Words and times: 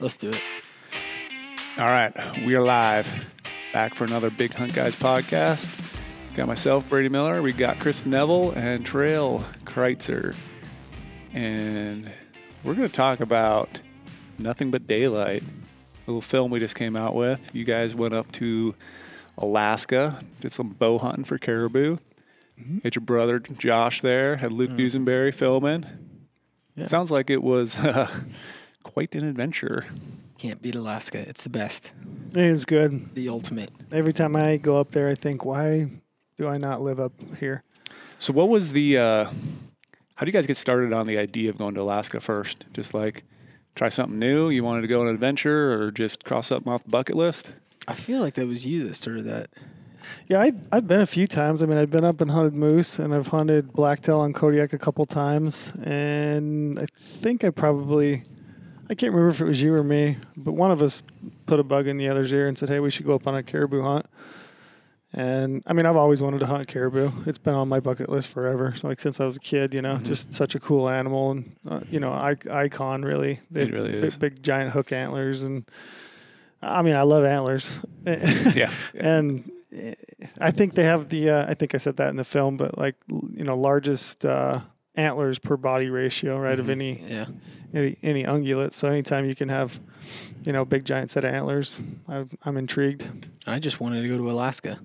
Let's 0.00 0.16
do 0.16 0.30
it. 0.30 0.40
All 1.76 1.84
right, 1.84 2.12
we 2.46 2.56
are 2.56 2.62
live. 2.62 3.06
Back 3.74 3.94
for 3.94 4.04
another 4.04 4.30
Big 4.30 4.54
Hunt 4.54 4.72
Guys 4.72 4.96
podcast. 4.96 5.68
Got 6.36 6.46
myself, 6.46 6.88
Brady 6.88 7.10
Miller. 7.10 7.42
We 7.42 7.52
got 7.52 7.78
Chris 7.78 8.06
Neville 8.06 8.52
and 8.52 8.84
Trail 8.84 9.44
Kreitzer. 9.64 10.34
And 11.34 12.10
we're 12.64 12.74
going 12.74 12.88
to 12.88 12.94
talk 12.94 13.20
about 13.20 13.82
Nothing 14.38 14.70
But 14.70 14.86
Daylight, 14.86 15.42
a 15.42 16.10
little 16.10 16.22
film 16.22 16.50
we 16.50 16.60
just 16.60 16.76
came 16.76 16.96
out 16.96 17.14
with. 17.14 17.54
You 17.54 17.64
guys 17.64 17.94
went 17.94 18.14
up 18.14 18.32
to 18.32 18.74
Alaska, 19.36 20.18
did 20.40 20.52
some 20.52 20.70
bow 20.70 20.98
hunting 20.98 21.24
for 21.24 21.36
caribou. 21.36 21.98
Had 22.82 22.94
your 22.94 23.04
brother 23.04 23.38
Josh 23.38 24.00
there, 24.00 24.36
had 24.36 24.52
Luke 24.52 24.70
Dusenberry 24.70 25.32
filming. 25.32 25.84
Yeah. 26.74 26.86
Sounds 26.86 27.10
like 27.10 27.28
it 27.28 27.42
was 27.42 27.78
uh, 27.78 28.10
quite 28.82 29.14
an 29.14 29.24
adventure. 29.24 29.86
Can't 30.38 30.60
beat 30.62 30.74
Alaska. 30.74 31.18
It's 31.18 31.42
the 31.42 31.50
best. 31.50 31.92
It 32.32 32.38
is 32.38 32.64
good. 32.64 33.14
The 33.14 33.28
ultimate. 33.28 33.70
Every 33.92 34.12
time 34.12 34.36
I 34.36 34.56
go 34.56 34.78
up 34.78 34.92
there, 34.92 35.08
I 35.08 35.14
think, 35.14 35.44
why 35.44 35.90
do 36.38 36.48
I 36.48 36.58
not 36.58 36.80
live 36.80 36.98
up 36.98 37.12
here? 37.38 37.62
So, 38.18 38.32
what 38.32 38.48
was 38.48 38.72
the? 38.72 38.98
Uh, 38.98 39.24
how 40.14 40.24
do 40.24 40.26
you 40.26 40.32
guys 40.32 40.46
get 40.46 40.56
started 40.56 40.92
on 40.92 41.06
the 41.06 41.18
idea 41.18 41.50
of 41.50 41.58
going 41.58 41.74
to 41.74 41.80
Alaska 41.80 42.20
first? 42.20 42.64
Just 42.72 42.94
like 42.94 43.24
try 43.74 43.88
something 43.88 44.18
new. 44.18 44.50
You 44.50 44.64
wanted 44.64 44.82
to 44.82 44.86
go 44.86 45.00
on 45.00 45.08
an 45.08 45.14
adventure, 45.14 45.72
or 45.72 45.90
just 45.90 46.24
cross 46.24 46.48
something 46.48 46.72
off 46.72 46.84
the 46.84 46.90
bucket 46.90 47.16
list? 47.16 47.54
I 47.88 47.94
feel 47.94 48.20
like 48.20 48.34
that 48.34 48.46
was 48.46 48.66
you 48.66 48.86
that 48.86 48.94
started 48.94 49.24
that. 49.24 49.50
Yeah, 50.28 50.40
I, 50.40 50.52
I've 50.72 50.86
been 50.86 51.00
a 51.00 51.06
few 51.06 51.26
times. 51.26 51.62
I 51.62 51.66
mean, 51.66 51.78
I've 51.78 51.90
been 51.90 52.04
up 52.04 52.20
and 52.20 52.30
hunted 52.30 52.54
moose, 52.54 52.98
and 52.98 53.14
I've 53.14 53.28
hunted 53.28 53.72
blacktail 53.72 54.20
on 54.20 54.32
Kodiak 54.32 54.72
a 54.72 54.78
couple 54.78 55.04
times. 55.06 55.72
And 55.82 56.78
I 56.78 56.86
think 56.98 57.44
I 57.44 57.50
probably, 57.50 58.22
I 58.90 58.94
can't 58.94 59.12
remember 59.14 59.32
if 59.32 59.40
it 59.40 59.44
was 59.44 59.62
you 59.62 59.72
or 59.74 59.84
me, 59.84 60.18
but 60.36 60.52
one 60.52 60.70
of 60.72 60.82
us 60.82 61.02
put 61.46 61.60
a 61.60 61.62
bug 61.62 61.86
in 61.86 61.96
the 61.96 62.08
other's 62.08 62.32
ear 62.32 62.48
and 62.48 62.58
said, 62.58 62.68
hey, 62.68 62.80
we 62.80 62.90
should 62.90 63.06
go 63.06 63.14
up 63.14 63.26
on 63.26 63.36
a 63.36 63.42
caribou 63.42 63.82
hunt. 63.82 64.06
And 65.12 65.62
I 65.66 65.72
mean, 65.72 65.86
I've 65.86 65.96
always 65.96 66.20
wanted 66.22 66.40
to 66.40 66.46
hunt 66.46 66.68
caribou. 66.68 67.10
It's 67.26 67.38
been 67.38 67.54
on 67.54 67.68
my 67.68 67.80
bucket 67.80 68.08
list 68.08 68.28
forever. 68.28 68.74
So 68.76 68.88
like 68.88 69.00
since 69.00 69.18
I 69.20 69.24
was 69.24 69.36
a 69.36 69.40
kid, 69.40 69.74
you 69.74 69.82
know, 69.82 69.98
just 69.98 70.32
such 70.34 70.54
a 70.54 70.60
cool 70.60 70.88
animal 70.88 71.32
and 71.32 71.56
uh, 71.68 71.80
you 71.88 71.98
know, 71.98 72.12
I, 72.12 72.36
icon 72.50 73.02
really. 73.02 73.40
They 73.50 73.62
It 73.62 73.72
really 73.72 73.92
big, 73.92 74.04
is. 74.04 74.16
big 74.16 74.42
giant 74.42 74.72
hook 74.72 74.92
antlers 74.92 75.42
and 75.42 75.64
I 76.62 76.82
mean, 76.82 76.94
I 76.96 77.02
love 77.02 77.24
antlers. 77.24 77.78
Yeah. 78.06 78.70
and 78.94 79.50
eh, 79.72 79.94
I 80.40 80.50
think 80.52 80.74
they 80.74 80.84
have 80.84 81.08
the. 81.10 81.30
Uh, 81.30 81.46
I 81.50 81.54
think 81.54 81.74
I 81.74 81.78
said 81.78 81.96
that 81.98 82.08
in 82.10 82.16
the 82.16 82.24
film, 82.24 82.56
but 82.56 82.76
like 82.78 82.96
you 83.08 83.44
know, 83.44 83.56
largest 83.56 84.24
uh, 84.24 84.60
antlers 85.00 85.38
per 85.38 85.56
body 85.56 85.88
ratio, 85.90 86.38
right, 86.38 86.58
of 86.58 86.66
mm-hmm. 86.66 86.72
any, 86.72 87.04
Yeah. 87.08 87.26
any 87.74 87.96
any 88.02 88.24
ungulate. 88.24 88.72
So 88.74 88.88
anytime 88.88 89.24
you 89.26 89.34
can 89.34 89.48
have, 89.48 89.80
you 90.44 90.52
know, 90.52 90.64
big 90.64 90.84
giant 90.84 91.10
set 91.10 91.24
of 91.24 91.32
antlers, 91.32 91.82
I, 92.08 92.24
I'm 92.44 92.56
intrigued. 92.56 93.04
I 93.46 93.58
just 93.58 93.80
wanted 93.80 94.02
to 94.02 94.08
go 94.08 94.18
to 94.18 94.30
Alaska. 94.30 94.78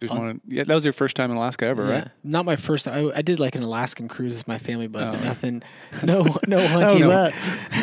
Just 0.00 0.14
uh, 0.14 0.18
wanted, 0.18 0.40
yeah, 0.48 0.64
that 0.64 0.74
was 0.74 0.84
your 0.84 0.94
first 0.94 1.14
time 1.14 1.30
in 1.30 1.36
Alaska 1.36 1.66
ever, 1.66 1.86
Yeah. 1.86 1.92
right? 1.92 2.08
Not 2.24 2.46
my 2.46 2.56
first. 2.56 2.88
I, 2.88 3.10
I 3.14 3.20
did 3.20 3.38
like 3.38 3.54
an 3.54 3.62
Alaskan 3.62 4.08
cruise 4.08 4.34
with 4.34 4.48
my 4.48 4.56
family, 4.56 4.86
but 4.86 5.02
Oh. 5.02 5.24
nothing. 5.24 5.62
No, 6.02 6.24
no 6.46 6.58
hunting. 6.66 7.02
How 7.02 7.28
hunting. 7.30 7.32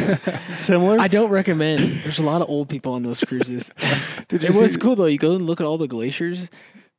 was 0.07 0.23
that? 0.23 0.41
Similar. 0.57 0.99
I 0.99 1.07
don't 1.07 1.29
recommend. 1.29 1.79
There's 1.79 2.17
a 2.17 2.23
lot 2.23 2.41
of 2.41 2.49
old 2.49 2.69
people 2.69 2.93
on 2.93 3.03
those 3.03 3.23
cruises. 3.23 3.69
Did 4.29 4.41
you 4.41 4.49
it 4.49 4.55
was 4.59 4.77
cool 4.77 4.95
though. 4.95 5.05
You 5.05 5.19
go 5.19 5.35
and 5.35 5.45
look 5.45 5.61
at 5.61 5.67
all 5.67 5.77
the 5.77 5.87
glaciers. 5.87 6.49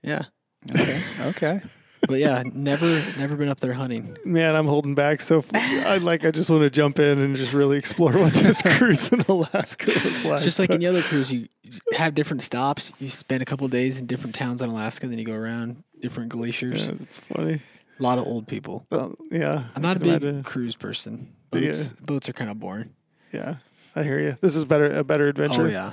Yeah, 0.02 0.26
Okay. 0.70 1.02
Okay. 1.30 1.60
But 2.06 2.18
yeah, 2.18 2.42
never, 2.52 3.02
never 3.18 3.36
been 3.36 3.48
up 3.48 3.60
there 3.60 3.72
hunting. 3.72 4.16
Man, 4.24 4.54
I'm 4.54 4.66
holding 4.66 4.94
back. 4.94 5.20
So 5.20 5.44
I 5.52 5.98
like. 5.98 6.24
I 6.24 6.30
just 6.30 6.50
want 6.50 6.62
to 6.62 6.70
jump 6.70 6.98
in 6.98 7.18
and 7.18 7.36
just 7.36 7.52
really 7.52 7.78
explore 7.78 8.12
what 8.12 8.32
this 8.32 8.62
cruise 8.76 9.12
in 9.12 9.20
Alaska 9.22 9.92
was 10.04 10.24
like. 10.24 10.34
It's 10.34 10.44
just 10.44 10.58
like 10.58 10.70
any 10.70 10.86
other 10.86 11.02
cruise. 11.02 11.32
You 11.32 11.48
have 11.92 12.14
different 12.14 12.42
stops. 12.42 12.92
You 12.98 13.08
spend 13.08 13.42
a 13.42 13.44
couple 13.44 13.64
of 13.64 13.70
days 13.70 14.00
in 14.00 14.06
different 14.06 14.34
towns 14.34 14.62
in 14.62 14.68
Alaska, 14.68 15.08
then 15.08 15.18
you 15.18 15.24
go 15.24 15.34
around 15.34 15.82
different 16.00 16.28
glaciers. 16.30 16.88
Yeah, 16.88 16.94
it's 17.00 17.18
funny. 17.18 17.60
A 17.98 18.02
lot 18.02 18.18
of 18.18 18.26
old 18.26 18.46
people. 18.46 18.86
Well, 18.90 19.14
yeah, 19.30 19.64
I'm 19.74 19.82
not 19.82 19.96
a 19.96 20.00
big 20.00 20.08
imagine. 20.08 20.42
cruise 20.44 20.76
person. 20.76 21.34
Yeah. 21.52 21.60
Boats, 21.60 21.88
boats 22.00 22.28
are 22.28 22.32
kind 22.32 22.50
of 22.50 22.60
boring. 22.60 22.94
Yeah, 23.32 23.56
I 23.96 24.04
hear 24.04 24.20
you. 24.20 24.36
This 24.40 24.54
is 24.54 24.64
better. 24.64 24.98
A 24.98 25.02
better 25.02 25.28
adventure. 25.28 25.62
Oh 25.62 25.66
yeah, 25.66 25.92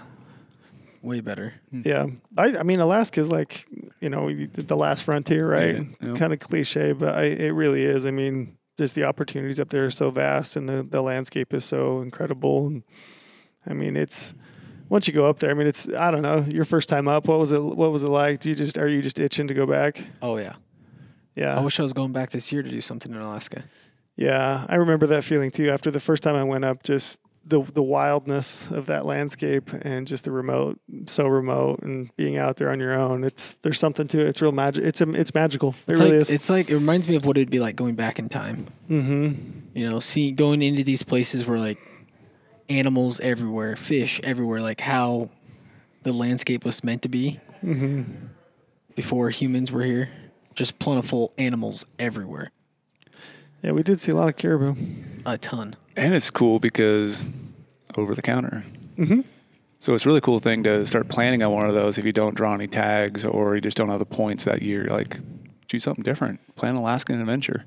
way 1.05 1.21
better. 1.21 1.53
Hmm. 1.69 1.81
Yeah, 1.85 2.05
I, 2.37 2.57
I 2.57 2.63
mean 2.63 2.79
Alaska 2.79 3.21
is 3.21 3.29
like 3.31 3.65
you 3.99 4.09
know 4.09 4.29
the 4.53 4.75
last 4.75 5.03
frontier, 5.03 5.49
right? 5.49 5.75
Yeah, 5.75 6.07
yeah. 6.09 6.13
Kind 6.15 6.33
of 6.33 6.39
cliche, 6.39 6.91
but 6.91 7.15
I, 7.15 7.23
it 7.23 7.53
really 7.53 7.83
is. 7.83 8.05
I 8.05 8.11
mean, 8.11 8.57
just 8.77 8.95
the 8.95 9.03
opportunities 9.05 9.59
up 9.59 9.69
there 9.69 9.85
are 9.85 9.91
so 9.91 10.09
vast, 10.11 10.55
and 10.55 10.67
the 10.67 10.83
the 10.83 11.01
landscape 11.01 11.53
is 11.53 11.63
so 11.63 12.01
incredible. 12.01 12.67
And 12.67 12.83
I 13.67 13.73
mean, 13.73 13.95
it's 13.95 14.33
once 14.89 15.07
you 15.07 15.13
go 15.13 15.27
up 15.29 15.39
there. 15.39 15.49
I 15.51 15.53
mean, 15.53 15.67
it's 15.67 15.87
I 15.89 16.11
don't 16.11 16.21
know 16.23 16.39
your 16.47 16.65
first 16.65 16.89
time 16.89 17.07
up. 17.07 17.27
What 17.27 17.39
was 17.39 17.51
it? 17.51 17.63
What 17.63 17.91
was 17.91 18.03
it 18.03 18.09
like? 18.09 18.41
Do 18.41 18.49
you 18.49 18.55
just 18.55 18.77
are 18.77 18.87
you 18.87 19.01
just 19.01 19.19
itching 19.19 19.47
to 19.47 19.53
go 19.53 19.65
back? 19.65 20.03
Oh 20.21 20.37
yeah. 20.37 20.53
Yeah, 21.35 21.57
I 21.57 21.61
wish 21.61 21.79
I 21.81 21.83
was 21.83 21.91
going 21.93 22.13
back 22.13 22.29
this 22.29 22.51
year 22.53 22.63
to 22.63 22.69
do 22.69 22.79
something 22.79 23.11
in 23.11 23.19
Alaska. 23.19 23.65
yeah. 24.15 24.65
I 24.69 24.75
remember 24.75 25.05
that 25.07 25.25
feeling 25.25 25.51
too. 25.51 25.69
After 25.69 25.91
the 25.91 25.99
first 25.99 26.23
time 26.23 26.35
I 26.35 26.45
went 26.45 26.63
up, 26.63 26.81
just 26.81 27.19
the 27.47 27.61
the 27.61 27.83
wildness 27.83 28.67
of 28.71 28.87
that 28.87 29.05
landscape 29.05 29.71
and 29.81 30.07
just 30.07 30.23
the 30.23 30.31
remote, 30.31 30.79
so 31.05 31.27
remote, 31.27 31.79
and 31.83 32.15
being 32.17 32.37
out 32.37 32.57
there 32.57 32.71
on 32.71 32.79
your 32.79 32.93
own. 32.93 33.23
It's 33.23 33.53
there's 33.61 33.79
something 33.79 34.07
to 34.09 34.19
it. 34.21 34.27
It's 34.27 34.41
real 34.41 34.51
magic. 34.51 34.83
It's 34.83 34.99
a, 35.01 35.09
it's 35.13 35.33
magical. 35.33 35.75
It 35.87 35.91
It's 35.91 35.99
really 35.99 36.11
like 36.13 36.21
is. 36.21 36.29
it's 36.31 36.49
like 36.49 36.69
it 36.69 36.73
reminds 36.73 37.07
me 37.07 37.15
of 37.15 37.25
what 37.25 37.37
it'd 37.37 37.51
be 37.51 37.59
like 37.59 37.75
going 37.75 37.95
back 37.95 38.17
in 38.19 38.29
time. 38.29 38.67
mm-hmm. 38.89 39.59
You 39.77 39.89
know, 39.89 39.99
see 39.99 40.31
going 40.31 40.61
into 40.63 40.83
these 40.83 41.03
places 41.03 41.45
where 41.45 41.59
like 41.59 41.77
animals 42.69 43.19
everywhere, 43.19 43.75
fish 43.75 44.19
everywhere, 44.23 44.61
like 44.61 44.81
how 44.81 45.29
the 46.03 46.13
landscape 46.13 46.65
was 46.65 46.83
meant 46.83 47.01
to 47.03 47.09
be 47.09 47.39
Mm-hmm. 47.63 48.03
before 48.95 49.29
humans 49.31 49.71
were 49.71 49.81
here. 49.83 50.09
Just 50.53 50.77
plentiful 50.79 51.33
animals 51.37 51.85
everywhere. 51.99 52.51
Yeah, 53.63 53.71
we 53.71 53.81
did 53.83 53.99
see 53.99 54.11
a 54.11 54.15
lot 54.15 54.29
of 54.29 54.37
caribou. 54.37 54.75
A 55.25 55.37
ton. 55.37 55.75
And 55.95 56.13
it's 56.13 56.29
cool 56.29 56.59
because 56.59 57.25
over 57.97 58.15
the 58.15 58.21
counter. 58.21 58.63
Mm-hmm. 58.97 59.21
So 59.79 59.93
it's 59.93 60.05
a 60.05 60.09
really 60.09 60.21
cool 60.21 60.39
thing 60.39 60.63
to 60.63 60.85
start 60.85 61.09
planning 61.09 61.43
on 61.43 61.51
one 61.51 61.67
of 61.67 61.75
those 61.75 61.97
if 61.97 62.05
you 62.05 62.11
don't 62.11 62.35
draw 62.35 62.53
any 62.53 62.67
tags 62.67 63.23
or 63.23 63.55
you 63.55 63.61
just 63.61 63.77
don't 63.77 63.89
have 63.89 63.99
the 63.99 64.05
points 64.05 64.45
that 64.45 64.61
year. 64.61 64.85
Like, 64.85 65.19
do 65.67 65.79
something 65.79 66.03
different. 66.03 66.39
Plan 66.55 66.75
an 66.75 66.81
Alaskan 66.81 67.19
adventure. 67.19 67.65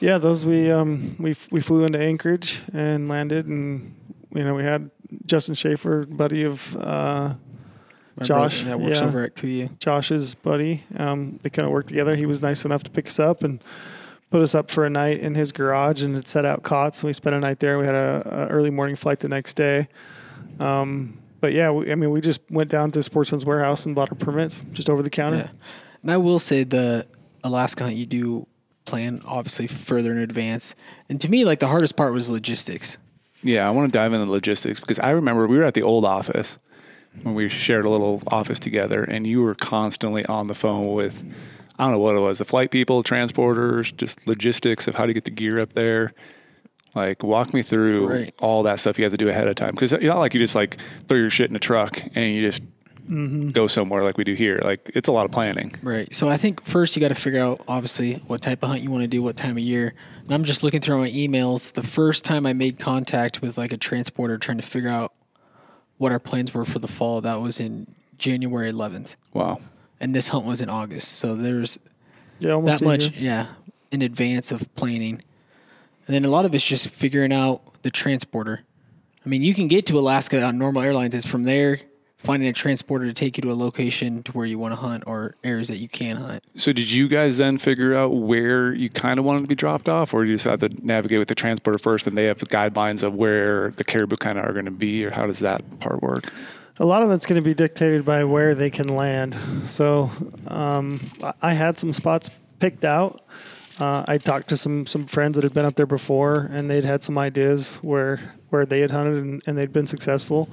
Yeah, 0.00 0.18
those 0.18 0.46
we 0.46 0.70
um 0.70 1.16
we 1.18 1.34
we 1.50 1.60
flew 1.60 1.84
into 1.84 1.98
Anchorage 1.98 2.62
and 2.72 3.08
landed, 3.08 3.46
and 3.46 3.94
you 4.32 4.44
know 4.44 4.54
we 4.54 4.62
had 4.62 4.90
Justin 5.26 5.54
Schaefer, 5.54 6.06
buddy 6.06 6.44
of 6.44 6.76
uh, 6.76 7.34
My 8.16 8.24
Josh, 8.24 8.62
brother 8.62 8.78
that 8.78 8.84
works 8.84 9.00
yeah. 9.00 9.06
over 9.06 9.24
at 9.24 9.34
KUIU. 9.34 9.76
Josh's 9.78 10.34
buddy. 10.36 10.84
Um, 10.96 11.40
they 11.42 11.50
kind 11.50 11.66
of 11.66 11.72
worked 11.72 11.88
together. 11.88 12.14
He 12.14 12.26
was 12.26 12.42
nice 12.42 12.64
enough 12.64 12.84
to 12.84 12.90
pick 12.90 13.08
us 13.08 13.18
up 13.18 13.42
and 13.42 13.60
put 14.30 14.42
us 14.42 14.54
up 14.54 14.70
for 14.70 14.84
a 14.84 14.90
night 14.90 15.20
in 15.20 15.34
his 15.34 15.52
garage 15.52 16.02
and 16.02 16.14
had 16.14 16.28
set 16.28 16.44
out 16.44 16.62
cots. 16.62 17.00
And 17.00 17.08
we 17.08 17.12
spent 17.12 17.34
a 17.34 17.40
night 17.40 17.60
there. 17.60 17.78
We 17.78 17.86
had 17.86 17.94
a, 17.94 18.22
a 18.26 18.46
early 18.48 18.70
morning 18.70 18.96
flight 18.96 19.20
the 19.20 19.28
next 19.28 19.54
day. 19.54 19.88
Um, 20.60 21.18
but 21.40 21.52
yeah, 21.52 21.70
we, 21.70 21.90
I 21.90 21.94
mean, 21.94 22.10
we 22.10 22.20
just 22.20 22.40
went 22.50 22.70
down 22.70 22.90
to 22.92 23.02
Sportsman's 23.02 23.44
Warehouse 23.44 23.86
and 23.86 23.94
bought 23.94 24.10
our 24.10 24.16
permits 24.16 24.62
just 24.72 24.90
over 24.90 25.02
the 25.02 25.10
counter. 25.10 25.36
Yeah. 25.36 25.50
And 26.02 26.10
I 26.10 26.16
will 26.16 26.38
say 26.38 26.64
the 26.64 27.06
Alaska 27.44 27.84
hunt 27.84 27.96
you 27.96 28.06
do 28.06 28.46
plan 28.84 29.22
obviously 29.24 29.66
further 29.66 30.10
in 30.10 30.18
advance. 30.18 30.74
And 31.08 31.20
to 31.20 31.28
me, 31.28 31.44
like 31.44 31.60
the 31.60 31.68
hardest 31.68 31.96
part 31.96 32.12
was 32.12 32.28
logistics. 32.28 32.98
Yeah, 33.42 33.66
I 33.66 33.70
want 33.70 33.92
to 33.92 33.96
dive 33.96 34.12
into 34.12 34.24
the 34.24 34.32
logistics 34.32 34.80
because 34.80 34.98
I 34.98 35.10
remember 35.10 35.46
we 35.46 35.58
were 35.58 35.64
at 35.64 35.74
the 35.74 35.82
old 35.82 36.04
office 36.04 36.58
when 37.22 37.34
we 37.34 37.48
shared 37.48 37.84
a 37.84 37.90
little 37.90 38.22
office 38.28 38.58
together, 38.58 39.02
and 39.02 39.26
you 39.26 39.42
were 39.42 39.54
constantly 39.54 40.24
on 40.26 40.46
the 40.46 40.54
phone 40.54 40.92
with 40.92 41.22
I 41.78 41.84
don't 41.84 41.92
know 41.92 41.98
what 41.98 42.16
it 42.16 42.20
was 42.20 42.38
the 42.38 42.44
flight 42.44 42.70
people, 42.70 43.02
transporters, 43.02 43.96
just 43.96 44.26
logistics 44.26 44.88
of 44.88 44.96
how 44.96 45.06
to 45.06 45.12
get 45.12 45.24
the 45.24 45.30
gear 45.30 45.60
up 45.60 45.74
there. 45.74 46.12
Like, 46.94 47.22
walk 47.22 47.54
me 47.54 47.62
through 47.62 48.08
Right. 48.08 48.34
all 48.40 48.64
that 48.64 48.80
stuff 48.80 48.98
you 48.98 49.04
have 49.04 49.12
to 49.12 49.18
do 49.18 49.28
ahead 49.28 49.46
of 49.46 49.54
time 49.54 49.74
because 49.74 49.92
it's 49.92 50.02
not 50.02 50.18
like 50.18 50.34
you 50.34 50.40
just 50.40 50.54
like 50.54 50.78
throw 51.06 51.18
your 51.18 51.30
shit 51.30 51.50
in 51.50 51.54
a 51.54 51.60
truck 51.60 52.02
and 52.14 52.34
you 52.34 52.42
just 52.50 52.62
mm-hmm. 53.08 53.50
go 53.50 53.66
somewhere 53.66 54.02
like 54.02 54.18
we 54.18 54.24
do 54.24 54.34
here. 54.34 54.58
Like, 54.64 54.90
it's 54.94 55.08
a 55.08 55.12
lot 55.12 55.24
of 55.24 55.30
planning. 55.30 55.72
Right. 55.82 56.12
So 56.12 56.28
I 56.28 56.36
think 56.36 56.64
first 56.64 56.96
you 56.96 57.00
got 57.00 57.08
to 57.08 57.14
figure 57.14 57.40
out 57.40 57.62
obviously 57.68 58.14
what 58.26 58.42
type 58.42 58.62
of 58.62 58.70
hunt 58.70 58.82
you 58.82 58.90
want 58.90 59.02
to 59.02 59.08
do, 59.08 59.22
what 59.22 59.36
time 59.36 59.52
of 59.52 59.58
year. 59.62 59.94
And 60.24 60.32
I'm 60.32 60.44
just 60.44 60.64
looking 60.64 60.80
through 60.80 60.98
my 60.98 61.10
emails. 61.10 61.72
The 61.72 61.82
first 61.82 62.24
time 62.24 62.46
I 62.46 62.52
made 62.52 62.78
contact 62.78 63.40
with 63.42 63.56
like 63.58 63.72
a 63.72 63.76
transporter 63.76 64.36
trying 64.38 64.58
to 64.58 64.66
figure 64.66 64.90
out 64.90 65.12
what 65.98 66.10
our 66.10 66.18
plans 66.18 66.54
were 66.54 66.64
for 66.64 66.78
the 66.78 66.88
fall, 66.88 67.20
that 67.20 67.40
was 67.40 67.60
in 67.60 67.94
January 68.18 68.72
11th. 68.72 69.14
Wow. 69.32 69.60
And 70.00 70.14
this 70.14 70.28
hunt 70.28 70.44
was 70.44 70.60
in 70.60 70.68
August. 70.70 71.12
So 71.14 71.34
there's 71.34 71.78
Yeah, 72.38 72.52
almost 72.52 72.78
that 72.78 72.84
much, 72.84 73.10
year. 73.10 73.12
yeah, 73.16 73.46
in 73.90 74.02
advance 74.02 74.52
of 74.52 74.72
planning. 74.76 75.20
And 76.06 76.14
then 76.14 76.24
a 76.24 76.28
lot 76.30 76.44
of 76.44 76.54
it's 76.54 76.64
just 76.64 76.88
figuring 76.88 77.32
out 77.32 77.60
the 77.82 77.90
transporter. 77.90 78.60
I 79.24 79.28
mean, 79.28 79.42
you 79.42 79.54
can 79.54 79.68
get 79.68 79.86
to 79.86 79.98
Alaska 79.98 80.42
on 80.42 80.56
normal 80.58 80.82
airlines. 80.82 81.14
It's 81.14 81.26
from 81.26 81.44
there 81.44 81.80
finding 82.16 82.48
a 82.48 82.52
transporter 82.52 83.06
to 83.06 83.12
take 83.12 83.36
you 83.36 83.42
to 83.42 83.52
a 83.52 83.54
location 83.54 84.22
to 84.24 84.32
where 84.32 84.44
you 84.46 84.58
want 84.58 84.72
to 84.72 84.80
hunt 84.80 85.04
or 85.06 85.36
areas 85.44 85.68
that 85.68 85.76
you 85.76 85.88
can 85.88 86.16
hunt. 86.16 86.42
So 86.56 86.72
did 86.72 86.90
you 86.90 87.06
guys 87.06 87.36
then 87.38 87.58
figure 87.58 87.94
out 87.94 88.08
where 88.08 88.72
you 88.72 88.90
kind 88.90 89.20
of 89.20 89.24
wanted 89.24 89.42
to 89.42 89.46
be 89.46 89.54
dropped 89.54 89.88
off, 89.88 90.12
or 90.12 90.24
do 90.24 90.30
you 90.30 90.34
just 90.36 90.44
have 90.46 90.58
to 90.60 90.68
navigate 90.84 91.20
with 91.20 91.28
the 91.28 91.36
transporter 91.36 91.78
first, 91.78 92.08
and 92.08 92.18
they 92.18 92.24
have 92.24 92.38
guidelines 92.38 93.04
of 93.04 93.14
where 93.14 93.70
the 93.70 93.84
caribou 93.84 94.16
kind 94.16 94.36
of 94.38 94.44
are 94.44 94.52
going 94.52 94.64
to 94.64 94.70
be, 94.72 95.06
or 95.06 95.10
how 95.12 95.26
does 95.28 95.38
that 95.40 95.78
part 95.78 96.02
work? 96.02 96.32
A 96.80 96.86
lot 96.86 97.02
of 97.02 97.08
that's 97.08 97.26
going 97.26 97.42
to 97.42 97.44
be 97.44 97.54
dictated 97.54 98.04
by 98.04 98.22
where 98.22 98.54
they 98.54 98.70
can 98.70 98.88
land. 98.88 99.36
So 99.66 100.10
um, 100.46 101.00
I- 101.42 101.54
had 101.54 101.76
some 101.76 101.92
spots 101.92 102.30
picked 102.60 102.84
out. 102.84 103.24
Uh, 103.80 104.04
I 104.06 104.18
talked 104.18 104.48
to 104.48 104.56
some 104.56 104.86
some 104.86 105.06
friends 105.06 105.36
that 105.36 105.44
had 105.44 105.54
been 105.54 105.64
up 105.64 105.74
there 105.74 105.86
before, 105.86 106.48
and 106.52 106.68
they'd 106.70 106.84
had 106.84 107.04
some 107.04 107.16
ideas 107.18 107.76
where 107.76 108.20
where 108.50 108.66
they 108.66 108.80
had 108.80 108.90
hunted 108.90 109.22
and, 109.22 109.42
and 109.46 109.56
they'd 109.58 109.72
been 109.72 109.86
successful. 109.86 110.48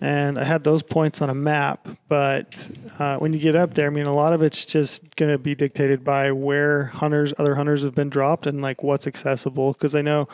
And 0.00 0.38
I 0.38 0.44
had 0.44 0.64
those 0.64 0.82
points 0.82 1.22
on 1.22 1.30
a 1.30 1.34
map, 1.34 1.86
but 2.08 2.68
uh, 2.98 3.18
when 3.18 3.32
you 3.32 3.38
get 3.38 3.54
up 3.54 3.74
there, 3.74 3.86
I 3.86 3.90
mean, 3.90 4.06
a 4.06 4.14
lot 4.14 4.32
of 4.32 4.42
it's 4.42 4.64
just 4.66 5.14
going 5.14 5.30
to 5.30 5.38
be 5.38 5.54
dictated 5.54 6.02
by 6.02 6.32
where 6.32 6.86
hunters, 6.86 7.32
other 7.38 7.54
hunters, 7.54 7.84
have 7.84 7.94
been 7.94 8.10
dropped, 8.10 8.46
and 8.46 8.60
like 8.60 8.82
what's 8.82 9.06
accessible. 9.06 9.72
Because 9.74 9.94
I 9.94 10.02
know, 10.02 10.28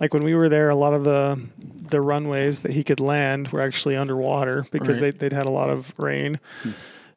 like 0.00 0.12
when 0.14 0.22
we 0.24 0.34
were 0.34 0.48
there, 0.48 0.68
a 0.70 0.74
lot 0.76 0.92
of 0.92 1.04
the 1.04 1.40
the 1.88 2.00
runways 2.00 2.60
that 2.60 2.72
he 2.72 2.82
could 2.82 2.98
land 3.00 3.48
were 3.48 3.60
actually 3.60 3.96
underwater 3.96 4.66
because 4.72 5.00
Right. 5.00 5.12
they, 5.16 5.28
they'd 5.28 5.32
had 5.36 5.46
a 5.46 5.50
lot 5.50 5.70
of 5.70 5.92
rain. 5.98 6.40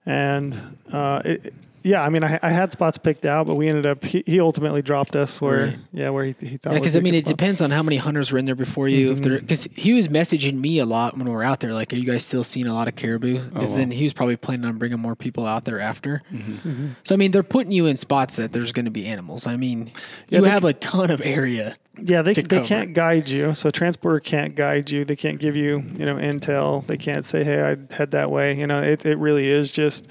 And 0.05 0.77
uh, 0.91 1.21
it, 1.25 1.53
yeah, 1.81 2.03
I 2.03 2.09
mean, 2.09 2.23
I, 2.23 2.37
I 2.43 2.49
had 2.49 2.71
spots 2.73 2.97
picked 2.97 3.25
out, 3.25 3.47
but 3.47 3.55
we 3.55 3.67
ended 3.69 3.85
up 3.85 4.03
he, 4.03 4.21
he 4.25 4.39
ultimately 4.41 4.81
dropped 4.81 5.15
us 5.15 5.39
where 5.39 5.65
Right. 5.67 5.77
yeah 5.93 6.09
where 6.09 6.25
he, 6.25 6.35
he 6.39 6.57
thought. 6.57 6.73
Yeah, 6.73 6.79
because 6.79 6.95
a 6.95 6.99
I 6.99 7.01
mean, 7.01 7.15
it 7.15 7.25
spot. 7.25 7.37
depends 7.37 7.61
on 7.61 7.71
how 7.71 7.81
many 7.83 7.95
hunters 7.97 8.31
were 8.31 8.37
in 8.37 8.45
there 8.45 8.55
before 8.55 8.89
you. 8.89 9.11
If 9.13 9.21
they're 9.21 9.39
because 9.39 9.63
he 9.75 9.93
was 9.93 10.07
messaging 10.09 10.55
me 10.59 10.79
a 10.79 10.85
lot 10.85 11.15
when 11.17 11.25
we 11.25 11.31
were 11.31 11.43
out 11.43 11.61
there, 11.61 11.73
like, 11.73 11.93
"Are 11.93 11.95
you 11.95 12.05
guys 12.05 12.25
still 12.25 12.43
seeing 12.43 12.67
a 12.67 12.73
lot 12.73 12.87
of 12.89 12.95
caribou?" 12.95 13.39
Because 13.39 13.71
wow. 13.71 13.77
then 13.77 13.91
he 13.91 14.03
was 14.03 14.13
probably 14.13 14.35
planning 14.35 14.65
on 14.65 14.77
bringing 14.77 14.99
more 14.99 15.15
people 15.15 15.45
out 15.45 15.65
there 15.65 15.79
after. 15.79 16.21
Mm-hmm. 16.33 16.89
So 17.03 17.15
I 17.15 17.17
mean, 17.17 17.31
they're 17.31 17.43
putting 17.43 17.71
you 17.71 17.85
in 17.85 17.95
spots 17.97 18.35
that 18.35 18.51
there's 18.51 18.71
going 18.73 18.85
to 18.85 18.91
be 18.91 19.05
animals. 19.07 19.47
I 19.47 19.55
mean, 19.55 19.91
Yeah, 20.27 20.39
you 20.39 20.45
have 20.45 20.65
a 20.65 20.73
ton 20.73 21.09
of 21.11 21.21
area. 21.23 21.77
Yeah, 22.03 22.21
they, 22.21 22.33
they 22.33 22.41
cover 22.43 22.65
can't 22.65 22.93
guide 22.93 23.29
you. 23.29 23.53
So 23.53 23.69
a 23.69 23.71
transporter 23.71 24.19
can't 24.19 24.55
guide 24.55 24.89
you. 24.89 25.05
They 25.05 25.15
can't 25.15 25.39
give 25.39 25.55
you, 25.55 25.83
you 25.97 26.05
know, 26.05 26.15
intel. 26.15 26.85
They 26.87 26.97
can't 26.97 27.25
say, 27.25 27.43
"Hey, 27.43 27.61
I'd 27.61 27.91
head 27.91 28.11
that 28.11 28.31
way." 28.31 28.57
You 28.57 28.67
know, 28.67 28.81
it, 28.81 29.05
it 29.05 29.17
really 29.17 29.49
is 29.49 29.71
just 29.71 30.07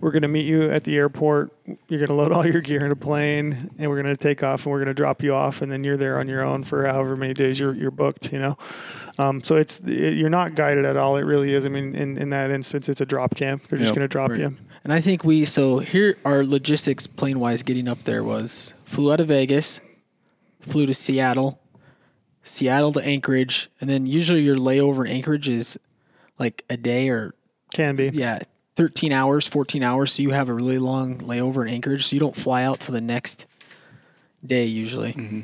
we're 0.00 0.10
going 0.10 0.22
to 0.22 0.28
meet 0.28 0.46
you 0.46 0.70
at 0.70 0.84
the 0.84 0.96
airport. 0.96 1.52
You're 1.88 1.98
going 2.00 2.08
to 2.08 2.14
load 2.14 2.32
all 2.32 2.46
your 2.52 2.60
gear 2.60 2.84
in 2.84 2.90
a 2.90 2.96
plane, 2.96 3.70
and 3.78 3.88
we're 3.90 4.02
going 4.02 4.14
to 4.14 4.20
take 4.20 4.42
off, 4.42 4.64
and 4.66 4.72
we're 4.72 4.78
going 4.78 4.88
to 4.88 4.94
drop 4.94 5.22
you 5.22 5.34
off, 5.34 5.62
and 5.62 5.70
then 5.70 5.84
you're 5.84 5.96
there 5.96 6.18
on 6.18 6.28
your 6.28 6.42
own 6.42 6.64
for 6.64 6.86
however 6.86 7.16
many 7.16 7.34
days 7.34 7.58
you're 7.58 7.74
you're 7.74 7.90
booked. 7.90 8.32
You 8.32 8.38
know, 8.38 8.58
um, 9.18 9.42
so 9.44 9.56
it's 9.56 9.80
it, 9.80 10.14
you're 10.14 10.30
not 10.30 10.54
guided 10.54 10.84
at 10.84 10.96
all. 10.96 11.16
It 11.16 11.22
really 11.24 11.54
is. 11.54 11.64
I 11.64 11.68
mean, 11.68 11.94
in, 11.94 12.18
in 12.18 12.30
that 12.30 12.50
instance, 12.50 12.88
it's 12.88 13.00
a 13.00 13.06
drop 13.06 13.34
camp. 13.34 13.68
They're 13.68 13.78
just 13.78 13.90
Yep. 13.90 13.96
going 13.96 14.04
to 14.08 14.12
drop 14.12 14.30
Right. 14.30 14.40
you. 14.40 14.56
And 14.84 14.92
I 14.92 15.00
think 15.00 15.22
we 15.22 15.44
so 15.44 15.78
here 15.78 16.16
our 16.24 16.44
logistics 16.44 17.06
plane 17.06 17.38
wise 17.38 17.62
getting 17.62 17.86
up 17.86 18.02
there 18.02 18.24
was 18.24 18.74
flew 18.84 19.12
out 19.12 19.20
of 19.20 19.28
Vegas, 19.28 19.80
flew 20.62 20.86
to 20.86 20.94
Seattle, 20.94 21.60
Seattle 22.42 22.92
to 22.94 23.04
Anchorage, 23.04 23.70
and 23.80 23.88
then 23.88 24.06
usually 24.06 24.40
your 24.42 24.56
layover 24.56 25.04
in 25.06 25.12
Anchorage 25.12 25.48
is 25.48 25.78
like 26.38 26.64
a 26.70 26.76
day 26.76 27.08
or 27.08 27.34
Can 27.74 27.94
be. 27.96 28.08
yeah, 28.12 28.40
13 28.76 29.12
hours, 29.12 29.46
14 29.46 29.82
hours. 29.82 30.12
So 30.12 30.22
you 30.22 30.30
have 30.30 30.48
a 30.48 30.54
really 30.54 30.78
long 30.78 31.18
layover 31.18 31.66
in 31.66 31.72
Anchorage. 31.72 32.06
So 32.06 32.14
you 32.16 32.20
don't 32.20 32.34
fly 32.36 32.64
out 32.64 32.80
till 32.80 32.94
the 32.94 33.00
next 33.00 33.46
day 34.44 34.64
usually. 34.64 35.12
Mm-hmm. 35.12 35.40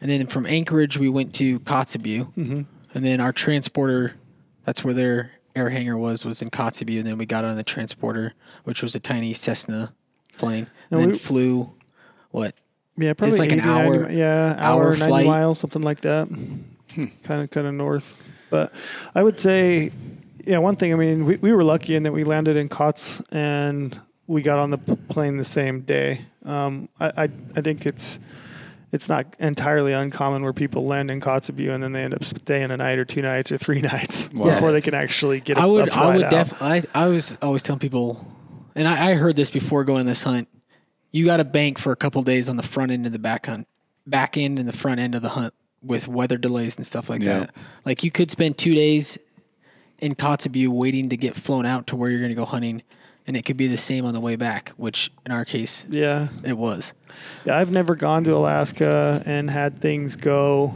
And 0.00 0.10
then 0.10 0.26
from 0.26 0.44
Anchorage, 0.44 0.98
we 0.98 1.08
went 1.08 1.34
to 1.36 1.60
Kotzebue. 1.60 2.34
Mm-hmm. 2.34 2.62
And 2.94 3.04
then 3.04 3.20
our 3.20 3.32
transporter, 3.32 4.14
that's 4.64 4.84
where 4.84 4.92
their 4.92 5.30
air 5.56 5.70
hangar 5.70 5.96
was, 5.96 6.24
was 6.24 6.42
in 6.42 6.50
Kotzebue. 6.50 6.98
And 6.98 7.06
then 7.06 7.16
we 7.16 7.26
got 7.26 7.44
on 7.44 7.56
the 7.56 7.62
transporter, 7.62 8.34
which 8.64 8.82
was 8.82 8.94
a 8.94 9.00
tiny 9.00 9.32
Cessna 9.34 9.94
plane. 10.36 10.66
And 10.90 11.00
And 11.00 11.00
then 11.00 11.08
we- 11.12 11.18
flew, 11.18 11.72
what? 12.32 12.54
Yeah, 12.96 13.12
probably 13.14 13.38
like 13.38 13.52
an 13.52 13.60
80, 13.60 13.68
90 13.68 13.88
hour- 13.98 14.10
yeah, 14.10 14.54
hour 14.58 14.82
hour, 14.84 14.90
ninety 14.92 15.06
flight. 15.06 15.26
miles, 15.26 15.58
something 15.58 15.82
like 15.82 16.02
that. 16.02 16.28
Kind 16.28 17.10
of, 17.42 17.50
kind 17.50 17.66
of 17.66 17.74
north. 17.74 18.16
But 18.50 18.72
I 19.16 19.22
would 19.22 19.38
say, 19.40 19.90
yeah, 20.46 20.58
one 20.58 20.76
thing. 20.76 20.92
I 20.92 20.96
mean, 20.96 21.24
we, 21.24 21.36
we 21.36 21.52
were 21.52 21.64
lucky 21.64 21.96
in 21.96 22.04
that 22.04 22.12
we 22.12 22.22
landed 22.22 22.56
in 22.56 22.68
Kotz 22.68 23.24
and 23.32 24.00
we 24.28 24.42
got 24.42 24.58
on 24.60 24.70
the 24.70 24.78
plane 24.78 25.36
the 25.38 25.44
same 25.44 25.80
day. 25.80 26.20
Um, 26.44 26.88
I, 27.00 27.24
I 27.24 27.28
I 27.56 27.60
think 27.62 27.84
it's 27.84 28.20
it's 28.92 29.08
not 29.08 29.26
entirely 29.40 29.92
uncommon 29.92 30.44
where 30.44 30.52
people 30.52 30.86
land 30.86 31.10
in 31.10 31.20
Kotzebue 31.20 31.74
and 31.74 31.82
then 31.82 31.90
they 31.92 32.04
end 32.04 32.14
up 32.14 32.22
staying 32.22 32.70
a 32.70 32.76
night 32.76 32.98
or 33.00 33.04
two 33.04 33.22
nights 33.22 33.50
or 33.50 33.58
three 33.58 33.80
nights 33.92 34.30
Wow. 34.32 34.44
before 34.44 34.70
they 34.70 34.80
can 34.80 34.94
actually 34.94 35.40
get. 35.40 35.58
a 35.58 35.62
I 35.62 35.66
would, 35.66 35.88
a 35.88 35.94
I 35.96 36.16
would 36.16 36.30
definitely. 36.30 36.88
I, 36.94 37.04
I 37.06 37.08
was 37.08 37.36
always 37.42 37.64
telling 37.64 37.80
people, 37.80 38.24
and 38.76 38.86
I, 38.86 39.10
I 39.10 39.14
heard 39.14 39.34
this 39.34 39.50
before 39.50 39.82
going 39.82 40.00
on 40.00 40.06
this 40.06 40.22
hunt. 40.22 40.46
You 41.14 41.24
got 41.24 41.36
to 41.36 41.44
bank 41.44 41.78
for 41.78 41.92
a 41.92 41.96
couple 41.96 42.20
days 42.22 42.48
on 42.48 42.56
the 42.56 42.62
front 42.64 42.90
end 42.90 43.06
of 43.06 43.12
the 43.12 43.20
back 43.20 43.46
hunt, 43.46 43.68
back 44.04 44.36
end 44.36 44.58
and 44.58 44.68
the 44.68 44.72
front 44.72 44.98
end 44.98 45.14
of 45.14 45.22
the 45.22 45.28
hunt 45.28 45.54
with 45.80 46.08
weather 46.08 46.36
delays 46.36 46.76
and 46.76 46.84
stuff 46.84 47.08
like 47.08 47.22
Yeah. 47.22 47.38
that. 47.38 47.54
Like 47.84 48.02
you 48.02 48.10
could 48.10 48.32
spend 48.32 48.58
two 48.58 48.74
days 48.74 49.16
in 50.00 50.16
Kotzebue 50.16 50.66
waiting 50.68 51.08
to 51.10 51.16
get 51.16 51.36
flown 51.36 51.66
out 51.66 51.86
to 51.86 51.96
where 51.96 52.10
you're 52.10 52.18
going 52.18 52.30
to 52.30 52.34
go 52.34 52.44
hunting, 52.44 52.82
and 53.28 53.36
it 53.36 53.44
could 53.44 53.56
be 53.56 53.68
the 53.68 53.76
same 53.78 54.04
on 54.04 54.12
the 54.12 54.18
way 54.18 54.34
back. 54.34 54.70
Which 54.76 55.12
in 55.24 55.30
our 55.30 55.44
case, 55.44 55.86
Yeah, 55.88 56.28
it 56.42 56.58
was. 56.58 56.94
Yeah, 57.44 57.58
I've 57.58 57.70
never 57.70 57.94
gone 57.94 58.24
to 58.24 58.34
Alaska 58.34 59.22
and 59.24 59.48
had 59.50 59.80
things 59.80 60.16
go, 60.16 60.74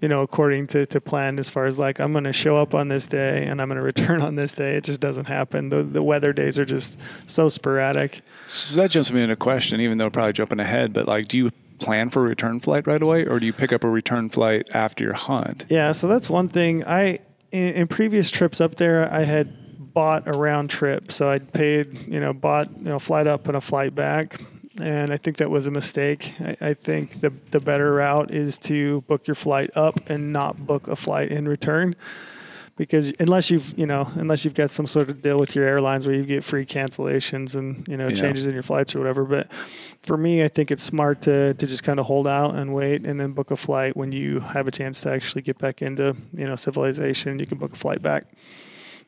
you 0.00 0.08
know, 0.08 0.22
according 0.22 0.66
to, 0.68 0.86
to 0.86 1.00
plan 1.00 1.38
as 1.38 1.50
far 1.50 1.66
as 1.66 1.78
like 1.78 1.98
I'm 2.00 2.12
going 2.12 2.24
to 2.24 2.32
show 2.32 2.56
up 2.56 2.74
on 2.74 2.88
this 2.88 3.06
day 3.06 3.46
and 3.46 3.60
I'm 3.60 3.68
going 3.68 3.76
to 3.76 3.82
return 3.82 4.22
on 4.22 4.34
this 4.36 4.54
day. 4.54 4.76
It 4.76 4.84
just 4.84 5.00
doesn't 5.00 5.26
happen. 5.26 5.68
The 5.68 5.82
the 5.82 6.02
weather 6.02 6.32
days 6.32 6.58
are 6.58 6.64
just 6.64 6.98
so 7.26 7.48
sporadic. 7.48 8.20
So 8.46 8.80
that 8.80 8.90
jumps 8.90 9.12
me 9.12 9.22
into 9.22 9.34
a 9.34 9.36
question, 9.36 9.80
even 9.80 9.98
though 9.98 10.10
probably 10.10 10.32
jumping 10.32 10.60
ahead, 10.60 10.92
but 10.92 11.06
like, 11.06 11.28
do 11.28 11.36
you 11.38 11.50
plan 11.78 12.10
for 12.10 12.24
a 12.24 12.28
return 12.28 12.60
flight 12.60 12.86
right 12.86 13.00
away, 13.00 13.24
or 13.26 13.40
do 13.40 13.46
you 13.46 13.52
pick 13.52 13.72
up 13.72 13.84
a 13.84 13.88
return 13.88 14.28
flight 14.28 14.68
after 14.74 15.02
your 15.02 15.14
hunt? 15.14 15.64
Yeah, 15.68 15.92
so 15.92 16.06
that's 16.08 16.30
one 16.30 16.48
thing. 16.48 16.84
I 16.84 17.20
in, 17.52 17.74
in 17.74 17.88
previous 17.88 18.30
trips 18.30 18.60
up 18.60 18.76
there, 18.76 19.12
I 19.12 19.24
had 19.24 19.92
bought 19.92 20.28
a 20.28 20.32
round 20.32 20.70
trip, 20.70 21.10
so 21.10 21.28
I'd 21.28 21.52
paid, 21.52 22.06
you 22.06 22.20
know, 22.20 22.32
bought 22.32 22.70
you 22.76 22.84
know 22.84 22.98
flight 22.98 23.26
up 23.26 23.48
and 23.48 23.56
a 23.56 23.60
flight 23.60 23.94
back, 23.94 24.40
and 24.78 25.12
I 25.12 25.16
think 25.16 25.38
that 25.38 25.50
was 25.50 25.66
a 25.66 25.70
mistake. 25.70 26.32
I, 26.40 26.56
I 26.70 26.74
think 26.74 27.20
the 27.20 27.32
the 27.50 27.60
better 27.60 27.92
route 27.94 28.30
is 28.30 28.58
to 28.58 29.00
book 29.02 29.26
your 29.26 29.34
flight 29.34 29.70
up 29.74 30.08
and 30.10 30.32
not 30.32 30.66
book 30.66 30.88
a 30.88 30.96
flight 30.96 31.30
in 31.32 31.48
return. 31.48 31.96
Because 32.76 33.12
unless 33.18 33.50
you've 33.50 33.78
you 33.78 33.84
know 33.84 34.08
unless 34.14 34.44
you've 34.44 34.54
got 34.54 34.70
some 34.70 34.86
sort 34.86 35.10
of 35.10 35.20
deal 35.20 35.38
with 35.38 35.54
your 35.54 35.66
airlines 35.66 36.06
where 36.06 36.14
you 36.16 36.22
get 36.24 36.42
free 36.42 36.64
cancellations 36.64 37.54
and 37.54 37.86
you 37.86 37.96
know 37.96 38.08
Yeah. 38.08 38.14
changes 38.14 38.46
in 38.46 38.54
your 38.54 38.62
flights 38.62 38.94
or 38.94 39.00
whatever, 39.00 39.24
but 39.24 39.52
for 40.00 40.16
me, 40.16 40.42
I 40.42 40.48
think 40.48 40.70
it's 40.70 40.82
smart 40.84 41.20
to 41.22 41.52
to 41.52 41.66
just 41.66 41.82
kind 41.82 42.00
of 42.00 42.06
hold 42.06 42.26
out 42.26 42.54
and 42.54 42.72
wait, 42.72 43.04
and 43.04 43.20
then 43.20 43.32
book 43.32 43.50
a 43.50 43.56
flight 43.56 43.96
when 43.98 44.12
you 44.12 44.40
have 44.40 44.66
a 44.66 44.70
chance 44.70 45.02
to 45.02 45.10
actually 45.10 45.42
get 45.42 45.58
back 45.58 45.82
into 45.82 46.16
you 46.34 46.46
know 46.46 46.56
civilization. 46.56 47.38
You 47.38 47.44
can 47.46 47.58
book 47.58 47.72
a 47.74 47.76
flight 47.76 48.00
back. 48.00 48.24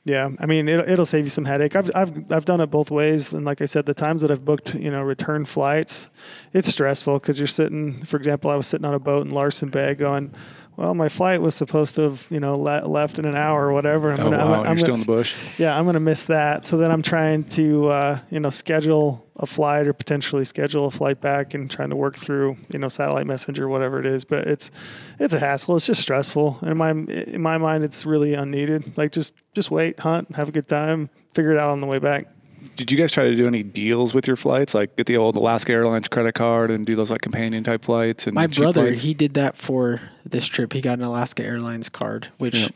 Yeah, 0.05 0.31
I 0.41 0.47
mean 0.47 0.69
it'll, 0.69 0.89
it'll 0.89 1.07
save 1.07 1.25
you 1.25 1.31
some 1.31 1.45
headache. 1.45 1.77
I've 1.77 1.91
I've 1.95 2.33
I've 2.33 2.45
done 2.45 2.61
it 2.61 2.67
both 2.67 2.91
ways, 2.91 3.33
and 3.33 3.45
like 3.45 3.63
I 3.63 3.67
said, 3.67 3.87
the 3.87 3.95
times 3.95 4.23
that 4.23 4.33
I've 4.33 4.45
booked 4.45 4.75
you 4.75 4.91
know 4.91 5.01
return 5.03 5.45
flights, 5.45 6.09
it's 6.53 6.67
stressful 6.67 7.21
because 7.21 7.39
you're 7.39 7.47
sitting. 7.47 8.03
For 8.05 8.17
example, 8.17 8.51
I 8.51 8.57
was 8.57 8.67
sitting 8.67 8.85
on 8.85 8.95
a 8.95 8.99
boat 8.99 9.27
in 9.27 9.31
Larsen 9.31 9.71
Bay 9.71 9.95
going. 9.95 10.35
Well, 10.77 10.95
my 10.95 11.09
flight 11.11 11.43
was 11.43 11.55
supposed 11.55 11.95
to 11.97 12.03
have, 12.03 12.27
you 12.31 12.41
know, 12.41 12.57
le- 12.57 12.87
left 12.87 13.19
in 13.19 13.25
an 13.27 13.37
hour 13.37 13.67
or 13.69 13.73
whatever. 13.73 14.11
I'm 14.11 14.21
Oh, 14.21 14.25
gonna- 14.25 14.37
I'm 14.39 14.41
wow. 14.49 14.55
gonna- 14.57 14.63
You're 14.63 14.69
I'm 14.71 14.79
still 14.79 14.95
in 14.95 15.01
the 15.01 15.07
bush. 15.07 15.35
yeah, 15.59 15.79
I'm 15.79 15.85
going 15.85 15.95
to 15.95 16.01
miss 16.01 16.25
that. 16.25 16.65
So 16.67 16.79
then 16.79 16.91
I'm 16.91 17.03
trying 17.03 17.45
to, 17.45 17.89
uh, 17.89 18.19
you 18.31 18.41
know, 18.41 18.49
schedule 18.49 19.27
a 19.37 19.45
flight 19.45 19.87
or 19.87 19.93
potentially 19.93 20.45
schedule 20.47 20.87
a 20.87 20.91
flight 20.91 21.21
back 21.21 21.53
and 21.53 21.71
trying 21.71 21.91
to 21.91 21.97
work 21.97 22.17
through, 22.17 22.57
you 22.73 22.79
know, 22.79 22.89
satellite 22.89 23.27
messenger, 23.27 23.69
whatever 23.69 24.01
it 24.01 24.07
is. 24.07 24.25
But 24.25 24.47
it's, 24.47 24.71
it's 25.19 25.35
a 25.35 25.39
hassle. 25.39 25.77
It's 25.77 25.87
just 25.87 26.01
stressful. 26.01 26.61
In 26.63 26.77
my, 26.79 26.91
in 26.93 27.43
my 27.43 27.59
mind, 27.59 27.85
it's 27.85 28.07
really 28.07 28.33
unneeded. 28.33 28.97
Like 28.97 29.13
just, 29.13 29.35
just 29.55 29.71
wait, 29.71 30.01
hunt, 30.01 30.35
have 30.37 30.49
a 30.49 30.53
good 30.53 30.69
time, 30.69 31.11
figure 31.35 31.53
it 31.53 31.59
out 31.59 31.69
on 31.71 31.83
the 31.83 31.87
way 31.87 31.99
back. 31.99 32.29
Did 32.77 32.91
you 32.91 32.97
guys 32.99 33.13
try 33.13 33.25
to 33.25 33.35
do 33.37 33.47
any 33.47 33.63
deals 33.63 34.15
with 34.15 34.27
your 34.27 34.37
flights, 34.37 34.75
like 34.75 34.97
get 34.97 35.07
the 35.07 35.17
old 35.17 35.37
Alaska 35.37 35.73
Airlines 35.73 36.09
credit 36.09 36.35
card 36.35 36.71
and 36.71 36.87
do 36.87 36.95
those 36.97 37.11
like 37.11 37.21
companion 37.21 37.63
type 37.65 37.85
flights? 37.85 38.27
And 38.27 38.35
My 38.35 38.47
brother, 38.47 38.87
flights? 38.89 39.03
he 39.03 39.15
did 39.15 39.35
that 39.35 39.57
for 39.57 40.01
this 40.25 40.47
trip. 40.47 40.73
He 40.73 40.81
got 40.81 40.99
an 40.99 41.05
Alaska 41.05 41.45
Airlines 41.45 41.89
card, 41.89 42.29
which 42.39 42.55
Yeah. 42.55 42.69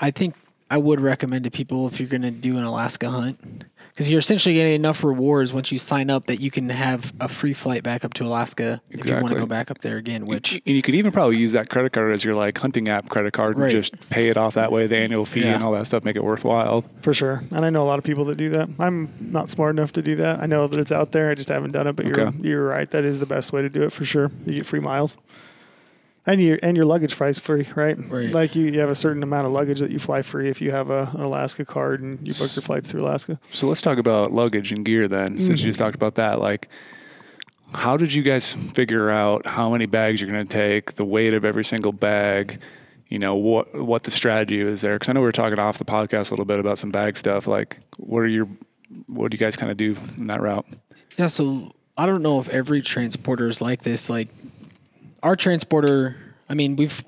I 0.00 0.10
think 0.10 0.34
I 0.70 0.78
would 0.78 1.00
recommend 1.00 1.44
to 1.44 1.50
people 1.50 1.86
if 1.86 2.00
you're 2.00 2.08
going 2.08 2.22
to 2.22 2.30
do 2.30 2.56
an 2.56 2.64
Alaska 2.64 3.10
hunt 3.10 3.64
because 3.90 4.10
you're 4.10 4.18
essentially 4.18 4.54
getting 4.54 4.74
enough 4.74 5.04
rewards 5.04 5.52
once 5.52 5.70
you 5.72 5.78
sign 5.78 6.10
up 6.10 6.26
that 6.26 6.40
you 6.40 6.50
can 6.50 6.68
have 6.70 7.12
a 7.20 7.28
free 7.28 7.52
flight 7.54 7.82
back 7.82 8.04
up 8.04 8.14
to 8.14 8.24
Alaska 8.24 8.80
if 8.90 9.06
you 9.06 9.12
want 9.14 9.28
to 9.28 9.34
go 9.34 9.46
back 9.46 9.70
up 9.70 9.80
there 9.82 9.96
again. 9.96 10.26
Which 10.26 10.54
and 10.54 10.76
you 10.76 10.82
could 10.82 10.94
even 10.94 11.12
probably 11.12 11.38
use 11.38 11.52
that 11.52 11.68
credit 11.68 11.92
card 11.92 12.12
as 12.12 12.24
your 12.24 12.34
like 12.34 12.56
hunting 12.58 12.88
app 12.88 13.08
credit 13.08 13.32
card 13.32 13.58
Right. 13.58 13.72
and 13.74 13.82
just 13.82 14.10
pay 14.10 14.28
it 14.28 14.36
off 14.36 14.54
that 14.54 14.72
way, 14.72 14.86
the 14.86 14.96
annual 14.96 15.24
fee 15.24 15.40
Yeah. 15.40 15.54
and 15.54 15.64
all 15.64 15.72
that 15.72 15.86
stuff, 15.86 16.04
make 16.04 16.16
it 16.16 16.24
worthwhile. 16.24 16.84
For 17.02 17.14
sure. 17.14 17.44
And 17.50 17.64
I 17.64 17.70
know 17.70 17.82
a 17.82 17.86
lot 17.88 17.98
of 17.98 18.04
people 18.04 18.24
that 18.26 18.36
do 18.36 18.50
that. 18.50 18.68
I'm 18.78 19.10
not 19.20 19.50
smart 19.50 19.76
enough 19.76 19.92
to 19.92 20.02
do 20.02 20.16
that. 20.16 20.40
I 20.40 20.46
know 20.46 20.66
that 20.66 20.78
it's 20.80 20.92
out 20.92 21.12
there. 21.12 21.30
I 21.30 21.34
just 21.34 21.48
haven't 21.48 21.72
done 21.72 21.86
it, 21.86 21.94
but 21.96 22.06
you're, 22.06 22.30
you're 22.40 22.66
right. 22.66 22.90
That 22.90 23.04
is 23.04 23.20
the 23.20 23.26
best 23.26 23.52
way 23.52 23.62
to 23.62 23.68
do 23.68 23.82
it 23.82 23.92
for 23.92 24.04
sure. 24.04 24.30
You 24.46 24.54
get 24.54 24.66
free 24.66 24.80
miles. 24.80 25.16
And 26.26 26.40
your 26.40 26.58
and 26.62 26.76
your 26.76 26.86
luggage 26.86 27.12
flies 27.12 27.38
free, 27.38 27.68
right? 27.74 27.98
Right. 28.10 28.32
Like 28.32 28.56
you, 28.56 28.64
you 28.64 28.80
have 28.80 28.88
a 28.88 28.94
certain 28.94 29.22
amount 29.22 29.46
of 29.46 29.52
luggage 29.52 29.80
that 29.80 29.90
you 29.90 29.98
fly 29.98 30.22
free 30.22 30.48
if 30.48 30.62
you 30.62 30.70
have 30.70 30.88
a, 30.88 31.10
an 31.12 31.20
Alaska 31.20 31.66
card 31.66 32.00
and 32.00 32.26
you 32.26 32.32
book 32.32 32.56
your 32.56 32.62
flights 32.62 32.90
through 32.90 33.02
Alaska. 33.02 33.38
So 33.52 33.68
let's 33.68 33.82
talk 33.82 33.98
about 33.98 34.32
luggage 34.32 34.72
and 34.72 34.84
gear 34.84 35.06
then, 35.06 35.36
since 35.38 35.60
you 35.60 35.66
just 35.66 35.78
talked 35.78 35.94
about 35.94 36.14
that. 36.14 36.40
Like, 36.40 36.68
how 37.74 37.98
did 37.98 38.14
you 38.14 38.22
guys 38.22 38.48
figure 38.48 39.10
out 39.10 39.46
how 39.46 39.68
many 39.70 39.84
bags 39.84 40.20
you're 40.20 40.30
going 40.30 40.46
to 40.46 40.52
take, 40.52 40.94
the 40.94 41.04
weight 41.04 41.34
of 41.34 41.44
every 41.44 41.64
single 41.64 41.92
bag? 41.92 42.58
You 43.08 43.18
know 43.18 43.34
what 43.34 43.74
what 43.74 44.04
the 44.04 44.10
strategy 44.10 44.60
is 44.60 44.80
there? 44.80 44.94
Because 44.94 45.10
I 45.10 45.12
know 45.12 45.20
we 45.20 45.26
were 45.26 45.32
talking 45.32 45.58
off 45.58 45.76
the 45.76 45.84
podcast 45.84 46.30
a 46.30 46.34
little 46.34 46.46
bit 46.46 46.58
about 46.58 46.78
some 46.78 46.90
bag 46.90 47.18
stuff. 47.18 47.46
Like, 47.46 47.78
what 47.98 48.20
are 48.20 48.26
your 48.26 48.48
what 49.08 49.30
do 49.30 49.34
you 49.34 49.38
guys 49.38 49.56
kind 49.56 49.70
of 49.70 49.76
do 49.76 49.94
in 50.16 50.28
that 50.28 50.40
route? 50.40 50.66
Yeah, 51.18 51.26
so 51.26 51.74
I 51.96 52.06
don't 52.06 52.22
know 52.22 52.40
if 52.40 52.48
every 52.48 52.82
transporter 52.82 53.46
is 53.46 53.60
like 53.60 53.82
this. 53.82 54.08
Like 54.08 54.28
our 55.24 55.34
transporter, 55.36 56.16
I 56.48 56.54
mean, 56.54 56.76
we've 56.76 57.02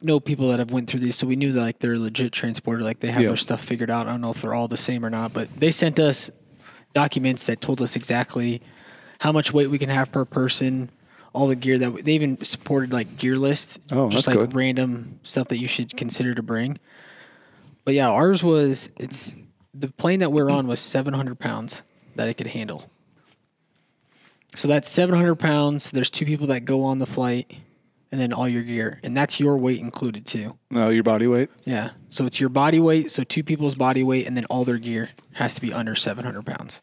know 0.00 0.20
people 0.20 0.48
that 0.50 0.60
have 0.60 0.70
went 0.70 0.88
through 0.88 1.00
these, 1.00 1.16
so 1.16 1.26
we 1.26 1.34
knew 1.34 1.50
that 1.52 1.60
like 1.60 1.78
they're 1.80 1.94
a 1.94 1.98
legit 1.98 2.30
transporter, 2.32 2.82
like 2.82 3.00
they 3.00 3.08
have 3.10 3.20
Yeah. 3.22 3.28
their 3.28 3.36
stuff 3.36 3.60
figured 3.62 3.90
out. 3.90 4.06
I 4.06 4.10
don't 4.12 4.20
know 4.20 4.30
if 4.30 4.40
they're 4.40 4.54
all 4.54 4.68
the 4.68 4.76
same 4.76 5.04
or 5.04 5.10
not, 5.10 5.32
but 5.32 5.48
they 5.58 5.72
sent 5.72 5.98
us 5.98 6.30
documents 6.94 7.46
that 7.46 7.60
told 7.60 7.82
us 7.82 7.96
exactly 7.96 8.62
how 9.20 9.32
much 9.32 9.52
weight 9.52 9.68
we 9.70 9.76
can 9.78 9.88
have 9.90 10.12
per 10.12 10.24
person, 10.24 10.88
all 11.32 11.48
the 11.48 11.56
gear 11.56 11.78
that 11.78 11.90
we, 11.92 12.02
they 12.02 12.12
even 12.12 12.42
supported 12.44 12.92
like 12.92 13.16
gear 13.16 13.36
list, 13.36 13.80
Oh, 13.90 14.08
just 14.08 14.28
like 14.28 14.36
good. 14.36 14.54
random 14.54 15.18
stuff 15.24 15.48
that 15.48 15.58
you 15.58 15.66
should 15.66 15.96
consider 15.96 16.32
to 16.34 16.42
bring. 16.44 16.78
But 17.84 17.94
yeah, 17.94 18.08
ours 18.08 18.44
was 18.44 18.90
it's 18.98 19.34
the 19.74 19.88
plane 19.88 20.20
that 20.20 20.30
we're 20.30 20.48
on 20.50 20.68
was 20.68 20.78
700 20.78 21.36
pounds 21.40 21.82
that 22.14 22.28
it 22.28 22.34
could 22.34 22.46
handle. 22.48 22.88
So 24.58 24.66
that's 24.66 24.88
700 24.88 25.36
pounds. 25.36 25.92
There's 25.92 26.10
two 26.10 26.26
people 26.26 26.48
that 26.48 26.64
go 26.64 26.82
on 26.82 26.98
the 26.98 27.06
flight, 27.06 27.54
and 28.10 28.20
then 28.20 28.32
all 28.32 28.48
your 28.48 28.64
gear, 28.64 28.98
and 29.04 29.16
that's 29.16 29.38
your 29.38 29.56
weight 29.56 29.78
included 29.78 30.26
too. 30.26 30.58
No, 30.68 30.88
your 30.88 31.04
body 31.04 31.28
weight. 31.28 31.50
Yeah. 31.64 31.90
So 32.08 32.26
it's 32.26 32.40
your 32.40 32.48
body 32.48 32.80
weight. 32.80 33.12
So 33.12 33.22
two 33.22 33.44
people's 33.44 33.76
body 33.76 34.02
weight, 34.02 34.26
and 34.26 34.36
then 34.36 34.46
all 34.46 34.64
their 34.64 34.78
gear 34.78 35.10
has 35.34 35.54
to 35.54 35.60
be 35.60 35.72
under 35.72 35.94
700 35.94 36.44
pounds. 36.44 36.82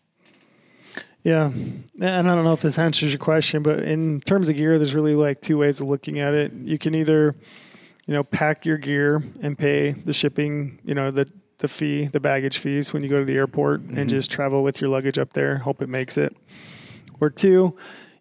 Yeah, 1.21 1.47
and 1.47 1.91
I 1.99 2.21
don't 2.21 2.45
know 2.45 2.53
if 2.53 2.61
this 2.61 2.79
answers 2.79 3.11
your 3.11 3.19
question, 3.19 3.61
but 3.61 3.79
in 3.79 4.21
terms 4.21 4.47
of 4.47 4.55
gear, 4.55 4.77
there's 4.77 4.95
really 4.95 5.15
like 5.15 5.41
two 5.41 5.57
ways 5.57 5.81
of 5.81 5.89
looking 5.89 6.17
at 6.17 6.33
it. 6.33 6.53
You 6.53 6.77
can 6.77 6.95
either, 6.95 7.35
you 8.05 8.13
know, 8.13 8.23
pack 8.23 8.65
your 8.65 8.77
gear 8.77 9.21
and 9.41 9.57
pay 9.57 9.91
the 9.91 10.13
shipping, 10.13 10.79
you 10.85 10.95
know, 10.95 11.11
the 11.11 11.29
the 11.57 11.67
fee, 11.67 12.05
the 12.05 12.21
baggage 12.21 12.57
fees 12.57 12.93
when 12.93 13.03
you 13.03 13.09
go 13.09 13.19
to 13.19 13.25
the 13.25 13.35
airport, 13.35 13.81
and 13.81 13.97
mm-hmm. 13.97 14.07
just 14.07 14.31
travel 14.31 14.63
with 14.63 14.79
your 14.79 14.89
luggage 14.89 15.17
up 15.17 15.33
there, 15.33 15.57
hope 15.57 15.81
it 15.81 15.89
makes 15.89 16.17
it. 16.17 16.33
Or 17.21 17.29
two, 17.29 17.75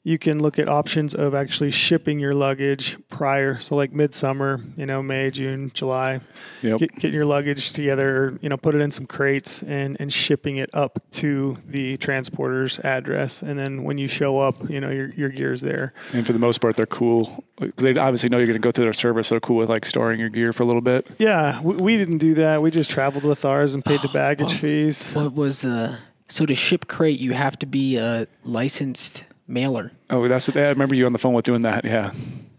you 0.07 0.19
can 0.19 0.39
look 0.39 0.59
at 0.59 0.69
options 0.69 1.15
of 1.15 1.35
actually 1.35 1.71
shipping 1.71 2.19
your 2.19 2.35
luggage 2.35 2.99
prior, 3.09 3.59
so 3.59 3.75
like 3.75 3.91
midsummer, 3.91 4.63
you 4.77 4.85
know, 4.85 5.03
May, 5.03 5.31
June, 5.31 5.71
July, 5.73 6.21
Yep. 6.61 6.79
get, 6.79 6.95
getting 6.97 7.15
your 7.15 7.25
luggage 7.25 7.73
together, 7.73 8.39
you 8.43 8.51
know, 8.51 8.59
put 8.59 8.75
it 8.75 8.83
in 8.83 8.91
some 8.91 9.07
crates 9.07 9.63
and, 9.63 9.97
and 9.99 10.13
shipping 10.13 10.59
it 10.59 10.69
up 10.75 11.03
to 11.13 11.57
the 11.67 11.97
transporter's 11.97 12.79
address. 12.81 13.41
And 13.41 13.59
then 13.59 13.83
when 13.83 13.97
you 13.97 14.07
show 14.07 14.39
up, 14.39 14.69
you 14.69 14.79
know, 14.79 14.91
your, 14.91 15.09
your 15.15 15.31
gear's 15.31 15.63
there. 15.63 15.95
And 16.13 16.27
for 16.27 16.35
the 16.35 16.39
most 16.39 16.61
part, 16.61 16.77
they're 16.77 16.85
cool 16.85 17.43
because 17.59 17.83
they 17.83 17.97
obviously 17.99 18.29
know 18.29 18.37
you're 18.37 18.47
going 18.47 18.61
to 18.61 18.63
go 18.63 18.73
through 18.73 18.85
their 18.85 18.93
service. 18.93 19.29
So 19.29 19.37
they're 19.37 19.41
cool 19.41 19.57
with 19.57 19.71
like 19.71 19.87
storing 19.87 20.21
your 20.21 20.29
gear 20.29 20.53
for 20.53 20.65
a 20.65 20.67
little 20.67 20.83
bit. 20.83 21.09
Yeah, 21.17 21.63
we, 21.63 21.77
we 21.77 21.97
didn't 21.97 22.19
do 22.19 22.35
that. 22.35 22.61
We 22.61 22.71
just 22.71 22.91
traveled 22.91 23.25
with 23.25 23.47
ours 23.47 23.75
and 23.75 23.83
paid 23.83 24.01
the 24.01 24.09
baggage 24.09 24.53
fees. 24.53 25.13
What 25.15 25.33
was 25.33 25.63
the 25.63 25.97
so 26.35 26.45
to 26.45 26.55
ship 26.57 26.89
crate? 26.89 27.21
You 27.21 27.33
have 27.33 27.57
to 27.61 27.67
be 27.67 27.97
a 27.97 28.27
licensed 28.43 29.25
mailer. 29.47 29.93
Oh, 30.11 30.27
that's 30.27 30.49
what 30.49 30.57
I 30.57 30.69
remember 30.69 30.97
you 30.97 31.07
on 31.07 31.13
the 31.13 31.19
phone 31.19 31.33
with 31.33 31.45
doing 31.45 31.61
that. 31.61 31.85
Yeah. 31.85 32.11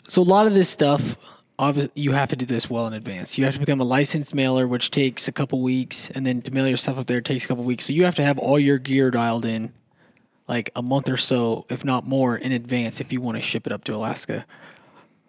So 0.08 0.22
a 0.22 0.24
lot 0.24 0.48
of 0.48 0.54
this 0.54 0.70
stuff, 0.70 1.18
obviously, 1.60 1.92
you 2.02 2.14
have 2.14 2.30
to 2.30 2.38
do 2.38 2.46
this 2.46 2.70
well 2.70 2.88
in 2.88 2.94
advance. 2.94 3.38
You 3.38 3.44
have 3.44 3.56
to 3.56 3.60
become 3.60 3.82
a 3.82 3.84
licensed 3.84 4.34
mailer, 4.34 4.66
which 4.66 4.92
takes 4.92 5.28
a 5.28 5.34
couple 5.34 5.62
weeks, 5.62 6.10
and 6.12 6.26
then 6.26 6.42
to 6.44 6.52
mail 6.52 6.70
your 6.70 6.78
stuff 6.78 6.98
up 6.98 7.08
there 7.08 7.20
takes 7.20 7.44
a 7.44 7.50
couple 7.50 7.66
weeks. 7.66 7.84
So 7.84 7.92
you 7.92 8.06
have 8.06 8.16
to 8.16 8.24
have 8.24 8.40
all 8.40 8.58
your 8.58 8.78
gear 8.78 9.12
dialed 9.12 9.44
in, 9.44 9.74
like 10.48 10.70
a 10.78 10.82
month 10.82 11.10
or 11.10 11.18
so, 11.18 11.66
if 11.68 11.84
not 11.84 12.08
more, 12.08 12.38
in 12.38 12.54
advance 12.54 13.02
if 13.02 13.12
you 13.12 13.20
want 13.20 13.36
to 13.36 13.42
ship 13.42 13.68
it 13.68 13.74
up 13.74 13.84
to 13.84 13.94
Alaska. 13.94 14.46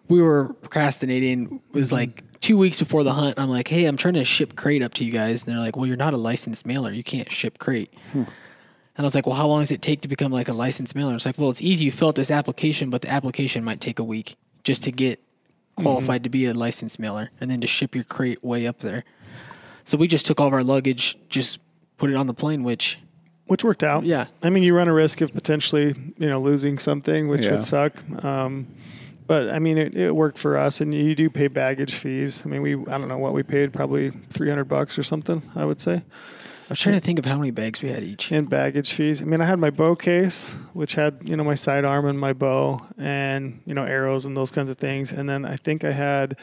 We 0.07 0.21
were 0.21 0.53
procrastinating. 0.53 1.59
It 1.73 1.77
was 1.77 1.91
like 1.91 2.23
two 2.47 2.57
weeks 2.57 2.79
before 2.79 3.03
the 3.03 3.11
hunt. 3.13 3.37
I'm 3.37 3.49
like, 3.49 3.67
hey, 3.67 3.85
I'm 3.85 3.97
trying 3.97 4.13
to 4.13 4.23
ship 4.23 4.55
crate 4.55 4.81
up 4.81 4.93
to 4.95 5.03
you 5.05 5.11
guys, 5.11 5.43
and 5.43 5.53
they're 5.53 5.61
like, 5.61 5.75
well, 5.75 5.85
you're 5.85 5.97
not 5.97 6.13
a 6.13 6.17
licensed 6.17 6.65
mailer. 6.65 6.91
You 6.91 7.03
can't 7.03 7.29
ship 7.29 7.57
crate. 7.59 7.93
And 8.13 8.25
I 8.97 9.03
was 9.03 9.13
like, 9.13 9.27
well, 9.27 9.35
how 9.35 9.47
long 9.47 9.59
does 9.59 9.71
it 9.71 9.81
take 9.81 9.99
to 10.01 10.07
become 10.07 10.31
like 10.31 10.47
a 10.47 10.53
licensed 10.53 10.95
mailer? 10.95 11.13
It's 11.13 11.25
like, 11.25 11.37
well, 11.37 11.49
it's 11.49 11.61
easy. 11.61 11.83
You 11.85 11.91
fill 11.91 12.07
out 12.07 12.15
this 12.15 12.31
application, 12.31 12.89
but 12.89 13.01
the 13.01 13.09
application 13.11 13.63
might 13.65 13.81
take 13.81 13.99
a 13.99 14.03
week 14.03 14.37
just 14.63 14.83
to 14.85 14.91
get 14.93 15.21
qualified 15.75 16.23
to 16.23 16.29
be 16.29 16.45
a 16.45 16.53
licensed 16.53 16.99
mailer 16.99 17.29
and 17.41 17.51
then 17.51 17.59
to 17.61 17.67
ship 17.67 17.93
your 17.93 18.05
crate 18.05 18.41
way 18.43 18.65
up 18.65 18.79
there. 18.79 19.03
So 19.83 19.97
we 19.97 20.07
just 20.07 20.25
took 20.25 20.39
all 20.39 20.47
of 20.47 20.53
our 20.53 20.63
luggage, 20.63 21.17
just 21.29 21.59
put 21.97 22.09
it 22.09 22.15
on 22.15 22.27
the 22.27 22.33
plane, 22.33 22.63
which, 22.63 22.97
which 23.45 23.63
worked 23.63 23.83
out. 23.83 24.05
Yeah. 24.05 24.27
I 24.41 24.49
mean, 24.49 24.63
you 24.63 24.73
run 24.73 24.87
a 24.87 24.93
risk 24.93 25.19
of 25.21 25.33
potentially, 25.33 25.93
you 26.17 26.27
know, 26.29 26.39
losing 26.39 26.79
something, 26.79 27.27
which 27.27 27.43
Yeah. 27.45 27.51
would 27.51 27.63
suck. 27.65 28.01
Um, 28.23 28.67
but 29.27 29.49
I 29.49 29.59
mean, 29.59 29.77
it, 29.77 29.95
it 29.95 30.15
worked 30.15 30.37
for 30.37 30.57
us, 30.57 30.81
and 30.81 30.93
you 30.93 31.13
do 31.13 31.29
pay 31.29 31.47
baggage 31.47 31.93
fees. 31.93 32.43
I 32.45 32.49
mean, 32.49 32.61
we 32.61 32.73
I 32.75 32.97
don't 32.97 33.09
know 33.09 33.17
what 33.17 33.33
we 33.33 33.43
paid, 33.43 33.73
probably 33.73 34.09
three 34.29 34.49
hundred 34.49 34.65
bucks 34.65 34.97
or 34.97 35.03
something. 35.03 35.43
I 35.55 35.65
would 35.65 35.81
say. 35.81 36.03
I 36.69 36.71
was 36.71 36.81
trying 36.81 36.95
to 36.95 37.01
think 37.01 37.17
of 37.17 37.23
how 37.23 37.37
many 37.37 37.51
bags 37.51 37.81
we 37.81 37.87
had 37.89 38.03
each. 38.03 38.29
and 38.29 38.49
baggage 38.49 38.91
fees. 38.91 39.21
I 39.21 39.25
mean, 39.25 39.39
I 39.39 39.45
had 39.45 39.57
my 39.57 39.69
bow 39.69 39.95
case, 39.95 40.51
which 40.73 40.95
had 40.95 41.19
you 41.23 41.37
know 41.37 41.43
my 41.43 41.55
sidearm 41.55 42.05
and 42.05 42.19
my 42.19 42.33
bow, 42.33 42.79
and 42.97 43.61
you 43.65 43.73
know 43.73 43.83
arrows 43.83 44.25
and 44.25 44.35
those 44.35 44.51
kinds 44.51 44.69
of 44.69 44.77
things. 44.77 45.11
And 45.11 45.29
then 45.29 45.45
I 45.45 45.55
think 45.55 45.83
I 45.83 45.91
had 45.91 46.37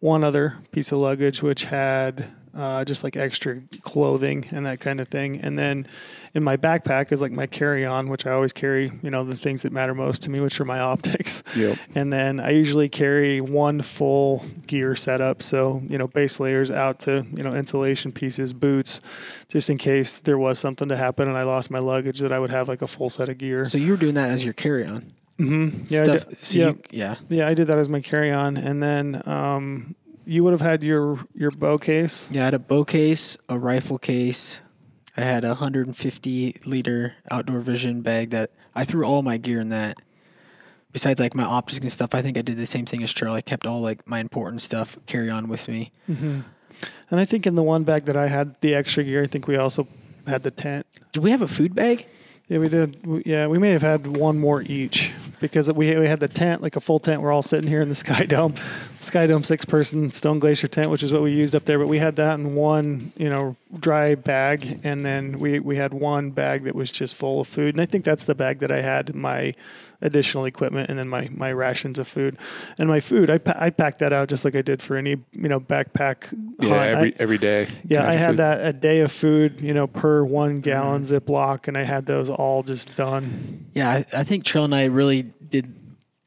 one 0.00 0.24
other 0.24 0.56
piece 0.72 0.92
of 0.92 0.98
luggage, 0.98 1.42
which 1.42 1.64
had 1.64 2.26
uh, 2.56 2.84
just 2.84 3.04
like 3.04 3.16
extra 3.16 3.60
clothing 3.82 4.46
and 4.50 4.66
that 4.66 4.80
kind 4.80 5.00
of 5.00 5.08
thing. 5.08 5.40
And 5.40 5.58
then 5.58 5.86
in 6.34 6.44
my 6.44 6.56
backpack 6.56 7.12
is 7.12 7.20
like 7.20 7.32
my 7.32 7.46
carry-on, 7.46 8.08
which 8.08 8.26
I 8.26 8.32
always 8.32 8.52
carry. 8.52 8.92
You 9.02 9.10
know 9.10 9.24
the 9.24 9.36
things 9.36 9.62
that 9.62 9.72
matter 9.72 9.94
most 9.94 10.22
to 10.22 10.30
me, 10.30 10.40
which 10.40 10.60
are 10.60 10.64
my 10.64 10.78
optics. 10.92 11.42
Yep. 11.56 11.78
And 11.94 12.12
then 12.12 12.40
I 12.40 12.50
usually 12.50 12.88
carry 12.88 13.40
one 13.40 13.82
full 13.82 14.44
gear 14.66 14.94
setup. 14.96 15.42
So, 15.42 15.82
you 15.88 15.98
know, 15.98 16.06
base 16.08 16.38
layers 16.40 16.70
out 16.70 17.00
to, 17.00 17.26
you 17.34 17.42
know, 17.42 17.52
insulation 17.52 18.12
pieces, 18.12 18.52
boots, 18.52 19.00
just 19.48 19.70
in 19.70 19.78
case 19.78 20.18
there 20.20 20.38
was 20.38 20.58
something 20.58 20.88
to 20.88 20.96
happen 20.96 21.28
and 21.28 21.36
I 21.36 21.42
lost 21.42 21.70
my 21.70 21.78
luggage 21.80 22.20
that 22.20 22.32
I 22.32 22.38
would 22.38 22.50
have 22.50 22.68
like 22.68 22.82
a 22.82 22.86
full 22.86 23.10
set 23.10 23.28
of 23.28 23.38
gear. 23.38 23.64
So 23.64 23.78
you 23.78 23.92
were 23.92 23.96
doing 23.96 24.14
that 24.14 24.30
as 24.30 24.44
your 24.44 24.52
carry 24.54 24.86
on. 24.86 25.12
mm-hmm. 25.38 25.82
yeah, 25.86 26.02
did- 26.04 26.38
so 26.44 26.58
yeah, 26.58 26.66
You, 26.68 26.78
yeah. 26.90 27.14
yeah, 27.28 27.48
I 27.48 27.54
did 27.54 27.66
that 27.68 27.78
as 27.78 27.88
my 27.88 28.00
carry 28.00 28.30
on. 28.30 28.56
And 28.56 28.82
then 28.82 29.22
um, 29.26 29.94
you 30.24 30.44
would 30.44 30.52
have 30.52 30.60
had 30.60 30.82
your, 30.82 31.18
your 31.34 31.50
bow 31.50 31.78
case. 31.78 32.28
Yeah, 32.30 32.42
I 32.42 32.44
had 32.46 32.54
a 32.54 32.58
bow 32.58 32.84
case, 32.84 33.36
a 33.48 33.58
rifle 33.58 33.98
case. 33.98 34.60
I 35.16 35.22
had 35.22 35.44
a 35.44 35.48
150 35.48 36.60
liter 36.64 37.14
outdoor 37.30 37.60
vision 37.60 38.02
bag 38.02 38.30
that 38.30 38.50
I 38.74 38.84
threw 38.84 39.04
all 39.04 39.22
my 39.22 39.36
gear 39.36 39.60
in 39.60 39.70
that. 39.70 40.00
Besides 40.92 41.20
like 41.20 41.34
my 41.34 41.44
optics 41.44 41.78
and 41.78 41.92
stuff, 41.92 42.14
I 42.14 42.22
think 42.22 42.36
I 42.36 42.42
did 42.42 42.56
the 42.56 42.66
same 42.66 42.86
thing 42.86 43.02
as 43.02 43.12
Charlie. 43.12 43.38
I 43.38 43.40
kept 43.42 43.66
all 43.66 43.80
like 43.80 44.06
my 44.08 44.18
important 44.18 44.62
stuff 44.62 44.98
carry 45.06 45.30
on 45.30 45.48
with 45.48 45.68
me. 45.68 45.92
Mm-hmm. 46.08 46.40
And 47.10 47.20
I 47.20 47.24
think 47.24 47.46
in 47.46 47.54
the 47.54 47.62
one 47.62 47.84
bag 47.84 48.06
that 48.06 48.16
I 48.16 48.28
had 48.28 48.60
the 48.60 48.74
extra 48.74 49.04
gear, 49.04 49.22
I 49.22 49.26
think 49.26 49.46
we 49.46 49.56
also 49.56 49.86
had 50.26 50.42
the 50.42 50.50
tent. 50.50 50.86
Did 51.12 51.22
we 51.22 51.30
have 51.30 51.42
a 51.42 51.48
food 51.48 51.74
bag? 51.74 52.06
Yeah, 52.48 52.58
we 52.58 52.68
did. 52.68 53.22
Yeah, 53.24 53.46
we 53.46 53.58
may 53.58 53.70
have 53.70 53.82
had 53.82 54.16
one 54.16 54.38
more 54.38 54.62
each 54.62 55.12
because 55.40 55.70
we 55.72 55.96
we 55.96 56.06
had 56.06 56.20
the 56.20 56.28
tent, 56.28 56.62
like 56.62 56.76
a 56.76 56.80
full 56.80 56.98
tent. 56.98 57.22
We're 57.22 57.32
all 57.32 57.42
sitting 57.42 57.68
here 57.68 57.80
in 57.80 57.88
the 57.88 57.94
Sky 57.94 58.24
Dome, 58.24 58.54
Sky 59.00 59.26
Dome 59.26 59.44
six 59.44 59.64
person 59.64 60.10
Stone 60.10 60.38
Glacier 60.38 60.68
tent, 60.68 60.90
which 60.90 61.02
is 61.02 61.12
what 61.12 61.22
we 61.22 61.32
used 61.32 61.54
up 61.54 61.64
there. 61.64 61.78
But 61.78 61.88
we 61.88 61.98
had 61.98 62.16
that 62.16 62.38
in 62.38 62.54
one, 62.54 63.12
you 63.16 63.28
know, 63.28 63.56
dry 63.78 64.14
bag, 64.14 64.80
and 64.84 65.04
then 65.04 65.38
we 65.38 65.60
we 65.60 65.76
had 65.76 65.94
one 65.94 66.30
bag 66.30 66.64
that 66.64 66.74
was 66.74 66.90
just 66.90 67.14
full 67.14 67.40
of 67.40 67.48
food. 67.48 67.74
And 67.74 67.80
I 67.80 67.86
think 67.86 68.04
that's 68.04 68.24
the 68.24 68.34
bag 68.34 68.60
that 68.60 68.72
I 68.72 68.82
had 68.82 69.14
my 69.14 69.52
additional 70.02 70.46
equipment 70.46 70.88
and 70.88 70.98
then 70.98 71.08
my 71.08 71.28
my 71.32 71.52
rations 71.52 71.98
of 71.98 72.08
food. 72.08 72.38
And 72.78 72.88
my 72.88 73.00
food, 73.00 73.30
I 73.30 73.38
pa- 73.38 73.56
I 73.56 73.70
packed 73.70 73.98
that 74.00 74.12
out 74.12 74.28
just 74.28 74.44
like 74.44 74.56
I 74.56 74.62
did 74.62 74.82
for 74.82 74.96
any 74.96 75.16
you 75.32 75.48
know 75.48 75.60
backpack. 75.60 76.32
Yeah. 76.60 76.68
hunt. 76.68 76.80
I- 76.80 76.88
Every 76.90 77.14
every 77.18 77.38
day. 77.38 77.68
yeah, 77.86 78.08
I 78.08 78.14
had 78.14 78.30
food. 78.30 78.36
that 78.38 78.66
a 78.66 78.72
day 78.72 79.00
of 79.00 79.12
food, 79.12 79.60
you 79.60 79.74
know, 79.74 79.86
per 79.86 80.24
one 80.24 80.54
mm-hmm. 80.54 80.60
gallon 80.60 81.02
Ziploc, 81.02 81.68
and 81.68 81.76
I 81.76 81.84
had 81.84 82.06
those 82.06 82.30
all 82.30 82.62
just 82.62 82.96
done. 82.96 83.66
Yeah, 83.74 83.90
I, 83.90 84.06
I 84.18 84.24
think 84.24 84.44
Trail 84.44 84.64
and 84.64 84.74
I 84.74 84.86
really 84.86 85.22
did 85.22 85.74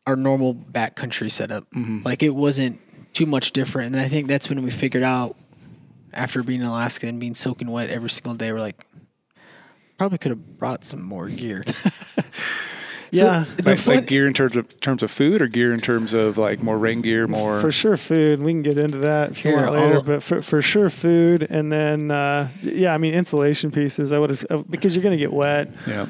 our 0.06 0.16
normal 0.16 0.54
backcountry 0.54 1.32
setup. 1.32 1.70
Mm-hmm. 1.72 2.02
Like 2.04 2.24
it 2.24 2.36
wasn't 2.36 2.80
too 3.14 3.26
much 3.26 3.52
different. 3.52 3.94
And 3.94 4.04
I 4.04 4.08
think 4.08 4.28
that's 4.28 4.50
when 4.50 4.62
we 4.64 4.72
figured 4.72 5.04
out 5.04 5.38
after 6.13 6.43
being 6.43 6.62
in 6.62 6.67
Alaska 6.67 7.08
and 7.08 7.20
being 7.20 7.34
soaking 7.36 7.70
wet 7.70 7.89
every 7.89 8.10
single 8.10 8.34
day, 8.36 8.51
we're 8.51 8.60
like, 8.60 8.86
probably 9.98 10.17
could 10.17 10.32
have 10.32 10.58
brought 10.58 10.84
some 10.84 11.01
more 11.01 11.29
gear. 11.29 11.63
Yeah. 13.12 13.46
the 13.58 13.70
Like, 13.70 13.77
fun- 13.77 13.96
like 13.98 14.08
gear 14.08 14.25
in 14.25 14.34
terms 14.34 14.55
of 14.55 14.79
terms 14.79 15.03
of 15.03 15.12
food 15.12 15.39
or 15.39 15.48
gear 15.48 15.72
in 15.72 15.79
terms 15.79 16.13
of 16.13 16.39
like 16.39 16.63
more 16.63 16.79
rain 16.79 17.01
gear, 17.03 17.27
more 17.27 17.62
For 17.62 17.72
sure, 17.72 17.96
food. 17.96 18.41
We 18.41 18.53
can 18.53 18.63
get 18.63 18.79
into 18.79 18.98
that 19.00 19.29
if 19.29 19.46
you 19.46 19.51
Here, 19.51 19.60
want 19.62 19.74
later, 19.74 19.96
I'll- 19.98 20.01
but 20.01 20.24
for, 20.24 20.41
for 20.41 20.63
sure, 20.63 20.89
food, 20.89 21.46
and 21.48 21.72
then 21.72 22.10
uh, 22.10 22.48
yeah, 22.63 22.91
I 22.91 22.98
mean 22.98 23.13
insulation 23.13 23.70
pieces. 23.72 24.12
I 24.12 24.17
would 24.17 24.32
have 24.32 24.65
because 24.67 24.96
you're 24.96 25.03
going 25.03 25.12
to 25.15 25.20
get 25.24 25.32
wet. 25.32 25.70
yeah. 25.86 26.08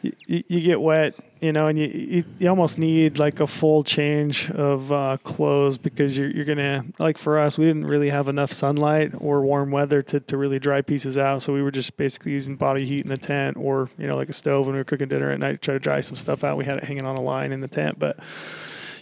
You, 0.00 0.12
you 0.26 0.44
you 0.48 0.60
get 0.62 0.80
wet. 0.80 1.14
You 1.40 1.52
know, 1.52 1.66
and 1.66 1.78
you, 1.78 1.86
you 1.86 2.24
you 2.38 2.48
almost 2.48 2.78
need 2.78 3.18
like 3.18 3.40
a 3.40 3.46
full 3.46 3.82
change 3.82 4.50
of 4.50 4.90
uh, 4.90 5.18
clothes 5.22 5.76
because 5.76 6.16
you're 6.16 6.30
you're 6.30 6.44
gonna 6.44 6.84
like 6.98 7.18
for 7.18 7.38
us, 7.38 7.58
we 7.58 7.66
didn't 7.66 7.86
really 7.86 8.10
have 8.10 8.28
enough 8.28 8.52
sunlight 8.52 9.12
or 9.18 9.42
warm 9.42 9.70
weather 9.70 10.00
to, 10.02 10.20
to 10.20 10.36
really 10.36 10.58
dry 10.58 10.80
pieces 10.80 11.18
out, 11.18 11.42
so 11.42 11.52
we 11.52 11.62
were 11.62 11.70
just 11.70 11.96
basically 11.96 12.32
using 12.32 12.56
body 12.56 12.86
heat 12.86 13.04
in 13.04 13.10
the 13.10 13.16
tent 13.16 13.56
or 13.58 13.90
you 13.98 14.06
know 14.06 14.16
like 14.16 14.28
a 14.28 14.32
stove 14.32 14.66
when 14.66 14.74
we 14.74 14.80
were 14.80 14.84
cooking 14.84 15.08
dinner 15.08 15.30
at 15.30 15.38
night 15.38 15.52
to 15.52 15.58
try 15.58 15.74
to 15.74 15.80
dry 15.80 16.00
some 16.00 16.16
stuff 16.16 16.42
out. 16.42 16.56
We 16.56 16.64
had 16.64 16.78
it 16.78 16.84
hanging 16.84 17.04
on 17.04 17.16
a 17.16 17.22
line 17.22 17.52
in 17.52 17.60
the 17.60 17.68
tent, 17.68 17.98
but 17.98 18.18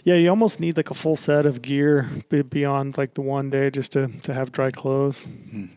yeah, 0.03 0.15
you 0.15 0.29
almost 0.29 0.59
need 0.59 0.77
like 0.77 0.91
a 0.91 0.93
full 0.93 1.15
set 1.15 1.47
of 1.47 1.63
gear 1.63 2.07
beyond 2.49 2.95
like 2.97 3.15
the 3.15 3.21
one 3.21 3.49
day 3.49 3.71
just 3.71 3.93
to, 3.93 4.07
to 4.21 4.35
have 4.35 4.51
dry 4.51 4.69
clothes. 4.69 5.25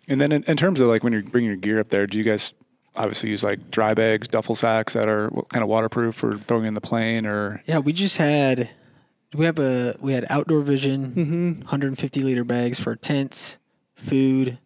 And 0.07 0.21
then 0.21 0.33
in, 0.33 0.45
in 0.45 0.57
terms 0.59 0.81
of 0.81 0.88
like 0.88 1.03
when 1.03 1.15
you're 1.15 1.23
bringing 1.23 1.49
your 1.49 1.57
gear 1.57 1.81
up 1.81 1.88
there, 1.88 2.07
do 2.07 2.19
you 2.19 2.25
guys 2.25 2.53
obviously 2.99 3.31
use 3.31 3.43
like 3.45 3.71
dry 3.71 3.95
bags, 3.95 4.28
duffel 4.28 4.55
sacks 4.55 4.93
that 4.95 5.09
are 5.09 5.31
kind 5.49 5.62
of 5.62 5.69
waterproof 5.69 6.14
for 6.14 6.37
throwing 6.37 6.67
in 6.67 6.75
the 6.75 6.81
plane 6.81 7.26
or 7.26 7.62
Yeah, 7.67 7.78
we 7.78 7.93
just 7.93 8.17
had 8.19 8.71
we 9.35 9.45
have 9.45 9.59
a 9.59 9.97
we 10.00 10.12
had 10.12 10.26
outdoor 10.31 10.61
vision, 10.62 11.12
Mm-hmm. 11.17 11.52
150 11.61 12.23
liter 12.23 12.45
bags 12.45 12.78
for 12.81 12.97
tents, 12.97 13.59
food, 13.95 14.59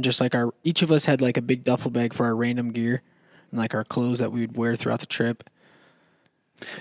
just 0.00 0.20
like 0.20 0.34
our 0.34 0.52
each 0.64 0.82
of 0.82 0.90
us 0.92 1.04
had 1.06 1.20
like 1.20 1.36
a 1.36 1.42
big 1.42 1.64
duffel 1.64 1.90
bag 1.90 2.12
for 2.14 2.24
our 2.26 2.34
random 2.36 2.70
gear 2.72 3.02
and 3.50 3.58
like 3.60 3.74
our 3.74 3.84
clothes 3.84 4.18
that 4.20 4.32
we 4.32 4.40
would 4.42 4.56
wear 4.56 4.76
throughout 4.76 5.00
the 5.00 5.06
trip. 5.06 5.44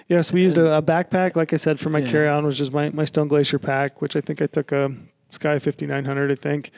Yes, 0.07 0.31
we 0.31 0.43
used 0.43 0.57
a, 0.59 0.77
a 0.77 0.81
backpack, 0.81 1.35
like 1.35 1.53
I 1.53 1.57
said, 1.57 1.79
for 1.79 1.89
my 1.89 1.99
Yeah. 1.99 2.11
carry 2.11 2.27
on 2.27 2.45
which 2.45 2.59
is 2.59 2.69
my, 2.71 2.89
my 2.91 3.05
Stone 3.05 3.29
Glacier 3.29 3.57
pack, 3.59 4.01
which 4.01 4.15
I 4.15 4.21
think 4.21 4.41
I 4.41 4.45
took 4.45 4.71
a 4.71 4.95
Sky 5.29 5.57
5900, 5.57 6.31
I 6.31 6.35
think. 6.35 6.69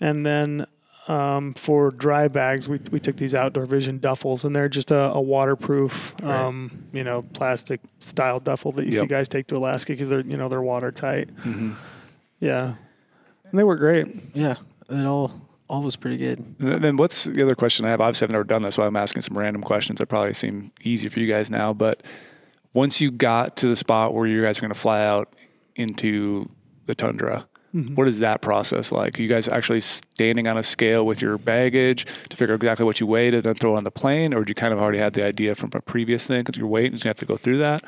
And 0.00 0.24
then 0.24 0.66
um, 1.08 1.54
for 1.54 1.90
dry 1.90 2.28
bags, 2.28 2.68
we, 2.68 2.78
we 2.90 2.98
took 3.00 3.16
these 3.16 3.34
outdoor 3.34 3.66
vision 3.66 3.98
duffels, 4.00 4.44
and 4.44 4.54
they're 4.54 4.68
just 4.68 4.90
a, 4.90 5.12
a 5.12 5.20
waterproof, 5.20 6.14
Right. 6.22 6.34
um, 6.46 6.84
you 6.92 7.04
know, 7.04 7.22
plastic 7.32 7.80
style 7.98 8.40
duffel 8.40 8.72
that 8.72 8.86
you 8.86 8.92
see 8.92 9.06
guys 9.06 9.28
take 9.28 9.46
to 9.48 9.56
Alaska 9.56 9.92
because 9.92 10.08
they're, 10.08 10.20
you 10.20 10.36
know, 10.36 10.48
they're 10.48 10.62
watertight. 10.62 11.34
Mm-hmm. 11.36 11.72
Yeah. 12.40 12.74
And 13.50 13.58
they 13.58 13.64
were 13.64 13.76
great. 13.76 14.08
Yeah, 14.34 14.56
it 14.90 15.04
all 15.06 15.40
all 15.68 15.82
was 15.82 15.96
pretty 15.96 16.16
good. 16.16 16.38
And 16.60 16.82
then 16.82 16.96
what's 16.96 17.24
the 17.24 17.42
other 17.42 17.54
question 17.56 17.84
I 17.86 17.90
have? 17.90 18.00
Obviously, 18.00 18.26
I've 18.26 18.30
never 18.32 18.44
done 18.44 18.62
this, 18.62 18.76
so 18.76 18.82
I'm 18.84 18.94
asking 18.96 19.22
some 19.22 19.36
random 19.36 19.62
questions 19.62 19.98
that 19.98 20.06
probably 20.06 20.32
seem 20.34 20.70
easy 20.82 21.08
for 21.08 21.18
you 21.20 21.26
guys 21.30 21.50
now. 21.50 21.72
But 21.72 22.02
once 22.72 23.00
you 23.00 23.10
got 23.10 23.56
to 23.58 23.68
the 23.68 23.74
spot 23.76 24.14
where 24.14 24.26
you 24.26 24.42
guys 24.42 24.58
are 24.58 24.60
going 24.60 24.72
to 24.72 24.78
fly 24.78 25.04
out 25.04 25.34
into 25.74 26.48
the 26.86 26.94
tundra, 26.94 27.46
what 27.94 28.08
is 28.08 28.18
that 28.20 28.40
process 28.40 28.90
like? 28.92 29.18
Are 29.18 29.22
you 29.22 29.28
guys 29.28 29.48
actually 29.48 29.80
standing 29.80 30.46
on 30.48 30.56
a 30.56 30.62
scale 30.62 31.04
with 31.06 31.20
your 31.20 31.36
baggage 31.38 32.06
to 32.30 32.36
figure 32.36 32.54
out 32.54 32.56
exactly 32.56 32.84
what 32.86 33.00
you 33.00 33.06
weighed 33.06 33.34
and 33.34 33.42
then 33.42 33.54
throw 33.54 33.74
it 33.74 33.78
on 33.78 33.84
the 33.84 33.90
plane, 33.90 34.32
or 34.34 34.44
do 34.44 34.50
you 34.50 34.54
kind 34.54 34.72
of 34.72 34.80
already 34.80 34.98
had 34.98 35.12
the 35.12 35.24
idea 35.24 35.54
from 35.54 35.70
a 35.74 35.80
previous 35.80 36.26
thing 36.26 36.40
because 36.40 36.56
your 36.56 36.66
weight 36.68 36.92
and 36.92 37.02
you 37.04 37.08
have 37.08 37.18
to 37.18 37.26
go 37.26 37.36
through 37.36 37.58
that? 37.58 37.82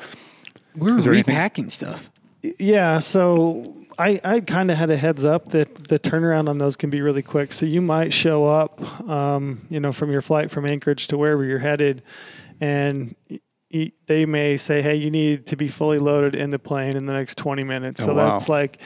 We 0.75 0.91
were 0.91 0.99
Is 0.99 1.05
there 1.05 1.13
anything- 1.13 1.33
repacking 1.35 1.69
stuff. 1.69 2.09
Yeah, 2.57 2.99
so 2.99 3.75
I, 3.97 4.21
I 4.23 4.39
kind 4.39 4.71
of 4.71 4.77
had 4.77 4.89
a 4.89 4.95
heads 4.95 5.25
up 5.25 5.49
that 5.51 5.75
the 5.89 5.99
turnaround 5.99 6.47
on 6.47 6.57
those 6.57 6.77
can 6.77 6.89
be 6.89 7.01
really 7.01 7.21
quick. 7.21 7.51
So 7.51 7.65
you 7.65 7.81
might 7.81 8.13
show 8.13 8.45
up, 8.45 8.79
um, 9.09 9.65
you 9.69 9.79
know, 9.81 9.91
from 9.91 10.09
your 10.11 10.21
flight 10.21 10.49
from 10.49 10.65
Anchorage 10.65 11.07
to 11.07 11.17
wherever 11.17 11.43
you're 11.43 11.59
headed, 11.59 12.01
and 12.61 13.13
y- 13.29 13.39
y- 13.39 13.39
they 14.07 14.25
may 14.25 14.57
say, 14.57 14.81
"Hey, 14.81 14.95
you 14.95 15.11
need 15.11 15.45
to 15.47 15.55
be 15.55 15.67
fully 15.67 15.99
loaded 15.99 16.33
in 16.33 16.49
the 16.49 16.57
plane 16.57 16.95
in 16.95 17.05
the 17.05 17.13
next 17.13 17.37
20 17.37 17.63
minutes." 17.63 18.01
Oh, 18.01 18.07
so 18.07 18.13
wow. 18.15 18.31
that's 18.31 18.49
like 18.49 18.79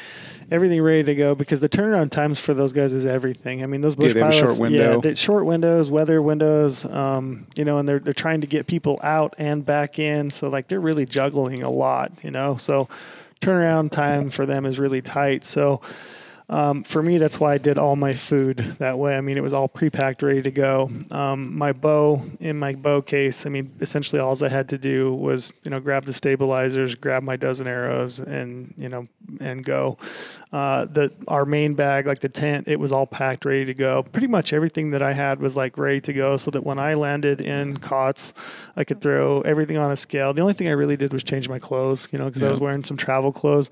everything 0.51 0.81
ready 0.81 1.03
to 1.03 1.15
go 1.15 1.35
because 1.35 1.61
the 1.61 1.69
turnaround 1.69 2.11
times 2.11 2.39
for 2.39 2.53
those 2.53 2.73
guys 2.73 2.91
is 2.91 3.05
everything. 3.05 3.63
I 3.63 3.67
mean, 3.67 3.79
those 3.79 3.95
bush 3.95 4.13
a 4.13 4.19
pilots, 4.19 4.57
short 4.57 4.71
yeah, 4.71 4.97
they, 4.97 5.15
short 5.15 5.45
windows, 5.45 5.89
weather 5.89 6.21
windows, 6.21 6.83
um, 6.85 7.47
you 7.55 7.63
know, 7.63 7.77
and 7.77 7.87
they're 7.87 7.99
they're 7.99 8.13
trying 8.13 8.41
to 8.41 8.47
get 8.47 8.67
people 8.67 8.99
out 9.03 9.35
and 9.37 9.65
back 9.65 9.99
in. 9.99 10.29
So 10.29 10.49
like 10.49 10.67
they're 10.67 10.81
really 10.81 11.05
juggling 11.05 11.63
a 11.63 11.69
lot, 11.69 12.11
you 12.21 12.31
know. 12.31 12.57
So 12.57 12.89
turnaround 13.39 13.91
time 13.91 14.29
for 14.29 14.45
them 14.45 14.65
is 14.65 14.79
really 14.79 15.01
tight. 15.01 15.45
So 15.45 15.79
um, 16.50 16.83
for 16.83 17.01
me, 17.01 17.17
that's 17.17 17.39
why 17.39 17.53
I 17.53 17.57
did 17.57 17.77
all 17.77 17.95
my 17.95 18.13
food 18.13 18.57
that 18.79 18.97
way. 19.00 19.15
I 19.15 19.21
mean, 19.21 19.38
it 19.38 19.43
was 19.43 19.53
all 19.53 19.67
pre-packed, 19.67 20.21
ready 20.21 20.41
to 20.41 20.51
go. 20.51 20.91
Um, 21.12 21.57
my 21.57 21.71
bow 21.71 22.25
in 22.39 22.59
my 22.59 22.73
bow 22.73 23.01
case. 23.01 23.45
I 23.45 23.50
mean, 23.50 23.71
essentially, 23.79 24.21
all 24.21 24.33
I 24.43 24.50
had 24.50 24.69
to 24.69 24.77
do 24.77 25.13
was, 25.13 25.53
you 25.63 25.71
know, 25.71 25.79
grab 25.79 26.05
the 26.05 26.13
stabilizers, 26.13 26.95
grab 26.95 27.23
my 27.23 27.35
dozen 27.35 27.67
arrows, 27.67 28.19
and 28.19 28.73
you 28.77 28.89
know, 28.89 29.07
and 29.39 29.63
go. 29.63 29.97
Uh, 30.53 30.86
the 30.86 31.12
our 31.27 31.45
main 31.45 31.74
bag, 31.74 32.05
like 32.05 32.19
the 32.19 32.29
tent, 32.29 32.67
it 32.67 32.79
was 32.79 32.91
all 32.91 33.07
packed, 33.07 33.43
ready 33.43 33.65
to 33.65 33.74
go. 33.74 34.03
Pretty 34.03 34.27
much 34.27 34.53
everything 34.53 34.92
that 34.92 35.01
I 35.01 35.13
had 35.13 35.39
was 35.39 35.55
like 35.55 35.79
ready 35.79 36.00
to 36.01 36.13
go, 36.13 36.37
so 36.37 36.51
that 36.51 36.63
when 36.63 36.77
I 36.77 36.94
landed 36.94 37.42
in 37.42 37.77
Kotz, 37.77 38.33
I 38.75 38.83
could 38.83 39.01
throw 39.01 39.42
everything 39.42 39.77
on 39.77 39.92
a 39.92 39.98
scale. 39.98 40.31
The 40.31 40.42
only 40.44 40.53
thing 40.53 40.68
I 40.68 40.74
really 40.74 40.96
did 40.96 41.11
was 41.11 41.24
change 41.24 41.50
my 41.50 41.57
clothes, 41.57 42.07
you 42.11 42.20
know, 42.20 42.25
because 42.25 42.44
I 42.44 42.51
was 42.51 42.59
wearing 42.59 42.83
some 42.83 42.98
travel 42.98 43.31
clothes. 43.31 43.72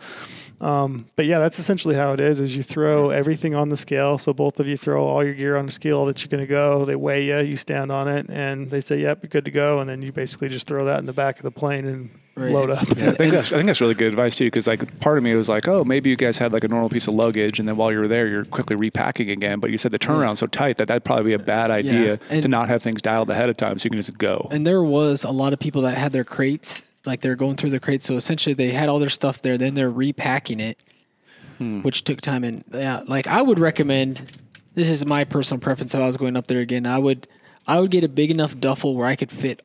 Um, 0.60 1.06
but 1.16 1.28
yeah, 1.28 1.38
that's 1.38 1.60
essentially 1.60 1.94
how 1.94 2.14
it 2.14 2.20
is. 2.20 2.40
Is 2.40 2.56
you 2.56 2.64
throw 2.64 3.12
everything 3.12 3.54
on 3.54 3.70
the 3.70 3.78
scale. 3.78 4.18
So 4.18 4.34
both 4.34 4.60
of 4.60 4.68
you 4.68 4.76
throw 4.76 5.06
all 5.06 5.24
your 5.24 5.36
gear 5.36 5.58
on 5.58 5.68
the 5.68 5.72
scale 5.72 6.06
that 6.06 6.24
you're 6.24 6.30
going 6.30 6.44
to 6.44 6.52
go. 6.52 6.84
They 6.86 6.96
weigh 6.96 7.26
you. 7.26 7.42
You 7.42 7.58
stand 7.58 7.92
on 7.92 8.08
it, 8.08 8.26
and 8.28 8.72
they 8.72 8.82
say, 8.82 9.00
"Yep, 9.02 9.20
you're 9.22 9.30
good 9.30 9.46
to 9.46 9.52
go." 9.52 9.78
And 9.78 9.88
then 9.88 10.02
you 10.02 10.12
basically 10.12 10.50
just 10.50 10.66
throw 10.66 10.86
that 10.86 10.98
in 10.98 11.06
the 11.06 11.14
back 11.14 11.38
of 11.38 11.44
the 11.44 11.52
plane 11.52 11.86
and 11.86 12.10
Right. 12.36 12.52
load 12.54 12.70
up. 12.70 12.88
Yeah, 12.96 13.10
I 13.10 13.12
think 13.12 13.34
that's 13.34 13.52
I 13.52 13.58
think 13.58 13.68
that's 13.68 13.82
really 13.82 13.94
good 13.94 14.08
advice 14.08 14.36
too. 14.36 14.46
Because 14.46 14.66
like 14.66 15.00
part 15.02 15.18
of 15.18 15.24
me 15.24 15.36
was 15.36 15.50
like, 15.50 15.68
oh, 15.68 15.84
maybe 15.84 16.10
you 16.10 16.16
guys 16.16 16.38
had 16.38 16.54
like 16.54 16.64
a 16.64 16.68
normal 16.68 16.90
piece 16.90 17.08
of 17.08 17.14
luggage, 17.14 17.60
and 17.60 17.68
then 17.68 17.76
while 17.76 17.92
you 17.92 18.00
were 18.00 18.08
there, 18.08 18.28
you're 18.28 18.46
quickly 18.46 18.76
repacking 18.76 19.30
again. 19.30 19.60
But 19.60 19.72
you 19.72 19.78
said 19.78 19.92
the 19.92 20.00
turnaround's 20.00 20.40
so 20.40 20.48
tight 20.48 20.78
that 20.78 20.88
that'd 20.88 21.04
probably 21.04 21.26
be 21.26 21.34
a 21.34 21.40
uh, 21.40 21.46
bad 21.46 21.72
idea 21.72 22.20
and- 22.30 22.42
to 22.42 22.48
not 22.48 22.70
have 22.70 22.82
things 22.82 23.02
dialed 23.02 23.30
ahead 23.30 23.50
of 23.50 23.58
time, 23.58 23.78
so 23.78 23.86
you 23.86 23.90
can 23.90 24.00
just 24.00 24.18
go. 24.18 24.48
And 24.52 24.66
there 24.66 24.84
was 24.84 25.24
a 25.24 25.32
lot 25.32 25.52
of 25.52 25.60
people 25.60 25.82
that 25.82 25.98
had 25.98 26.14
their 26.14 26.24
crates, 26.24 26.82
like 27.06 27.20
they're 27.20 27.36
going 27.36 27.58
through 27.58 27.72
their 27.72 27.80
crates. 27.82 28.06
So 28.06 28.16
essentially, 28.16 28.54
they 28.54 28.72
had 28.72 28.88
all 28.88 29.00
their 29.00 29.10
stuff 29.10 29.42
there. 29.42 29.58
Then 29.58 29.74
they're 29.74 29.92
repacking 29.92 30.62
it, 30.62 30.78
hmm. 31.58 31.82
which 31.82 32.06
took 32.06 32.22
time. 32.22 32.46
And 32.46 32.64
yeah, 32.72 33.02
like 33.08 33.28
I 33.28 33.42
would 33.42 33.60
recommend. 33.60 34.38
This 34.74 34.88
is 34.88 35.06
my 35.06 35.26
personal 35.26 35.60
preference. 35.60 35.94
If 35.94 36.00
I 36.00 36.06
was 36.06 36.16
going 36.16 36.38
up 36.38 36.48
there 36.48 36.62
again, 36.62 36.86
I 36.86 36.98
would, 36.98 37.28
I 37.68 37.82
would 37.82 37.92
get 37.92 38.06
a 38.06 38.08
big 38.08 38.32
enough 38.32 38.58
duffel 38.58 38.96
where 38.96 39.06
I 39.06 39.18
could 39.18 39.30
fit 39.30 39.62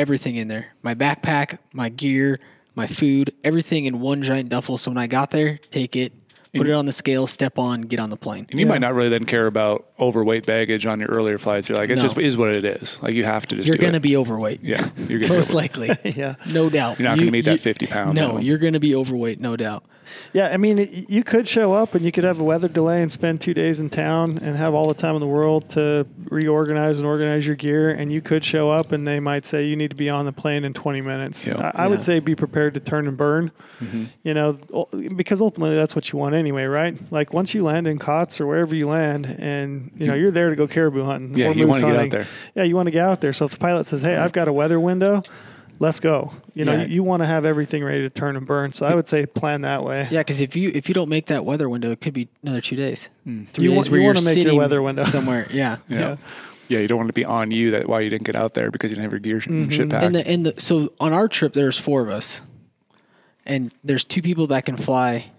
everything 0.00 0.36
in 0.36 0.48
there: 0.48 0.74
my 0.82 0.94
backpack, 0.94 1.58
my 1.72 1.88
gear, 1.88 2.40
my 2.74 2.86
food, 2.86 3.32
everything 3.44 3.84
in 3.84 4.00
one 4.00 4.22
giant 4.22 4.48
duffel. 4.48 4.78
So 4.78 4.90
when 4.90 4.98
I 4.98 5.06
got 5.06 5.30
there, 5.30 5.58
take 5.70 5.94
it, 5.96 6.12
put 6.54 6.66
it 6.66 6.72
on 6.72 6.86
the 6.86 6.92
scale, 6.92 7.26
step 7.26 7.58
on, 7.58 7.82
get 7.82 8.00
on 8.00 8.10
the 8.10 8.16
plane. 8.16 8.46
And 8.50 8.58
you 8.58 8.66
might 8.66 8.80
not 8.80 8.94
really 8.94 9.08
then 9.10 9.24
care 9.24 9.46
about 9.46 9.86
overweight 10.00 10.46
baggage 10.46 10.86
on 10.86 10.98
your 11.00 11.10
earlier 11.10 11.38
flights. 11.38 11.68
You're 11.68 11.78
like, 11.78 11.90
it's 11.90 12.02
No. 12.02 12.08
just 12.08 12.18
is 12.18 12.36
what 12.36 12.54
it 12.56 12.64
is. 12.64 13.00
Like 13.02 13.14
you 13.14 13.24
have 13.24 13.46
to 13.48 13.56
just. 13.56 13.68
You're 13.68 13.76
do 13.76 13.82
going 13.82 13.92
to 13.92 14.00
be 14.00 14.16
overweight. 14.16 14.60
Yeah, 14.62 14.88
you're 15.08 15.18
gonna 15.20 15.34
most 15.34 15.50
be 15.50 15.56
likely. 15.56 15.90
yeah. 16.16 16.36
No 16.48 16.70
doubt. 16.70 16.98
You're 16.98 17.08
not 17.08 17.18
gonna 17.18 17.30
meet 17.30 17.44
that 17.44 17.60
50 17.60 17.86
pound 17.86 18.14
No, 18.14 18.22
minimum. 18.22 18.42
you're 18.42 18.58
going 18.58 18.72
to 18.72 18.80
be 18.80 18.94
overweight, 18.94 19.40
no 19.40 19.56
doubt. 19.56 19.84
Yeah, 20.32 20.48
I 20.52 20.56
mean, 20.56 20.78
it- 20.78 21.10
you 21.10 21.22
could 21.22 21.46
show 21.48 21.72
up 21.72 21.94
and 21.94 22.04
you 22.04 22.12
could 22.12 22.24
have 22.24 22.40
a 22.40 22.44
weather 22.44 22.68
delay 22.68 23.02
and 23.02 23.10
spend 23.10 23.40
two 23.40 23.54
days 23.54 23.80
in 23.80 23.90
town 23.90 24.38
and 24.42 24.56
have 24.56 24.74
all 24.74 24.88
the 24.88 24.94
time 24.94 25.14
in 25.14 25.20
the 25.20 25.26
world 25.26 25.68
to 25.70 26.06
reorganize 26.28 26.98
and 26.98 27.06
organize 27.06 27.46
your 27.46 27.56
gear. 27.56 27.90
And 27.90 28.12
you 28.12 28.20
could 28.20 28.44
show 28.44 28.70
up 28.70 28.92
and 28.92 29.06
they 29.06 29.20
might 29.20 29.44
say 29.46 29.64
you 29.66 29.76
need 29.76 29.90
to 29.90 29.96
be 29.96 30.08
on 30.10 30.26
the 30.26 30.32
plane 30.32 30.64
in 30.64 30.72
20 30.72 31.00
minutes. 31.00 31.46
Yeah. 31.46 31.72
I, 31.74 31.84
I 31.84 31.86
would 31.88 32.02
say 32.02 32.18
be 32.20 32.34
prepared 32.34 32.74
to 32.74 32.80
turn 32.80 33.08
and 33.08 33.16
burn, 33.16 33.50
mm-hmm. 33.80 34.04
you 34.22 34.34
know, 34.34 34.58
because 35.16 35.40
ultimately 35.40 35.76
that's 35.76 35.94
what 35.96 36.12
you 36.12 36.18
want 36.18 36.34
anyway, 36.34 36.64
right? 36.64 36.96
Like 37.12 37.32
once 37.32 37.54
you 37.54 37.64
land 37.64 37.86
in 37.86 37.98
Kotz 37.98 38.40
or 38.40 38.46
wherever 38.46 38.74
you 38.74 38.88
land 38.88 39.26
and, 39.26 39.90
you 39.96 40.06
know, 40.06 40.14
you're 40.14 40.30
there 40.30 40.50
to 40.50 40.56
go 40.56 40.66
caribou 40.66 41.04
hunting. 41.04 41.36
Yeah, 41.36 41.48
or 41.48 41.52
you 41.52 41.66
wanna 41.66 41.80
get 41.80 41.96
out 41.96 42.10
there. 42.10 42.26
Yeah, 42.54 42.62
you 42.64 42.76
want 42.76 42.86
to 42.86 42.92
get 42.92 43.06
out 43.06 43.20
there. 43.20 43.32
So 43.32 43.44
if 43.46 43.52
the 43.52 43.58
pilot 43.58 43.86
says, 43.86 44.02
hey, 44.02 44.16
I've 44.16 44.32
got 44.32 44.48
a 44.48 44.52
weather 44.52 44.80
window, 44.80 45.22
let's 45.80 45.98
go. 45.98 46.32
You 46.54 46.64
know, 46.64 46.72
Yeah. 46.74 46.82
you, 46.84 46.94
you 46.96 47.02
want 47.02 47.22
to 47.22 47.26
have 47.26 47.44
everything 47.44 47.82
ready 47.82 48.02
to 48.02 48.10
turn 48.10 48.36
and 48.36 48.46
burn. 48.46 48.70
So 48.72 48.86
I 48.86 48.94
would 48.94 49.08
say 49.08 49.26
plan 49.26 49.62
that 49.62 49.82
way. 49.82 50.06
Yeah, 50.10 50.20
because 50.20 50.40
if 50.40 50.54
you 50.54 50.70
if 50.72 50.88
you 50.88 50.94
don't 50.94 51.08
make 51.08 51.26
that 51.26 51.44
weather 51.44 51.68
window, 51.68 51.90
it 51.90 52.00
could 52.00 52.14
be 52.14 52.28
another 52.44 52.60
two 52.60 52.76
days, 52.76 53.10
three 53.24 53.64
You 53.64 53.70
days 53.70 53.76
want- 53.76 53.90
where 53.90 54.00
you 54.00 54.06
are 54.06 54.10
wanna 54.10 54.20
make 54.24 54.36
your 54.36 54.44
sitting 54.44 54.58
weather 54.58 54.80
window. 54.82 55.02
somewhere. 55.16 55.48
Yeah. 55.50 55.78
Yeah. 55.88 55.98
Yeah. 55.98 56.16
yeah. 56.68 56.78
you 56.78 56.86
don't 56.86 56.98
want 56.98 57.08
to 57.08 57.12
be 57.14 57.24
on 57.24 57.50
you 57.50 57.72
that 57.72 57.88
why 57.88 58.00
you 58.00 58.10
didn't 58.10 58.24
get 58.26 58.36
out 58.36 58.54
there 58.54 58.70
because 58.70 58.90
you 58.92 58.94
didn't 58.96 59.04
have 59.04 59.12
your 59.12 59.20
gear 59.20 59.40
sh- 59.40 59.48
Mm-hmm. 59.48 59.70
shit 59.70 59.90
packed. 59.90 60.04
And 60.04 60.14
the 60.14 60.26
and 60.28 60.46
the 60.46 60.54
so 60.58 60.92
on 61.00 61.12
our 61.12 61.26
trip 61.28 61.52
there's 61.54 61.76
four 61.78 62.02
of 62.02 62.08
us, 62.10 62.42
and 63.46 63.72
there's 63.84 64.04
two 64.04 64.22
people 64.22 64.46
that 64.48 64.64
can 64.64 64.76
fly. 64.76 65.30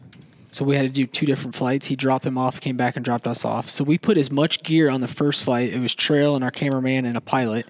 So 0.53 0.65
we 0.65 0.75
had 0.75 0.81
to 0.83 0.89
do 0.89 1.05
two 1.07 1.25
different 1.25 1.55
flights. 1.55 1.85
He 1.85 1.95
dropped 1.95 2.25
them 2.25 2.37
off, 2.37 2.59
came 2.59 2.75
back 2.75 2.97
and 2.97 3.05
dropped 3.05 3.25
us 3.25 3.45
off. 3.45 3.69
So 3.69 3.85
we 3.85 3.97
put 3.97 4.17
as 4.17 4.29
much 4.29 4.63
gear 4.63 4.89
on 4.89 4.99
the 4.99 5.07
first 5.07 5.43
flight. 5.45 5.73
It 5.73 5.79
was 5.79 5.95
trail 5.95 6.35
and 6.35 6.43
our 6.43 6.51
cameraman 6.51 7.05
and 7.05 7.15
a 7.15 7.21
pilot, 7.21 7.67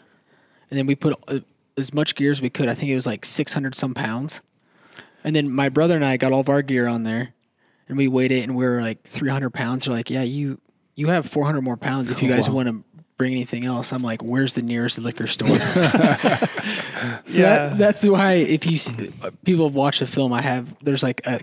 and 0.71 0.79
then 0.79 0.87
we 0.87 0.95
put 0.95 1.13
uh, 1.27 1.39
as 1.77 1.93
much 1.93 2.15
gear 2.15 2.31
as 2.31 2.41
we 2.41 2.49
could. 2.49 2.67
I 2.69 2.73
think 2.73 2.91
it 2.91 2.95
was 2.95 3.05
like 3.07 3.25
600 3.25 3.75
some 3.75 3.93
pounds. 3.93 4.41
And 5.23 5.35
then 5.35 5.51
my 5.51 5.69
brother 5.69 5.95
and 5.95 6.03
I 6.05 6.17
got 6.17 6.31
all 6.33 6.39
of 6.41 6.49
our 6.49 6.61
gear 6.61 6.87
on 6.87 7.03
there, 7.03 7.33
and 7.87 7.97
we 7.97 8.07
weighed 8.07 8.31
it, 8.31 8.43
and 8.43 8.55
we 8.55 8.65
were 8.65 8.81
like 8.81 9.03
300 9.03 9.51
pounds. 9.51 9.85
They're 9.85 9.93
like, 9.93 10.09
"Yeah, 10.09 10.23
you 10.23 10.59
you 10.95 11.07
have 11.07 11.25
400 11.27 11.61
more 11.61 11.77
pounds 11.77 12.09
if 12.09 12.21
you 12.23 12.31
oh, 12.31 12.35
guys 12.35 12.49
Wow. 12.49 12.55
want 12.55 12.67
to 12.69 12.83
bring 13.17 13.31
anything 13.31 13.65
else." 13.65 13.93
I'm 13.93 14.01
like, 14.01 14.23
"Where's 14.23 14.55
the 14.55 14.63
nearest 14.63 14.97
liquor 14.97 15.27
store?" 15.27 15.55
so 15.55 17.41
Yeah. 17.41 17.67
that, 17.67 17.77
that's 17.77 18.05
why 18.05 18.33
if 18.33 18.65
you 18.65 18.77
see, 18.77 19.11
people 19.45 19.67
have 19.67 19.75
watched 19.75 19.99
the 19.99 20.07
film, 20.07 20.33
I 20.33 20.41
have 20.41 20.75
there's 20.83 21.03
like 21.03 21.21
a 21.27 21.39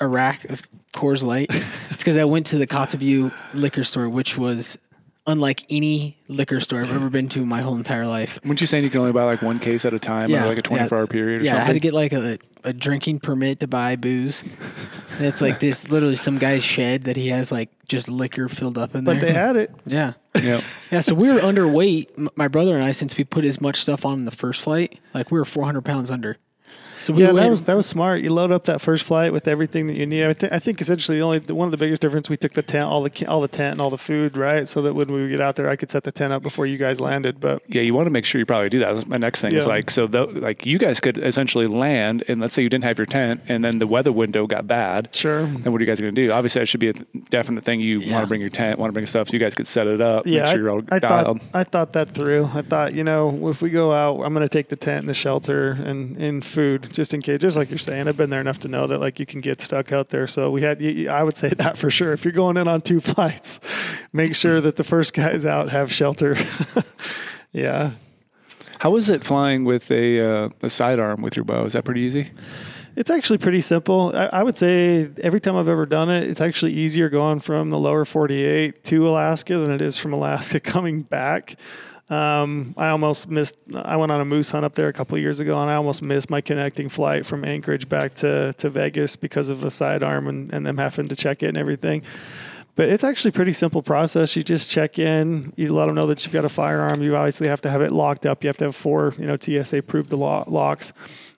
a 0.00 0.06
rack 0.06 0.44
of 0.48 0.62
Coors 0.94 1.22
Light. 1.22 1.48
it's 1.90 1.98
because 2.02 2.16
I 2.16 2.24
went 2.24 2.46
to 2.46 2.58
the 2.58 2.66
Kotzebue 2.66 3.32
liquor 3.52 3.84
store, 3.84 4.08
which 4.08 4.38
was 4.38 4.78
unlike 5.26 5.64
any 5.70 6.18
liquor 6.28 6.60
store 6.60 6.80
I've 6.82 6.92
ever 6.94 7.10
been 7.10 7.28
to 7.30 7.42
in 7.42 7.48
my 7.48 7.60
whole 7.60 7.76
entire 7.76 8.06
life. 8.06 8.38
Weren't 8.44 8.60
you 8.60 8.66
saying 8.66 8.84
you 8.84 8.90
can 8.90 9.00
only 9.00 9.12
buy 9.12 9.24
like 9.24 9.42
one 9.42 9.58
case 9.58 9.84
at 9.84 9.94
a 9.94 9.98
time 9.98 10.30
Yeah, 10.30 10.44
or 10.44 10.48
like 10.48 10.58
a 10.58 10.62
24 10.62 10.86
yeah. 10.96 11.00
hour 11.00 11.06
period 11.06 11.42
or 11.42 11.44
Yeah, 11.44 11.56
I 11.56 11.60
had 11.60 11.74
to 11.74 11.80
get 11.80 11.92
like 11.92 12.12
a, 12.12 12.38
a 12.64 12.72
drinking 12.72 13.20
permit 13.20 13.60
to 13.60 13.66
buy 13.68 13.96
booze. 13.96 14.42
and 14.42 15.26
it's 15.26 15.40
like 15.40 15.60
this 15.60 15.90
literally 15.90 16.16
some 16.16 16.38
guy's 16.38 16.64
shed 16.64 17.04
that 17.04 17.16
he 17.16 17.28
has 17.28 17.52
like 17.52 17.68
just 17.86 18.08
liquor 18.08 18.48
filled 18.48 18.78
up 18.78 18.94
in 18.94 19.04
there. 19.04 19.14
But 19.14 19.20
they 19.20 19.32
had 19.32 19.56
it. 19.56 19.72
yeah. 19.86 20.14
yeah. 20.42 20.62
Yeah, 20.90 21.00
so 21.00 21.14
we 21.14 21.28
were 21.28 21.40
underweight, 21.40 22.28
my 22.36 22.48
brother 22.48 22.74
and 22.74 22.82
I, 22.84 22.92
since 22.92 23.16
we 23.16 23.24
put 23.24 23.44
as 23.44 23.60
much 23.60 23.76
stuff 23.80 24.04
on 24.06 24.20
in 24.20 24.24
the 24.24 24.30
first 24.30 24.60
flight. 24.62 24.98
Like 25.14 25.30
we 25.30 25.38
were 25.38 25.44
400 25.44 25.84
pounds 25.84 26.10
under. 26.10 26.38
So 27.02 27.14
we 27.14 27.22
Yeah, 27.22 27.32
that 27.32 27.48
was 27.48 27.62
that 27.62 27.76
was 27.76 27.86
smart. 27.86 28.20
You 28.20 28.30
load 28.30 28.52
up 28.52 28.66
that 28.66 28.78
first 28.82 29.04
flight 29.04 29.32
with 29.32 29.48
everything 29.48 29.86
that 29.86 29.96
you 29.96 30.04
need. 30.04 30.22
I, 30.26 30.34
th- 30.34 30.52
I 30.52 30.58
think 30.58 30.82
essentially 30.82 31.16
the 31.16 31.24
only 31.24 31.38
one 31.38 31.66
of 31.66 31.70
the 31.72 31.78
biggest 31.78 32.02
difference 32.02 32.28
we 32.28 32.36
took 32.36 32.52
the 32.52 32.60
tent, 32.60 32.84
all 32.84 33.02
the 33.02 33.26
all 33.26 33.40
the 33.40 33.48
tent 33.48 33.72
and 33.72 33.80
all 33.80 33.88
the 33.88 33.96
food, 33.96 34.36
right? 34.36 34.68
So 34.68 34.82
that 34.82 34.92
when 34.92 35.10
we 35.10 35.30
get 35.30 35.40
out 35.40 35.56
there, 35.56 35.66
I 35.70 35.76
could 35.76 35.90
set 35.90 36.04
the 36.04 36.12
tent 36.12 36.34
up 36.34 36.42
before 36.42 36.66
you 36.66 36.76
guys 36.76 37.00
landed. 37.00 37.40
But 37.40 37.62
Yeah, 37.68 37.80
you 37.80 37.94
want 37.94 38.04
to 38.04 38.10
make 38.10 38.26
sure 38.26 38.38
you 38.38 38.44
probably 38.44 38.68
do 38.68 38.80
that. 38.80 38.94
That's 38.94 39.06
my 39.06 39.16
next 39.16 39.40
thing 39.40 39.54
is 39.54 39.66
like 39.66 39.90
so 39.90 40.06
tho- 40.06 40.26
like 40.26 40.66
you 40.66 40.76
guys 40.76 41.00
could 41.00 41.16
essentially 41.16 41.66
land 41.66 42.22
and 42.28 42.38
let's 42.38 42.52
say 42.52 42.62
you 42.62 42.68
didn't 42.68 42.84
have 42.84 42.98
your 42.98 43.06
tent 43.06 43.40
and 43.48 43.64
then 43.64 43.78
the 43.78 43.86
weather 43.86 44.12
window 44.12 44.46
got 44.46 44.66
bad. 44.66 45.08
sure, 45.14 45.46
Then 45.46 45.72
what 45.72 45.80
are 45.80 45.84
you 45.84 45.86
guys 45.86 46.02
going 46.02 46.14
to 46.14 46.26
do? 46.26 46.30
Obviously, 46.32 46.58
that 46.60 46.66
should 46.66 46.80
be 46.80 46.88
a 46.90 46.94
definite 47.30 47.64
thing. 47.64 47.80
You 47.80 48.00
Yeah. 48.00 48.12
want 48.12 48.24
to 48.24 48.28
bring 48.28 48.42
your 48.42 48.50
tent, 48.50 48.78
want 48.78 48.90
to 48.90 48.92
bring 48.92 49.06
stuff, 49.06 49.30
so 49.30 49.32
you 49.32 49.38
guys 49.38 49.54
could 49.54 49.66
set 49.66 49.86
it 49.86 50.02
up. 50.02 50.26
yeah, 50.26 50.42
make 50.42 50.50
sure 50.50 50.60
you're 50.60 50.70
all 50.70 50.82
I, 50.92 50.96
I 50.96 50.98
dialed. 50.98 51.40
thought 51.40 51.50
I 51.54 51.64
thought 51.64 51.92
that 51.94 52.10
through. 52.10 52.50
I 52.52 52.60
thought 52.60 52.92
you 52.92 53.04
know 53.04 53.48
if 53.48 53.62
we 53.62 53.70
go 53.70 53.90
out, 53.90 54.16
I'm 54.20 54.34
going 54.34 54.46
to 54.46 54.50
take 54.50 54.68
the 54.68 54.76
tent 54.76 55.00
and 55.00 55.08
the 55.08 55.14
shelter 55.14 55.70
and 55.70 56.18
and 56.18 56.44
food 56.44 56.59
just 56.78 57.14
in 57.14 57.20
case. 57.20 57.40
Just 57.40 57.56
like 57.56 57.70
you're 57.70 57.78
saying, 57.78 58.08
I've 58.08 58.16
been 58.16 58.30
there 58.30 58.40
enough 58.40 58.60
to 58.60 58.68
know 58.68 58.86
that 58.86 58.98
like 58.98 59.18
you 59.18 59.26
can 59.26 59.40
get 59.40 59.60
stuck 59.60 59.92
out 59.92 60.08
there. 60.10 60.26
So 60.26 60.50
we 60.50 60.62
had. 60.62 60.82
I 61.08 61.22
would 61.22 61.36
say 61.36 61.48
that 61.58 61.76
for 61.76 61.90
sure. 61.90 62.12
If 62.12 62.24
you're 62.24 62.32
going 62.32 62.56
in 62.56 62.68
on 62.68 62.82
two 62.82 63.00
flights, 63.00 63.60
make 64.12 64.34
sure 64.34 64.60
that 64.60 64.76
the 64.76 64.84
first 64.84 65.14
guys 65.14 65.44
out 65.46 65.70
have 65.70 65.92
shelter. 65.92 66.36
yeah. 67.52 67.92
How 68.78 68.96
is 68.96 69.10
it 69.10 69.22
flying 69.22 69.64
with 69.64 69.90
a 69.90 70.20
uh, 70.20 70.48
a 70.62 70.70
sidearm 70.70 71.22
with 71.22 71.36
your 71.36 71.44
bow? 71.44 71.64
Is 71.64 71.74
that 71.74 71.84
pretty 71.84 72.00
easy? 72.00 72.30
It's 72.96 73.10
actually 73.10 73.38
pretty 73.38 73.60
simple. 73.60 74.12
I, 74.14 74.26
I 74.26 74.42
would 74.42 74.58
say 74.58 75.08
every 75.22 75.40
time 75.40 75.56
I've 75.56 75.68
ever 75.68 75.86
done 75.86 76.10
it, 76.10 76.28
it's 76.28 76.40
actually 76.40 76.72
easier 76.72 77.08
going 77.08 77.40
from 77.40 77.70
the 77.70 77.78
lower 77.78 78.04
48 78.04 78.82
to 78.84 79.08
Alaska 79.08 79.58
than 79.58 79.70
it 79.70 79.80
is 79.80 79.96
from 79.96 80.12
Alaska 80.12 80.60
coming 80.60 81.02
back. 81.02 81.56
Um, 82.10 82.74
I 82.76 82.88
almost 82.88 83.30
missed. 83.30 83.56
I 83.74 83.96
went 83.96 84.10
on 84.10 84.20
a 84.20 84.24
moose 84.24 84.50
hunt 84.50 84.64
up 84.64 84.74
there 84.74 84.88
a 84.88 84.92
couple 84.92 85.16
years 85.16 85.38
ago, 85.38 85.60
and 85.60 85.70
I 85.70 85.76
almost 85.76 86.02
missed 86.02 86.28
my 86.28 86.40
connecting 86.40 86.88
flight 86.88 87.24
from 87.24 87.44
Anchorage 87.44 87.88
back 87.88 88.14
to, 88.16 88.52
to 88.54 88.68
Vegas 88.68 89.14
because 89.14 89.48
of 89.48 89.62
a 89.62 89.70
sidearm 89.70 90.26
and, 90.26 90.52
and 90.52 90.66
them 90.66 90.76
having 90.76 91.06
to 91.08 91.16
check 91.16 91.44
it 91.44 91.46
and 91.46 91.56
everything. 91.56 92.02
But 92.74 92.88
it's 92.88 93.04
actually 93.04 93.30
pretty 93.30 93.52
simple 93.52 93.82
process. 93.82 94.34
You 94.34 94.42
just 94.42 94.70
check 94.70 94.98
in, 94.98 95.52
you 95.56 95.72
let 95.72 95.86
them 95.86 95.94
know 95.94 96.06
that 96.06 96.24
you've 96.24 96.32
got 96.32 96.44
a 96.44 96.48
firearm. 96.48 97.02
You 97.02 97.14
obviously 97.14 97.46
have 97.46 97.60
to 97.62 97.70
have 97.70 97.82
it 97.82 97.92
locked 97.92 98.26
up. 98.26 98.42
You 98.42 98.48
have 98.48 98.56
to 98.58 98.64
have 98.66 98.76
four, 98.76 99.14
you 99.18 99.26
know, 99.26 99.36
TSA 99.36 99.78
approved 99.78 100.12
lo- 100.12 100.44
locks. 100.46 100.92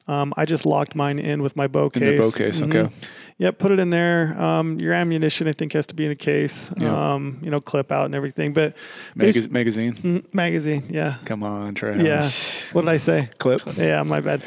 Um, 0.09 0.35
I 0.37 0.45
just 0.45 0.67
locked 0.67 0.95
mine 0.95 1.19
in 1.19 1.43
with 1.43 1.55
my 1.57 1.69
bow 1.69 1.85
In 1.85 1.91
case. 1.91 2.01
the 2.01 2.19
bow 2.19 2.31
case, 2.45 2.61
Mhm. 2.61 2.75
okay. 2.75 2.95
Yep, 3.39 3.59
put 3.59 3.73
it 3.73 3.79
in 3.79 3.91
there. 3.91 4.41
Um, 4.41 4.79
your 4.79 4.93
ammunition, 4.93 5.49
I 5.49 5.53
think, 5.53 5.73
has 5.73 5.87
to 5.89 5.95
be 5.95 6.05
in 6.05 6.11
a 6.11 6.17
case. 6.17 6.71
Yeah. 6.79 7.15
Um, 7.15 7.39
you 7.43 7.51
know, 7.51 7.61
clip 7.61 7.91
out 7.93 8.07
and 8.07 8.15
everything. 8.15 8.53
But 8.53 8.75
basi- 9.17 9.51
magazine. 9.51 9.95
mm, 9.95 10.25
magazine, 10.35 10.85
yeah, 10.91 11.15
Come 11.25 11.43
on, 11.43 11.75
Trey. 11.75 12.03
yeah. 12.05 12.23
What 12.73 12.83
did 12.83 12.91
I 12.91 12.97
say? 12.99 13.29
Clip. 13.39 13.61
Yeah, 13.77 14.03
my 14.03 14.21
bad. 14.21 14.43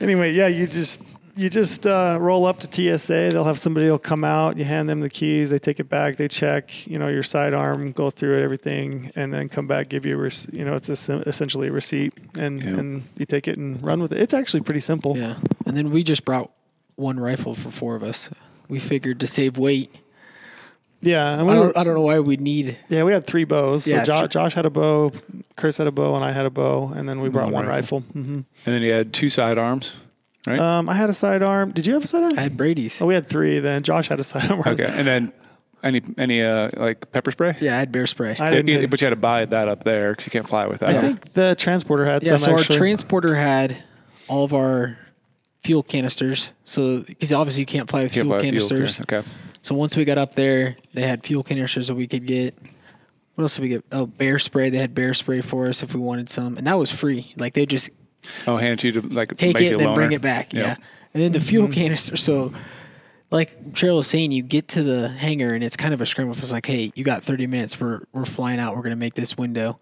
Anyway, 0.00 0.32
yeah, 0.32 0.46
you 0.46 0.66
just 0.66 1.02
you 1.40 1.48
just 1.50 1.86
uh, 1.86 2.18
roll 2.20 2.44
up 2.44 2.60
to 2.60 2.66
TSA. 2.98 3.30
They'll 3.32 3.44
have 3.44 3.58
somebody 3.58 3.88
will 3.90 3.98
come 3.98 4.24
out. 4.24 4.56
You 4.58 4.64
hand 4.64 4.88
them 4.88 5.00
the 5.00 5.08
keys. 5.10 5.48
They 5.50 5.58
take 5.58 5.80
it 5.80 5.88
back. 5.88 6.16
They 6.16 6.28
check, 6.28 6.86
you 6.86 6.98
know, 6.98 7.08
your 7.08 7.22
sidearm, 7.22 7.92
go 7.92 8.10
through 8.10 8.38
it, 8.38 8.42
everything, 8.42 9.10
and 9.16 9.32
then 9.32 9.48
come 9.48 9.66
back, 9.66 9.88
give 9.88 10.04
you, 10.04 10.14
a 10.18 10.22
rec- 10.22 10.52
you 10.52 10.64
know, 10.64 10.74
it's 10.74 10.88
a, 11.08 11.20
essentially 11.26 11.68
a 11.68 11.72
receipt, 11.72 12.12
and 12.38 12.62
Yeah. 12.62 12.68
and 12.70 13.02
you 13.16 13.26
take 13.26 13.48
it 13.48 13.56
and 13.58 13.82
run 13.84 14.00
with 14.02 14.12
it. 14.12 14.20
It's 14.20 14.34
actually 14.34 14.60
pretty 14.60 14.80
simple. 14.80 15.16
Yeah. 15.16 15.36
And 15.66 15.76
then 15.76 15.90
we 15.90 16.02
just 16.02 16.24
brought 16.24 16.50
one 16.96 17.18
rifle 17.18 17.54
for 17.54 17.70
four 17.70 17.96
of 17.96 18.02
us. 18.02 18.28
We 18.68 18.78
figured 18.78 19.18
to 19.20 19.26
save 19.26 19.56
weight. 19.58 19.94
Yeah, 21.02 21.32
and 21.32 21.40
I 21.40 21.44
we 21.44 21.58
were, 21.58 21.64
don't, 21.66 21.76
I 21.78 21.84
don't 21.84 21.94
know 21.94 22.02
why 22.02 22.20
we'd 22.20 22.42
need. 22.42 22.76
yeah, 22.90 23.04
we 23.04 23.12
had 23.12 23.26
three 23.26 23.44
bows. 23.44 23.86
Yeah, 23.86 24.04
so 24.04 24.12
jo- 24.12 24.20
thr- 24.20 24.26
Josh 24.26 24.54
had 24.54 24.66
a 24.66 24.70
bow, 24.70 25.12
Chris 25.56 25.78
had 25.78 25.86
a 25.86 25.90
bow, 25.90 26.14
and 26.14 26.22
I 26.22 26.32
had 26.32 26.44
a 26.44 26.50
bow, 26.50 26.92
and 26.94 27.08
then 27.08 27.20
we 27.22 27.30
brought 27.30 27.44
One 27.46 27.64
one 27.64 27.66
rifle. 27.66 28.00
rifle. 28.00 28.22
hmm 28.22 28.34
And 28.34 28.44
then 28.66 28.82
you 28.82 28.92
had 28.92 29.14
two 29.14 29.30
sidearms, 29.30 29.96
right? 30.46 30.58
Um, 30.58 30.88
I 30.88 30.94
had 30.94 31.10
a 31.10 31.14
sidearm. 31.14 31.72
Did 31.72 31.86
you 31.86 31.94
have 31.94 32.04
a 32.04 32.06
sidearm? 32.06 32.38
I 32.38 32.42
had 32.42 32.56
Brady's. 32.56 33.00
oh, 33.00 33.06
we 33.06 33.14
had 33.14 33.28
three. 33.28 33.60
Then 33.60 33.82
Josh 33.82 34.08
had 34.08 34.20
a 34.20 34.24
sidearm. 34.24 34.62
okay. 34.66 34.86
And 34.86 35.06
then 35.06 35.32
any 35.82 36.02
any 36.18 36.42
uh 36.42 36.70
like 36.76 37.10
pepper 37.12 37.30
spray? 37.30 37.56
Yeah, 37.60 37.76
I 37.76 37.78
had 37.80 37.92
bear 37.92 38.06
spray. 38.06 38.36
I 38.38 38.50
didn't. 38.50 38.68
you- 38.68 38.80
take- 38.80 38.90
but 38.90 39.00
you 39.00 39.06
had 39.06 39.10
to 39.10 39.16
buy 39.16 39.44
that 39.44 39.68
up 39.68 39.84
there 39.84 40.12
because 40.12 40.26
you 40.26 40.30
can't 40.30 40.48
fly 40.48 40.66
with 40.66 40.80
that. 40.80 40.90
I 40.90 41.00
think 41.00 41.32
the 41.32 41.54
transporter 41.58 42.04
had 42.04 42.22
yeah, 42.22 42.36
some. 42.36 42.54
so 42.54 42.60
actually. 42.60 42.76
our 42.76 42.78
transporter 42.78 43.34
had 43.34 43.82
all 44.28 44.44
of 44.44 44.52
our 44.54 44.98
fuel 45.62 45.82
canisters. 45.82 46.52
So, 46.64 47.00
because 47.00 47.32
obviously 47.32 47.60
you 47.62 47.66
can't 47.66 47.90
fly 47.90 48.04
with 48.04 48.12
Can't 48.12 48.26
fuel 48.26 48.38
fly 48.38 48.50
with 48.50 48.54
fuel, 48.58 48.68
canisters. 48.68 49.00
Okay. 49.02 49.22
So 49.62 49.74
once 49.74 49.96
we 49.96 50.04
got 50.04 50.18
up 50.18 50.34
there, 50.34 50.76
they 50.94 51.02
had 51.02 51.24
fuel 51.24 51.42
canisters 51.42 51.88
that 51.88 51.94
we 51.94 52.06
could 52.06 52.26
get. 52.26 52.56
What 53.34 53.42
else 53.42 53.56
did 53.56 53.62
we 53.62 53.68
get? 53.68 53.84
Oh, 53.92 54.06
bear 54.06 54.38
spray. 54.38 54.70
They 54.70 54.78
had 54.78 54.94
bear 54.94 55.14
spray 55.14 55.40
for 55.40 55.66
us 55.68 55.82
if 55.82 55.94
we 55.94 56.00
wanted 56.00 56.28
some, 56.28 56.56
and 56.56 56.66
that 56.66 56.78
was 56.78 56.90
free. 56.90 57.32
Like 57.36 57.54
they 57.54 57.66
just 57.66 57.90
Oh, 58.46 58.56
hand 58.56 58.74
it 58.74 58.78
to 58.80 58.86
you 58.88 59.00
to 59.00 59.08
like 59.08 59.36
take 59.36 59.60
it 59.60 59.78
then 59.78 59.94
bring 59.94 60.12
it 60.12 60.20
back. 60.22 60.52
Yeah. 60.52 60.60
Yeah. 60.60 60.76
And 61.14 61.22
then 61.22 61.32
the 61.32 61.40
fuel 61.40 61.68
canister. 61.68 62.16
So, 62.16 62.52
like 63.30 63.72
Trail 63.74 63.96
was 63.96 64.06
saying, 64.06 64.32
you 64.32 64.42
get 64.42 64.68
to 64.68 64.82
the 64.82 65.08
hangar 65.08 65.54
and 65.54 65.62
it's 65.64 65.76
kind 65.76 65.92
of 65.94 66.00
a 66.00 66.06
scramble. 66.06 66.34
It's 66.36 66.52
like, 66.52 66.66
hey, 66.66 66.92
you 66.94 67.04
got 67.04 67.22
30 67.24 67.46
minutes. 67.46 67.80
We're 67.80 68.02
we're 68.12 68.24
flying 68.24 68.58
out. 68.60 68.76
We're 68.76 68.82
gonna 68.82 68.96
make 68.96 69.14
this 69.14 69.36
window. 69.36 69.80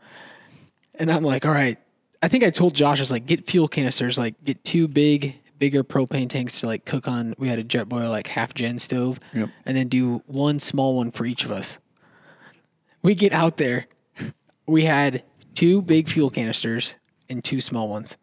And 0.94 1.10
I'm 1.12 1.22
like, 1.22 1.44
all 1.46 1.52
right. 1.52 1.78
I 2.22 2.28
think 2.28 2.42
I 2.42 2.50
told 2.50 2.74
Josh, 2.74 2.98
I 2.98 3.02
was 3.02 3.10
like, 3.12 3.26
get 3.26 3.46
fuel 3.46 3.68
canisters. 3.68 4.18
Like, 4.18 4.42
get 4.44 4.64
two 4.64 4.88
big, 4.88 5.36
bigger 5.58 5.84
propane 5.84 6.28
tanks 6.28 6.60
to 6.60 6.66
like 6.66 6.84
cook 6.84 7.06
on. 7.06 7.34
We 7.38 7.46
had 7.46 7.60
a 7.60 7.64
Jetboil, 7.64 8.10
like 8.10 8.26
half 8.26 8.54
gen 8.54 8.80
stove, 8.80 9.20
Yep. 9.32 9.50
and 9.64 9.76
then 9.76 9.86
do 9.88 10.22
one 10.26 10.58
small 10.58 10.96
one 10.96 11.12
for 11.12 11.24
each 11.26 11.44
of 11.44 11.52
us. 11.52 11.78
We 13.02 13.14
get 13.14 13.32
out 13.32 13.56
there. 13.58 13.86
We 14.66 14.84
had 14.84 15.22
two 15.54 15.80
big 15.80 16.08
fuel 16.08 16.28
canisters 16.30 16.96
and 17.30 17.44
two 17.44 17.60
small 17.60 17.88
ones. 17.88 18.16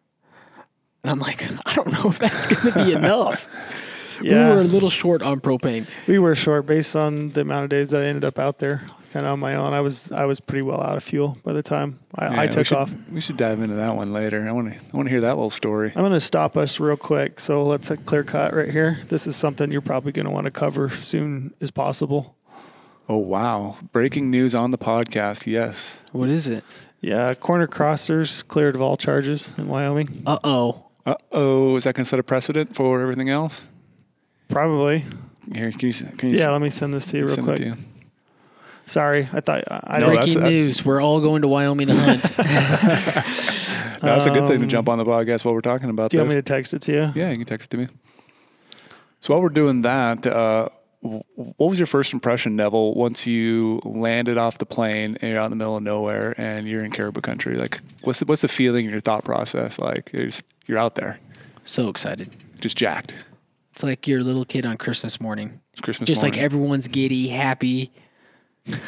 And 1.06 1.10
I'm 1.12 1.20
like, 1.20 1.40
I 1.66 1.74
don't 1.74 1.92
know 1.92 2.10
if 2.10 2.18
that's 2.18 2.48
going 2.48 2.72
to 2.72 2.84
be 2.84 2.92
enough. 2.92 3.46
Yeah. 3.48 4.48
We 4.48 4.54
were 4.56 4.60
a 4.62 4.64
little 4.64 4.88
short 4.88 5.20
on 5.20 5.40
propane. 5.40 5.86
We 6.08 6.18
were 6.18 6.34
short 6.34 6.64
based 6.66 6.96
on 6.96 7.28
the 7.28 7.42
amount 7.42 7.64
of 7.64 7.68
days 7.70 7.90
that 7.90 8.02
I 8.02 8.06
ended 8.06 8.24
up 8.24 8.38
out 8.38 8.58
there, 8.58 8.82
kind 9.12 9.26
of 9.26 9.32
on 9.32 9.38
my 9.40 9.54
own. 9.56 9.74
I 9.74 9.82
was 9.82 10.10
I 10.10 10.24
was 10.24 10.40
pretty 10.40 10.64
well 10.64 10.80
out 10.80 10.96
of 10.96 11.04
fuel 11.04 11.36
by 11.44 11.52
the 11.52 11.62
time 11.62 11.98
I, 12.14 12.24
Yeah, 12.24 12.40
I 12.40 12.46
we 12.46 12.52
took 12.52 12.66
should- 12.66 12.78
off. 12.78 12.90
We 13.12 13.20
should 13.20 13.36
dive 13.36 13.60
into 13.60 13.74
that 13.76 13.94
one 13.94 14.14
later. 14.14 14.48
I 14.48 14.52
want 14.52 14.72
to. 14.72 14.78
I 14.78 14.96
want 14.96 15.06
to 15.06 15.10
hear 15.10 15.20
that 15.20 15.34
little 15.34 15.50
story. 15.50 15.92
I'm 15.94 16.00
going 16.00 16.12
to 16.12 16.20
stop 16.20 16.56
us 16.56 16.80
real 16.80 16.96
quick. 16.96 17.38
So 17.40 17.62
let's 17.62 17.90
uh, 17.90 17.96
clear 18.06 18.24
cut 18.24 18.54
right 18.54 18.70
here. 18.70 19.00
This 19.08 19.26
is 19.26 19.36
something 19.36 19.70
you're 19.70 19.82
probably 19.82 20.12
going 20.12 20.24
to 20.26 20.32
want 20.32 20.46
to 20.46 20.50
cover 20.50 20.88
soon 21.02 21.52
as 21.60 21.70
possible. 21.70 22.34
Oh 23.10 23.18
wow! 23.18 23.76
Breaking 23.92 24.30
news 24.30 24.54
on 24.54 24.70
the 24.70 24.78
podcast. 24.78 25.46
Yes. 25.46 26.00
What 26.12 26.30
is 26.30 26.48
it? 26.48 26.64
Yeah, 27.02 27.34
corner 27.34 27.66
crossers 27.68 28.48
cleared 28.48 28.74
of 28.74 28.80
all 28.80 28.96
charges 28.96 29.52
in 29.58 29.68
Wyoming. 29.68 30.22
Uh 30.26 30.38
oh. 30.42 30.85
Uh 31.06 31.14
oh. 31.32 31.76
Is 31.76 31.84
that 31.84 31.94
going 31.94 32.04
to 32.04 32.08
set 32.08 32.18
a 32.18 32.22
precedent 32.24 32.74
for 32.74 33.00
everything 33.00 33.28
else? 33.30 33.64
Probably. 34.48 35.04
Here, 35.54 35.70
can 35.72 35.88
you? 35.88 35.94
Can 36.18 36.30
you 36.30 36.38
Yeah, 36.38 36.50
let 36.50 36.60
me 36.60 36.70
send 36.70 36.92
this 36.92 37.06
to 37.12 37.18
you 37.18 37.26
real 37.26 37.34
send 37.36 37.46
quick. 37.46 37.60
it 37.60 37.62
to 37.62 37.68
you? 37.70 37.74
Sorry, 38.86 39.28
I 39.32 39.40
thought 39.40 39.64
I 39.70 39.80
I 39.84 39.98
No, 39.98 40.06
don't. 40.06 40.14
that's- 40.16 40.34
Breaking 40.34 40.42
that- 40.44 40.50
news. 40.50 40.84
We're 40.84 41.00
all 41.00 41.20
going 41.20 41.42
to 41.42 41.48
Wyoming 41.48 41.88
to 41.88 41.94
hunt. 41.94 42.32
No, 44.02 44.12
that's 44.12 44.26
a 44.26 44.30
good 44.30 44.46
thing 44.46 44.58
to 44.58 44.64
Um, 44.64 44.68
jump 44.68 44.88
on 44.90 44.98
the 44.98 45.04
podcast 45.06 45.44
while 45.44 45.54
we're 45.54 45.62
talking 45.62 45.88
about 45.88 46.10
Do 46.10 46.18
you 46.18 46.22
this. 46.22 46.26
want 46.28 46.36
me 46.36 46.42
to 46.42 46.42
text 46.42 46.74
it 46.74 46.82
to 46.82 46.92
you? 46.92 47.12
Yeah, 47.14 47.30
you 47.30 47.36
can 47.38 47.46
text 47.46 47.64
it 47.66 47.70
to 47.70 47.78
me. 47.78 47.88
So 49.20 49.32
while 49.32 49.42
we're 49.42 49.48
doing 49.48 49.80
that, 49.82 50.26
uh, 50.26 50.30
w- 50.30 50.68
what 51.34 51.70
was 51.70 51.78
your 51.78 51.86
first 51.86 52.12
impression, 52.12 52.56
Neville, 52.56 52.94
once 52.94 53.26
you 53.26 53.80
landed 53.84 54.36
off 54.38 54.58
the 54.58 54.66
plane 54.66 55.16
and 55.20 55.30
you're 55.32 55.40
out 55.40 55.46
in 55.46 55.50
the 55.50 55.56
middle 55.56 55.76
of 55.76 55.82
nowhere 55.82 56.34
and 56.40 56.66
you're 56.68 56.84
in 56.84 56.90
Caribou 56.90 57.20
country? 57.20 57.56
Like, 57.56 57.80
what's 58.02 58.18
the, 58.20 58.24
what's 58.26 58.42
the 58.42 58.48
feeling 58.48 58.84
and 58.84 58.92
your 58.92 59.00
thought 59.00 59.24
process 59.24 59.78
like? 59.78 60.10
You're, 60.12 60.26
just- 60.26 60.44
you're 60.66 60.78
out 60.78 60.94
there, 60.96 61.18
so 61.64 61.88
excited. 61.88 62.28
just 62.60 62.76
jacked. 62.76 63.14
It's 63.72 63.82
like 63.82 64.06
your 64.08 64.22
little 64.22 64.44
kid 64.44 64.64
on 64.66 64.76
Christmas 64.78 65.20
morning. 65.20 65.60
It's 65.72 65.80
Christmas 65.82 66.06
Just 66.08 66.22
like 66.22 66.36
everyone's 66.38 66.88
giddy, 66.88 67.28
happy. 67.28 67.92
Did 68.66 68.78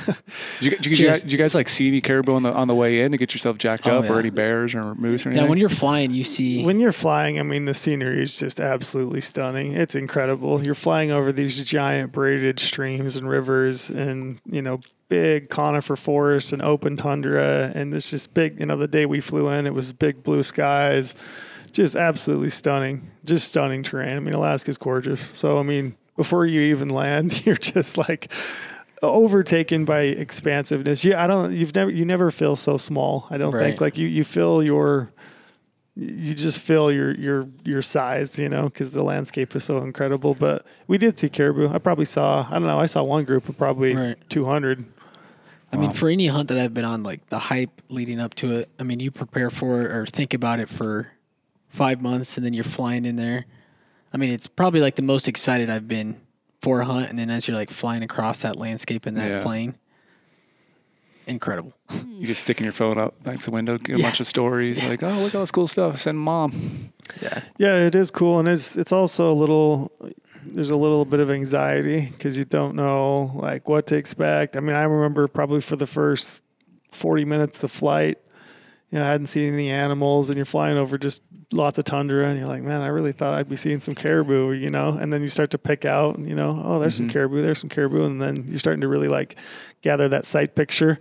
you, 0.60 0.70
did, 0.70 0.70
you, 0.70 0.76
did 0.76 0.98
you 0.98 1.06
guys, 1.06 1.22
did 1.22 1.32
you 1.32 1.38
guys 1.38 1.54
like 1.54 1.68
see 1.68 1.88
any 1.88 2.00
caribou 2.00 2.34
on 2.34 2.42
the 2.42 2.52
on 2.52 2.66
the 2.66 2.74
way 2.74 3.00
in 3.00 3.12
to 3.12 3.18
get 3.18 3.32
yourself 3.32 3.58
jacked 3.58 3.86
Oh, 3.86 3.98
up, 3.98 4.04
yeah. 4.04 4.12
or 4.12 4.18
any 4.18 4.30
bears 4.30 4.74
or 4.74 4.94
moose 4.96 5.24
or 5.24 5.32
Yeah, 5.32 5.44
when 5.44 5.58
you're 5.58 5.68
flying, 5.68 6.12
you 6.12 6.24
see. 6.24 6.64
When 6.64 6.80
you're 6.80 6.90
flying, 6.92 7.38
I 7.38 7.42
mean, 7.44 7.64
the 7.64 7.74
scenery 7.74 8.22
is 8.22 8.36
just 8.38 8.58
absolutely 8.58 9.20
stunning. 9.20 9.74
It's 9.74 9.94
incredible. 9.94 10.64
You're 10.64 10.74
flying 10.74 11.12
over 11.12 11.30
these 11.32 11.62
giant 11.64 12.10
braided 12.12 12.58
streams 12.58 13.14
and 13.16 13.28
rivers 13.28 13.88
and, 13.90 14.40
you 14.46 14.62
know, 14.62 14.80
big 15.08 15.48
conifer 15.48 15.96
forests 15.96 16.52
and 16.52 16.60
open 16.60 16.96
tundra. 16.96 17.70
And 17.74 17.92
this 17.92 18.10
just 18.10 18.34
big, 18.34 18.58
you 18.58 18.66
know, 18.66 18.76
the 18.76 18.88
day 18.88 19.06
we 19.06 19.20
flew 19.20 19.48
in, 19.48 19.66
it 19.66 19.74
was 19.74 19.92
big 19.92 20.22
blue 20.24 20.42
skies. 20.42 21.14
Just 21.70 21.94
absolutely 21.94 22.50
stunning. 22.50 23.10
Just 23.24 23.48
stunning 23.48 23.82
terrain. 23.82 24.16
I 24.16 24.20
mean, 24.20 24.34
Alaska's 24.34 24.78
gorgeous. 24.78 25.30
So, 25.34 25.58
I 25.58 25.62
mean, 25.62 25.96
before 26.16 26.46
you 26.46 26.62
even 26.62 26.88
land, 26.88 27.42
you're 27.46 27.54
just 27.56 27.96
like, 27.96 28.32
overtaken 29.02 29.84
by 29.84 30.00
expansiveness. 30.02 31.04
You, 31.04 31.14
I 31.16 31.26
don't. 31.26 31.52
You've 31.52 31.74
never. 31.74 31.90
You 31.90 32.04
never 32.04 32.30
feel 32.30 32.56
so 32.56 32.76
small. 32.76 33.26
I 33.30 33.36
don't 33.38 33.52
Right. 33.54 33.64
think. 33.64 33.80
Like 33.80 33.98
you, 33.98 34.06
you 34.08 34.24
feel 34.24 34.62
your. 34.62 35.10
You 35.96 36.32
just 36.34 36.60
feel 36.60 36.92
your 36.92 37.12
your 37.16 37.48
your 37.64 37.82
size, 37.82 38.38
you 38.38 38.48
know, 38.48 38.64
because 38.64 38.92
the 38.92 39.02
landscape 39.02 39.56
is 39.56 39.64
so 39.64 39.78
incredible. 39.78 40.34
But 40.34 40.64
we 40.86 40.96
did 40.96 41.18
see 41.18 41.28
caribou. 41.28 41.68
I 41.72 41.78
probably 41.78 42.04
saw. 42.04 42.46
I 42.48 42.52
don't 42.54 42.64
know. 42.66 42.78
I 42.78 42.86
saw 42.86 43.02
one 43.02 43.24
group 43.24 43.48
of 43.48 43.58
probably 43.58 43.94
Right. 43.96 44.16
two 44.30 44.44
hundred. 44.44 44.84
I 45.72 45.76
mean, 45.76 45.90
um, 45.90 45.94
for 45.96 46.08
any 46.08 46.28
hunt 46.28 46.48
that 46.48 46.56
I've 46.58 46.72
been 46.72 46.84
on, 46.84 47.02
like 47.02 47.26
the 47.30 47.38
hype 47.38 47.82
leading 47.88 48.20
up 48.20 48.34
to 48.36 48.58
it, 48.58 48.70
I 48.78 48.84
mean, 48.84 49.00
you 49.00 49.10
prepare 49.10 49.50
for 49.50 49.82
it 49.82 49.90
or 49.90 50.06
think 50.06 50.32
about 50.34 50.60
it 50.60 50.68
for 50.70 51.08
five 51.68 52.00
months 52.00 52.36
and 52.38 52.46
then 52.46 52.54
you're 52.54 52.64
flying 52.64 53.04
in 53.04 53.16
there. 53.16 53.44
I 54.12 54.16
mean, 54.16 54.30
it's 54.30 54.46
probably 54.46 54.80
like 54.80 54.94
the 54.94 55.02
most 55.02 55.28
excited 55.28 55.68
I've 55.68 55.86
been 55.86 56.20
for 56.60 56.80
a 56.80 56.84
hunt. 56.84 57.08
And 57.10 57.18
then 57.18 57.30
as 57.30 57.46
you're 57.48 57.56
like 57.56 57.70
flying 57.70 58.02
across 58.02 58.42
that 58.42 58.56
landscape 58.56 59.06
in 59.06 59.14
that 59.14 59.30
Yeah. 59.30 59.42
plane, 59.42 59.74
incredible. 61.26 61.72
You 62.08 62.26
just 62.26 62.42
sticking 62.42 62.64
your 62.64 62.72
phone 62.72 62.98
out 62.98 63.14
next 63.24 63.40
to 63.40 63.44
the 63.46 63.50
window, 63.52 63.78
get 63.78 63.96
a 63.96 63.98
Yeah. 64.00 64.06
bunch 64.06 64.20
of 64.20 64.26
stories 64.26 64.82
like, 64.82 65.02
oh, 65.02 65.08
look 65.20 65.28
at 65.28 65.34
all 65.36 65.42
this 65.42 65.50
cool 65.50 65.68
stuff. 65.68 66.00
Send 66.00 66.18
mom. 66.18 66.90
Yeah. 67.22 67.40
Yeah, 67.58 67.74
it 67.86 67.94
is 67.94 68.10
cool, 68.10 68.38
and 68.38 68.48
it's 68.48 68.76
it's 68.76 68.92
also 68.92 69.30
a 69.32 69.34
little. 69.34 69.90
There's 70.50 70.70
a 70.70 70.76
little 70.76 71.04
bit 71.04 71.20
of 71.20 71.30
anxiety 71.30 72.06
because 72.12 72.38
you 72.38 72.44
don't 72.44 72.74
know 72.74 73.32
like 73.34 73.68
what 73.68 73.86
to 73.88 73.96
expect. 73.96 74.56
I 74.56 74.60
mean, 74.60 74.76
I 74.76 74.82
remember 74.84 75.28
probably 75.28 75.60
for 75.60 75.76
the 75.76 75.86
first 75.86 76.42
40 76.92 77.24
minutes 77.26 77.62
of 77.62 77.70
flight, 77.70 78.18
you 78.90 78.98
know, 78.98 79.04
I 79.04 79.08
hadn't 79.10 79.26
seen 79.26 79.52
any 79.52 79.70
animals, 79.70 80.30
and 80.30 80.36
you're 80.36 80.46
flying 80.46 80.78
over 80.78 80.96
just 80.96 81.22
lots 81.52 81.78
of 81.78 81.84
tundra, 81.84 82.28
and 82.28 82.38
you're 82.38 82.48
like, 82.48 82.62
man, 82.62 82.82
I 82.82 82.88
really 82.88 83.12
thought 83.12 83.32
I'd 83.32 83.48
be 83.48 83.56
seeing 83.56 83.80
some 83.80 83.94
caribou, 83.94 84.52
you 84.52 84.70
know. 84.70 84.90
And 84.90 85.12
then 85.12 85.22
you 85.22 85.28
start 85.28 85.50
to 85.52 85.58
pick 85.58 85.84
out, 85.84 86.18
you 86.18 86.34
know, 86.34 86.60
oh, 86.64 86.78
there's 86.78 86.96
some 86.96 87.08
caribou, 87.08 87.42
there's 87.42 87.58
some 87.58 87.70
caribou, 87.70 88.04
and 88.04 88.20
then 88.20 88.44
you're 88.48 88.58
starting 88.58 88.82
to 88.82 88.88
really 88.88 89.08
like 89.08 89.36
gather 89.82 90.08
that 90.08 90.26
sight 90.26 90.54
picture. 90.54 90.98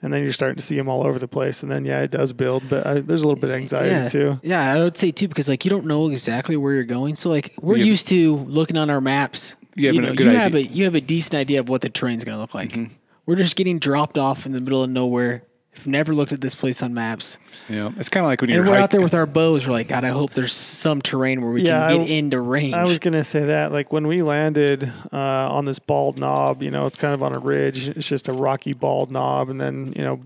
And 0.00 0.12
then 0.14 0.22
you're 0.22 0.32
starting 0.32 0.54
to 0.56 0.62
see 0.62 0.76
them 0.76 0.88
all 0.88 1.04
over 1.04 1.18
the 1.18 1.26
place, 1.26 1.64
and 1.64 1.72
then 1.72 1.84
yeah, 1.84 2.02
it 2.02 2.12
does 2.12 2.32
build, 2.32 2.62
but 2.68 2.86
I, 2.86 3.00
there's 3.00 3.24
a 3.24 3.26
little 3.26 3.40
bit 3.40 3.50
of 3.50 3.56
anxiety 3.56 3.88
yeah. 3.88 4.08
too. 4.08 4.40
Yeah, 4.44 4.72
I 4.72 4.78
would 4.78 4.96
say 4.96 5.10
too, 5.10 5.26
because 5.26 5.48
like 5.48 5.64
you 5.64 5.70
don't 5.70 5.86
know 5.86 6.08
exactly 6.08 6.56
where 6.56 6.72
you're 6.72 6.84
going. 6.84 7.16
So 7.16 7.30
like 7.30 7.52
we're 7.60 7.78
Yeah. 7.78 7.84
used 7.86 8.06
to 8.08 8.36
looking 8.36 8.76
on 8.76 8.90
our 8.90 9.00
maps. 9.00 9.56
You 9.74 9.86
have 9.88 9.96
you 9.96 10.02
a 10.02 10.04
know, 10.04 10.14
good 10.14 10.26
you 10.26 10.38
have 10.38 10.54
a 10.54 10.62
you 10.62 10.84
have 10.84 10.94
a 10.94 11.00
decent 11.00 11.34
idea 11.34 11.58
of 11.58 11.68
what 11.68 11.80
the 11.80 11.88
terrain's 11.88 12.22
gonna 12.22 12.38
look 12.38 12.54
like. 12.54 12.70
Mm-hmm. 12.70 12.92
We're 13.26 13.34
just 13.34 13.56
getting 13.56 13.80
dropped 13.80 14.16
off 14.16 14.46
in 14.46 14.52
the 14.52 14.60
middle 14.60 14.84
of 14.84 14.90
nowhere. 14.90 15.42
I've 15.78 15.86
never 15.86 16.12
looked 16.12 16.32
at 16.32 16.40
this 16.40 16.56
place 16.56 16.82
on 16.82 16.92
maps. 16.92 17.38
Yeah, 17.68 17.92
it's 17.96 18.08
kind 18.08 18.26
of 18.26 18.28
like 18.28 18.40
when 18.40 18.50
you're 18.50 18.64
we're 18.64 18.74
out 18.76 18.90
there 18.90 19.00
with 19.00 19.14
our 19.14 19.26
bows. 19.26 19.64
We're 19.66 19.72
like, 19.74 19.86
God, 19.88 20.04
I 20.04 20.08
hope 20.08 20.32
there's 20.32 20.52
some 20.52 21.00
terrain 21.00 21.40
where 21.40 21.52
we 21.52 21.62
Yeah, 21.62 21.86
can 21.88 22.00
I- 22.00 22.04
get 22.04 22.10
into 22.10 22.40
range. 22.40 22.74
I 22.74 22.82
was 22.84 22.98
gonna 22.98 23.22
say 23.24 23.44
that, 23.46 23.70
like 23.70 23.92
when 23.92 24.06
we 24.08 24.22
landed 24.22 24.92
uh, 25.12 25.16
on 25.16 25.64
this 25.66 25.78
bald 25.78 26.18
knob, 26.18 26.62
you 26.62 26.70
know, 26.72 26.84
it's 26.86 26.96
kind 26.96 27.14
of 27.14 27.22
on 27.22 27.34
a 27.34 27.38
ridge. 27.38 27.88
It's 27.88 28.08
just 28.08 28.26
a 28.28 28.32
rocky 28.32 28.72
bald 28.72 29.10
knob, 29.12 29.50
and 29.50 29.60
then 29.60 29.92
you 29.94 30.02
know, 30.02 30.20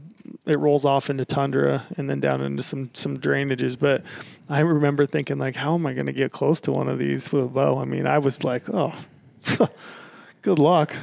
it 0.46 0.58
rolls 0.58 0.84
off 0.86 1.10
into 1.10 1.24
tundra 1.26 1.84
and 1.98 2.08
then 2.08 2.18
down 2.20 2.40
into 2.40 2.62
some 2.62 2.88
some 2.94 3.18
drainages. 3.18 3.78
But 3.78 4.02
I 4.48 4.60
remember 4.60 5.04
thinking, 5.04 5.36
like, 5.38 5.56
how 5.56 5.74
am 5.74 5.84
I 5.86 5.92
gonna 5.92 6.12
get 6.12 6.32
close 6.32 6.60
to 6.62 6.72
one 6.72 6.88
of 6.88 6.98
these 6.98 7.30
with 7.30 7.44
a 7.44 7.48
bow? 7.48 7.78
I 7.78 7.84
mean, 7.84 8.06
I 8.06 8.18
was 8.18 8.42
like, 8.42 8.62
oh, 8.72 8.94
good 10.42 10.58
luck. 10.58 10.94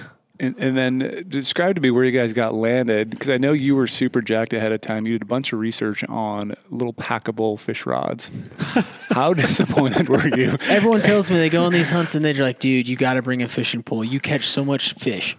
And, 0.42 0.56
and 0.58 0.78
then 0.78 1.26
describe 1.28 1.76
to 1.76 1.82
me 1.82 1.92
where 1.92 2.06
you 2.06 2.18
guys 2.18 2.32
got 2.32 2.54
landed 2.54 3.10
because 3.10 3.28
I 3.30 3.38
know 3.38 3.52
you 3.52 3.76
were 3.76 3.88
super 3.88 4.22
jacked 4.22 4.54
ahead 4.54 4.72
of 4.72 4.80
time. 4.80 5.06
You 5.06 5.14
did 5.14 5.24
a 5.24 5.26
bunch 5.26 5.52
of 5.52 5.60
research 5.60 6.04
on 6.08 6.56
little 6.70 6.94
packable 6.94 7.60
fish 7.60 7.86
rods. 7.86 8.32
How 9.10 9.34
disappointed 9.34 10.08
were 10.08 10.26
you? 10.28 10.56
Everyone 10.70 11.02
tells 11.02 11.30
me 11.30 11.36
they 11.38 11.50
go 11.50 11.66
on 11.66 11.74
these 11.74 11.90
hunts 11.90 12.16
and 12.16 12.24
they're 12.24 12.34
like, 12.36 12.60
dude, 12.60 12.88
you 12.88 12.96
got 12.96 13.16
to 13.16 13.22
bring 13.22 13.42
a 13.44 13.50
fishing 13.50 13.84
pole. 13.84 14.02
You 14.04 14.22
catch 14.22 14.48
so 14.48 14.64
much 14.64 14.94
fish. 14.94 15.36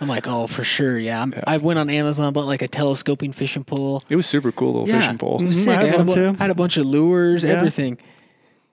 I'm 0.00 0.08
like, 0.08 0.28
oh, 0.28 0.46
for 0.46 0.62
sure. 0.62 0.98
Yeah. 0.98 1.22
I'm, 1.22 1.32
I 1.48 1.56
went 1.56 1.80
on 1.80 1.90
Amazon, 1.90 2.32
bought 2.32 2.46
like 2.46 2.62
a 2.62 2.68
telescoping 2.68 3.32
fishing 3.32 3.64
pole. 3.64 4.04
It 4.08 4.14
was 4.16 4.26
super 4.26 4.52
cool 4.52 4.72
little 4.82 4.88
Yeah. 4.88 5.00
fishing 5.00 5.18
pole. 5.18 5.40
It 5.40 5.46
was 5.46 5.56
Mhm, 5.58 5.64
sick. 5.64 5.78
I 5.78 5.82
I 5.82 5.84
had 5.86 5.90
had, 5.92 6.00
a 6.00 6.04
bu- 6.04 6.14
too. 6.14 6.32
had 6.34 6.50
a 6.50 6.54
bunch 6.54 6.76
of 6.76 6.86
lures, 6.86 7.42
Yeah. 7.42 7.50
everything. 7.54 7.98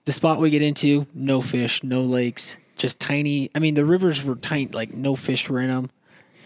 The 0.04 0.12
spot 0.12 0.40
we 0.40 0.50
get 0.50 0.62
into, 0.62 1.06
no 1.14 1.40
fish, 1.40 1.82
no 1.82 2.02
lakes, 2.02 2.56
just 2.76 3.00
tiny. 3.00 3.50
I 3.54 3.58
mean, 3.58 3.74
the 3.74 3.84
rivers 3.84 4.22
were 4.24 4.36
tiny, 4.36 4.66
like 4.68 4.92
no 4.92 5.16
fish 5.16 5.48
were 5.48 5.60
in 5.60 5.68
them, 5.68 5.90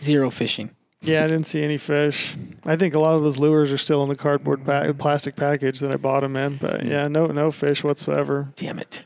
zero 0.01 0.31
fishing. 0.31 0.71
Yeah, 1.03 1.25
I 1.25 1.27
didn't 1.27 1.45
see 1.45 1.62
any 1.62 1.77
fish. 1.77 2.37
I 2.65 2.77
think 2.77 2.95
a 2.95 2.99
lot 2.99 3.15
of 3.15 3.23
those 3.23 3.39
lures 3.39 3.71
are 3.71 3.79
still 3.79 4.03
in 4.03 4.09
the 4.09 4.17
cardboard 4.17 4.65
pa- 4.65 4.93
plastic 4.93 5.37
package 5.37 5.81
that 5.81 5.95
I 5.95 5.99
bought 5.99 6.21
them 6.21 6.37
in. 6.37 6.57
But 6.57 6.83
hmm. 6.83 6.89
yeah, 6.89 7.09
no 7.09 7.27
no 7.27 7.51
fish 7.51 7.85
whatsoever. 7.85 8.53
Damn 8.57 8.79
it. 8.79 9.03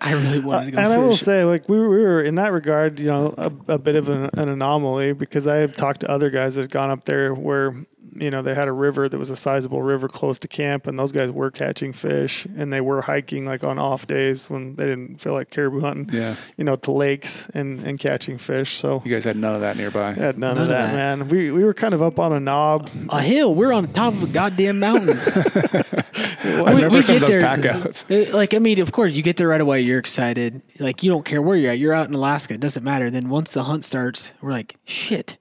I 0.00 0.12
really 0.12 0.40
wanted 0.40 0.66
to 0.66 0.72
go 0.72 0.78
and 0.82 0.88
fish. 0.88 0.96
I 0.96 0.98
will 0.98 1.16
say, 1.16 1.44
like 1.44 1.68
we 1.68 1.78
were, 1.78 1.88
we 1.88 1.96
were 1.98 2.22
in 2.22 2.34
that 2.34 2.52
regard, 2.52 3.00
you 3.00 3.06
know, 3.06 3.34
a, 3.38 3.52
a 3.68 3.78
bit 3.78 3.96
of 3.96 4.08
an, 4.08 4.28
an 4.34 4.48
anomaly 4.50 5.14
because 5.14 5.46
I 5.46 5.56
have 5.56 5.74
talked 5.74 6.00
to 6.00 6.10
other 6.10 6.30
guys 6.30 6.56
that 6.56 6.62
have 6.62 6.70
gone 6.70 6.90
up 6.90 7.04
there 7.04 7.32
where 7.32 7.74
you 8.20 8.30
know 8.30 8.42
they 8.42 8.54
had 8.54 8.68
a 8.68 8.72
river 8.72 9.08
that 9.08 9.18
was 9.18 9.30
a 9.30 9.36
sizable 9.36 9.82
river 9.82 10.08
close 10.08 10.38
to 10.40 10.48
camp, 10.48 10.86
and 10.86 10.98
those 10.98 11.12
guys 11.12 11.30
were 11.30 11.50
catching 11.50 11.92
fish, 11.92 12.46
and 12.56 12.72
they 12.72 12.80
were 12.80 13.02
hiking 13.02 13.46
like 13.46 13.64
on 13.64 13.78
off 13.78 14.06
days 14.06 14.48
when 14.50 14.76
they 14.76 14.84
didn't 14.84 15.20
feel 15.20 15.32
like 15.32 15.50
caribou 15.50 15.80
hunting, 15.80 16.08
Yeah. 16.12 16.36
you 16.56 16.64
know, 16.64 16.76
to 16.76 16.90
lakes 16.92 17.48
and 17.54 17.84
and 17.86 17.98
catching 17.98 18.38
fish. 18.38 18.76
So 18.76 19.02
You 19.04 19.12
guys 19.12 19.24
had 19.24 19.36
none 19.36 19.54
of 19.54 19.60
that 19.62 19.76
nearby. 19.76 20.12
Had 20.12 20.38
none, 20.38 20.54
None 20.54 20.56
of 20.56 20.62
of 20.64 20.68
that, 20.68 20.92
that. 20.92 21.18
man. 21.18 21.28
We 21.28 21.50
we 21.50 21.64
were 21.64 21.74
kind 21.74 21.94
of 21.94 22.02
up 22.02 22.18
on 22.18 22.32
a 22.32 22.40
knob. 22.40 22.90
a 23.10 23.22
hill. 23.22 23.54
We're 23.54 23.72
on 23.72 23.88
top 23.92 24.14
of 24.14 24.22
a 24.22 24.26
goddamn 24.26 24.80
mountain. 24.80 25.18
I 25.18 26.72
remember 26.74 27.02
some 27.02 27.16
of 27.16 27.22
those 27.22 27.42
pack 27.42 27.64
outs. 27.64 28.04
Uh, 28.10 28.26
Like, 28.32 28.54
I 28.54 28.58
mean, 28.58 28.80
of 28.80 28.92
course, 28.92 29.12
you 29.12 29.22
get 29.22 29.36
there 29.36 29.48
right 29.48 29.60
away. 29.60 29.80
You're 29.80 29.98
excited. 29.98 30.62
Like, 30.78 31.02
you 31.02 31.10
don't 31.10 31.24
care 31.24 31.40
where 31.42 31.56
you're 31.56 31.72
at. 31.72 31.78
You're 31.78 31.92
out 31.94 32.08
in 32.08 32.14
Alaska. 32.14 32.54
It 32.54 32.60
doesn't 32.60 32.84
matter. 32.84 33.10
Then 33.10 33.28
once 33.28 33.52
the 33.52 33.64
hunt 33.64 33.84
starts, 33.84 34.32
we're 34.40 34.52
like, 34.52 34.76
shit. 34.84 35.38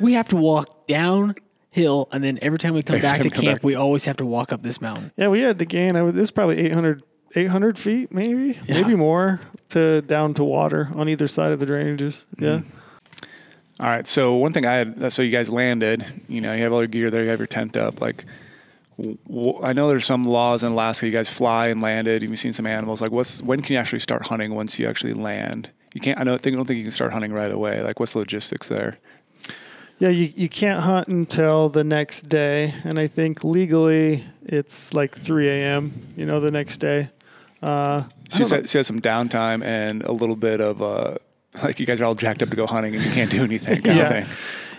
We 0.00 0.14
have 0.14 0.28
to 0.28 0.36
walk 0.36 0.86
downhill, 1.74 2.08
and 2.12 2.22
then 2.22 2.38
every 2.42 2.58
time 2.58 2.74
we 2.74 2.82
come 2.82 2.96
Every 2.96 3.02
back 3.08 3.20
to 3.22 3.26
we 3.28 3.30
come 3.30 3.44
camp, 3.44 3.58
back. 3.60 3.64
we 3.64 3.74
always 3.74 4.04
have 4.04 4.16
to 4.18 4.26
walk 4.26 4.52
up 4.52 4.62
this 4.62 4.80
mountain. 4.80 5.12
Yeah, 5.16 5.28
we 5.28 5.40
had 5.40 5.58
to 5.58 5.64
gain. 5.64 5.96
I 5.96 6.02
was, 6.02 6.16
it 6.16 6.20
was 6.20 6.30
probably 6.30 6.58
800, 6.60 7.02
800 7.34 7.78
feet, 7.78 8.12
maybe, 8.12 8.58
maybe 8.68 8.94
more 8.94 9.40
to 9.70 10.02
down 10.02 10.34
to 10.34 10.44
water 10.44 10.90
on 10.94 11.08
either 11.08 11.28
side 11.28 11.52
of 11.52 11.58
the 11.60 11.66
drainages. 11.66 12.26
Mm-hmm. 12.36 12.44
Yeah. 12.44 12.60
All 13.80 13.88
right. 13.88 14.06
So 14.06 14.34
one 14.34 14.52
thing 14.52 14.64
I 14.66 14.74
had, 14.74 15.12
so 15.12 15.22
you 15.22 15.32
guys 15.32 15.50
landed. 15.50 16.04
You 16.28 16.40
know, 16.40 16.54
you 16.54 16.62
have 16.62 16.72
all 16.72 16.80
your 16.80 16.86
gear 16.88 17.10
there. 17.10 17.24
You 17.24 17.30
have 17.30 17.40
your 17.40 17.48
tent 17.48 17.76
up. 17.76 18.00
Like, 18.00 18.24
w- 18.98 19.18
w- 19.26 19.60
I 19.62 19.72
know 19.72 19.88
there's 19.88 20.04
some 20.06 20.22
laws 20.24 20.62
in 20.62 20.72
Alaska. 20.72 21.06
You 21.06 21.12
guys 21.12 21.28
fly 21.28 21.68
and 21.68 21.80
landed. 21.82 22.22
You've 22.22 22.38
seen 22.38 22.52
some 22.52 22.66
animals. 22.66 23.00
Like, 23.00 23.10
what's 23.10 23.42
when 23.42 23.62
can 23.62 23.74
you 23.74 23.80
actually 23.80 23.98
start 23.98 24.26
hunting 24.26 24.54
once 24.54 24.78
you 24.78 24.86
actually 24.86 25.14
land? 25.14 25.70
You 25.92 26.00
can't. 26.00 26.18
I 26.18 26.22
don't 26.24 26.40
think. 26.40 26.54
I 26.54 26.56
don't 26.56 26.66
think 26.66 26.78
you 26.78 26.84
can 26.84 26.92
start 26.92 27.12
hunting 27.12 27.32
right 27.32 27.50
away. 27.50 27.82
Like, 27.82 27.98
what's 27.98 28.12
the 28.12 28.20
logistics 28.20 28.68
there? 28.68 28.96
Yeah, 29.98 30.08
you, 30.08 30.32
you 30.34 30.48
can't 30.48 30.80
hunt 30.80 31.08
until 31.08 31.68
the 31.68 31.84
next 31.84 32.22
day. 32.22 32.74
And 32.84 32.98
I 32.98 33.06
think 33.06 33.44
legally 33.44 34.24
it's 34.44 34.92
like 34.92 35.18
3 35.18 35.48
a.m., 35.48 35.92
you 36.16 36.26
know, 36.26 36.40
the 36.40 36.50
next 36.50 36.78
day. 36.78 37.10
Uh, 37.62 38.04
you 38.36 38.44
said, 38.44 38.72
you 38.72 38.78
had 38.78 38.86
some 38.86 39.00
downtime 39.00 39.64
and 39.64 40.02
a 40.02 40.12
little 40.12 40.36
bit 40.36 40.60
of 40.60 40.82
uh, 40.82 41.16
like 41.62 41.78
you 41.78 41.86
guys 41.86 42.00
are 42.00 42.04
all 42.04 42.14
jacked 42.14 42.42
up 42.42 42.50
to 42.50 42.56
go 42.56 42.66
hunting 42.66 42.94
and 42.94 43.04
you 43.04 43.10
can't 43.12 43.30
do 43.30 43.44
anything 43.44 43.82
kind 43.82 43.96
Yeah. 43.96 44.26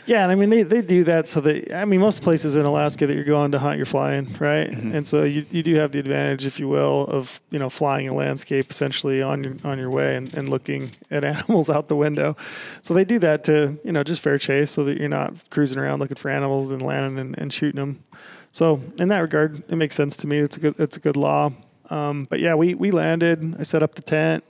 Yeah, 0.08 0.22
and 0.22 0.32
I 0.32 0.36
mean 0.36 0.50
they, 0.50 0.62
they 0.62 0.82
do 0.82 1.04
that 1.06 1.28
so 1.28 1.42
that 1.42 1.74
I 1.74 1.86
mean 1.86 2.00
most 2.00 2.22
places 2.22 2.56
in 2.56 2.66
Alaska 2.66 3.08
that 3.08 3.16
you're 3.16 3.26
going 3.26 3.52
to 3.54 3.60
hunt, 3.60 3.78
you're 3.78 3.88
flying, 3.88 4.36
right? 4.40 4.70
And 4.70 5.08
so 5.08 5.24
you, 5.24 5.46
you 5.50 5.64
do 5.64 5.76
have 5.76 5.92
the 5.92 6.00
advantage, 6.00 6.46
if 6.46 6.60
you 6.60 6.68
will, 6.68 7.06
of 7.08 7.42
you 7.50 7.58
know 7.58 7.70
flying 7.70 8.08
a 8.08 8.14
landscape 8.14 8.70
essentially 8.70 9.22
on 9.22 9.44
your 9.44 9.56
on 9.64 9.80
your 9.80 9.90
way 9.90 10.16
and, 10.16 10.32
and 10.36 10.50
looking 10.50 10.92
at 11.10 11.24
animals 11.36 11.70
out 11.70 11.88
the 11.88 11.96
window. 11.96 12.38
So 12.84 12.94
they 12.94 13.04
do 13.06 13.18
that 13.20 13.44
to 13.46 13.80
you 13.84 13.92
know 13.92 14.04
just 14.04 14.22
fair 14.22 14.38
chase, 14.38 14.70
so 14.70 14.84
that 14.84 14.98
you're 15.00 15.10
not 15.10 15.34
cruising 15.50 15.80
around 15.80 16.00
looking 16.00 16.18
for 16.18 16.30
animals 16.30 16.72
and 16.72 16.82
landing 16.82 17.18
and, 17.20 17.38
and 17.40 17.52
shooting 17.52 17.80
them. 17.80 18.04
So 18.52 18.82
in 18.98 19.10
that 19.10 19.20
regard, 19.20 19.64
it 19.68 19.76
makes 19.76 19.96
sense 19.96 20.16
to 20.18 20.28
me. 20.28 20.38
It's 20.38 20.58
a 20.58 20.60
good 20.60 20.76
it's 20.80 20.98
a 20.98 21.00
good 21.00 21.18
law. 21.18 21.52
Um, 21.90 22.28
but 22.30 22.40
yeah, 22.40 22.54
we 22.56 22.76
we 22.76 22.92
landed. 22.92 23.56
I 23.60 23.64
set 23.64 23.82
up 23.82 23.96
the 23.96 24.04
tent, 24.04 24.44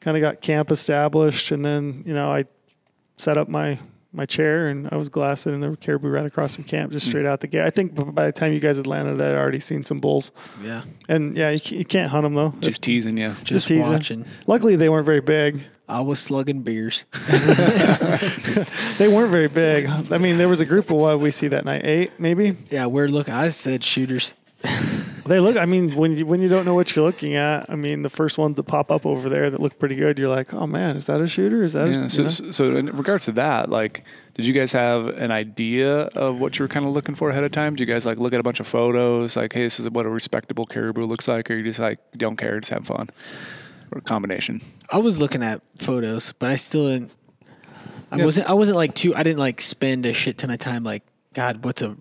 kind 0.00 0.16
of 0.16 0.20
got 0.20 0.40
camp 0.40 0.72
established, 0.72 1.52
and 1.52 1.64
then 1.64 2.02
you 2.04 2.14
know 2.14 2.30
I 2.30 2.46
set 3.16 3.38
up 3.38 3.48
my 3.48 3.78
my 4.12 4.26
chair 4.26 4.66
and 4.66 4.88
I 4.90 4.96
was 4.96 5.08
glassing 5.08 5.54
and 5.54 5.62
there 5.62 5.70
were 5.70 5.76
caribou 5.76 6.08
right 6.08 6.26
across 6.26 6.54
from 6.54 6.64
camp 6.64 6.92
just 6.92 7.06
hmm. 7.06 7.10
straight 7.10 7.26
out 7.26 7.40
the 7.40 7.46
gate. 7.46 7.64
I 7.64 7.70
think 7.70 7.94
by 8.14 8.26
the 8.26 8.32
time 8.32 8.52
you 8.52 8.60
guys 8.60 8.76
had 8.76 8.86
landed, 8.86 9.20
I'd 9.20 9.34
already 9.34 9.60
seen 9.60 9.82
some 9.82 10.00
bulls. 10.00 10.32
Yeah. 10.62 10.82
And 11.08 11.36
yeah, 11.36 11.50
you, 11.50 11.78
you 11.78 11.84
can't 11.84 12.10
hunt 12.10 12.24
them 12.24 12.34
though. 12.34 12.52
Just 12.60 12.82
teasing 12.82 13.16
you. 13.16 13.28
Just 13.28 13.46
Just 13.46 13.68
teasing. 13.68 13.92
watching. 13.92 14.26
Luckily, 14.46 14.76
they 14.76 14.88
weren't 14.88 15.06
very 15.06 15.20
big. 15.20 15.62
I 15.88 16.00
was 16.00 16.20
slugging 16.20 16.62
beers. 16.62 17.04
They 19.00 19.08
weren't 19.08 19.32
very 19.32 19.48
big. 19.48 19.86
I 19.86 20.18
mean, 20.18 20.36
there 20.36 20.46
was 20.46 20.60
a 20.60 20.66
group 20.66 20.90
of 20.90 20.98
what 20.98 21.20
we 21.20 21.30
see 21.30 21.48
that 21.48 21.64
night, 21.64 21.86
eight 21.86 22.20
maybe. 22.20 22.54
Yeah, 22.70 22.84
we're 22.84 23.08
looking. 23.08 23.32
I 23.32 23.48
said 23.48 23.82
shooters. 23.82 24.34
They 25.30 25.38
look. 25.38 25.56
I 25.56 25.64
mean, 25.64 25.94
when 25.94 26.16
you 26.16 26.26
when 26.26 26.40
you 26.42 26.48
don't 26.48 26.64
know 26.64 26.74
what 26.74 26.96
you're 26.96 27.04
looking 27.04 27.36
at, 27.36 27.70
I 27.70 27.76
mean, 27.76 28.02
the 28.02 28.10
first 28.10 28.36
ones 28.36 28.56
that 28.56 28.64
pop 28.64 28.90
up 28.90 29.06
over 29.06 29.28
there 29.28 29.48
that 29.48 29.60
look 29.60 29.78
pretty 29.78 29.94
good, 29.94 30.18
you're 30.18 30.28
like, 30.28 30.52
oh 30.52 30.66
man, 30.66 30.96
is 30.96 31.06
that 31.06 31.20
a 31.20 31.28
shooter? 31.28 31.62
Is 31.62 31.74
that 31.74 31.86
Yeah. 31.88 32.06
a, 32.06 32.08
So, 32.10 32.22
know? 32.24 32.28
so 32.28 32.76
in 32.76 32.86
regards 32.86 33.26
to 33.26 33.32
that, 33.32 33.70
like, 33.70 34.02
did 34.34 34.44
you 34.44 34.52
guys 34.52 34.72
have 34.72 35.06
an 35.06 35.30
idea 35.30 36.08
of 36.16 36.40
what 36.40 36.58
you 36.58 36.64
were 36.64 36.68
kind 36.68 36.84
of 36.84 36.90
looking 36.90 37.14
for 37.14 37.30
ahead 37.30 37.44
of 37.44 37.52
time? 37.52 37.76
Do 37.76 37.82
you 37.82 37.86
guys 37.86 38.04
like 38.04 38.18
look 38.18 38.32
at 38.32 38.40
a 38.40 38.42
bunch 38.42 38.58
of 38.58 38.66
photos, 38.66 39.36
like, 39.36 39.52
hey, 39.52 39.62
this 39.62 39.78
is 39.78 39.88
what 39.88 40.04
a 40.04 40.08
respectable 40.08 40.66
caribou 40.66 41.02
looks 41.02 41.28
like, 41.28 41.48
or 41.48 41.54
you 41.54 41.62
just 41.62 41.78
like 41.78 42.00
don't 42.16 42.34
care, 42.36 42.58
just 42.58 42.72
have 42.72 42.84
fun, 42.84 43.08
or 43.92 43.98
a 43.98 44.02
combination? 44.02 44.60
I 44.90 44.98
was 44.98 45.20
looking 45.20 45.44
at 45.44 45.62
photos, 45.78 46.32
but 46.40 46.50
I 46.50 46.56
still 46.56 46.88
didn't. 46.88 47.14
I 48.10 48.16
Yeah. 48.16 48.24
wasn't 48.24 48.50
I 48.50 48.54
wasn't 48.54 48.78
like 48.78 48.96
too 48.96 49.14
I 49.14 49.22
didn't 49.22 49.38
like 49.38 49.60
spend 49.60 50.06
a 50.06 50.12
shit 50.12 50.38
ton 50.38 50.50
of 50.50 50.58
time 50.58 50.82
like 50.82 51.04
God, 51.34 51.64
what's 51.64 51.82
a 51.82 51.96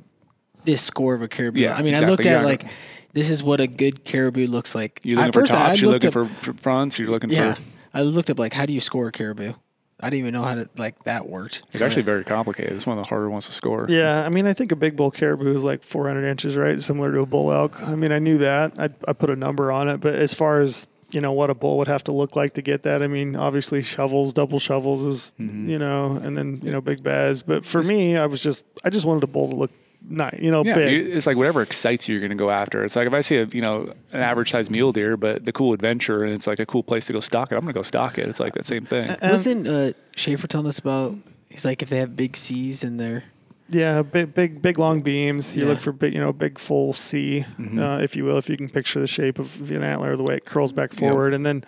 this 0.65 0.81
score 0.81 1.13
of 1.13 1.21
a 1.21 1.27
caribou? 1.27 1.59
Yeah, 1.59 1.75
I 1.75 1.83
mean, 1.83 1.93
I 1.93 1.99
looked 1.99 2.25
at 2.25 2.33
gotta- 2.41 2.45
like 2.47 2.65
this 3.13 3.29
is 3.29 3.41
what 3.43 3.59
a 3.59 3.67
good 3.67 4.05
caribou 4.05 4.47
looks 4.47 4.75
like. 4.75 5.01
You're 5.03 5.17
looking 5.17 5.27
At 5.29 5.33
for 5.33 5.41
first, 5.41 5.53
I 5.53 5.67
tops. 5.67 5.81
You're 5.81 5.91
looking 5.91 6.07
up- 6.07 6.13
for, 6.13 6.25
for 6.25 6.53
fronts. 6.53 6.99
You're 6.99 7.09
looking 7.09 7.29
yeah. 7.29 7.55
for. 7.55 7.61
I 7.93 8.01
looked 8.03 8.29
up 8.29 8.39
like 8.39 8.53
how 8.53 8.65
do 8.65 8.73
you 8.73 8.79
score 8.79 9.07
a 9.07 9.11
caribou? 9.11 9.53
I 10.01 10.09
didn't 10.09 10.19
even 10.19 10.33
know 10.33 10.43
how 10.43 10.53
to 10.53 10.69
like 10.77 11.03
that 11.03 11.27
worked. 11.27 11.63
It's 11.73 11.81
actually 11.81 12.03
very 12.03 12.23
complicated. 12.23 12.71
It's 12.71 12.85
one 12.85 12.97
of 12.97 13.03
the 13.03 13.09
harder 13.09 13.29
ones 13.29 13.47
to 13.47 13.51
score. 13.51 13.85
Yeah, 13.89 14.25
I 14.25 14.29
mean, 14.29 14.47
I 14.47 14.53
think 14.53 14.71
a 14.71 14.77
big 14.77 14.95
bull 14.95 15.11
caribou 15.11 15.53
is 15.53 15.63
like 15.63 15.83
400 15.83 16.25
inches, 16.25 16.55
right? 16.55 16.81
Similar 16.81 17.11
to 17.13 17.19
a 17.21 17.25
bull 17.25 17.51
elk. 17.51 17.81
I 17.81 17.95
mean, 17.95 18.13
I 18.13 18.19
knew 18.19 18.37
that. 18.37 18.79
I, 18.79 18.89
I 19.07 19.13
put 19.13 19.29
a 19.29 19.35
number 19.35 19.73
on 19.73 19.89
it, 19.89 19.97
but 19.99 20.15
as 20.15 20.33
far 20.33 20.61
as 20.61 20.87
you 21.11 21.19
know, 21.19 21.31
what 21.33 21.49
a 21.49 21.55
bull 21.55 21.79
would 21.79 21.87
have 21.87 22.03
to 22.05 22.11
look 22.11 22.35
like 22.35 22.53
to 22.53 22.61
get 22.61 22.83
that. 22.83 23.01
I 23.01 23.07
mean, 23.07 23.35
obviously 23.35 23.81
shovels, 23.81 24.31
double 24.31 24.59
shovels 24.59 25.03
is 25.03 25.33
Mm-hmm. 25.39 25.69
you 25.69 25.79
know, 25.79 26.15
and 26.21 26.37
then 26.37 26.61
you 26.63 26.71
know, 26.71 26.79
big 26.81 27.03
bass. 27.03 27.41
But 27.41 27.65
for 27.65 27.83
me, 27.83 28.15
I 28.15 28.25
was 28.25 28.41
just, 28.41 28.65
I 28.85 28.89
just 28.89 29.05
wanted 29.05 29.23
a 29.23 29.27
bull 29.27 29.49
to 29.49 29.55
look 29.55 29.71
nice, 30.09 30.37
you 30.41 30.51
know, 30.51 30.63
Yeah, 30.65 30.75
big. 30.75 31.07
it's 31.07 31.25
like 31.27 31.37
whatever 31.37 31.61
excites 31.61 32.09
you, 32.09 32.15
you're 32.15 32.27
going 32.27 32.37
to 32.37 32.43
go 32.43 32.49
after. 32.51 32.83
It's 32.83 32.95
like 32.95 33.07
if 33.07 33.13
I 33.13 33.21
see 33.21 33.37
a 33.37 33.45
you 33.45 33.61
know 33.61 33.93
an 34.11 34.19
average 34.21 34.51
sized 34.51 34.69
mule 34.71 34.91
deer, 34.91 35.15
but 35.17 35.45
the 35.45 35.51
cool 35.51 35.73
adventure 35.73 36.23
and 36.23 36.33
it's 36.33 36.47
like 36.47 36.59
a 36.59 36.65
cool 36.65 36.83
place 36.83 37.05
to 37.05 37.13
go 37.13 37.19
stock 37.19 37.51
it, 37.51 37.55
I'm 37.55 37.61
going 37.61 37.73
to 37.73 37.77
go 37.77 37.83
stock 37.83 38.17
it. 38.17 38.27
It's 38.27 38.39
like 38.39 38.53
that 38.53 38.65
same 38.65 38.85
thing. 38.85 39.15
Wasn't 39.21 39.67
uh, 39.67 39.93
Schaefer 40.15 40.47
telling 40.47 40.67
us 40.67 40.79
about? 40.79 41.15
He's 41.49 41.65
like 41.65 41.81
if 41.81 41.89
they 41.89 41.97
have 41.97 42.15
big 42.15 42.35
C's 42.35 42.83
in 42.83 42.97
there. 42.97 43.23
Yeah, 43.71 44.01
big, 44.01 44.33
big, 44.33 44.63
big 44.63 44.79
long 44.79 45.01
beams. 45.03 45.55
You 45.55 45.61
Yeah. 45.63 45.69
look 45.69 45.79
for 45.79 45.91
big, 45.91 46.13
you 46.15 46.19
know, 46.19 46.33
big 46.33 46.57
full 46.57 46.91
C, 46.93 47.45
Mm-hmm. 47.59 47.79
uh, 47.79 47.99
if 47.99 48.15
you 48.15 48.25
will, 48.25 48.39
if 48.39 48.49
you 48.49 48.57
can 48.57 48.67
picture 48.67 48.99
the 48.99 49.05
shape 49.05 49.37
of 49.37 49.69
an 49.69 49.83
antler, 49.83 50.15
the 50.17 50.23
way 50.23 50.35
it 50.37 50.45
curls 50.45 50.71
back 50.71 50.91
forward, 50.91 51.35
and 51.35 51.45
then, 51.45 51.63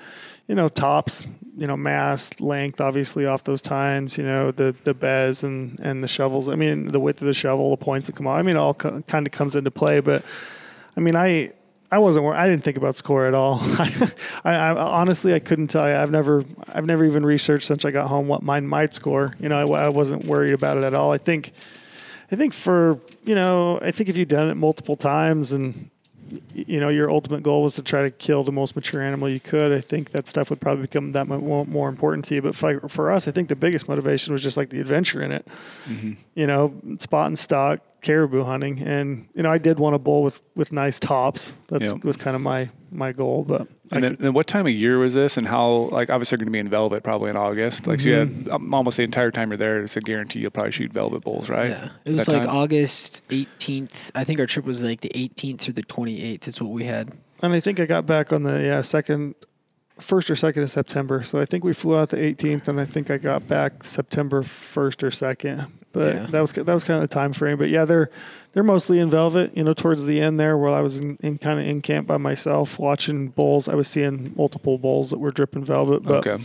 you 0.48 0.56
know, 0.56 0.68
tops, 0.68 1.24
you 1.58 1.68
know, 1.68 1.78
mass, 1.78 2.40
length, 2.40 2.82
obviously 2.82 3.26
off 3.26 3.44
those 3.44 3.62
tines, 3.62 4.18
you 4.18 4.24
know, 4.24 4.52
the 4.52 4.76
the 4.84 4.94
bez 4.94 5.44
and 5.44 5.80
and 5.80 6.04
the 6.04 6.08
shovels. 6.08 6.50
I 6.50 6.56
mean, 6.56 6.88
the 6.88 7.00
width 7.00 7.22
of 7.22 7.28
the 7.28 7.34
shovel, 7.34 7.72
the 7.72 7.78
points 7.78 8.08
that 8.08 8.16
come 8.16 8.28
out. 8.28 8.38
I 8.38 8.42
mean, 8.42 8.58
all 8.58 8.74
co- 8.74 9.02
kind 9.08 9.26
of 9.26 9.32
comes 9.32 9.56
into 9.56 9.72
play. 9.72 10.00
But 10.00 10.24
I 10.96 11.00
mean, 11.00 11.16
I. 11.16 11.54
I 11.94 11.98
wasn't. 11.98 12.26
I 12.26 12.48
didn't 12.48 12.64
think 12.64 12.78
about 12.78 12.96
score 12.96 13.26
at 13.28 13.34
all. 13.34 13.60
I, 13.62 14.14
I 14.46 14.70
honestly, 14.78 15.34
I 15.34 15.40
couldn't 15.40 15.68
tell 15.68 15.90
you. 15.90 15.94
I've 15.94 16.10
never, 16.10 16.42
I've 16.74 16.86
never 16.86 17.04
even 17.04 17.26
researched 17.26 17.68
since 17.68 17.84
I 17.84 17.92
got 17.92 18.08
home 18.08 18.30
what 18.30 18.44
mine 18.44 18.66
might 18.66 18.94
score. 18.94 19.36
You 19.42 19.50
know, 19.50 19.74
I, 19.74 19.88
I 19.88 19.90
wasn't 19.90 20.24
worried 20.24 20.54
about 20.54 20.78
it 20.78 20.86
at 20.86 20.94
all. 20.94 21.12
I 21.12 21.18
think, 21.18 21.52
I 22.32 22.38
think 22.38 22.54
for 22.54 22.98
you 23.26 23.36
know, 23.36 23.78
I 23.82 23.92
think 23.92 24.08
if 24.08 24.16
you've 24.16 24.30
done 24.30 24.50
it 24.50 24.56
multiple 24.56 24.96
times 24.96 25.52
and 25.52 25.90
you 26.54 26.80
know 26.80 26.90
your 26.90 27.10
ultimate 27.10 27.44
goal 27.44 27.64
was 27.64 27.76
to 27.76 27.82
try 27.82 28.02
to 28.04 28.12
kill 28.12 28.44
the 28.44 28.52
most 28.52 28.76
mature 28.76 29.02
animal 29.02 29.30
you 29.30 29.40
could, 29.40 29.72
I 29.72 29.82
think 29.82 30.12
that 30.12 30.28
stuff 30.28 30.50
would 30.50 30.62
probably 30.62 30.84
become 30.84 31.12
that 31.14 31.28
much 31.28 31.42
more, 31.42 31.90
important 31.90 32.26
to 32.26 32.36
you. 32.36 32.42
But 32.42 32.56
for, 32.56 32.88
for 32.88 33.12
us, 33.12 33.28
I 33.28 33.32
think 33.32 33.50
the 33.50 33.56
biggest 33.56 33.88
motivation 33.88 34.34
was 34.34 34.44
just 34.44 34.58
like 34.58 34.70
the 34.70 34.80
adventure 34.80 35.22
in 35.22 35.32
it. 35.32 35.48
Mm-hmm. 35.88 36.14
You 36.36 36.48
know, 36.48 36.74
spot 37.00 37.28
and 37.28 37.38
stock, 37.38 37.82
caribou 38.02 38.44
hunting, 38.44 38.80
and 38.82 39.28
you 39.36 39.44
know, 39.44 39.52
I 39.52 39.58
did 39.58 39.80
want 39.80 39.96
a 39.96 40.00
bull 40.00 40.24
with 40.24 40.42
with 40.56 40.72
nice 40.72 41.00
tops. 41.00 41.54
That 41.68 41.82
Yep. 41.82 42.04
was 42.04 42.18
kind 42.18 42.36
of 42.36 42.42
my 42.42 42.70
my 42.92 43.12
goal. 43.12 43.44
But 43.48 43.68
And 43.92 44.04
then, 44.04 44.18
then 44.20 44.34
what 44.34 44.48
time 44.48 44.66
of 44.68 44.74
year 44.74 44.98
was 45.00 45.14
this, 45.14 45.38
and 45.38 45.48
how? 45.48 45.90
Like, 45.92 46.10
obviously, 46.10 46.36
they're 46.38 46.46
going 46.46 46.52
to 46.54 46.56
be 46.56 46.60
in 46.60 46.70
velvet 46.70 47.04
probably 47.04 47.30
in 47.30 47.36
August. 47.38 47.88
Like, 47.88 48.00
so 48.00 48.10
you 48.10 48.16
had 48.16 48.50
um, 48.52 48.74
almost 48.74 48.98
the 48.98 49.04
entire 49.04 49.32
time 49.32 49.50
you're 49.52 49.58
there. 49.58 49.82
It's 49.82 49.96
a 49.98 50.02
guarantee 50.02 50.40
you'll 50.40 50.52
probably 50.52 50.72
shoot 50.72 50.92
velvet 50.92 51.22
bulls, 51.24 51.50
right? 51.50 51.70
Yeah, 51.70 51.90
it 52.06 52.14
was 52.14 52.26
That 52.26 52.32
like 52.34 52.42
time? 52.44 52.56
August 52.56 53.22
18th. 53.30 54.12
I 54.16 54.24
think 54.24 54.40
our 54.40 54.46
trip 54.46 54.66
was 54.66 54.82
like 54.82 55.02
the 55.02 55.10
18th 55.14 55.60
through 55.62 55.74
the 55.76 55.84
28th. 55.84 56.48
Is 56.48 56.62
what 56.62 56.72
we 56.72 56.84
had. 56.86 57.12
And 57.44 57.54
I 57.54 57.60
think 57.60 57.80
I 57.80 57.86
got 57.86 58.06
back 58.06 58.32
on 58.34 58.44
the 58.44 58.62
yeah 58.62 58.82
second, 58.82 59.36
first 60.00 60.30
or 60.30 60.36
second 60.36 60.64
of 60.64 60.70
September. 60.70 61.22
So 61.24 61.40
I 61.40 61.46
think 61.46 61.64
we 61.64 61.74
flew 61.74 61.98
out 61.98 62.10
the 62.10 62.18
18th, 62.18 62.68
and 62.68 62.80
I 62.80 62.86
think 62.86 63.10
I 63.12 63.18
got 63.18 63.48
back 63.48 63.84
September 63.84 64.42
1st 64.44 65.04
or 65.04 65.12
second. 65.12 65.68
But 65.94 66.16
Yeah. 66.16 66.26
that 66.28 66.42
was 66.42 66.52
that 66.54 66.68
was 66.68 66.84
kind 66.84 67.02
of 67.04 67.10
the 67.10 67.14
time 67.14 67.34
frame. 67.34 67.58
But 67.58 67.70
yeah, 67.70 67.86
they're 67.86 68.10
they're 68.54 68.64
mostly 68.64 69.00
in 69.00 69.10
velvet. 69.10 69.56
You 69.58 69.64
know, 69.64 69.74
towards 69.74 70.06
the 70.06 70.22
end 70.22 70.40
there, 70.40 70.58
where 70.58 70.72
I 70.74 70.82
was 70.82 70.98
in, 70.98 71.18
in 71.22 71.38
kind 71.38 71.60
of 71.60 71.66
in 71.68 71.82
camp 71.82 72.08
by 72.08 72.18
myself 72.18 72.80
watching 72.80 73.28
bulls. 73.30 73.68
I 73.68 73.76
was 73.76 73.88
seeing 73.88 74.34
multiple 74.36 74.78
bulls 74.78 75.10
that 75.12 75.20
were 75.20 75.32
dripping 75.32 75.66
velvet. 75.66 76.04
But 76.04 76.26
Okay. 76.28 76.44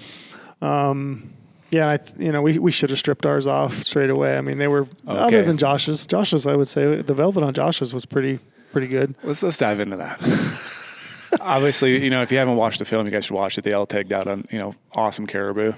Um, 0.63 1.31
yeah, 1.71 1.89
I, 1.91 1.99
you 2.17 2.31
know, 2.31 2.43
we, 2.43 2.59
we 2.59 2.71
should 2.71 2.91
have 2.91 2.99
stripped 2.99 3.27
ours 3.27 3.47
off 3.47 3.85
straight 3.85 4.09
away. 4.09 4.39
I 4.39 4.41
mean, 4.41 4.59
they 4.59 4.69
were 4.69 4.83
Okay. 4.83 4.89
other 5.19 5.43
than 5.45 5.57
Josh's. 5.59 6.07
Josh's, 6.07 6.47
I 6.47 6.55
would 6.55 6.69
say 6.69 7.03
the 7.03 7.13
velvet 7.15 7.43
on 7.43 7.53
Josh's 7.55 7.93
was 7.93 8.05
pretty 8.07 8.39
pretty 8.73 8.87
good. 8.87 9.15
Let's 9.25 9.43
let's 9.43 9.57
dive 9.57 9.81
into 9.81 9.97
that. 9.97 10.21
Obviously, 11.41 12.03
you 12.03 12.09
know, 12.11 12.23
if 12.23 12.31
you 12.33 12.39
haven't 12.39 12.57
watched 12.57 12.79
the 12.79 12.85
film, 12.85 13.05
you 13.07 13.13
guys 13.13 13.25
should 13.27 13.35
watch 13.35 13.59
it. 13.59 13.65
They 13.65 13.73
all 13.73 13.85
tagged 13.87 14.13
out 14.13 14.27
on, 14.29 14.47
you 14.51 14.59
know, 14.59 14.75
awesome 14.93 15.27
caribou. 15.27 15.73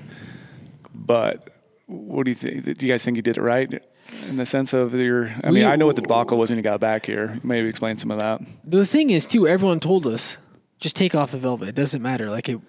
But 0.94 1.48
what 1.88 2.24
do 2.24 2.30
you 2.30 2.34
think? 2.34 2.64
Do 2.78 2.86
you 2.86 2.92
guys 2.92 3.04
think 3.04 3.16
you 3.16 3.22
did 3.22 3.36
it 3.36 3.42
right 3.42 3.82
in 4.28 4.36
the 4.36 4.46
sense 4.46 4.72
of 4.72 4.94
your? 4.94 5.28
I 5.42 5.48
We- 5.50 5.56
mean, 5.56 5.64
I 5.64 5.74
know 5.76 5.86
what 5.86 5.96
the 5.96 6.02
debacle 6.02 6.38
was 6.38 6.50
when 6.50 6.56
you 6.58 6.62
got 6.62 6.78
back 6.80 7.06
here. 7.06 7.40
Maybe 7.42 7.68
explain 7.68 7.96
some 7.96 8.10
of 8.10 8.18
that. 8.20 8.40
The 8.64 8.86
thing 8.86 9.10
is, 9.10 9.26
too, 9.26 9.48
everyone 9.48 9.80
told 9.80 10.06
us 10.06 10.38
just 10.80 10.94
take 10.94 11.14
off 11.14 11.32
the 11.32 11.38
velvet. 11.38 11.68
It 11.70 11.74
doesn't 11.74 12.00
matter. 12.02 12.30
Like 12.30 12.48
it, 12.48 12.60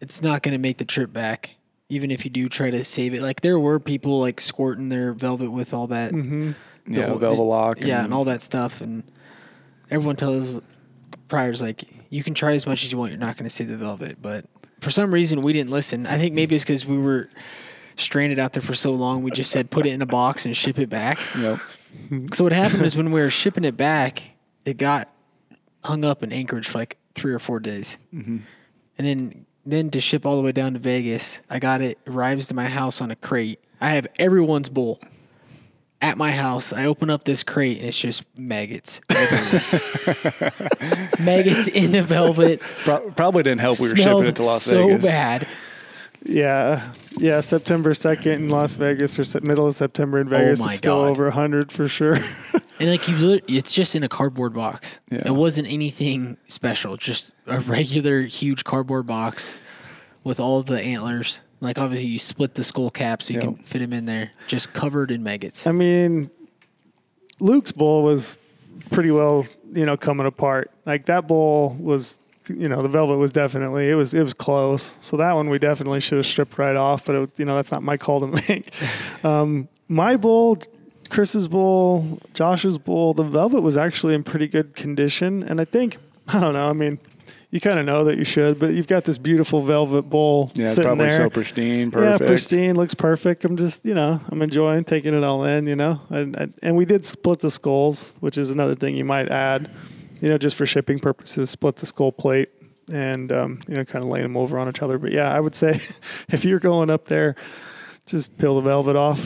it's 0.00 0.20
not 0.22 0.42
going 0.42 0.52
to 0.52 0.58
make 0.58 0.78
the 0.78 0.84
trip 0.84 1.12
back. 1.12 1.54
Even 1.88 2.10
if 2.10 2.22
you 2.24 2.30
do 2.30 2.50
try 2.50 2.70
to 2.70 2.84
save 2.84 3.14
it, 3.14 3.22
like 3.22 3.40
there 3.40 3.58
were 3.58 3.80
people 3.80 4.20
like 4.20 4.40
squirting 4.42 4.90
their 4.90 5.14
velvet 5.14 5.50
with 5.50 5.72
all 5.72 5.86
that, 5.86 6.12
Mm-hmm. 6.12 6.52
Yeah, 6.92 7.06
the- 7.06 7.16
velvet 7.16 7.42
lock. 7.42 7.80
yeah, 7.80 8.04
and 8.04 8.12
all 8.12 8.24
that 8.24 8.42
stuff, 8.42 8.80
and 8.82 9.02
everyone 9.90 10.16
tells 10.16 10.60
priors 11.28 11.60
like 11.62 11.84
you 12.10 12.22
can 12.22 12.34
try 12.34 12.52
as 12.52 12.66
much 12.66 12.84
as 12.84 12.92
you 12.92 12.98
want. 12.98 13.10
You're 13.12 13.20
not 13.20 13.36
going 13.36 13.44
to 13.44 13.50
save 13.50 13.68
the 13.68 13.76
velvet, 13.76 14.20
but 14.20 14.44
for 14.80 14.90
some 14.90 15.12
reason 15.12 15.40
we 15.42 15.52
didn't 15.52 15.70
listen. 15.70 16.06
I 16.06 16.18
think 16.18 16.34
maybe 16.34 16.54
it's 16.56 16.64
because 16.64 16.84
we 16.86 16.98
were 16.98 17.28
stranded 18.00 18.38
out 18.38 18.52
there 18.52 18.62
for 18.62 18.74
so 18.74 18.92
long. 18.92 19.22
We 19.22 19.30
just 19.30 19.50
said 19.50 19.70
put 19.70 19.86
it 19.86 19.90
in 19.90 20.02
a 20.02 20.06
box 20.06 20.46
and 20.46 20.56
ship 20.56 20.78
it 20.78 20.88
back. 20.88 21.18
Yep. 21.36 21.60
So 22.32 22.44
what 22.44 22.52
happened 22.52 22.84
is 22.84 22.96
when 22.96 23.10
we 23.10 23.20
were 23.20 23.30
shipping 23.30 23.64
it 23.64 23.76
back, 23.76 24.22
it 24.64 24.76
got 24.76 25.10
hung 25.84 26.04
up 26.04 26.22
in 26.22 26.32
Anchorage 26.32 26.68
for 26.68 26.78
like 26.78 26.98
three 27.14 27.32
or 27.32 27.38
four 27.38 27.60
days, 27.60 27.98
mm-hmm. 28.14 28.38
and 28.98 29.06
then 29.06 29.46
then 29.66 29.90
to 29.90 30.00
ship 30.00 30.24
all 30.24 30.36
the 30.36 30.42
way 30.42 30.52
down 30.52 30.72
to 30.74 30.78
Vegas, 30.78 31.42
I 31.50 31.58
got 31.58 31.80
it 31.82 31.98
arrives 32.06 32.48
to 32.48 32.54
my 32.54 32.66
house 32.66 33.00
on 33.00 33.10
a 33.10 33.16
crate. 33.16 33.60
I 33.80 33.90
have 33.90 34.06
everyone's 34.18 34.68
bull 34.68 35.00
at 36.00 36.16
my 36.16 36.30
house. 36.30 36.72
I 36.72 36.86
open 36.86 37.10
up 37.10 37.24
this 37.24 37.42
crate 37.42 37.78
and 37.78 37.86
it's 37.86 37.98
just 37.98 38.24
maggots, 38.36 39.00
maggots 41.20 41.68
in 41.68 41.92
the 41.92 42.02
velvet. 42.02 42.60
Pro- 42.60 43.10
probably 43.10 43.42
didn't 43.42 43.60
help. 43.60 43.78
We 43.78 43.88
were 43.90 43.96
shipping 43.96 44.26
it 44.26 44.36
to 44.36 44.42
Las 44.42 44.62
so 44.62 44.88
Vegas. 44.88 45.04
bad. 45.04 45.48
Yeah, 46.24 46.92
yeah. 47.18 47.40
September 47.40 47.94
second 47.94 48.32
in 48.32 48.48
Las 48.48 48.74
Vegas, 48.74 49.18
or 49.18 49.40
middle 49.40 49.66
of 49.66 49.74
September 49.74 50.20
in 50.20 50.26
oh 50.28 50.30
Vegas. 50.30 50.62
Oh 50.62 50.68
it's 50.68 50.78
still 50.78 51.02
God. 51.04 51.10
over 51.10 51.30
hundred 51.30 51.70
for 51.72 51.88
sure. 51.88 52.18
And 52.80 52.90
like 52.90 53.08
you, 53.08 53.40
it's 53.48 53.72
just 53.72 53.96
in 53.96 54.04
a 54.04 54.08
cardboard 54.08 54.54
box. 54.54 55.00
Yeah. 55.10 55.22
It 55.26 55.34
wasn't 55.34 55.66
anything 55.66 56.36
special. 56.46 56.96
Just 56.96 57.34
a 57.46 57.58
regular 57.60 58.22
huge 58.22 58.62
cardboard 58.62 59.06
box 59.06 59.56
with 60.22 60.38
all 60.38 60.62
the 60.62 60.80
antlers. 60.80 61.42
Like 61.60 61.78
obviously 61.78 62.06
you 62.06 62.20
split 62.20 62.54
the 62.54 62.62
skull 62.62 62.90
cap 62.90 63.20
so 63.22 63.34
you 63.34 63.40
can 63.40 63.56
fit 63.56 63.80
them 63.80 63.92
in 63.92 64.04
there. 64.04 64.30
Just 64.46 64.72
covered 64.72 65.10
in 65.10 65.24
maggots. 65.24 65.66
I 65.66 65.72
mean, 65.72 66.30
Luke's 67.40 67.72
bowl 67.72 68.04
was 68.04 68.38
pretty 68.90 69.10
well, 69.10 69.44
you 69.72 69.84
know, 69.84 69.96
coming 69.96 70.26
apart. 70.26 70.70
Like 70.86 71.06
that 71.06 71.26
bowl 71.26 71.76
was, 71.80 72.20
you 72.48 72.68
know, 72.68 72.82
the 72.82 72.88
velvet 72.88 73.16
was 73.18 73.30
definitely 73.32 73.88
it 73.90 73.94
was 73.94 74.14
it 74.14 74.22
was 74.22 74.34
close. 74.34 74.94
So 75.00 75.16
that 75.16 75.32
one 75.34 75.48
we 75.50 75.58
definitely 75.58 76.00
should 76.00 76.16
have 76.18 76.26
stripped 76.26 76.58
right 76.58 76.76
off. 76.76 77.04
But 77.04 77.14
it, 77.16 77.38
you 77.38 77.44
know, 77.44 77.56
that's 77.56 77.70
not 77.72 77.82
my 77.82 77.96
call 77.96 78.20
to 78.20 78.26
make. 78.48 78.72
Um, 79.24 79.68
my 79.88 80.16
bull. 80.16 80.58
Chris's 81.10 81.48
bull, 81.48 82.20
Josh's 82.34 82.76
bull, 82.76 83.14
the 83.14 83.22
velvet 83.22 83.62
was 83.62 83.78
actually 83.78 84.14
in 84.14 84.22
pretty 84.22 84.46
good 84.46 84.76
condition. 84.76 85.42
And 85.42 85.58
I 85.58 85.64
think, 85.64 85.96
I 86.28 86.38
don't 86.38 86.52
know, 86.52 86.68
I 86.68 86.74
mean, 86.74 86.98
you 87.50 87.60
kind 87.60 87.78
of 87.78 87.86
know 87.86 88.04
that 88.04 88.18
you 88.18 88.24
should, 88.24 88.58
but 88.58 88.74
you've 88.74 88.86
got 88.88 89.04
this 89.04 89.16
beautiful 89.16 89.62
velvet 89.62 90.02
bull 90.02 90.52
Yeah, 90.54 90.64
it's 90.64 90.74
sitting 90.74 90.84
probably 90.84 91.06
there. 91.08 91.16
so 91.16 91.30
pristine, 91.30 91.90
perfect. 91.90 92.20
Yeah, 92.20 92.26
pristine, 92.26 92.74
looks 92.76 92.92
perfect. 92.92 93.46
I'm 93.46 93.56
just, 93.56 93.86
you 93.86 93.94
know, 93.94 94.20
I'm 94.28 94.42
enjoying 94.42 94.84
taking 94.84 95.14
it 95.14 95.24
all 95.24 95.44
in, 95.44 95.66
you 95.66 95.76
know. 95.76 96.02
And, 96.10 96.36
and 96.36 96.54
and 96.62 96.76
we 96.76 96.84
did 96.84 97.06
split 97.06 97.40
the 97.40 97.50
skulls, 97.50 98.12
which 98.20 98.36
is 98.36 98.50
another 98.50 98.74
thing 98.74 98.94
you 98.94 99.06
might 99.06 99.30
add, 99.30 99.70
you 100.20 100.28
know, 100.28 100.38
just 100.38 100.56
for 100.56 100.66
shipping 100.66 100.98
purposes. 100.98 101.50
Split 101.50 101.76
the 101.76 101.86
skull 101.86 102.12
plate 102.12 102.50
and 102.92 103.30
um, 103.32 103.60
you 103.68 103.74
know, 103.74 103.84
kind 103.84 104.04
of 104.04 104.10
laying 104.10 104.24
them 104.24 104.36
over 104.36 104.58
on 104.58 104.68
each 104.68 104.82
other. 104.82 104.98
But 104.98 105.12
yeah, 105.12 105.32
I 105.32 105.40
would 105.40 105.54
say 105.54 105.80
if 106.28 106.44
you're 106.44 106.58
going 106.60 106.90
up 106.90 107.06
there, 107.06 107.34
just 108.06 108.36
peel 108.38 108.56
the 108.56 108.62
velvet 108.62 108.96
off 108.96 109.20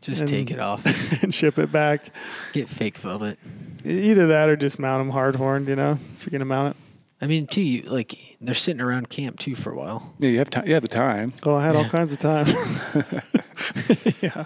Just 0.00 0.22
and- 0.22 0.30
take 0.30 0.50
it 0.50 0.60
off. 0.60 0.84
and 1.22 1.34
ship 1.34 1.58
it 1.58 1.72
back. 1.72 2.10
Get 2.52 2.68
fake 2.68 2.96
velvet. 2.98 3.38
Either 3.84 4.26
that 4.26 4.48
or 4.48 4.56
just 4.56 4.78
mount 4.78 5.00
them 5.00 5.10
hard 5.10 5.36
horned, 5.36 5.66
you 5.68 5.76
know, 5.76 5.98
if 6.16 6.24
you're 6.26 6.32
gonna 6.32 6.44
mount 6.44 6.76
it. 6.76 6.82
I 7.22 7.26
mean, 7.26 7.46
too, 7.46 7.62
you, 7.62 7.82
like 7.82 8.36
they're 8.40 8.54
sitting 8.54 8.80
around 8.80 9.10
camp 9.10 9.38
too 9.38 9.54
for 9.54 9.72
a 9.72 9.76
while. 9.76 10.14
Yeah, 10.18 10.30
you 10.30 10.38
have 10.38 10.48
time. 10.48 10.66
You 10.66 10.72
have 10.74 10.82
the 10.82 10.88
time. 10.88 11.34
Oh, 11.44 11.54
I 11.54 11.64
had 11.66 11.76
all 11.76 11.84
kinds 11.84 12.12
of 12.12 12.18
time. 12.18 12.46
yeah. 14.22 14.44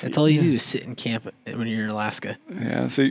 That's 0.00 0.16
all 0.16 0.28
you 0.28 0.40
do 0.40 0.52
is 0.52 0.62
sit 0.62 0.82
in 0.84 0.94
camp 0.94 1.32
when 1.46 1.66
you're 1.66 1.84
in 1.84 1.90
Alaska. 1.90 2.38
Yeah. 2.50 2.88
So 2.88 3.08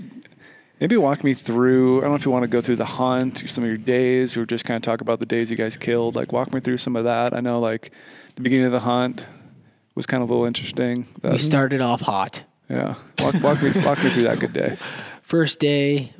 maybe 0.79 0.97
walk 0.97 1.23
me 1.23 1.33
through. 1.33 1.99
I 1.99 2.01
don't 2.01 2.11
know 2.11 2.15
if 2.15 2.25
you 2.25 2.31
want 2.31 2.43
to 2.43 2.47
go 2.47 2.61
through 2.61 2.77
the 2.77 2.85
hunt, 2.85 3.43
some 3.49 3.63
of 3.63 3.67
your 3.67 3.77
days, 3.77 4.37
or 4.37 4.45
just 4.45 4.65
kind 4.65 4.75
of 4.75 4.83
talk 4.83 5.01
about 5.01 5.19
the 5.19 5.25
days 5.25 5.51
you 5.51 5.57
guys 5.57 5.77
killed. 5.77 6.15
Like 6.15 6.31
walk 6.31 6.53
me 6.53 6.59
through 6.59 6.77
some 6.77 6.95
of 6.95 7.03
that. 7.05 7.33
I 7.33 7.39
know 7.39 7.59
like 7.59 7.91
the 8.35 8.41
beginning 8.41 8.65
of 8.65 8.71
the 8.71 8.81
hunt 8.81 9.27
was 9.95 10.05
kind 10.05 10.21
of 10.21 10.29
a 10.29 10.33
little 10.33 10.45
interesting. 10.45 11.07
We 11.23 11.37
started 11.37 11.81
off 11.81 12.01
hot. 12.01 12.43
yeah, 12.69 12.95
walk, 13.19 13.35
walk 13.41 13.61
me 13.63 13.71
walk 13.83 14.03
me 14.03 14.09
through 14.09 14.23
that 14.23 14.39
good 14.39 14.53
day. 14.53 14.77
First 15.21 15.59
day, 15.59 16.13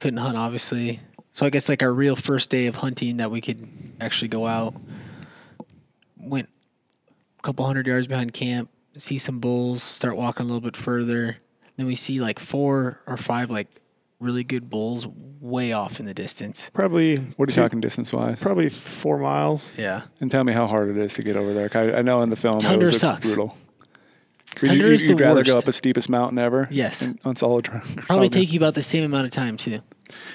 couldn't 0.00 0.18
hunt 0.18 0.36
obviously. 0.36 1.00
So 1.30 1.46
I 1.46 1.50
guess 1.50 1.68
like 1.68 1.82
our 1.82 1.92
real 1.92 2.14
first 2.14 2.50
day 2.50 2.66
of 2.66 2.76
hunting 2.76 3.16
that 3.16 3.30
we 3.30 3.40
could 3.40 3.66
actually 4.00 4.28
go 4.28 4.46
out. 4.46 4.74
Went 6.18 6.50
a 7.38 7.42
couple 7.42 7.64
hundred 7.64 7.86
yards 7.86 8.06
behind 8.06 8.34
camp, 8.34 8.68
see 8.98 9.16
some 9.16 9.40
bulls, 9.40 9.82
start 9.82 10.16
walking 10.16 10.42
a 10.42 10.46
little 10.46 10.60
bit 10.60 10.76
further. 10.76 11.38
Then 11.76 11.86
we 11.86 11.94
see 11.94 12.20
like 12.20 12.38
four 12.38 13.00
or 13.06 13.16
five 13.16 13.50
like 13.50 13.68
really 14.22 14.44
good 14.44 14.70
bulls 14.70 15.06
way 15.40 15.72
off 15.72 15.98
in 16.00 16.06
the 16.06 16.14
distance. 16.14 16.70
Probably. 16.72 17.16
What 17.16 17.48
are 17.48 17.52
you 17.52 17.56
two- 17.56 17.60
talking 17.62 17.80
distance 17.80 18.12
wise? 18.12 18.38
Probably 18.40 18.68
four 18.68 19.18
miles. 19.18 19.72
Yeah. 19.76 20.02
And 20.20 20.30
tell 20.30 20.44
me 20.44 20.52
how 20.52 20.66
hard 20.66 20.88
it 20.90 20.96
is 20.96 21.14
to 21.14 21.22
get 21.22 21.36
over 21.36 21.52
there. 21.52 21.68
I, 21.74 21.98
I 21.98 22.02
know 22.02 22.22
in 22.22 22.30
the 22.30 22.36
film 22.36 22.58
Tundra 22.58 22.88
it 22.88 22.92
was 22.92 23.00
sucks. 23.00 23.26
brutal. 23.26 23.56
Would 24.60 24.68
Tundra 24.68 24.86
you, 24.88 24.92
is 24.94 25.06
would 25.08 25.18
the 25.18 25.24
rather 25.24 25.42
go 25.44 25.58
up 25.58 25.66
a 25.66 25.72
steepest 25.72 26.08
mountain 26.08 26.38
ever? 26.38 26.68
Yes. 26.70 27.02
in- 27.02 27.18
on 27.24 27.34
solid 27.36 27.68
ground. 27.68 27.84
Probably 27.84 28.04
solid 28.06 28.18
ground? 28.18 28.32
take 28.32 28.52
you 28.52 28.58
about 28.60 28.74
the 28.74 28.82
same 28.82 29.02
amount 29.04 29.26
of 29.26 29.32
time 29.32 29.56
too. 29.56 29.80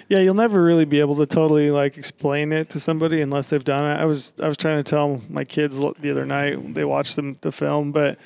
Yeah, 0.10 0.20
you'll 0.20 0.34
never 0.34 0.62
really 0.64 0.86
be 0.86 1.00
able 1.00 1.16
to 1.18 1.28
totally 1.28 1.70
like 1.70 1.98
explain 1.98 2.52
it 2.52 2.72
to 2.72 2.80
somebody 2.80 3.22
unless 3.22 3.50
they've 3.52 3.64
done 3.64 3.86
it. 3.86 4.02
I 4.02 4.06
was 4.06 4.34
I 4.42 4.48
was 4.48 4.58
trying 4.58 4.84
to 4.84 4.90
tell 4.90 5.22
my 5.30 5.46
kids 5.46 5.80
l- 5.80 5.96
the 6.00 6.10
other 6.10 6.26
night 6.26 6.74
they 6.74 6.84
watched 6.84 7.16
them 7.16 7.38
the 7.42 7.52
film, 7.52 7.92
but 7.92 8.18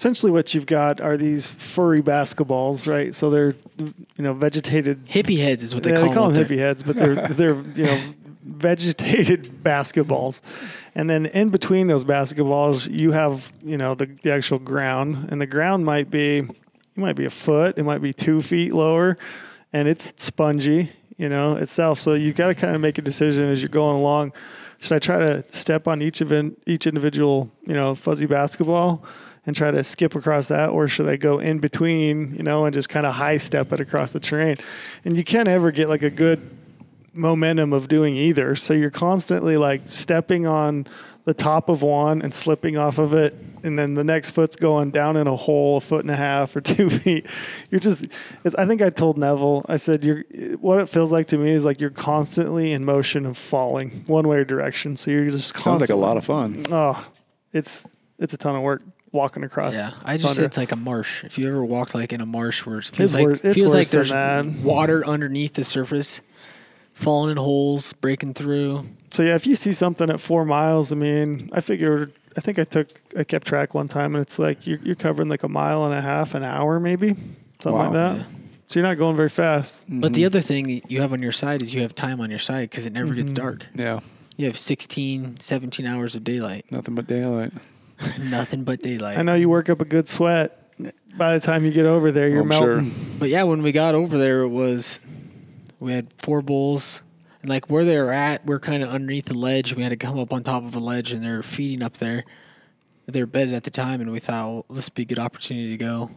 essentially 0.00 0.32
what 0.32 0.54
you've 0.54 0.64
got 0.64 0.98
are 0.98 1.18
these 1.18 1.52
furry 1.52 1.98
basketballs, 1.98 2.90
right? 2.90 3.14
So 3.14 3.28
they're 3.28 3.54
you 3.76 4.24
know 4.24 4.32
vegetated. 4.32 5.04
Hippie 5.04 5.36
heads 5.36 5.62
is 5.62 5.74
what 5.74 5.84
they 5.84 5.90
yeah, 5.90 5.96
call, 5.96 6.08
they 6.08 6.14
call 6.14 6.30
them. 6.30 6.42
them 6.42 6.46
hippie 6.46 6.58
heads, 6.58 6.82
but 6.82 6.96
they're 6.96 7.14
they're 7.28 7.60
you 7.74 7.84
know 7.84 8.14
vegetated 8.42 9.44
basketballs, 9.62 10.40
and 10.94 11.10
then 11.10 11.26
in 11.26 11.50
between 11.50 11.88
those 11.88 12.06
basketballs 12.06 12.90
you 12.90 13.12
have 13.12 13.52
you 13.62 13.76
know 13.76 13.94
the, 13.94 14.06
the 14.22 14.32
actual 14.32 14.58
ground, 14.58 15.28
and 15.30 15.38
the 15.38 15.46
ground 15.46 15.84
might 15.84 16.08
be 16.08 16.38
it 16.38 16.48
might 16.96 17.16
be 17.16 17.26
a 17.26 17.30
foot, 17.30 17.76
it 17.76 17.82
might 17.82 18.00
be 18.00 18.14
two 18.14 18.40
feet 18.40 18.72
lower, 18.72 19.18
and 19.70 19.86
it's 19.86 20.10
spongy, 20.16 20.90
you 21.18 21.28
know 21.28 21.56
itself. 21.56 22.00
So 22.00 22.14
you've 22.14 22.36
got 22.36 22.46
to 22.46 22.54
kind 22.54 22.74
of 22.74 22.80
make 22.80 22.96
a 22.96 23.02
decision 23.02 23.50
as 23.50 23.60
you're 23.60 23.68
going 23.68 23.98
along. 23.98 24.32
Should 24.80 24.94
I 24.94 24.98
try 24.98 25.18
to 25.18 25.44
step 25.52 25.86
on 25.86 26.00
each 26.00 26.22
of 26.22 26.32
in, 26.32 26.56
each 26.64 26.86
individual 26.86 27.50
you 27.66 27.74
know 27.74 27.94
fuzzy 27.94 28.24
basketball? 28.24 29.04
And 29.46 29.56
try 29.56 29.70
to 29.70 29.82
skip 29.82 30.14
across 30.14 30.48
that, 30.48 30.68
or 30.68 30.86
should 30.86 31.08
I 31.08 31.16
go 31.16 31.38
in 31.38 31.60
between, 31.60 32.34
you 32.34 32.42
know, 32.42 32.66
and 32.66 32.74
just 32.74 32.90
kind 32.90 33.06
of 33.06 33.14
high 33.14 33.38
step 33.38 33.72
it 33.72 33.80
across 33.80 34.12
the 34.12 34.20
terrain? 34.20 34.56
And 35.04 35.16
you 35.16 35.24
can't 35.24 35.48
ever 35.48 35.70
get 35.72 35.88
like 35.88 36.02
a 36.02 36.10
good 36.10 36.40
momentum 37.12 37.72
of 37.72 37.88
doing 37.88 38.16
either. 38.16 38.54
So 38.54 38.74
you're 38.74 38.90
constantly 38.90 39.56
like 39.56 39.82
stepping 39.86 40.46
on 40.46 40.86
the 41.24 41.34
top 41.34 41.68
of 41.68 41.82
one 41.82 42.22
and 42.22 42.32
slipping 42.32 42.76
off 42.76 42.98
of 42.98 43.12
it, 43.14 43.34
and 43.62 43.78
then 43.78 43.94
the 43.94 44.04
next 44.04 44.30
foot's 44.30 44.56
going 44.56 44.90
down 44.90 45.16
in 45.16 45.26
a 45.26 45.36
hole 45.36 45.76
a 45.76 45.80
foot 45.80 46.00
and 46.00 46.10
a 46.10 46.16
half 46.16 46.56
or 46.56 46.60
two 46.72 46.88
feet. 46.88 47.26
You're 47.70 47.80
just. 47.80 48.06
It's, 48.44 48.54
I 48.56 48.66
think 48.66 48.82
I 48.82 48.90
told 48.90 49.18
Neville. 49.18 49.64
I 49.68 49.76
said, 49.76 50.02
"You're." 50.02 50.24
What 50.60 50.80
it 50.80 50.88
feels 50.88 51.12
like 51.12 51.26
to 51.28 51.38
me 51.38 51.52
is 51.52 51.64
like 51.64 51.80
you're 51.80 51.90
constantly 51.90 52.72
in 52.72 52.84
motion 52.84 53.26
of 53.26 53.36
falling 53.36 54.04
one 54.06 54.26
way 54.28 54.38
or 54.38 54.44
direction. 54.44 54.96
So 54.96 55.10
you're 55.10 55.28
just 55.28 55.54
Sounds 55.56 55.80
like 55.80 55.90
a 55.90 55.94
lot 55.94 56.16
of 56.16 56.24
fun. 56.24 56.64
Oh, 56.70 57.06
it's 57.52 57.84
it's 58.18 58.34
a 58.34 58.38
ton 58.38 58.56
of 58.56 58.62
work 58.62 58.82
walking 59.12 59.42
across. 59.44 59.74
Yeah, 59.74 59.90
I 60.04 60.16
just 60.16 60.34
thunder. 60.34 60.46
it's 60.46 60.56
like 60.56 60.72
a 60.72 60.76
marsh. 60.76 61.24
If 61.24 61.38
you 61.38 61.48
ever 61.48 61.64
walked 61.64 61.94
like 61.94 62.12
in 62.12 62.20
a 62.20 62.26
marsh 62.26 62.64
where 62.66 62.78
it 62.78 62.84
feels 62.84 62.98
It's 62.98 63.14
like 63.14 63.26
worse- 63.26 63.40
it's 63.44 63.58
feels 63.58 63.74
like 63.74 63.88
there's 63.88 64.10
that. 64.10 64.46
water 64.46 65.04
underneath 65.06 65.54
the 65.54 65.64
surface, 65.64 66.22
falling 66.94 67.30
in 67.32 67.36
holes, 67.36 67.92
breaking 67.94 68.34
through. 68.34 68.84
So 69.10 69.22
yeah, 69.22 69.34
if 69.34 69.46
you 69.46 69.56
see 69.56 69.72
something 69.72 70.08
at 70.10 70.20
four 70.20 70.44
miles, 70.44 70.92
I 70.92 70.94
mean, 70.96 71.50
I 71.52 71.60
figured. 71.60 72.12
I 72.36 72.40
think 72.40 72.60
I 72.60 72.64
took. 72.64 72.88
I 73.18 73.24
kept 73.24 73.46
track 73.46 73.74
one 73.74 73.88
time, 73.88 74.14
and 74.14 74.22
it's 74.22 74.38
like 74.38 74.64
you're, 74.66 74.78
you're 74.84 74.94
covering 74.94 75.28
like 75.28 75.42
a 75.42 75.48
mile 75.48 75.84
and 75.84 75.92
a 75.92 76.00
half, 76.00 76.34
an 76.36 76.44
hour, 76.44 76.78
maybe 76.78 77.16
something 77.58 77.72
Wow. 77.72 77.84
like 77.86 77.92
that. 77.94 78.16
Yeah. 78.18 78.22
So 78.68 78.78
you're 78.78 78.88
not 78.88 78.98
going 78.98 79.16
very 79.16 79.28
fast. 79.28 79.84
But 79.88 79.94
Mm-hmm. 80.12 80.12
the 80.14 80.24
other 80.26 80.40
thing 80.40 80.80
you 80.88 81.00
have 81.00 81.12
on 81.12 81.20
your 81.22 81.32
side 81.32 81.60
is 81.60 81.74
you 81.74 81.80
have 81.82 81.92
time 81.96 82.20
on 82.20 82.30
your 82.30 82.38
side 82.38 82.70
because 82.70 82.86
it 82.86 82.92
never 82.92 83.12
gets 83.14 83.32
Mm-hmm. 83.32 83.42
dark. 83.42 83.66
Yeah, 83.74 83.98
You 84.36 84.46
have 84.46 84.56
16, 84.56 85.40
17 85.40 85.86
hours 85.86 86.14
of 86.14 86.22
daylight. 86.22 86.66
nothing 86.70 86.94
but 86.94 87.08
daylight. 87.08 87.52
Nothing 88.18 88.64
but 88.64 88.82
daylight. 88.82 89.18
I 89.18 89.22
know 89.22 89.34
you 89.34 89.48
work 89.48 89.68
up 89.70 89.80
a 89.80 89.84
good 89.84 90.08
sweat. 90.08 90.56
By 91.16 91.34
the 91.34 91.40
time 91.40 91.64
you 91.64 91.72
get 91.72 91.86
over 91.86 92.10
there, 92.10 92.28
you're 92.28 92.42
I'm 92.42 92.50
sure. 92.52 92.76
melting. 92.76 93.16
But 93.18 93.28
yeah, 93.28 93.42
when 93.42 93.62
we 93.62 93.72
got 93.72 93.94
over 93.94 94.16
there, 94.16 94.40
it 94.40 94.48
was 94.48 95.00
we 95.78 95.92
had 95.92 96.12
four 96.18 96.40
bulls, 96.40 97.02
and 97.42 97.50
like 97.50 97.68
where 97.68 97.84
they 97.84 97.98
were 97.98 98.12
at, 98.12 98.46
we're 98.46 98.60
kind 98.60 98.82
of 98.82 98.88
underneath 98.88 99.26
the 99.26 99.36
ledge. 99.36 99.74
We 99.74 99.82
had 99.82 99.90
to 99.90 99.96
come 99.96 100.18
up 100.18 100.32
on 100.32 100.42
top 100.42 100.64
of 100.64 100.74
a 100.74 100.78
ledge, 100.78 101.12
and 101.12 101.24
they're 101.24 101.42
feeding 101.42 101.82
up 101.82 101.98
there. 101.98 102.24
They 103.06 103.20
were 103.20 103.26
bedded 103.26 103.54
at 103.54 103.64
the 103.64 103.70
time, 103.70 104.00
and 104.00 104.12
we 104.12 104.20
thought, 104.20 104.48
well, 104.48 104.66
this 104.70 104.86
would 104.86 104.94
be 104.94 105.02
a 105.02 105.06
good 105.06 105.18
opportunity 105.18 105.70
to 105.70 105.76
go 105.76 106.10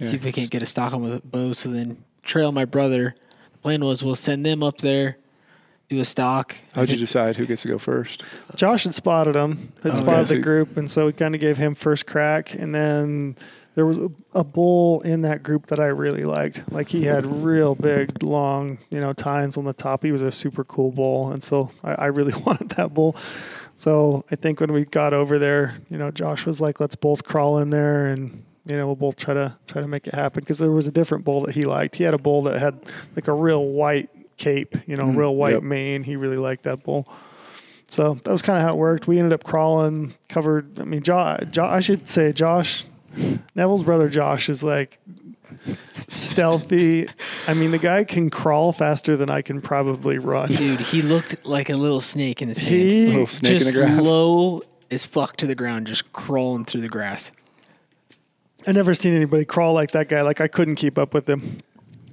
see 0.00 0.16
if 0.16 0.24
we 0.24 0.32
can't 0.32 0.50
get 0.50 0.62
a 0.62 0.66
stock 0.66 0.92
on 0.92 1.02
with 1.02 1.30
bows. 1.30 1.58
So 1.58 1.70
then, 1.70 2.04
Trail, 2.22 2.52
my 2.52 2.64
brother, 2.64 3.14
the 3.52 3.58
plan 3.58 3.84
was 3.84 4.02
we'll 4.02 4.14
send 4.14 4.44
them 4.44 4.62
up 4.62 4.78
there, 4.78 5.18
do 5.88 6.00
a 6.00 6.04
stock. 6.04 6.56
How'd 6.74 6.88
you 6.88 6.96
decide 6.96 7.36
who 7.36 7.46
gets 7.46 7.62
to 7.62 7.68
go 7.68 7.78
first? 7.78 8.24
Josh 8.56 8.84
had 8.84 8.94
spotted 8.94 9.34
him, 9.36 9.72
had 9.82 9.92
Oh, 9.92 9.96
spotted 9.96 10.30
yeah. 10.30 10.36
the 10.36 10.42
group, 10.42 10.76
and 10.76 10.90
so 10.90 11.06
we 11.06 11.12
kind 11.12 11.34
of 11.34 11.40
gave 11.40 11.56
him 11.58 11.74
first 11.74 12.06
crack. 12.06 12.54
And 12.54 12.74
then 12.74 13.36
there 13.74 13.84
was 13.86 13.98
a, 13.98 14.10
a 14.34 14.44
bull 14.44 15.00
in 15.02 15.22
that 15.22 15.42
group 15.42 15.66
that 15.66 15.78
I 15.80 15.86
really 15.86 16.24
liked. 16.24 16.62
Like 16.72 16.88
he 16.88 17.04
had 17.04 17.26
real 17.44 17.74
big, 17.74 18.22
long, 18.22 18.78
you 18.90 19.00
know, 19.00 19.12
tines 19.12 19.56
on 19.56 19.64
the 19.64 19.72
top. 19.74 20.02
He 20.02 20.12
was 20.12 20.22
a 20.22 20.32
super 20.32 20.64
cool 20.64 20.92
bull, 20.92 21.30
and 21.32 21.42
so 21.42 21.70
I, 21.84 21.92
I 21.94 22.06
really 22.06 22.32
wanted 22.46 22.70
that 22.70 22.94
bull. 22.94 23.16
So 23.76 24.24
I 24.30 24.36
think 24.36 24.60
when 24.60 24.72
we 24.72 24.84
got 24.84 25.12
over 25.12 25.38
there, 25.38 25.76
you 25.90 25.98
know, 25.98 26.10
Josh 26.10 26.46
was 26.46 26.60
like, 26.60 26.80
"Let's 26.80 26.94
both 26.94 27.24
crawl 27.24 27.58
in 27.58 27.70
there 27.70 28.06
and." 28.06 28.44
You 28.64 28.76
know, 28.76 28.86
we'll 28.86 28.94
both 28.94 29.16
try 29.16 29.34
to 29.34 29.56
try 29.66 29.82
to 29.82 29.88
make 29.88 30.06
it 30.06 30.14
happen 30.14 30.38
because 30.38 30.58
there 30.58 30.70
was 30.70 30.86
a 30.86 30.92
different 30.92 31.24
bull 31.24 31.40
that 31.46 31.56
he 31.56 31.64
liked. 31.64 31.96
He 31.96 32.04
had 32.04 32.14
a 32.14 32.18
bull 32.18 32.42
that 32.42 32.60
had 32.60 32.78
like 33.16 33.26
a 33.26 33.32
real 33.32 33.64
white 33.66 34.08
cape, 34.42 34.76
you 34.86 34.96
know, 34.96 35.04
mm-hmm. 35.04 35.18
real 35.18 35.36
white 35.36 35.54
yep. 35.54 35.62
mane. 35.62 36.02
He 36.02 36.16
really 36.16 36.36
liked 36.36 36.64
that 36.64 36.82
bull. 36.82 37.08
So 37.86 38.14
that 38.24 38.30
was 38.30 38.42
kind 38.42 38.58
of 38.58 38.64
how 38.64 38.70
it 38.70 38.78
worked. 38.78 39.06
We 39.06 39.18
ended 39.18 39.32
up 39.32 39.44
crawling, 39.44 40.14
covered. 40.28 40.80
I 40.80 40.84
mean, 40.84 41.02
Josh, 41.02 41.58
I 41.58 41.80
should 41.80 42.08
say, 42.08 42.32
Josh, 42.32 42.84
Neville's 43.54 43.82
brother 43.82 44.08
Josh 44.08 44.48
is 44.48 44.64
like 44.64 44.98
stealthy. 46.08 47.08
I 47.46 47.54
mean, 47.54 47.70
the 47.70 47.78
guy 47.78 48.04
can 48.04 48.30
crawl 48.30 48.72
faster 48.72 49.16
than 49.16 49.30
I 49.30 49.42
can 49.42 49.60
probably 49.60 50.18
run. 50.18 50.48
Dude, 50.48 50.80
he 50.80 51.02
looked 51.02 51.46
like 51.46 51.70
a 51.70 51.76
little 51.76 52.00
snake 52.00 52.42
in 52.42 52.48
the 52.48 52.54
sand. 52.54 52.74
He, 52.74 53.06
Little 53.06 53.26
snake 53.26 53.52
in 53.52 53.58
just 53.58 53.72
the 53.72 53.78
grass. 53.78 54.00
low 54.00 54.62
as 54.90 55.04
fuck 55.04 55.36
to 55.36 55.46
the 55.46 55.54
ground, 55.54 55.86
just 55.86 56.12
crawling 56.12 56.64
through 56.64 56.80
the 56.80 56.88
grass. 56.88 57.30
I 58.66 58.72
never 58.72 58.94
seen 58.94 59.14
anybody 59.14 59.44
crawl 59.44 59.74
like 59.74 59.90
that 59.92 60.08
guy. 60.08 60.22
Like 60.22 60.40
I 60.40 60.48
couldn't 60.48 60.76
keep 60.76 60.98
up 60.98 61.14
with 61.14 61.28
him. 61.28 61.60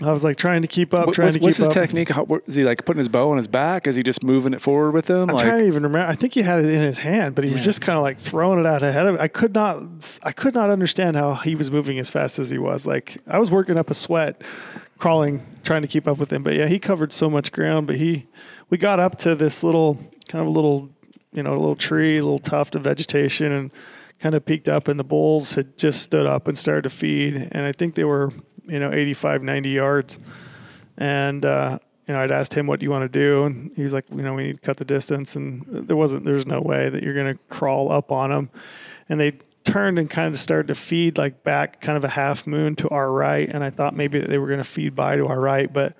I 0.01 0.11
was 0.13 0.23
like 0.23 0.37
trying 0.37 0.61
to 0.61 0.67
keep 0.67 0.93
up, 0.93 1.07
What- 1.07 1.15
trying 1.15 1.25
what's 1.27 1.33
to 1.35 1.39
keep 1.39 1.43
what's 1.45 1.57
his 1.57 1.67
up. 1.67 1.73
technique? 1.73 2.09
How, 2.09 2.23
what- 2.23 2.43
is 2.47 2.55
he 2.55 2.63
like 2.63 2.85
putting 2.85 2.99
his 2.99 3.09
bow 3.09 3.31
on 3.31 3.37
his 3.37 3.47
back? 3.47 3.85
Is 3.87 3.95
he 3.95 4.03
just 4.03 4.23
moving 4.23 4.53
it 4.53 4.61
forward 4.61 4.91
with 4.91 5.09
him? 5.09 5.29
I'm 5.29 5.35
like, 5.35 5.45
trying 5.45 5.59
to 5.59 5.67
even 5.67 5.83
remember. 5.83 6.07
I 6.07 6.13
think 6.15 6.33
he 6.33 6.41
had 6.41 6.59
it 6.63 6.65
in 6.71 6.81
his 6.81 6.99
hand, 6.99 7.35
but 7.35 7.43
he 7.43 7.51
was 7.51 7.63
just 7.63 7.81
kind 7.81 7.97
of 7.97 8.03
like 8.03 8.17
throwing 8.17 8.59
it 8.59 8.65
out 8.65 8.81
ahead 8.83 9.05
of. 9.07 9.15
Him. 9.15 9.21
I 9.21 9.27
could 9.27 9.53
not. 9.53 9.83
I 10.23 10.31
could 10.31 10.53
not 10.53 10.69
understand 10.69 11.15
how 11.17 11.33
he 11.35 11.55
was 11.55 11.69
moving 11.69 11.99
as 11.99 12.09
fast 12.09 12.39
as 12.39 12.49
he 12.49 12.57
was. 12.57 12.87
Like 12.87 13.17
I 13.27 13.39
was 13.39 13.51
working 13.51 13.77
up 13.77 13.89
a 13.89 13.93
sweat, 13.93 14.41
crawling, 14.97 15.45
trying 15.63 15.81
to 15.81 15.87
keep 15.87 16.07
up 16.07 16.17
with 16.17 16.31
him. 16.31 16.43
But 16.43 16.55
yeah, 16.55 16.67
he 16.67 16.79
covered 16.79 17.11
so 17.13 17.29
much 17.29 17.51
ground. 17.51 17.87
But 17.87 17.97
he, 17.97 18.27
we 18.69 18.77
got 18.77 18.99
up 18.99 19.17
to 19.19 19.35
this 19.35 19.63
little 19.63 19.95
kind 20.29 20.41
of 20.41 20.47
a 20.47 20.51
little, 20.51 20.89
you 21.33 21.43
know, 21.43 21.51
a 21.53 21.59
little 21.59 21.75
tree, 21.75 22.17
a 22.17 22.23
little 22.23 22.39
tuft 22.39 22.75
of 22.75 22.83
vegetation, 22.83 23.51
and 23.51 23.71
kind 24.19 24.35
of 24.35 24.45
peeked 24.45 24.67
up. 24.69 24.87
And 24.87 24.99
the 24.99 25.03
bulls 25.03 25.53
had 25.53 25.77
just 25.77 26.01
stood 26.01 26.25
up 26.25 26.47
and 26.47 26.57
started 26.57 26.83
to 26.83 26.89
feed. 26.89 27.35
And 27.51 27.65
I 27.65 27.71
think 27.71 27.95
they 27.95 28.03
were, 28.03 28.31
you 28.69 28.79
know, 28.79 28.91
85, 28.91 29.43
90 29.43 29.69
yards. 29.69 30.19
And 30.97 31.45
uh, 31.45 31.79
you 32.07 32.13
know, 32.13 32.21
I'd 32.21 32.31
asked 32.31 32.53
him, 32.53 32.67
"What 32.67 32.79
do 32.79 32.85
you 32.85 32.91
want 32.91 33.03
to 33.03 33.19
do?" 33.19 33.45
And 33.45 33.71
he 33.75 33.83
was 33.83 33.93
like, 33.93 34.05
"You 34.09 34.23
know, 34.23 34.33
we 34.33 34.43
need 34.43 34.55
to 34.55 34.61
cut 34.61 34.77
the 34.77 34.85
distance." 34.85 35.35
And 35.35 35.63
there 35.69 35.95
wasn't, 35.95 36.25
there's 36.25 36.45
no 36.45 36.59
way 36.59 36.89
that 36.89 37.03
you're 37.03 37.13
going 37.13 37.33
to 37.33 37.39
crawl 37.49 37.91
up 37.91 38.11
on 38.11 38.31
them. 38.31 38.49
And 39.07 39.19
they 39.19 39.33
turned 39.63 39.99
and 39.99 40.09
kind 40.09 40.33
of 40.33 40.39
started 40.39 40.67
to 40.69 40.75
feed 40.75 41.17
like 41.17 41.43
back, 41.43 41.81
kind 41.81 41.97
of 41.97 42.03
a 42.03 42.09
half 42.09 42.47
moon 42.47 42.75
to 42.77 42.89
our 42.89 43.11
right. 43.11 43.47
And 43.47 43.63
I 43.63 43.69
thought 43.69 43.95
maybe 43.95 44.19
that 44.19 44.29
they 44.29 44.37
were 44.37 44.47
going 44.47 44.59
to 44.59 44.63
feed 44.63 44.95
by 44.95 45.15
to 45.15 45.27
our 45.27 45.39
right, 45.39 45.71
but 45.71 45.95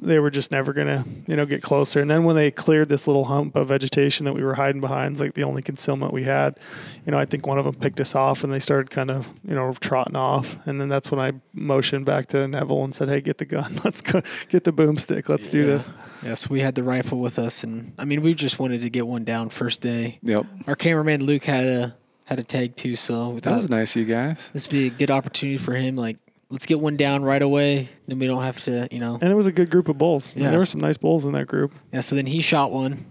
they 0.00 0.18
were 0.20 0.30
just 0.30 0.52
never 0.52 0.72
going 0.72 0.86
to, 0.86 1.04
you 1.26 1.34
know, 1.34 1.44
get 1.44 1.60
closer. 1.60 2.00
And 2.00 2.08
then 2.08 2.22
when 2.22 2.36
they 2.36 2.50
cleared 2.52 2.88
this 2.88 3.06
little 3.08 3.24
hump 3.24 3.56
of 3.56 3.66
vegetation 3.68 4.26
that 4.26 4.32
we 4.32 4.44
were 4.44 4.54
hiding 4.54 4.80
behind, 4.80 5.12
it's 5.12 5.20
like 5.20 5.34
the 5.34 5.42
only 5.42 5.60
concealment 5.60 6.12
we 6.12 6.22
had, 6.22 6.56
you 7.04 7.10
know, 7.10 7.18
I 7.18 7.24
think 7.24 7.46
one 7.48 7.58
of 7.58 7.64
them 7.64 7.74
picked 7.74 7.98
us 8.00 8.14
off 8.14 8.44
and 8.44 8.52
they 8.52 8.60
started 8.60 8.90
kind 8.90 9.10
of, 9.10 9.28
you 9.46 9.54
know, 9.56 9.72
trotting 9.80 10.14
off. 10.14 10.56
And 10.66 10.80
then 10.80 10.88
that's 10.88 11.10
when 11.10 11.18
I 11.18 11.32
motioned 11.52 12.06
back 12.06 12.28
to 12.28 12.46
Neville 12.46 12.84
and 12.84 12.94
said, 12.94 13.08
Hey, 13.08 13.20
get 13.20 13.38
the 13.38 13.44
gun. 13.44 13.80
Let's 13.84 14.00
go 14.00 14.22
get 14.48 14.62
the 14.62 14.72
boomstick. 14.72 15.28
Let's 15.28 15.50
do 15.50 15.66
this. 15.66 15.90
Yes, 16.22 16.48
we 16.48 16.60
had 16.60 16.76
the 16.76 16.84
rifle 16.84 17.18
with 17.20 17.38
us, 17.38 17.64
and 17.64 17.92
I 17.98 18.04
mean, 18.04 18.22
we 18.22 18.34
just 18.34 18.58
wanted 18.58 18.80
to 18.82 18.90
get 18.90 19.06
one 19.06 19.24
down 19.24 19.50
first 19.50 19.80
day. 19.80 20.18
Yep. 20.22 20.46
Our 20.66 20.76
cameraman 20.76 21.24
Luke 21.24 21.44
had 21.44 21.64
a 21.66 21.96
had 22.24 22.38
a 22.38 22.44
tag 22.44 22.76
too, 22.76 22.94
so 22.94 23.38
That 23.40 23.56
was 23.56 23.68
nice 23.68 23.96
of 23.96 24.00
you 24.00 24.14
guys. 24.14 24.50
this 24.52 24.66
would 24.66 24.72
be 24.72 24.86
a 24.86 24.90
good 24.90 25.10
opportunity 25.10 25.58
for 25.58 25.74
him. 25.74 25.96
Like, 25.96 26.18
let's 26.50 26.66
get 26.66 26.80
one 26.80 26.96
down 26.96 27.22
right 27.24 27.42
away. 27.42 27.88
Then 28.06 28.18
we 28.18 28.26
don't 28.26 28.42
have 28.42 28.62
to, 28.64 28.88
you 28.90 28.98
know. 29.00 29.18
And 29.20 29.30
it 29.30 29.34
was 29.34 29.46
a 29.46 29.52
good 29.52 29.70
group 29.70 29.88
of 29.88 29.98
bulls. 29.98 30.28
I 30.28 30.34
mean, 30.36 30.44
Yeah. 30.44 30.50
there 30.50 30.58
were 30.58 30.66
some 30.66 30.80
nice 30.80 30.96
bulls 30.96 31.24
in 31.24 31.32
that 31.32 31.46
group. 31.46 31.72
Yeah. 31.92 32.00
So 32.00 32.14
then 32.16 32.26
he 32.26 32.40
shot 32.40 32.72
one, 32.72 33.04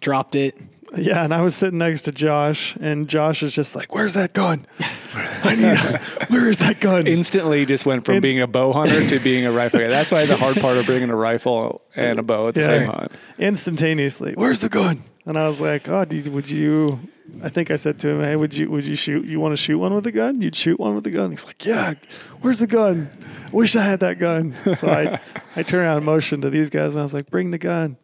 dropped 0.00 0.34
it. 0.34 0.56
Yeah, 0.96 1.24
and 1.24 1.34
I 1.34 1.40
was 1.42 1.56
sitting 1.56 1.78
next 1.78 2.02
to 2.02 2.12
Josh, 2.12 2.76
and 2.80 3.08
Josh 3.08 3.42
is 3.42 3.52
just 3.52 3.74
like, 3.74 3.92
"Where's 3.92 4.14
that 4.14 4.32
gun? 4.32 4.64
I 5.42 5.56
need. 5.56 5.64
A, 5.64 6.00
where 6.28 6.48
is 6.48 6.60
that 6.60 6.78
gun?" 6.78 7.08
Instantly, 7.08 7.66
just 7.66 7.84
went 7.84 8.04
from 8.04 8.16
In- 8.16 8.20
being 8.22 8.38
a 8.38 8.46
bow 8.46 8.72
hunter 8.72 9.04
to 9.08 9.18
being 9.18 9.44
a 9.44 9.50
rifle 9.50 9.80
guy. 9.80 9.88
That's 9.88 10.12
why 10.12 10.24
the 10.26 10.36
hard 10.36 10.56
part 10.60 10.76
of 10.76 10.86
bringing 10.86 11.10
a 11.10 11.16
rifle 11.16 11.82
and 11.96 12.20
a 12.20 12.22
bow 12.22 12.46
at 12.48 12.54
the 12.54 12.60
Yeah. 12.60 12.66
same 12.66 12.86
hunt. 12.86 13.08
instantaneously. 13.40 14.34
Where's 14.36 14.60
the 14.60 14.68
gun? 14.68 15.02
And 15.26 15.36
I 15.36 15.48
was 15.48 15.60
like, 15.60 15.88
"Oh, 15.88 16.04
dude, 16.04 16.28
would 16.28 16.48
you?" 16.48 17.00
I 17.42 17.48
think 17.48 17.70
I 17.70 17.76
said 17.76 17.98
to 18.00 18.08
him, 18.08 18.20
"Hey, 18.20 18.36
would 18.36 18.54
you 18.56 18.70
would 18.70 18.84
you 18.84 18.96
shoot? 18.96 19.24
You 19.24 19.40
want 19.40 19.52
to 19.52 19.56
shoot 19.56 19.78
one 19.78 19.94
with 19.94 20.06
a 20.06 20.12
gun? 20.12 20.40
You'd 20.42 20.54
shoot 20.54 20.78
one 20.78 20.94
with 20.94 21.06
a 21.06 21.10
gun?" 21.10 21.30
He's 21.30 21.46
like, 21.46 21.64
"Yeah. 21.64 21.94
Where's 22.42 22.58
the 22.58 22.66
gun? 22.66 23.08
I 23.46 23.50
Wish 23.50 23.74
I 23.76 23.82
had 23.82 24.00
that 24.00 24.18
gun." 24.18 24.54
So 24.74 24.88
I 24.90 25.20
I 25.56 25.62
turned 25.62 25.84
around 25.86 25.98
and 25.98 26.06
motioned 26.06 26.42
to 26.42 26.50
these 26.50 26.68
guys, 26.70 26.94
and 26.94 27.00
I 27.00 27.02
was 27.02 27.14
like, 27.14 27.30
"Bring 27.30 27.50
the 27.50 27.58
gun." 27.58 27.96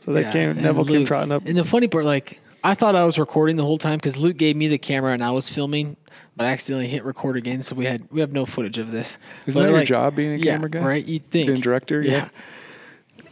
So 0.00 0.12
they 0.12 0.22
Yeah, 0.22 0.32
came. 0.32 0.50
and 0.50 0.62
Neville 0.62 0.84
came 0.84 1.04
trotting 1.06 1.32
up. 1.32 1.46
And 1.46 1.56
the 1.56 1.64
funny 1.64 1.88
part, 1.88 2.04
like, 2.04 2.40
I 2.62 2.74
thought 2.74 2.94
I 2.94 3.04
was 3.04 3.18
recording 3.18 3.56
the 3.56 3.64
whole 3.64 3.78
time 3.78 3.96
because 3.96 4.16
Luke 4.18 4.36
gave 4.36 4.54
me 4.54 4.68
the 4.68 4.78
camera 4.78 5.12
and 5.12 5.22
I 5.24 5.30
was 5.32 5.48
filming, 5.48 5.96
but 6.36 6.46
I 6.46 6.50
accidentally 6.50 6.88
hit 6.88 7.04
record 7.04 7.36
again, 7.36 7.62
so 7.62 7.74
we 7.74 7.86
had 7.86 8.02
we 8.10 8.20
have 8.20 8.32
no 8.32 8.44
footage 8.46 8.78
of 8.78 8.90
this. 8.92 9.18
Isn't 9.46 9.60
But, 9.60 9.68
that 9.68 9.74
your 9.74 9.84
job 9.84 10.14
being 10.14 10.32
a 10.34 10.36
yeah, 10.36 10.52
camera 10.52 10.70
guy? 10.70 10.80
Right? 10.84 11.04
You'd 11.06 11.28
think. 11.30 11.46
Being 11.48 11.58
a 11.58 11.62
director? 11.62 12.02
Yeah. 12.02 12.28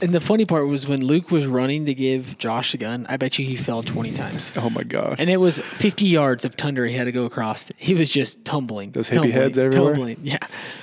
And 0.01 0.15
the 0.15 0.21
funny 0.21 0.45
part 0.45 0.69
was 0.69 0.87
when 0.87 1.05
Luke 1.05 1.31
was 1.31 1.47
running 1.47 1.87
to 1.87 1.95
give 1.95 2.37
Josh 2.39 2.75
a 2.75 2.77
gun, 2.77 3.07
I 3.09 3.17
bet 3.17 3.39
you 3.39 3.47
he 3.47 3.57
fell 3.57 3.83
20 3.83 4.13
times. 4.13 4.53
Oh 4.57 4.71
my 4.71 4.83
god. 4.83 5.17
And 5.19 5.31
it 5.31 5.39
was 5.39 5.59
50 5.59 6.05
yards 6.05 6.45
of 6.45 6.57
tundra 6.57 6.89
he 6.89 6.95
had 6.95 7.05
to 7.05 7.13
go 7.13 7.25
across. 7.25 7.71
He 7.77 7.95
was 7.95 8.11
just 8.11 8.45
tumbling. 8.45 8.93
Those 8.93 9.09
hippie 9.09 9.15
tumbling, 9.15 9.33
heads 9.33 9.59
everywhere? 9.59 9.95
Tumbling. 9.95 10.19
Yeah. 10.23 10.39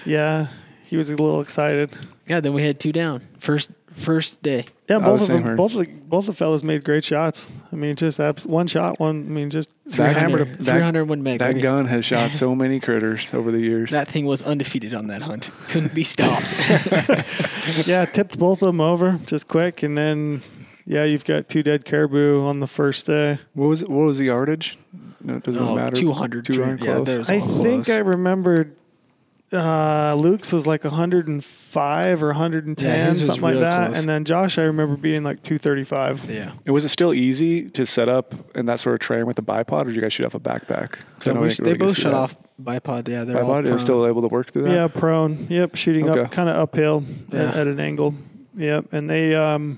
yeah, 0.05 0.47
he 0.85 0.97
was 0.97 1.09
a 1.09 1.15
little 1.15 1.41
excited. 1.41 1.95
Yeah, 2.27 2.39
then 2.39 2.53
we 2.53 2.61
had 2.63 2.79
two 2.79 2.91
down. 2.91 3.21
First 3.39 3.71
first 3.93 4.41
day. 4.41 4.65
Yeah, 4.99 5.05
both 5.05 5.21
of 5.21 5.27
them, 5.27 5.43
her- 5.43 5.55
both 5.55 5.73
of 5.75 5.79
the, 5.79 5.85
both 5.87 6.25
the 6.27 6.33
fellas 6.33 6.63
made 6.63 6.83
great 6.83 7.03
shots. 7.03 7.49
I 7.71 7.75
mean, 7.75 7.95
just 7.95 8.19
abs- 8.19 8.45
one 8.47 8.67
shot, 8.67 8.99
one. 8.99 9.25
I 9.27 9.29
mean, 9.29 9.49
just 9.49 9.69
Back- 9.97 10.15
hammered 10.15 10.41
them. 10.47 10.47
300, 10.55 10.65
300 10.65 11.05
Win 11.05 11.23
Mag. 11.23 11.39
that 11.39 11.47
baby. 11.49 11.61
gun 11.61 11.85
has 11.85 12.05
shot 12.05 12.31
so 12.43 12.55
many 12.55 12.79
critters 12.79 13.33
over 13.33 13.51
the 13.51 13.59
years. 13.59 13.91
That 13.91 14.07
thing 14.07 14.25
was 14.25 14.41
undefeated 14.41 14.93
on 14.93 15.07
that 15.07 15.21
hunt. 15.23 15.49
Couldn't 15.69 15.93
be 15.93 16.03
stopped. 16.03 16.53
Yeah, 17.85 18.05
tipped 18.05 18.37
both 18.37 18.61
of 18.61 18.67
them 18.67 18.81
over 18.81 19.19
just 19.25 19.47
quick, 19.47 19.83
and 19.83 19.97
then 19.97 20.43
yeah, 20.85 21.03
you've 21.05 21.23
got 21.25 21.47
two 21.49 21.63
dead 21.63 21.85
caribou 21.85 22.41
on 22.43 22.59
the 22.59 22.67
first 22.67 23.05
day. 23.07 23.39
what 23.53 23.67
was 23.67 23.81
it, 23.83 23.89
what 23.89 24.05
was 24.05 24.17
the 24.17 24.25
yardage? 24.25 24.77
No, 25.21 25.35
it 25.37 25.43
doesn't 25.43 25.61
Oh, 25.61 25.75
matter. 25.75 25.95
200. 25.95 26.45
200 26.45 26.83
Yeah, 26.83 26.93
close. 26.95 27.07
there's- 27.07 27.29
I 27.29 27.39
all 27.39 27.47
think. 27.63 27.89
I 27.89 27.97
remembered 27.99 28.75
uh, 29.53 30.15
Luke's 30.17 30.51
was 30.51 30.65
like 30.67 30.83
105 30.83 32.23
or 32.23 32.27
110, 32.27 32.87
Yeah, 32.87 33.05
his 33.07 33.19
was 33.19 33.27
something 33.27 33.41
like 33.43 33.51
real 33.53 33.61
that, 33.61 33.87
close. 33.87 33.99
and 33.99 34.09
then 34.09 34.25
Josh, 34.25 34.57
I 34.57 34.63
remember 34.63 34.95
being 34.97 35.23
like 35.23 35.43
235. 35.43 36.29
yeah. 36.29 36.51
And 36.65 36.73
was 36.73 36.85
it 36.85 36.89
still 36.89 37.13
easy 37.13 37.69
to 37.69 37.85
set 37.85 38.09
up 38.09 38.33
in 38.55 38.65
that 38.65 38.79
sort 38.79 38.93
of 38.95 38.99
terrain 39.07 39.25
with 39.25 39.35
the 39.35 39.43
bipod, 39.43 39.81
or 39.81 39.85
did 39.85 39.95
you 39.95 40.01
guys 40.01 40.13
shoot 40.13 40.25
off 40.25 40.35
a 40.35 40.39
backpack? 40.39 40.91
'Cause 40.91 41.03
I 41.21 41.23
So 41.25 41.33
know 41.33 41.41
we, 41.41 41.47
they 41.49 41.53
didn't 41.55 41.65
really 41.65 41.77
both 41.77 41.87
get 41.89 41.89
to 41.89 41.95
see 41.95 42.01
shut 42.01 42.11
that. 42.11 42.17
off 42.17 42.37
bipod. 42.61 43.07
Yeah, 43.07 43.23
they're 43.23 43.43
all 43.43 43.49
Bipod. 43.53 43.59
It 43.59 43.61
was 43.61 43.69
prone. 43.69 43.79
still 43.79 44.07
able 44.07 44.21
to 44.21 44.27
work 44.27 44.51
through 44.51 44.63
that. 44.63 44.71
Yeah, 44.73 44.87
prone. 44.87 45.47
Yep, 45.49 45.75
shooting 45.75 46.09
Okay. 46.09 46.21
up 46.21 46.31
kind 46.31 46.49
of 46.49 46.55
uphill 46.55 47.03
at, 47.31 47.33
Yeah. 47.33 47.59
at 47.61 47.67
an 47.67 47.79
angle. 47.79 48.15
Yep, 48.57 48.93
and 48.93 49.09
they, 49.09 49.33
um, 49.35 49.77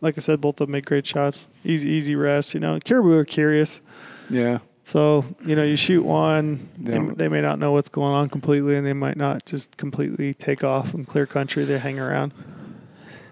like 0.00 0.18
I 0.18 0.20
said, 0.20 0.40
both 0.40 0.60
of 0.60 0.66
them 0.66 0.72
made 0.72 0.84
great 0.86 1.06
shots. 1.06 1.46
Easy, 1.64 1.88
easy 1.90 2.14
rest. 2.16 2.52
You 2.54 2.60
know, 2.60 2.78
caribou 2.84 3.12
are 3.12 3.24
curious, 3.24 3.80
Yeah. 4.28 4.58
So 4.84 5.24
you 5.44 5.56
know, 5.56 5.64
you 5.64 5.76
shoot 5.76 6.02
one, 6.04 6.68
they, 6.78 6.98
they 6.98 7.28
may 7.28 7.40
not 7.40 7.58
know 7.58 7.72
what's 7.72 7.88
going 7.88 8.12
on 8.12 8.28
completely, 8.28 8.76
and 8.76 8.86
they 8.86 8.92
might 8.92 9.16
not 9.16 9.44
just 9.46 9.76
completely 9.76 10.32
take 10.34 10.62
off 10.62 10.94
and 10.94 11.06
clear 11.06 11.26
country. 11.26 11.64
They 11.64 11.78
hang 11.78 11.98
around. 11.98 12.32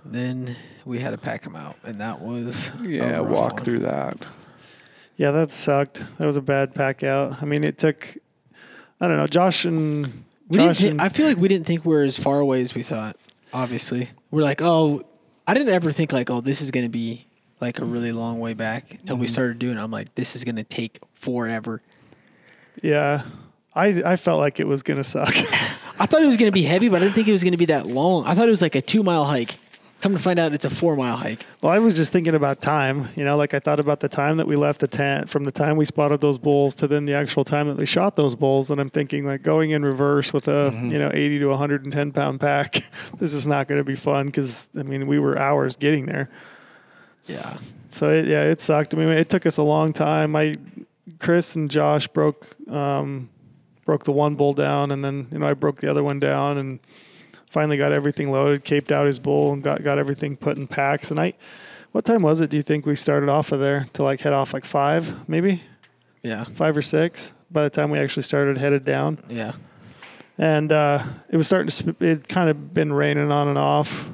Then 0.04 0.56
we 0.84 0.98
had 0.98 1.10
to 1.10 1.18
pack 1.18 1.42
them 1.42 1.54
out, 1.54 1.76
and 1.84 2.00
that 2.00 2.20
was 2.20 2.70
a 2.80 2.88
Yeah. 2.88 3.16
rough 3.18 3.28
Walk 3.28 3.52
one. 3.54 3.62
through 3.64 3.78
that. 3.80 4.16
Yeah, 5.16 5.30
that 5.30 5.50
sucked. 5.52 6.02
That 6.18 6.26
was 6.26 6.36
a 6.36 6.40
bad 6.42 6.74
pack 6.74 7.02
out. 7.04 7.40
I 7.42 7.44
mean, 7.44 7.62
it 7.64 7.78
took. 7.78 8.16
I 9.00 9.08
don't 9.08 9.16
know, 9.16 9.26
Josh 9.26 9.64
and 9.64 10.24
We 10.48 10.58
didn't. 10.58 10.68
Josh 10.68 10.78
Thi- 10.78 10.88
and, 10.88 11.00
I 11.02 11.08
feel 11.08 11.26
like 11.26 11.36
we 11.36 11.48
didn't 11.48 11.66
think 11.66 11.84
we 11.84 11.94
are 11.96 12.02
as 12.02 12.16
far 12.16 12.40
away 12.40 12.60
as 12.62 12.74
we 12.74 12.82
thought. 12.82 13.16
Obviously, 13.52 14.08
we're 14.30 14.42
like, 14.42 14.60
oh, 14.62 15.02
I 15.46 15.54
didn't 15.54 15.68
ever 15.72 15.92
think 15.92 16.12
like, 16.12 16.30
oh, 16.30 16.40
this 16.40 16.60
is 16.62 16.70
going 16.70 16.86
to 16.86 16.90
be 16.90 17.26
like 17.62 17.78
a 17.78 17.84
really 17.84 18.12
long 18.12 18.38
way 18.40 18.52
back 18.52 18.90
until 18.92 19.14
Mm-hmm. 19.16 19.20
we 19.22 19.26
started 19.28 19.58
doing. 19.58 19.78
it. 19.78 19.80
I'm 19.80 19.90
like, 19.90 20.14
this 20.16 20.36
is 20.36 20.44
going 20.44 20.56
to 20.56 20.64
take 20.64 20.98
forever. 21.14 21.80
yeah, 22.82 23.22
I 23.74 24.02
I 24.04 24.16
felt 24.16 24.38
like 24.40 24.60
it 24.60 24.66
was 24.66 24.82
gonna 24.82 25.04
suck. 25.04 25.34
I 25.98 26.06
thought 26.06 26.22
it 26.22 26.26
was 26.26 26.36
going 26.36 26.48
to 26.48 26.52
be 26.52 26.62
heavy, 26.62 26.88
but 26.88 26.96
I 26.96 27.04
didn't 27.04 27.14
think 27.14 27.28
it 27.28 27.32
was 27.32 27.42
going 27.44 27.52
to 27.52 27.58
be 27.58 27.66
that 27.66 27.86
long. 27.86 28.24
I 28.26 28.34
thought 28.34 28.48
it 28.48 28.50
was 28.50 28.62
like 28.62 28.74
a 28.74 28.82
two 28.82 29.02
mile 29.02 29.24
hike. 29.24 29.56
Come 30.00 30.14
to 30.14 30.18
find 30.18 30.36
out, 30.40 30.52
it's 30.52 30.64
a 30.64 30.70
four 30.70 30.96
mile 30.96 31.16
hike. 31.16 31.46
Well, 31.62 31.70
I 31.72 31.78
was 31.78 31.94
just 31.94 32.12
thinking 32.12 32.34
about 32.34 32.60
time. 32.60 33.08
You 33.14 33.24
know, 33.24 33.36
like 33.36 33.54
I 33.54 33.60
thought 33.60 33.78
about 33.78 34.00
the 34.00 34.08
time 34.08 34.36
that 34.38 34.48
we 34.48 34.56
left 34.56 34.80
the 34.80 34.88
tent 34.88 35.30
from 35.30 35.44
the 35.44 35.52
time 35.52 35.76
we 35.76 35.84
spotted 35.84 36.20
those 36.20 36.38
bulls 36.38 36.74
to 36.76 36.88
then 36.88 37.04
the 37.04 37.14
actual 37.14 37.44
time 37.44 37.68
that 37.68 37.76
we 37.76 37.86
shot 37.86 38.16
those 38.16 38.34
bulls. 38.34 38.68
And 38.70 38.80
I'm 38.80 38.88
thinking, 38.90 39.24
like, 39.24 39.42
going 39.42 39.70
in 39.70 39.84
reverse 39.84 40.32
with 40.32 40.48
a, 40.48 40.72
you 40.74 40.98
know, 40.98 41.10
80 41.14 41.38
to 41.38 41.46
110 41.50 42.10
pound 42.12 42.40
pack, 42.40 42.82
this 43.20 43.32
is 43.32 43.46
not 43.46 43.68
going 43.68 43.78
to 43.80 43.84
be 43.84 43.94
fun 43.94 44.26
because, 44.26 44.68
I 44.76 44.82
mean, 44.82 45.06
we 45.06 45.20
were 45.20 45.38
hours 45.38 45.76
getting 45.76 46.06
there. 46.06 46.28
Yeah. 47.24 47.56
So, 47.90 48.10
it, 48.10 48.26
yeah, 48.26 48.44
it 48.44 48.60
sucked. 48.60 48.94
I 48.94 48.96
mean, 48.96 49.08
it 49.08 49.28
took 49.28 49.46
us 49.46 49.56
a 49.58 49.62
long 49.62 49.92
time. 49.92 50.34
I, 50.34 50.54
Chris 51.18 51.56
and 51.56 51.70
Josh 51.70 52.08
broke, 52.08 52.46
um, 52.70 53.28
broke 53.84 54.04
the 54.04 54.12
one 54.12 54.34
bull 54.34 54.54
down, 54.54 54.90
and 54.90 55.04
then, 55.04 55.28
you 55.30 55.38
know, 55.38 55.46
I 55.46 55.54
broke 55.54 55.80
the 55.80 55.90
other 55.90 56.02
one 56.02 56.18
down 56.18 56.58
and, 56.58 56.80
finally 57.50 57.76
got 57.76 57.92
everything 57.92 58.32
loaded, 58.32 58.64
caped 58.64 58.90
out 58.90 59.04
his 59.06 59.18
bull, 59.18 59.52
and 59.52 59.62
got 59.62 59.82
got 59.82 59.98
everything 59.98 60.38
put 60.38 60.56
in 60.56 60.66
packs. 60.66 61.10
And 61.10 61.20
I, 61.20 61.34
what 61.90 62.06
time 62.06 62.22
was 62.22 62.40
it? 62.40 62.48
Do 62.48 62.56
you 62.56 62.62
think 62.62 62.86
we 62.86 62.96
started 62.96 63.28
off 63.28 63.52
of 63.52 63.60
there 63.60 63.86
to 63.92 64.02
like 64.02 64.20
head 64.22 64.32
off 64.32 64.54
like 64.54 64.64
five, 64.64 65.28
maybe 65.28 65.62
Yeah. 66.22 66.44
five 66.44 66.74
or 66.74 66.80
six? 66.80 67.30
By 67.50 67.64
the 67.64 67.68
time 67.68 67.90
we 67.90 67.98
actually 67.98 68.22
started 68.22 68.56
headed 68.56 68.86
down, 68.86 69.18
Yeah. 69.28 69.52
and 70.38 70.72
uh, 70.72 71.02
it 71.28 71.36
was 71.36 71.46
starting 71.46 71.68
to. 71.68 71.74
Sp- 71.76 72.00
it 72.00 72.26
kind 72.26 72.48
of 72.48 72.72
been 72.72 72.90
raining 72.90 73.30
on 73.30 73.48
and 73.48 73.58
off. 73.58 74.08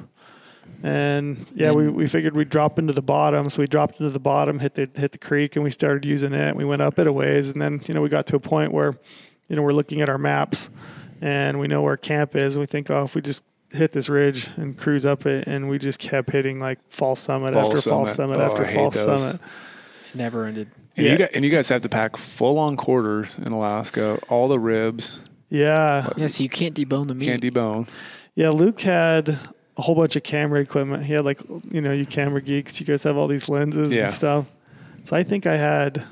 And 0.81 1.45
yeah, 1.53 1.71
we, 1.71 1.85
And- 1.87 1.95
we 1.95 2.07
figured 2.07 2.35
we'd 2.35 2.49
drop 2.49 2.79
into 2.79 2.93
the 2.93 3.01
bottom, 3.01 3.49
so 3.49 3.61
we 3.61 3.67
dropped 3.67 3.99
into 3.99 4.11
the 4.11 4.19
bottom, 4.19 4.59
hit 4.59 4.75
the 4.75 4.89
hit 4.95 5.11
the 5.11 5.17
creek, 5.17 5.55
and 5.55 5.63
we 5.63 5.71
started 5.71 6.05
using 6.05 6.33
it. 6.33 6.55
We 6.55 6.63
went 6.65 6.81
up 6.81 6.97
it 6.99 7.07
a 7.07 7.11
ways, 7.11 7.49
and 7.49 7.61
then 7.61 7.81
you 7.87 7.93
know 7.93 8.01
we 8.01 8.09
got 8.09 8.25
to 8.27 8.35
a 8.37 8.39
point 8.39 8.71
where, 8.71 8.97
you 9.49 9.55
know, 9.55 9.61
we're 9.61 9.73
looking 9.73 10.01
at 10.01 10.07
our 10.09 10.17
maps, 10.17 10.69
and 11.21 11.59
we 11.59 11.67
know 11.67 11.81
where 11.81 11.97
camp 11.97 12.35
is. 12.35 12.55
And 12.55 12.61
we 12.61 12.65
think, 12.65 12.89
oh, 12.89 13.03
if 13.03 13.13
we 13.15 13.21
just 13.21 13.43
hit 13.71 13.91
this 13.91 14.09
ridge 14.09 14.47
and 14.55 14.77
cruise 14.77 15.05
up 15.05 15.25
it, 15.25 15.47
and 15.47 15.69
we 15.69 15.77
just 15.79 15.99
kept 15.99 16.31
hitting 16.31 16.59
like 16.59 16.79
false 16.89 17.19
summit 17.19 17.53
False 17.53 17.67
after 17.67 17.89
false 17.89 18.15
summit. 18.15 18.35
summit 18.35 18.39
Oh, 18.43 18.51
after 18.51 18.63
I 18.63 18.67
hate 18.67 18.75
false 18.75 18.99
summit. 19.03 19.35
It 19.35 20.15
never 20.15 20.45
ended. 20.45 20.69
And, 20.97 21.05
Yeah. 21.05 21.11
you 21.11 21.17
guys, 21.19 21.29
and 21.35 21.45
you 21.45 21.51
guys 21.51 21.69
have 21.69 21.81
to 21.83 21.89
pack 21.89 22.17
full 22.17 22.57
on 22.57 22.75
quarters 22.77 23.35
in 23.37 23.51
Alaska, 23.51 24.17
all 24.29 24.47
the 24.47 24.59
ribs, 24.59 25.19
Yeah, 25.49 26.09
Yeah, 26.17 26.27
so 26.27 26.41
you 26.43 26.49
can't 26.49 26.73
debone 26.75 27.07
the 27.07 27.15
meat. 27.15 27.25
can't 27.25 27.41
debone. 27.43 27.87
yeah. 28.35 28.49
Luke 28.49 28.81
had 28.81 29.37
a 29.79 29.81
whole 29.81 29.95
bunch 29.95 30.17
of 30.17 30.23
camera 30.23 30.59
equipment. 30.59 31.05
He 31.05 31.13
had 31.13 31.23
like, 31.23 31.39
you 31.71 31.79
know, 31.79 31.93
you 31.93 32.05
camera 32.05 32.41
geeks. 32.41 32.79
You 32.81 32.85
guys 32.85 33.01
have 33.03 33.15
all 33.15 33.27
these 33.27 33.47
lenses 33.47 33.93
Yeah. 33.93 34.01
and 34.03 34.11
stuff. 34.11 34.45
So 35.05 35.15
I 35.15 35.23
think 35.23 35.47
I 35.47 35.55
had 35.55 36.03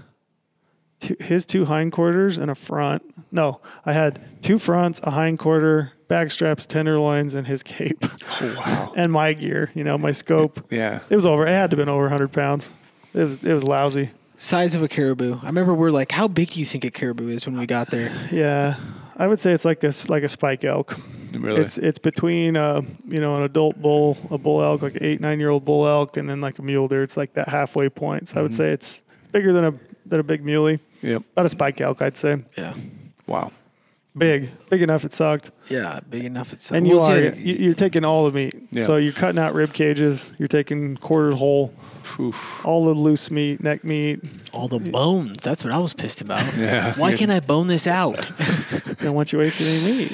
two, 1.02 1.18
his 1.20 1.46
two 1.46 1.66
hindquarters 1.66 2.38
and 2.38 2.50
a 2.50 2.56
front. 2.56 3.04
No, 3.30 3.60
I 3.86 3.92
had 3.92 4.20
two 4.42 4.58
fronts, 4.58 5.02
a 5.04 5.12
hindquarter, 5.12 5.92
back 6.08 6.32
straps, 6.32 6.66
tenderloins, 6.66 7.34
and 7.34 7.46
his 7.46 7.62
cape, 7.62 8.06
Oh, 8.42 8.56
wow. 8.66 8.94
and 8.96 9.12
my 9.12 9.34
gear. 9.34 9.70
You 9.76 9.84
know, 9.84 9.98
my 9.98 10.14
scope. 10.14 10.66
Yeah. 10.72 11.02
It 11.10 11.16
was 11.18 11.26
over. 11.26 11.46
It 11.46 11.50
had 11.50 11.70
to 11.72 11.76
have 11.76 11.86
been 11.86 11.90
over 11.94 12.04
100 12.04 12.32
pounds. 12.32 12.74
It 13.14 13.24
was. 13.24 13.44
It 13.44 13.54
was 13.54 13.66
lousy. 13.66 14.12
Size 14.38 14.76
of 14.76 14.82
a 14.84 14.88
caribou. 14.88 15.40
I 15.44 15.48
remember 15.48 15.74
we 15.74 15.88
are 15.88 15.92
like, 15.92 16.12
how 16.14 16.28
big 16.30 16.52
do 16.52 16.60
you 16.60 16.66
think 16.66 16.86
a 16.86 16.92
caribou 16.92 17.28
is 17.28 17.46
when 17.46 17.58
we 17.58 17.66
got 17.66 17.90
there? 17.92 18.16
Yeah, 18.32 18.76
I 19.18 19.28
would 19.28 19.40
say 19.40 19.52
it's 19.52 19.66
like 19.66 19.80
this, 19.82 20.08
like 20.10 20.24
a 20.24 20.30
spike 20.30 20.64
elk. 20.64 20.98
Really. 21.34 21.62
It's 21.62 21.78
it's 21.78 22.00
between 22.00 22.56
uh 22.58 22.82
you 23.08 23.20
know 23.20 23.36
an 23.36 23.44
adult 23.44 23.82
bull, 23.82 24.18
a 24.32 24.38
bull 24.38 24.62
elk, 24.62 24.82
like 24.82 24.96
an 24.96 25.04
eight 25.04 25.22
nine 25.22 25.40
year 25.40 25.50
old 25.50 25.66
bull 25.66 25.88
elk, 25.88 26.18
and 26.18 26.30
then 26.30 26.42
like 26.42 26.60
a 26.60 26.62
mule 26.62 26.88
deer. 26.88 27.04
It's 27.04 27.18
like 27.18 27.34
that 27.34 27.48
halfway 27.50 27.90
point. 27.90 28.30
So 28.30 28.40
I 28.40 28.42
would 28.44 28.52
Mm-hmm. 28.52 28.58
say 28.58 28.72
it's 28.72 29.04
bigger 29.32 29.54
than 29.54 29.66
a 29.66 29.74
than 30.06 30.20
a 30.20 30.24
big 30.24 30.44
muley. 30.46 30.80
yep. 31.02 31.22
About 31.34 31.46
a 31.46 31.50
spike 31.50 31.82
elk, 31.82 32.02
I'd 32.02 32.18
say. 32.18 32.38
Yeah. 32.58 32.74
Wow. 33.28 33.52
Big, 34.18 34.50
big 34.72 34.82
enough 34.82 35.06
it 35.06 35.14
sucked. 35.14 35.52
Yeah, 35.70 36.00
big 36.10 36.26
enough 36.26 36.52
it's 36.52 36.72
And 36.72 36.88
you 36.88 36.98
Well, 36.98 37.12
are 37.12 37.36
you, 37.36 37.56
you're 37.56 37.76
taking 37.76 38.04
all 38.04 38.26
the 38.26 38.32
meat. 38.32 38.56
Yeah. 38.72 38.82
So 38.82 38.96
you're 38.98 39.12
cutting 39.14 39.38
out 39.38 39.54
rib 39.54 39.74
cages. 39.74 40.34
You're 40.40 40.48
taking 40.48 40.98
quarter 40.98 41.34
whole, 41.36 41.72
Oof. 42.20 42.66
all 42.66 42.86
the 42.86 42.94
loose 42.96 43.30
meat, 43.30 43.62
neck 43.62 43.84
meat. 43.84 44.22
all 44.54 44.68
the 44.68 44.80
bones. 44.80 45.44
That's 45.44 45.64
what 45.64 45.72
I 45.72 45.78
was 45.78 45.94
pissed 45.94 46.22
about. 46.22 46.44
Yeah. 46.58 46.96
Why 46.96 47.16
can't 47.16 47.30
I 47.30 47.42
bone 47.42 47.68
this 47.68 47.86
out? 47.86 48.16
Don't 49.02 49.14
want 49.14 49.32
you 49.32 49.38
wasting 49.38 49.68
any 49.68 49.98
meat. 50.06 50.12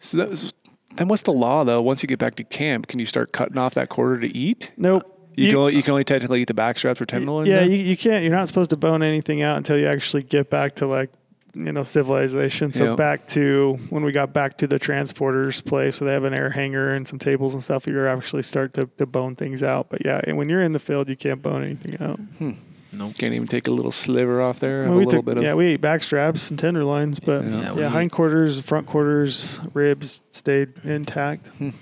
So 0.00 0.16
that 0.18 0.28
was, 0.30 0.52
then 0.96 1.08
what's 1.08 1.22
the 1.22 1.32
law 1.32 1.64
though? 1.64 1.82
Once 1.82 2.02
you 2.02 2.06
get 2.06 2.18
back 2.18 2.34
to 2.36 2.44
camp, 2.44 2.86
can 2.86 2.98
you 3.00 3.06
start 3.06 3.32
cutting 3.32 3.58
off 3.58 3.74
that 3.74 3.88
quarter 3.88 4.20
to 4.20 4.36
eat? 4.36 4.70
Nope. 4.76 5.12
You, 5.36 5.48
can 5.50 5.56
only, 5.58 5.76
you 5.76 5.82
can 5.82 5.90
only 5.92 6.04
technically 6.04 6.40
eat 6.40 6.48
the 6.48 6.54
back 6.54 6.78
straps 6.78 7.00
or 7.00 7.04
tenderloins. 7.06 7.46
Yeah, 7.46 7.60
you, 7.60 7.76
you 7.76 7.96
can't. 7.96 8.22
You're 8.24 8.32
not 8.34 8.48
supposed 8.48 8.70
to 8.70 8.76
bone 8.76 9.02
anything 9.02 9.42
out 9.42 9.58
until 9.58 9.76
you 9.78 9.86
actually 9.86 10.22
get 10.22 10.48
back 10.48 10.76
to 10.76 10.86
like, 10.86 11.10
you 11.54 11.72
know, 11.72 11.84
civilization. 11.84 12.72
So 12.72 12.84
Yeah. 12.90 12.94
back 12.96 13.26
to 13.28 13.78
when 13.90 14.02
we 14.02 14.12
got 14.12 14.32
back 14.32 14.56
to 14.58 14.66
the 14.66 14.78
transporter's 14.78 15.60
place, 15.60 15.96
so 15.96 16.04
they 16.06 16.12
have 16.12 16.24
an 16.24 16.32
air 16.32 16.50
hangar 16.50 16.94
and 16.94 17.06
some 17.06 17.18
tables 17.18 17.52
and 17.52 17.62
stuff. 17.62 17.86
You're 17.86 18.08
actually 18.08 18.42
start 18.44 18.72
to, 18.74 18.86
to 18.96 19.04
bone 19.04 19.36
things 19.36 19.62
out. 19.62 19.88
But 19.90 20.04
yeah, 20.06 20.20
and 20.26 20.38
when 20.38 20.48
you're 20.48 20.62
in 20.62 20.72
the 20.72 20.78
field, 20.78 21.08
you 21.10 21.16
can't 21.16 21.42
bone 21.42 21.62
anything 21.64 22.00
out. 22.00 22.18
Hmm. 22.18 22.52
Nope. 22.98 23.14
Can't 23.18 23.34
even 23.34 23.46
take 23.46 23.68
a 23.68 23.70
little 23.70 23.92
sliver 23.92 24.40
off 24.40 24.58
there. 24.60 24.82
Have 24.84 24.90
Well, 24.90 24.94
a 24.94 24.98
we 25.00 25.04
little 25.04 25.18
took, 25.20 25.26
bit 25.26 25.36
of 25.38 25.42
yeah, 25.42 25.54
we 25.54 25.66
ate 25.66 25.80
back 25.80 26.02
straps 26.02 26.50
and 26.50 26.58
tenderloins, 26.58 27.20
but 27.20 27.44
Yeah. 27.44 27.50
yeah, 27.50 27.62
Yeah, 27.62 27.72
we- 27.74 27.82
hindquarters, 27.84 28.60
front 28.60 28.86
quarters, 28.86 29.58
ribs 29.74 30.22
stayed 30.30 30.72
intact. 30.84 31.48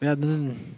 Yeah, 0.00 0.16
then 0.16 0.74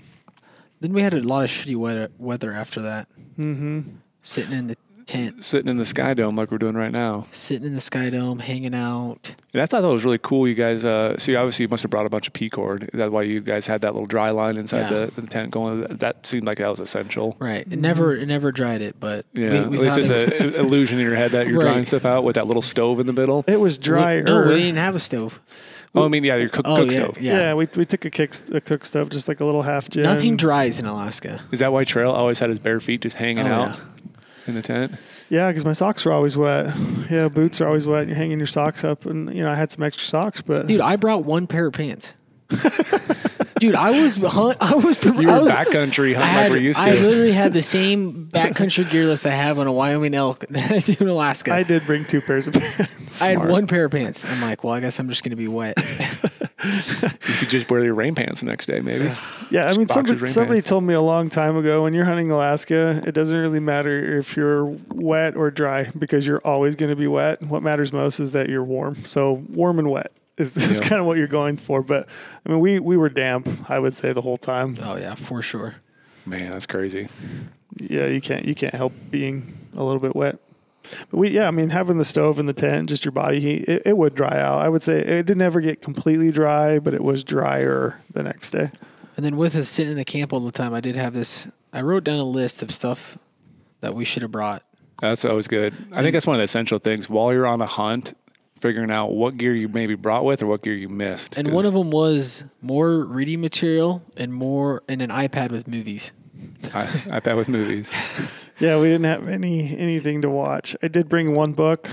then 0.81 0.93
we 0.93 1.01
had 1.01 1.15
a 1.15 1.23
lot 1.23 1.45
of 1.45 1.51
shitty 1.51 1.77
weather 1.77 2.11
weather 2.19 2.53
after 2.53 2.83
that. 2.83 3.09
Mm-hmm. 3.39 3.81
Sitting 4.21 4.53
in 4.53 4.67
the 4.67 4.77
tent, 5.07 5.45
sitting 5.45 5.69
in 5.69 5.77
the 5.79 5.85
sky 5.85 6.15
dome 6.15 6.37
like 6.37 6.51
we're 6.51 6.59
doing 6.59 6.75
right 6.75 6.93
now. 6.93 7.27
sitting 7.31 7.67
in 7.67 7.75
the 7.75 7.81
sky 7.81 8.11
dome, 8.11 8.39
hanging 8.39 8.75
out. 8.75 9.35
And 9.53 9.63
I 9.63 9.67
thought 9.67 9.83
that 9.83 9.89
was 9.89 10.05
really 10.05 10.19
cool. 10.19 10.49
You 10.49 10.55
guys, 10.55 10.85
uh, 10.85 11.17
so 11.19 11.33
you 11.33 11.39
obviously 11.39 11.65
you 11.65 11.69
must 11.69 11.83
have 11.83 11.91
brought 11.91 12.07
a 12.07 12.09
bunch 12.09 12.27
of 12.27 12.33
P 12.33 12.51
cord. 12.51 12.85
Is 12.93 12.99
that 12.99 13.13
why 13.13 13.23
you 13.23 13.41
guys 13.41 13.67
had 13.67 13.83
that 13.83 13.93
little 13.95 14.07
dry 14.07 14.31
line 14.31 14.57
inside 14.57 14.91
Yeah. 14.91 15.07
the, 15.07 15.21
the 15.21 15.27
tent 15.27 15.51
going? 15.51 15.83
That 15.85 16.27
seemed 16.27 16.47
like 16.47 16.59
that 16.59 16.69
was 16.71 16.81
essential. 16.81 17.37
Right. 17.39 17.67
It 17.71 17.79
never 17.79 18.15
it 18.17 18.27
never 18.27 18.51
dried 18.53 18.83
it, 18.83 18.97
but 18.99 19.27
Yeah, 19.33 19.67
we, 19.69 19.79
we 19.79 19.87
at 19.89 19.95
least 19.95 19.99
it's 19.99 20.09
it- 20.11 20.41
an 20.41 20.55
illusion 20.55 20.99
in 20.99 21.07
your 21.07 21.15
head 21.17 21.33
that 21.33 21.47
you're 21.49 21.61
drying 21.61 21.85
stuff 21.85 22.05
out 22.05 22.25
with 22.25 22.35
that 22.37 22.47
little 22.47 22.63
stove 22.63 23.01
in 23.01 23.07
the 23.07 23.13
middle. 23.13 23.45
It 23.47 23.61
was 23.61 23.79
we- 23.79 23.85
drier. 23.85 24.23
No, 24.23 24.43
we 24.43 24.55
didn't 24.55 24.77
have 24.77 24.95
a 24.97 25.01
stove. 25.01 25.41
Oh, 25.97 26.05
I 26.05 26.09
mean, 26.09 26.25
yeah, 26.25 26.35
your 26.35 26.49
cook, 26.49 26.67
Oh 26.67 26.75
cook 26.79 26.91
yeah, 26.91 27.05
stove. 27.05 27.21
yeah. 27.21 27.37
Yeah, 27.39 27.55
we, 27.55 27.69
we 27.77 27.85
took 27.87 28.05
a 28.05 28.11
kick 28.11 28.35
a 28.53 28.61
cook 28.61 28.85
stove, 28.85 29.11
just 29.11 29.29
like 29.29 29.39
a 29.39 29.45
little 29.45 29.63
HalfGen. 29.63 30.03
Nothing 30.03 30.37
dries 30.37 30.81
in 30.81 30.87
Alaska. 30.87 31.41
Is 31.53 31.61
that 31.61 31.73
why 31.73 31.85
Trail 31.85 32.11
always 32.11 32.41
had 32.41 32.51
his 32.51 32.59
bare 32.59 32.81
feet 32.81 33.03
just 33.03 33.15
hanging 33.15 33.47
Oh, 33.47 33.53
out 33.55 33.79
yeah. 33.79 33.85
In 34.47 34.55
the 34.55 34.63
tent? 34.63 34.93
Yeah, 35.31 35.49
because 35.49 35.65
my 35.65 35.73
socks 35.73 36.05
were 36.05 36.13
always 36.13 36.37
wet. 36.37 36.75
Yeah, 37.11 37.29
boots 37.29 37.61
are 37.61 37.67
always 37.67 37.87
wet. 37.87 38.07
You're 38.07 38.17
hanging 38.17 38.39
your 38.39 38.47
socks 38.47 38.85
up, 38.85 39.07
and 39.07 39.35
you 39.35 39.43
know 39.43 39.51
I 39.51 39.55
had 39.55 39.73
some 39.73 39.83
extra 39.83 40.07
socks, 40.07 40.41
but 40.43 40.67
Dude, 40.67 40.81
I 40.81 40.97
brought 40.97 41.25
one 41.25 41.47
pair 41.47 41.67
of 41.67 41.75
pants. 41.75 42.15
Dude, 43.61 43.75
I 43.75 44.03
was 44.03 44.17
hunt, 44.17 44.59
I 44.61 44.75
was 44.75 45.03
You 45.05 45.31
I 45.31 45.39
were 45.39 45.45
was, 45.45 45.53
backcountry 45.53 46.15
hunting 46.15 46.17
had, 46.17 46.43
like 46.43 46.51
we're 46.51 46.59
used 46.59 46.79
to. 46.79 46.85
I 46.85 46.91
literally 46.91 47.33
had 47.33 47.53
the 47.53 47.63
same 47.63 48.29
backcountry 48.31 48.91
gear 48.91 49.07
list 49.07 49.27
I 49.27 49.31
have 49.31 49.59
on 49.59 49.67
a 49.67 49.73
Wyoming 49.73 50.13
elk 50.15 50.45
that 50.51 50.71
I 50.71 50.81
do 50.81 50.97
in 51.01 51.09
Alaska. 51.09 51.53
I 51.53 51.59
I, 51.59 51.63
did 51.63 51.87
bring 51.87 52.05
two 52.05 52.21
pairs 52.21 52.49
of 52.49 52.55
pants. 52.61 53.23
I 53.23 53.29
had 53.29 53.49
one 53.49 53.67
pair 53.67 53.87
of 53.87 53.93
pants. 53.93 54.25
I'm 54.25 54.41
like, 54.43 54.65
well, 54.65 54.75
I 54.75 54.81
guess 54.81 54.99
I'm 54.99 55.09
just 55.09 55.23
gonna 55.25 55.37
be 55.37 55.49
wet. 55.49 55.77
You 56.65 57.35
could 57.39 57.49
just 57.51 57.71
wear 57.71 57.85
your 57.85 57.95
rain 57.95 58.15
pants 58.15 58.41
the 58.41 58.47
next 58.47 58.67
day, 58.67 58.81
maybe. 58.81 59.11
Yeah, 59.51 59.67
I 59.71 59.77
mean, 59.77 59.87
somebody, 59.89 60.27
somebody 60.27 60.57
pants. 60.61 60.69
told 60.71 60.83
me 60.85 60.95
a 60.95 61.01
long 61.01 61.29
time 61.31 61.57
ago 61.57 61.85
when 61.85 61.95
you're 61.95 62.07
hunting 62.07 62.31
Alaska, 62.31 63.01
it 63.07 63.13
doesn't 63.13 63.37
really 63.37 63.61
matter 63.61 64.17
if 64.19 64.37
you're 64.37 64.65
wet 64.89 65.37
or 65.37 65.51
dry 65.51 65.91
because 65.97 66.27
you're 66.27 66.41
always 66.45 66.75
going 66.75 66.91
to 66.91 66.97
be 66.97 67.07
wet. 67.07 67.41
What 67.43 67.63
matters 67.63 67.93
most 67.93 68.19
is 68.19 68.33
that 68.33 68.49
you're 68.49 68.65
warm. 68.65 69.05
So 69.05 69.35
warm 69.49 69.79
and 69.79 69.91
wet 69.91 70.11
is, 70.39 70.57
is 70.57 70.81
Yeah. 70.81 70.89
kind 70.89 71.01
of 71.01 71.07
what 71.07 71.19
you're 71.19 71.27
going 71.29 71.57
for. 71.59 71.83
But 71.83 72.09
I 72.45 72.49
mean, 72.49 72.59
we 72.61 72.81
we 72.81 72.97
were 72.97 73.09
damp. 73.11 73.71
I 73.71 73.79
would 73.79 73.95
say 73.95 74.13
the 74.13 74.23
whole 74.23 74.39
time. 74.39 74.79
oh 74.83 74.97
yeah, 74.97 75.15
for 75.15 75.41
sure. 75.43 75.77
Man, 76.27 76.51
that's 76.51 76.67
crazy. 76.67 77.09
Yeah, 77.79 78.07
you 78.07 78.21
can't 78.21 78.45
you 78.47 78.55
can't 78.57 78.75
help 78.75 78.93
being 79.11 79.57
a 79.77 79.85
little 79.85 80.01
bit 80.01 80.17
wet. 80.17 80.39
But 81.11 81.19
we 81.19 81.31
yeah, 81.31 81.49
I 81.49 81.51
mean, 81.51 81.71
having 81.71 81.99
the 81.99 82.05
stove 82.05 82.39
in 82.39 82.47
the 82.47 82.53
tent, 82.53 82.89
just 82.89 83.05
your 83.05 83.13
body 83.13 83.41
heat, 83.41 83.69
it, 83.69 83.83
it 83.87 83.97
would 83.97 84.15
dry 84.15 84.39
out. 84.39 84.61
I 84.61 84.69
would 84.69 84.83
say 84.83 84.99
it 84.99 85.27
didn't 85.27 85.43
ever 85.43 85.61
get 85.61 85.83
completely 85.83 86.31
dry, 86.31 86.79
but 86.79 86.95
it 86.95 87.03
was 87.03 87.25
drier 87.25 88.01
the 88.13 88.23
next 88.23 88.51
day. 88.51 88.71
And 89.17 89.25
then 89.25 89.37
with 89.37 89.55
us 89.57 89.69
sitting 89.69 89.93
in 89.93 89.97
the 89.97 90.05
camp 90.05 90.33
all 90.33 90.41
the 90.41 90.53
time, 90.53 90.75
I 90.75 90.81
did 90.81 90.97
have 90.97 91.15
this. 91.15 91.49
I 91.73 91.83
wrote 91.83 92.05
down 92.05 92.19
a 92.19 92.25
list 92.25 92.63
of 92.63 92.71
stuff 92.71 93.19
that 93.81 93.95
we 93.95 94.05
should 94.05 94.23
have 94.23 94.33
brought. 94.33 94.63
That's 95.01 95.25
always 95.25 95.49
good. 95.49 95.75
I 95.93 96.03
think 96.03 96.13
that's 96.13 96.27
one 96.27 96.37
of 96.37 96.39
the 96.39 96.45
essential 96.45 96.79
things 96.79 97.09
while 97.09 97.33
you're 97.33 97.47
on 97.47 97.61
a 97.61 97.67
hunt, 97.67 98.17
figuring 98.59 98.91
out 98.91 99.13
what 99.13 99.37
gear 99.37 99.55
you 99.55 99.69
maybe 99.69 99.95
brought 99.95 100.25
with 100.25 100.43
or 100.43 100.47
what 100.47 100.63
gear 100.63 100.75
you 100.75 100.89
missed. 100.89 101.37
And 101.37 101.53
one 101.53 101.67
of 101.67 101.75
them 101.75 101.91
was 101.91 102.45
more 102.63 103.05
reading 103.05 103.41
material 103.41 104.03
and 104.17 104.33
more 104.33 104.83
and 104.89 105.03
an 105.03 105.11
iPad 105.11 105.51
with 105.51 105.69
movies. 105.69 106.13
I, 106.73 107.03
I 107.11 107.21
bet 107.21 107.37
with 107.37 107.49
movies. 107.49 107.91
Yeah, 108.61 108.79
we 108.81 108.89
didn't 108.89 109.05
have 109.07 109.29
any 109.29 109.77
anything 109.77 110.23
to 110.23 110.31
watch. 110.31 110.77
I 110.83 110.89
did 110.89 111.09
bring 111.09 111.35
one 111.35 111.53
book. 111.53 111.89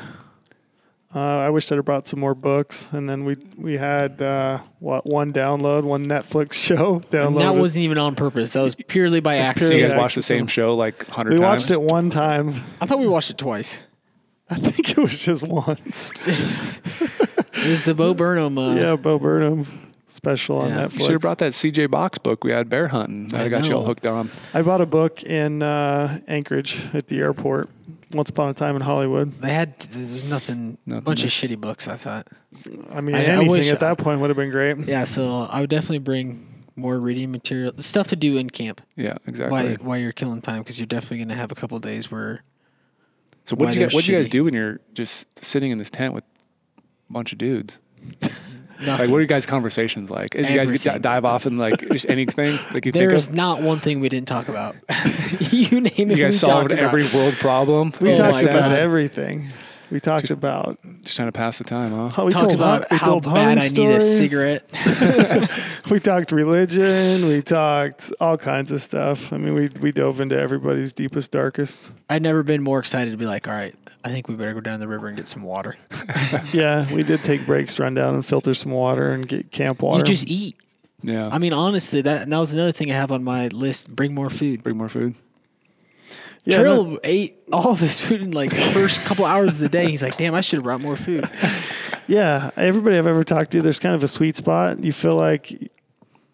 Uh, 1.14 1.20
I 1.20 1.50
wish 1.50 1.70
I'd 1.72 1.76
have 1.76 1.84
brought 1.84 2.08
some 2.08 2.22
more 2.22 2.34
books, 2.34 2.88
and 2.94 3.10
then 3.10 3.26
we 3.26 3.36
we 3.58 3.78
had 3.78 4.22
uh, 4.22 4.60
what 4.80 5.06
one 5.06 5.34
download, 5.34 5.84
one 5.84 6.06
Netflix 6.06 6.54
show 6.68 7.02
And 7.12 7.36
that 7.38 7.56
wasn't 7.56 7.84
even 7.84 7.98
on 7.98 8.16
purpose. 8.16 8.52
That 8.52 8.62
was 8.62 8.76
purely 8.76 9.20
by 9.20 9.36
So 9.38 9.42
accident. 9.42 9.80
you 9.82 9.88
guys 9.88 9.98
watched 9.98 10.16
the 10.16 10.22
same 10.22 10.48
show 10.48 10.76
like 10.76 11.08
a 11.10 11.12
hundred 11.12 11.34
we 11.34 11.40
times. 11.40 11.64
watched 11.64 11.72
it 11.72 11.82
one 11.82 12.10
time. 12.10 12.64
I 12.80 12.86
thought 12.86 13.00
we 13.00 13.08
watched 13.08 13.30
it 13.32 13.38
twice. 13.38 13.82
I 14.50 14.56
think 14.56 14.92
it 14.92 14.98
was 14.98 15.20
just 15.24 15.48
once. 15.48 16.12
It 17.54 17.68
was 17.70 17.84
the 17.84 17.94
Bo 17.94 18.16
Burnham. 18.16 18.58
Uh, 18.58 18.74
yeah, 18.74 18.96
Bo 18.96 19.20
Burnham 19.20 19.91
special 20.14 20.58
on 20.60 20.70
Yeah. 20.70 20.82
You 20.84 20.88
Netflix. 20.88 21.02
should 21.02 21.12
have 21.12 21.22
brought 21.22 21.38
that 21.40 21.54
CJ 21.54 21.90
Box 21.90 22.18
book 22.18 22.44
we 22.44 22.52
had 22.52 22.70
bear 22.70 22.88
hunting. 22.90 23.28
That 23.30 23.42
I 23.42 23.48
got 23.50 23.68
you 23.68 23.74
all 23.76 23.86
hooked 23.86 24.06
on. 24.06 24.30
I 24.54 24.62
bought 24.62 24.82
a 24.82 24.86
book 24.86 25.24
in 25.24 25.64
uh, 25.64 26.20
Anchorage 26.28 26.80
at 26.94 27.08
the 27.08 27.20
airport. 27.20 27.70
Once 28.12 28.30
upon 28.30 28.50
a 28.50 28.54
time 28.54 28.76
in 28.76 28.82
Hollywood. 28.82 29.40
They 29.40 29.54
had 29.54 29.80
there's 29.80 30.24
nothing, 30.26 30.78
a 30.86 30.90
Nothing 30.90 31.04
bunch 31.06 31.20
there. 31.22 31.28
of 31.28 31.32
shitty 31.32 31.58
books. 31.60 31.88
I 31.88 31.96
thought. 31.96 32.28
I 32.92 33.00
mean, 33.00 33.16
I- 33.16 33.20
I 33.20 33.22
anything 33.24 33.48
wish- 33.50 33.72
at 33.72 33.80
that 33.80 33.98
point 34.00 34.20
would 34.20 34.30
have 34.30 34.36
been 34.38 34.52
great. 34.52 34.78
Yeah, 34.80 35.06
so 35.06 35.48
I 35.50 35.62
would 35.62 35.70
definitely 35.70 36.00
bring 36.00 36.46
more 36.76 37.00
reading 37.00 37.32
material, 37.32 37.72
stuff 37.78 38.08
to 38.10 38.16
do 38.18 38.36
in 38.38 38.50
camp 38.50 38.82
Yeah, 38.98 39.18
exactly. 39.28 39.50
while 39.52 39.76
while 39.76 39.98
you're 39.98 40.12
killing 40.12 40.42
time 40.42 40.60
because 40.60 40.78
you're 40.80 40.88
definitely 40.88 41.20
gonna 41.20 41.36
have 41.36 41.52
a 41.52 41.56
couple 41.56 41.78
days 41.80 42.10
where 42.12 42.44
so 43.46 43.56
what 43.56 43.68
why 43.68 43.72
did 43.72 43.80
you 43.80 43.86
guys, 43.88 43.94
what 43.94 44.08
you 44.08 44.16
guys 44.18 44.28
do 44.30 44.44
when 44.44 44.54
you're 44.54 44.80
just 44.94 45.44
sitting 45.44 45.72
in 45.72 45.78
this 45.78 45.90
tent 45.90 46.14
with 46.14 46.24
a 46.78 47.14
bunch 47.14 47.32
of 47.32 47.38
dudes? 47.38 47.78
nothing. 48.82 49.06
Like, 49.06 49.10
what 49.10 49.18
are 49.18 49.22
you 49.22 49.28
guys' 49.28 49.46
conversations 49.46 50.10
like? 50.10 50.36
Is 50.36 50.50
you 50.50 50.56
guys 50.58 50.72
get, 50.72 50.86
Everything. 50.86 51.02
dive 51.02 51.26
off 51.26 51.46
and 51.46 51.58
like 51.58 51.80
just 51.92 52.10
anything 52.10 52.58
like 52.74 52.86
you 52.86 52.92
There's 52.92 53.26
think 53.26 53.38
not 53.38 53.62
one 53.62 53.80
thing 53.80 54.00
we 54.00 54.10
didn't 54.10 54.28
talk 54.28 54.48
about. 54.50 54.76
you 55.40 55.82
name 55.82 56.12
it. 56.12 56.18
You 56.18 56.24
guys 56.24 56.40
solved 56.40 56.70
talked 56.70 56.74
about. 56.74 56.84
every 56.84 57.08
world 57.18 57.34
problem. 57.36 57.94
We 58.02 58.14
Oh 58.14 58.16
talked 58.16 58.44
about 58.44 58.72
everything. 58.78 59.50
We 59.92 60.00
talked 60.00 60.32
about. 60.32 60.80
Just 61.02 61.16
trying 61.18 61.28
to 61.28 61.32
pass 61.34 61.58
the 61.58 61.64
time, 61.64 61.92
huh? 61.92 62.10
Oh, 62.22 62.26
we 62.26 62.32
talked 62.32 62.54
about 62.54 62.88
hunt- 62.88 62.92
we 62.92 62.98
how 62.98 63.20
bad 63.20 63.58
I 63.58 63.62
hunting 63.62 63.88
need 63.90 63.96
a 63.96 64.02
cigarette. 64.02 64.70
We 65.90 66.00
talked 66.00 66.32
religion. 66.32 67.28
We 67.28 67.42
talked 67.42 68.14
all 68.22 68.38
kinds 68.38 68.72
of 68.72 68.82
stuff. 68.82 69.34
I 69.34 69.38
mean, 69.38 69.54
we 69.54 69.68
we 69.82 69.92
dove 69.92 70.22
into 70.22 70.40
everybody's 70.40 70.94
deepest, 70.94 71.32
darkest. 71.32 71.92
I'd 72.10 72.22
never 72.22 72.44
been 72.44 72.64
more 72.64 72.80
excited 72.80 73.12
to 73.12 73.18
be 73.18 73.26
like, 73.26 73.48
all 73.48 73.54
right, 73.54 73.76
I 74.06 74.10
think 74.10 74.30
we 74.30 74.36
better 74.36 74.54
go 74.54 74.62
down 74.62 74.80
the 74.80 74.88
river 74.88 75.08
and 75.08 75.18
get 75.18 75.28
some 75.28 75.44
water. 75.44 75.76
Yeah, 76.54 76.92
we 76.94 77.04
did 77.04 77.24
take 77.26 77.46
breaks, 77.46 77.78
run 77.80 77.94
down 77.94 78.14
and 78.16 78.26
filter 78.26 78.54
some 78.54 78.72
water 78.72 79.12
and 79.12 79.28
get 79.28 79.52
camp 79.52 79.82
water. 79.82 80.00
You 80.00 80.04
just 80.06 80.28
eat. 80.30 80.56
Yeah. 81.04 81.30
I 81.32 81.40
mean, 81.40 81.52
honestly, 81.52 82.02
that 82.02 82.30
that 82.30 82.38
was 82.40 82.54
another 82.54 82.72
thing 82.72 82.90
I 82.92 82.96
have 82.96 83.12
on 83.12 83.24
my 83.24 83.48
list. 83.50 83.94
Bring 83.94 84.14
more 84.14 84.30
food. 84.30 84.64
Bring 84.64 84.78
more 84.78 84.90
food. 84.90 85.16
Yeah, 86.46 86.58
Trill 86.58 86.86
no- 86.86 87.00
ate 87.04 87.38
all 87.54 87.72
of 87.72 87.80
his 87.80 88.00
food 88.02 88.22
in 88.22 88.32
like 88.32 88.50
the 88.50 88.56
first 88.74 89.02
couple 89.06 89.26
hours 89.26 89.56
of 89.56 89.60
the 89.60 89.70
day. 89.70 89.90
He's 89.90 90.02
like, 90.04 90.18
damn, 90.18 90.34
I 90.34 90.42
should 90.42 90.58
have 90.58 90.64
brought 90.64 90.82
more 90.82 90.96
food. 90.96 91.30
yeah. 92.08 92.52
Everybody 92.58 92.98
I've 92.98 93.08
ever 93.08 93.24
talked 93.24 93.52
to, 93.52 93.62
there's 93.62 93.80
kind 93.80 93.96
of 93.96 94.04
a 94.04 94.08
sweet 94.08 94.36
spot. 94.36 94.84
You 94.84 94.92
feel 94.94 95.16
like 95.16 95.52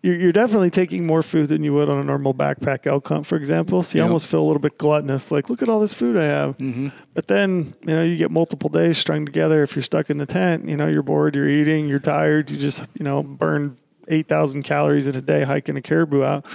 you're, 0.04 0.16
you're 0.16 0.32
definitely 0.32 0.70
taking 0.70 1.06
more 1.06 1.24
food 1.24 1.50
than 1.50 1.64
you 1.64 1.74
would 1.74 1.90
on 1.90 1.98
a 2.00 2.04
normal 2.04 2.34
backpack 2.34 2.86
elk 2.88 3.08
hunt, 3.08 3.26
for 3.26 3.36
example. 3.36 3.84
So 3.84 3.98
you 3.98 4.02
Yep. 4.04 4.08
almost 4.08 4.28
feel 4.28 4.42
a 4.42 4.48
little 4.48 4.62
bit 4.62 4.78
gluttonous, 4.78 5.32
like, 5.32 5.50
look 5.50 5.62
at 5.62 5.70
all 5.70 5.80
this 5.80 5.94
food 5.94 6.16
I 6.16 6.24
have. 6.26 6.58
Mm-hmm. 6.60 6.90
But 7.14 7.28
then, 7.28 7.74
you 7.82 7.96
know, 7.96 8.04
you 8.04 8.16
get 8.16 8.32
multiple 8.32 8.70
days 8.70 8.98
strung 8.98 9.26
together. 9.26 9.64
If 9.64 9.76
you're 9.76 9.84
stuck 9.84 10.10
in 10.10 10.18
the 10.18 10.26
tent, 10.28 10.68
you 10.70 10.78
know, 10.78 10.88
you're 10.88 11.04
bored, 11.04 11.36
you're 11.36 11.50
eating, 11.50 11.88
you're 11.90 12.00
tired, 12.00 12.50
you 12.52 12.58
just, 12.58 12.88
you 12.98 13.04
know, 13.04 13.24
burn 13.24 13.78
8,000 14.08 14.64
calories 14.64 15.08
in 15.08 15.16
a 15.16 15.22
day 15.22 15.44
hiking 15.44 15.76
a 15.76 15.82
caribou 15.82 16.24
out. 16.24 16.46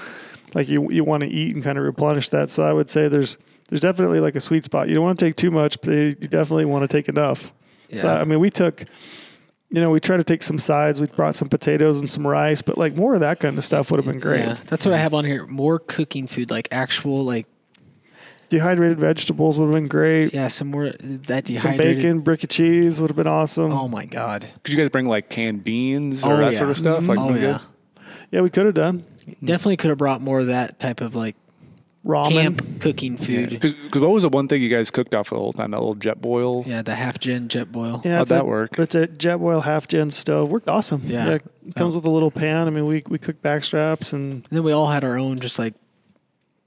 Like 0.54 0.68
you, 0.68 0.90
you 0.90 1.04
want 1.04 1.22
to 1.22 1.28
eat 1.28 1.54
and 1.54 1.64
kind 1.64 1.78
of 1.78 1.84
replenish 1.84 2.28
that. 2.30 2.50
So 2.50 2.62
I 2.64 2.72
would 2.72 2.90
say 2.90 3.08
there's, 3.08 3.38
there's 3.68 3.80
definitely 3.80 4.20
like 4.20 4.36
a 4.36 4.40
sweet 4.40 4.64
spot. 4.64 4.88
You 4.88 4.94
don't 4.94 5.04
want 5.04 5.18
to 5.18 5.24
take 5.24 5.36
too 5.36 5.50
much, 5.50 5.80
but 5.80 5.90
you 5.92 6.14
definitely 6.14 6.66
want 6.66 6.82
to 6.82 6.88
take 6.94 7.08
enough. 7.08 7.52
So, 7.90 8.06
Yeah. 8.08 8.20
I 8.20 8.24
mean, 8.24 8.38
we 8.40 8.50
took, 8.50 8.84
you 9.70 9.80
know, 9.80 9.90
we 9.90 10.00
tried 10.00 10.18
to 10.18 10.24
take 10.24 10.42
some 10.42 10.58
sides. 10.58 11.00
We 11.00 11.06
brought 11.06 11.34
some 11.34 11.48
potatoes 11.48 12.00
and 12.00 12.10
some 12.10 12.26
rice, 12.26 12.60
but 12.60 12.76
like 12.76 12.94
more 12.96 13.14
of 13.14 13.20
that 13.20 13.40
kind 13.40 13.56
of 13.56 13.64
stuff 13.64 13.90
would 13.90 13.96
have 13.98 14.06
been 14.06 14.20
great. 14.20 14.40
Yeah, 14.40 14.58
that's 14.66 14.84
what 14.84 14.92
I 14.92 14.98
have 14.98 15.14
on 15.14 15.24
here. 15.24 15.46
More 15.46 15.78
cooking 15.78 16.26
food, 16.26 16.50
like 16.50 16.68
actual, 16.70 17.24
like 17.24 17.46
Dehydrated 18.50 18.98
vegetables 19.00 19.58
would 19.58 19.64
have 19.66 19.74
been 19.74 19.88
great. 19.88 20.34
yeah, 20.34 20.48
some 20.48 20.68
more 20.70 20.90
that 21.00 21.44
dehydrated 21.46 21.60
Some 21.60 21.76
bacon, 21.78 22.20
brick 22.20 22.44
of 22.44 22.50
cheese 22.50 23.00
would 23.00 23.08
have 23.08 23.16
been 23.16 23.26
awesome. 23.26 23.72
Oh 23.72 23.88
my 23.88 24.04
god. 24.04 24.46
Could 24.62 24.74
you 24.74 24.78
guys 24.78 24.90
bring 24.90 25.06
like 25.06 25.30
canned 25.30 25.62
beans 25.64 26.22
or 26.22 26.34
Oh, 26.34 26.36
that 26.36 26.52
yeah. 26.52 26.58
sort 26.58 26.68
of 26.68 26.76
stuff? 26.76 27.06
Like, 27.08 27.18
mm-hmm. 27.18 27.32
oh 27.32 27.34
yeah. 27.38 27.58
good? 27.96 28.04
Yeah, 28.30 28.40
we 28.42 28.50
could 28.50 28.66
have 28.66 28.74
done 28.74 29.04
Mm-hmm. 29.26 29.46
Definitely 29.46 29.76
could 29.76 29.90
have 29.90 29.98
brought 29.98 30.20
more 30.20 30.40
of 30.40 30.46
that 30.48 30.78
type 30.78 31.00
of 31.00 31.14
like 31.14 31.36
ramen. 32.04 32.30
camp 32.30 32.80
cooking 32.80 33.16
food. 33.16 33.50
Because 33.50 34.00
what 34.00 34.10
was 34.10 34.22
the 34.22 34.28
one 34.28 34.48
thing 34.48 34.62
you 34.62 34.68
guys 34.68 34.90
cooked 34.90 35.14
off 35.14 35.30
the 35.30 35.36
whole 35.36 35.52
time? 35.52 35.70
That 35.70 35.78
little 35.78 35.96
Jetboil. 35.96 36.66
Yeah, 36.66 36.82
the 36.82 36.94
half 36.94 37.18
gen 37.18 37.48
Jetboil. 37.48 38.04
Yeah, 38.04 38.18
How'd 38.18 38.28
that 38.28 38.42
a, 38.42 38.44
work? 38.44 38.78
It's 38.78 38.94
a 38.94 39.06
Jetboil 39.06 39.62
HalfGen 39.62 40.12
stove. 40.12 40.50
Worked 40.50 40.68
awesome. 40.68 41.02
Yeah. 41.04 41.34
it 41.34 41.42
comes 41.76 41.94
with 41.94 42.04
a 42.04 42.10
little 42.10 42.30
pan. 42.30 42.66
I 42.66 42.70
mean, 42.70 42.86
we 42.86 43.02
we 43.08 43.18
cooked 43.18 43.42
back 43.42 43.64
straps 43.64 44.12
and 44.12 44.24
And 44.24 44.46
then 44.50 44.62
we 44.62 44.72
all 44.72 44.88
had 44.88 45.04
our 45.04 45.18
own 45.18 45.38
just 45.40 45.58
like 45.58 45.74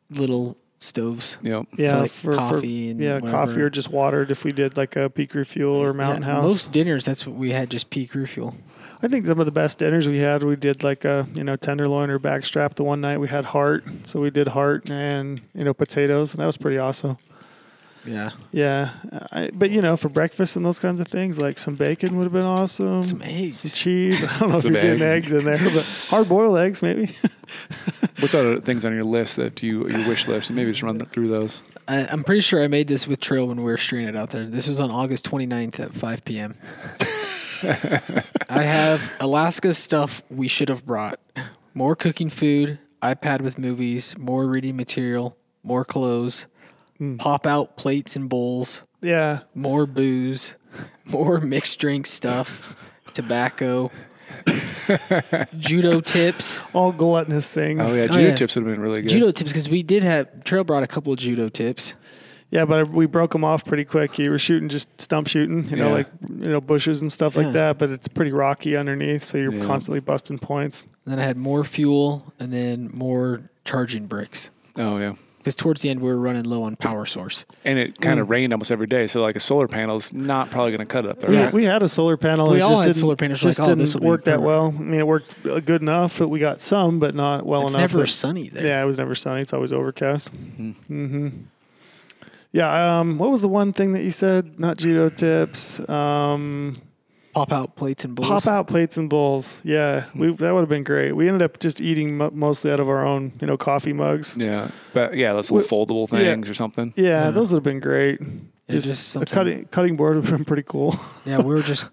little 0.09 0.57
stoves. 0.79 1.37
Yep. 1.41 1.67
yeah, 1.77 1.99
like, 1.99 2.11
coffee 2.23 2.91
and 2.91 2.99
yeah, 2.99 3.15
whatever. 3.15 3.31
coffee 3.31 3.61
or 3.61 3.69
just 3.69 3.89
watered 3.89 4.31
if 4.31 4.43
we 4.43 4.51
did 4.51 4.77
like 4.77 4.95
a 4.95 5.09
Peak 5.09 5.33
Refuel 5.33 5.75
or 5.75 5.93
mountain 5.93 6.23
Yeah, 6.23 6.33
house. 6.35 6.43
Most 6.43 6.71
dinners, 6.71 7.05
that's 7.05 7.25
what 7.25 7.35
we 7.35 7.51
had, 7.51 7.69
just 7.69 7.89
Peak 7.89 8.13
Refuel. 8.13 8.55
I 9.05 9.07
think 9.07 9.27
some 9.27 9.39
of 9.39 9.45
the 9.45 9.51
best 9.51 9.77
dinners 9.77 10.07
we 10.07 10.17
had, 10.17 10.41
we 10.41 10.55
did 10.55 10.83
like 10.83 11.05
a 11.05 11.27
you 11.35 11.43
know 11.43 11.55
tenderloin 11.55 12.09
or 12.09 12.17
backstrap. 12.17 12.73
The 12.73 12.83
one 12.83 13.01
night 13.01 13.19
we 13.19 13.27
had 13.27 13.45
heart, 13.45 13.83
so 14.01 14.19
we 14.19 14.31
did 14.31 14.47
heart 14.47 14.89
and 14.89 15.39
you 15.53 15.63
know 15.63 15.75
potatoes, 15.75 16.33
and 16.33 16.41
that 16.41 16.47
was 16.47 16.57
pretty 16.57 16.79
awesome. 16.79 17.17
Yeah. 18.03 18.31
Yeah, 18.51 18.89
I, 19.31 19.51
but 19.53 19.69
you 19.69 19.81
know, 19.81 19.95
for 19.95 20.09
breakfast 20.09 20.55
and 20.55 20.65
those 20.65 20.79
kinds 20.79 20.99
of 20.99 21.07
things, 21.07 21.37
like 21.37 21.59
some 21.59 21.75
bacon 21.75 22.17
would 22.17 22.23
have 22.23 22.33
been 22.33 22.47
awesome. 22.47 23.03
Some 23.03 23.21
eggs. 23.21 23.57
some 23.57 23.69
cheese. 23.69 24.23
I 24.27 24.39
don't 24.39 24.49
know 24.49 24.55
if 24.55 24.63
Some 24.63 24.73
you're 24.73 24.81
getting 24.81 25.01
eggs. 25.03 25.31
eggs 25.31 25.33
in 25.33 25.45
there, 25.45 25.59
but 25.59 25.85
hard 26.09 26.27
boiled 26.27 26.57
eggs 26.57 26.81
maybe. 26.81 27.05
What's 28.19 28.33
other 28.33 28.59
things 28.59 28.85
on 28.85 28.93
your 28.93 29.03
list 29.03 29.35
that 29.35 29.61
you 29.61 29.87
your 29.87 30.07
wish 30.07 30.27
list? 30.27 30.49
And 30.49 30.55
maybe 30.55 30.71
just 30.71 30.81
run 30.81 30.97
through 30.97 31.27
those. 31.27 31.61
I, 31.87 32.07
I'm 32.07 32.23
pretty 32.23 32.41
sure 32.41 32.63
I 32.63 32.67
made 32.67 32.87
this 32.87 33.07
with 33.07 33.19
Trail 33.19 33.47
when 33.47 33.57
we 33.57 33.63
were 33.65 33.77
it 33.77 34.15
out 34.15 34.31
there. 34.31 34.47
This 34.47 34.67
was 34.67 34.79
on 34.79 34.89
August 34.89 35.29
29th 35.29 35.79
at 35.79 35.93
5 35.93 36.25
p.m. 36.25 36.55
I 37.63 38.63
have 38.63 39.11
Alaska 39.19 39.73
stuff 39.73 40.23
we 40.29 40.47
should 40.47 40.69
have 40.69 40.85
brought. 40.85 41.19
More 41.73 41.95
cooking 41.95 42.29
food, 42.29 42.79
iPad 43.01 43.41
with 43.41 43.57
movies, 43.59 44.17
more 44.17 44.47
reading 44.47 44.75
material, 44.75 45.37
more 45.63 45.83
clothes, 45.85 46.47
hmm. 46.97 47.17
pop 47.17 47.45
out 47.45 47.75
plates 47.77 48.15
and 48.15 48.29
bowls, 48.29 48.83
yeah, 49.01 49.41
more 49.53 49.85
booze, 49.85 50.55
more 51.05 51.39
mixed 51.39 51.79
drink 51.79 52.07
stuff, 52.07 52.75
tobacco, 53.13 53.91
judo 55.57 55.99
tips. 55.99 56.61
all 56.73 56.91
gluttonous 56.93 57.51
things. 57.51 57.81
Oh 57.83 57.93
yeah, 57.93 58.03
Oh, 58.03 58.07
judo 58.07 58.19
yeah. 58.19 58.35
chips 58.35 58.55
would 58.55 58.65
have 58.65 58.73
been 58.73 58.81
really 58.81 59.01
good. 59.01 59.09
Judo 59.09 59.31
tips 59.31 59.51
because 59.51 59.69
we 59.69 59.83
did 59.83 60.03
have 60.03 60.43
Trail 60.43 60.63
brought 60.63 60.83
a 60.83 60.87
couple 60.87 61.11
of 61.11 61.19
judo 61.19 61.49
tips. 61.49 61.95
Yeah, 62.51 62.63
but 62.65 62.89
we 62.89 63.05
broke 63.05 63.31
them 63.31 63.43
off 63.43 63.65
pretty 63.65 63.83
quick. 63.85 64.17
You 64.19 64.29
were 64.29 64.37
shooting 64.39 64.69
just 64.69 65.01
stump 65.01 65.27
shooting, 65.27 65.67
you 65.69 65.75
know, 65.75 65.87
Yeah. 65.87 65.93
like 65.93 66.07
you 66.21 66.49
know 66.51 66.61
bushes 66.61 67.01
and 67.01 67.11
stuff 67.11 67.35
Yeah. 67.35 67.43
like 67.43 67.53
that. 67.53 67.77
But 67.79 67.89
it's 67.89 68.07
pretty 68.07 68.31
rocky 68.31 68.75
underneath, 68.77 69.23
so 69.23 69.37
you're 69.37 69.53
Yeah. 69.53 69.65
constantly 69.65 69.99
busting 69.99 70.39
points. 70.39 70.83
then 71.07 71.19
I 71.19 71.23
had 71.23 71.37
more 71.37 71.63
fuel 71.63 72.33
and 72.39 72.51
then 72.51 72.89
more 72.91 73.41
charging 73.63 74.07
bricks. 74.07 74.49
Oh 74.75 74.97
yeah. 74.97 75.13
Because 75.37 75.55
towards 75.55 75.83
the 75.83 75.89
end 75.91 75.99
we 75.99 76.09
were 76.09 76.17
running 76.17 76.43
low 76.45 76.63
on 76.63 76.75
power 76.77 77.05
source. 77.05 77.45
And 77.63 77.77
it 77.77 78.01
kind 78.01 78.17
Mm. 78.17 78.23
of 78.23 78.29
rained 78.31 78.51
almost 78.53 78.71
every 78.71 78.87
day, 78.87 79.05
so 79.05 79.21
like 79.21 79.35
a 79.35 79.39
solar 79.39 79.67
panel 79.67 79.97
is 79.97 80.11
not 80.11 80.49
probably 80.49 80.71
going 80.71 80.79
to 80.79 80.87
cut 80.87 81.05
it 81.05 81.11
up 81.11 81.19
there. 81.19 81.29
We, 81.29 81.37
right? 81.37 81.53
we 81.53 81.65
had 81.65 81.83
a 81.83 81.87
solar 81.87 82.17
panel. 82.17 82.49
We 82.49 82.57
it 82.57 82.61
all 82.61 82.71
just 82.71 82.81
had 82.85 82.87
didn't, 82.93 83.01
solar 83.01 83.15
panels. 83.15 83.39
Just 83.39 83.59
like, 83.59 83.67
oh, 83.67 83.69
didn't 83.71 83.79
this 83.81 83.93
will 83.93 84.01
be 84.01 84.07
work 84.07 84.23
that 84.23 84.41
well. 84.41 84.73
I 84.75 84.81
mean, 84.81 84.99
it 84.99 85.05
worked 85.05 85.35
uh, 85.45 85.59
good 85.59 85.83
enough 85.83 86.17
that 86.17 86.27
we 86.29 86.39
got 86.39 86.59
some, 86.61 86.97
but 86.97 87.13
not 87.13 87.45
well 87.45 87.61
it's 87.65 87.73
enough. 87.75 87.91
never 87.93 87.99
that- 87.99 88.07
sunny 88.07 88.49
there. 88.49 88.65
Yeah, 88.65 88.81
it 88.81 88.85
was 88.85 88.97
never 88.97 89.13
sunny. 89.13 89.41
It's 89.41 89.53
always 89.53 89.71
overcast. 89.73 90.31
Mm-hmm. 90.33 91.27
Yeah. 92.55 92.99
Um, 92.99 93.17
what 93.17 93.29
was 93.31 93.41
the 93.41 93.47
one 93.49 93.73
thing 93.73 93.93
that 93.93 94.03
you 94.03 94.11
said? 94.11 94.59
Not 94.59 94.77
judo 94.77 95.09
tips. 95.09 95.79
Um, 95.89 96.75
Pop 97.33 97.51
out 97.51 97.75
plates 97.75 98.05
and 98.05 98.15
bowls. 98.15 98.29
pop 98.29 98.47
out 98.47 98.67
plates 98.67 98.95
and 98.95 99.09
bowls. 99.09 99.59
Yeah, 99.65 100.05
we 100.15 100.31
that 100.35 100.53
would 100.53 100.61
have 100.61 100.69
been 100.69 100.85
great. 100.85 101.11
We 101.11 101.27
ended 101.27 101.41
up 101.41 101.59
just 101.59 101.81
eating 101.81 102.15
mo- 102.15 102.31
mostly 102.33 102.71
out 102.71 102.79
of 102.79 102.87
our 102.87 103.05
own, 103.05 103.33
you 103.41 103.47
know, 103.47 103.57
coffee 103.57 103.91
mugs. 103.91 104.37
Yeah, 104.37 104.69
but 104.93 105.15
yeah, 105.17 105.33
those 105.33 105.51
little 105.51 105.67
foldable 105.67 106.09
yeah. 106.13 106.19
things 106.19 106.49
or 106.49 106.53
something. 106.53 106.93
Yeah, 106.95 107.25
Yeah. 107.25 107.31
those 107.31 107.51
would 107.51 107.57
have 107.57 107.63
been 107.65 107.81
great. 107.81 108.21
Yeah, 108.21 108.27
just 108.69 108.87
just 108.87 109.15
a 109.17 109.25
cutting 109.25 109.65
cutting 109.65 109.97
board 109.97 110.15
would 110.15 110.23
have 110.25 110.33
been 110.33 110.45
pretty 110.45 110.63
cool. 110.63 110.95
Yeah, 111.25 111.39
we 111.41 111.53
were 111.53 111.61
just. 111.61 111.89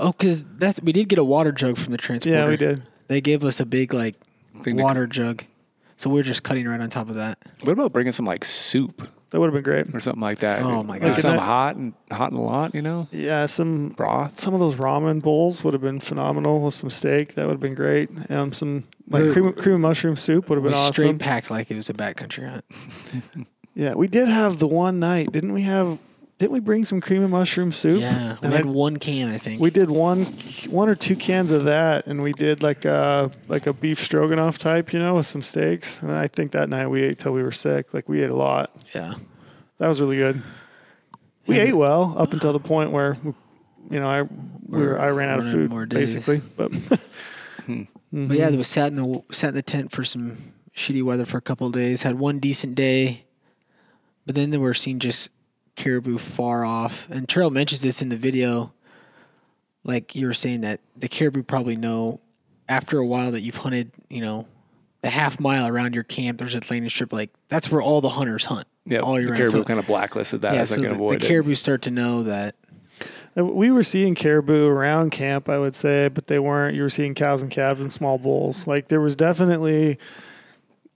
Oh, 0.00 0.10
because 0.10 0.42
that's 0.58 0.80
we 0.82 0.90
did 0.90 1.08
get 1.08 1.20
a 1.20 1.24
water 1.24 1.52
jug 1.52 1.76
from 1.76 1.92
the 1.92 1.98
transporter. 1.98 2.36
yeah, 2.36 2.48
we 2.48 2.56
did. 2.56 2.82
They 3.06 3.20
gave 3.20 3.44
us 3.44 3.60
a 3.60 3.66
big 3.66 3.94
like 3.94 4.16
Thing 4.62 4.78
to- 4.78 4.82
water 4.82 5.06
jug, 5.06 5.44
so 6.02 6.10
we're 6.10 6.22
just 6.22 6.42
cutting 6.42 6.66
right 6.66 6.80
on 6.80 6.90
top 6.90 7.08
of 7.08 7.14
that. 7.14 7.38
What 7.62 7.72
about 7.72 7.92
bringing 7.92 8.12
some 8.12 8.24
like 8.26 8.44
soup 8.44 9.06
That 9.30 9.38
would 9.40 9.46
have 9.46 9.54
been 9.54 9.62
great. 9.62 9.94
or 9.94 10.00
something 10.00 10.20
like 10.20 10.40
that? 10.40 10.62
Oh, 10.62 10.82
my 10.82 10.94
Like 10.94 11.02
God. 11.02 11.14
something 11.14 11.30
Like 11.30 11.40
a- 11.40 11.44
hot 11.44 11.76
and 11.76 11.92
hot 12.10 12.30
and 12.32 12.40
a 12.40 12.42
lot, 12.42 12.74
you 12.74 12.82
know, 12.82 13.06
Yeah, 13.12 13.46
some 13.46 13.90
broth. 13.90 14.40
some 14.40 14.52
of 14.54 14.60
those 14.60 14.74
ramen 14.74 15.22
bowls 15.22 15.62
would 15.64 15.74
have 15.74 15.80
been 15.82 16.00
phenomenal 16.00 16.60
with 16.60 16.74
some 16.74 16.90
steak. 16.90 17.34
That 17.34 17.46
would 17.46 17.52
have 17.52 17.60
been 17.60 17.74
great. 17.74 18.10
Um, 18.30 18.52
some 18.52 18.84
like 19.08 19.22
We're- 19.22 19.32
cream, 19.32 19.52
cream 19.52 19.74
of 19.76 19.80
mushroom 19.80 20.16
soup 20.16 20.48
would 20.48 20.56
have 20.56 20.64
been 20.64 20.72
We 20.72 20.78
been 20.78 20.92
straight 20.92 21.06
awesome. 21.06 21.18
packed 21.18 21.50
like 21.50 21.70
it 21.70 21.76
was 21.76 21.88
a 21.88 21.94
backcountry 21.94 22.48
hunt. 22.50 22.64
Yeah, 23.74 23.94
we 23.94 24.06
did 24.06 24.28
have 24.28 24.58
the 24.58 24.66
one 24.66 25.00
night, 25.00 25.32
didn't 25.32 25.54
we? 25.54 25.62
Have 25.62 25.96
didn't 26.38 26.52
we 26.52 26.60
bring 26.60 26.84
some 26.84 27.00
cream 27.00 27.22
and 27.22 27.30
mushroom 27.30 27.70
soup? 27.70 28.00
Yeah, 28.00 28.32
we 28.40 28.46
And 28.46 28.52
had 28.52 28.66
I- 28.66 28.68
one 28.68 28.96
can, 28.96 29.28
I 29.28 29.38
think. 29.38 29.60
We 29.60 29.70
did 29.70 29.90
one, 29.90 30.24
one 30.68 30.88
or 30.88 30.94
two 30.96 31.14
cans 31.14 31.50
of 31.52 31.64
that, 31.64 32.06
and 32.08 32.20
we 32.22 32.32
did 32.32 32.62
like 32.62 32.84
a 32.84 33.30
like 33.48 33.66
a 33.68 33.72
beef 33.72 34.00
stroganoff 34.02 34.58
type, 34.58 34.92
you 34.92 34.98
know, 34.98 35.14
with 35.14 35.26
some 35.26 35.42
steaks. 35.42 36.02
And 36.02 36.10
I 36.10 36.26
think 36.26 36.52
that 36.52 36.68
night 36.68 36.88
we 36.88 37.02
ate 37.02 37.18
till 37.20 37.32
we 37.32 37.42
were 37.42 37.52
sick. 37.52 37.94
Like 37.94 38.08
we 38.08 38.22
ate 38.22 38.30
a 38.30 38.34
lot. 38.36 38.70
yeah, 38.94 39.14
That 39.78 39.86
was 39.88 40.00
really 40.00 40.16
good. 40.16 40.42
We 41.46 41.58
ate 41.60 41.74
well 41.76 42.14
up 42.16 42.32
until 42.32 42.52
the 42.52 42.60
point 42.60 42.92
where, 42.92 43.16
you 43.90 44.00
know, 44.00 44.06
I 44.08 44.22
we 44.22 44.78
were, 44.80 44.98
I 44.98 45.10
ran 45.10 45.28
out 45.28 45.40
of 45.40 45.50
food 45.50 45.88
basically. 45.90 46.40
But 46.56 46.70
but 48.12 48.36
yeah, 48.36 48.50
we 48.50 48.62
sat 48.62 48.88
in 48.92 48.96
the 48.96 49.22
sat 49.32 49.48
in 49.48 49.54
the 49.54 49.62
tent 49.62 49.92
for 49.92 50.04
some 50.04 50.38
shitty 50.74 51.02
weather 51.02 51.24
for 51.24 51.36
a 51.38 51.42
couple 51.42 51.66
of 51.66 51.72
days. 51.72 52.02
Had 52.02 52.16
one 52.18 52.38
decent 52.38 52.74
day, 52.74 53.24
but 54.26 54.34
then 54.34 54.50
they 54.50 54.58
were 54.58 54.74
seeing 54.74 54.98
just 54.98 55.30
caribou 55.76 56.18
far 56.18 56.64
off. 56.64 57.08
And 57.10 57.28
Trail 57.28 57.50
mentions 57.50 57.82
this 57.82 58.02
in 58.02 58.08
the 58.08 58.16
video. 58.16 58.72
Like 59.84 60.14
you 60.14 60.26
were 60.26 60.34
saying 60.34 60.60
that 60.62 60.80
the 60.96 61.08
caribou 61.08 61.42
probably 61.42 61.76
know 61.76 62.20
after 62.68 62.98
a 62.98 63.06
while 63.06 63.32
that 63.32 63.40
you've 63.40 63.56
hunted, 63.56 63.90
you 64.08 64.20
know, 64.20 64.46
the 65.02 65.10
half 65.10 65.40
mile 65.40 65.66
around 65.66 65.94
your 65.94 66.04
camp. 66.04 66.38
There's 66.38 66.54
a 66.54 66.60
landing 66.70 66.88
strip. 66.88 67.12
Like 67.12 67.30
that's 67.48 67.70
where 67.70 67.82
all 67.82 68.00
the 68.00 68.08
hunters 68.10 68.44
hunt. 68.44 68.68
Yeah, 68.86 69.00
all 69.00 69.18
your 69.18 69.26
the 69.26 69.32
round. 69.32 69.38
caribou 69.44 69.58
So- 69.62 69.64
kind 69.64 69.80
of 69.80 69.86
blacklisted 69.86 70.42
that 70.42 70.54
yeah, 70.54 70.60
as 70.62 70.70
so 70.70 70.74
I 70.76 70.78
the, 70.78 70.82
can 70.82 70.88
the 70.90 70.94
avoid 70.96 71.22
it. 71.22 71.26
caribou 71.26 71.54
start 71.56 71.82
to 71.82 71.90
know 71.90 72.22
that. 72.24 72.54
We 73.34 73.70
were 73.70 73.82
seeing 73.82 74.14
caribou 74.14 74.66
around 74.66 75.10
camp, 75.10 75.48
I 75.48 75.58
would 75.58 75.74
say, 75.74 76.08
but 76.08 76.26
they 76.26 76.38
weren't. 76.38 76.76
You 76.76 76.82
were 76.82 76.90
seeing 76.90 77.14
cows 77.14 77.40
and 77.42 77.50
calves 77.50 77.80
and 77.80 77.90
small 77.92 78.18
bulls. 78.18 78.66
Like 78.66 78.88
there 78.88 79.00
was 79.00 79.16
definitely 79.16 79.98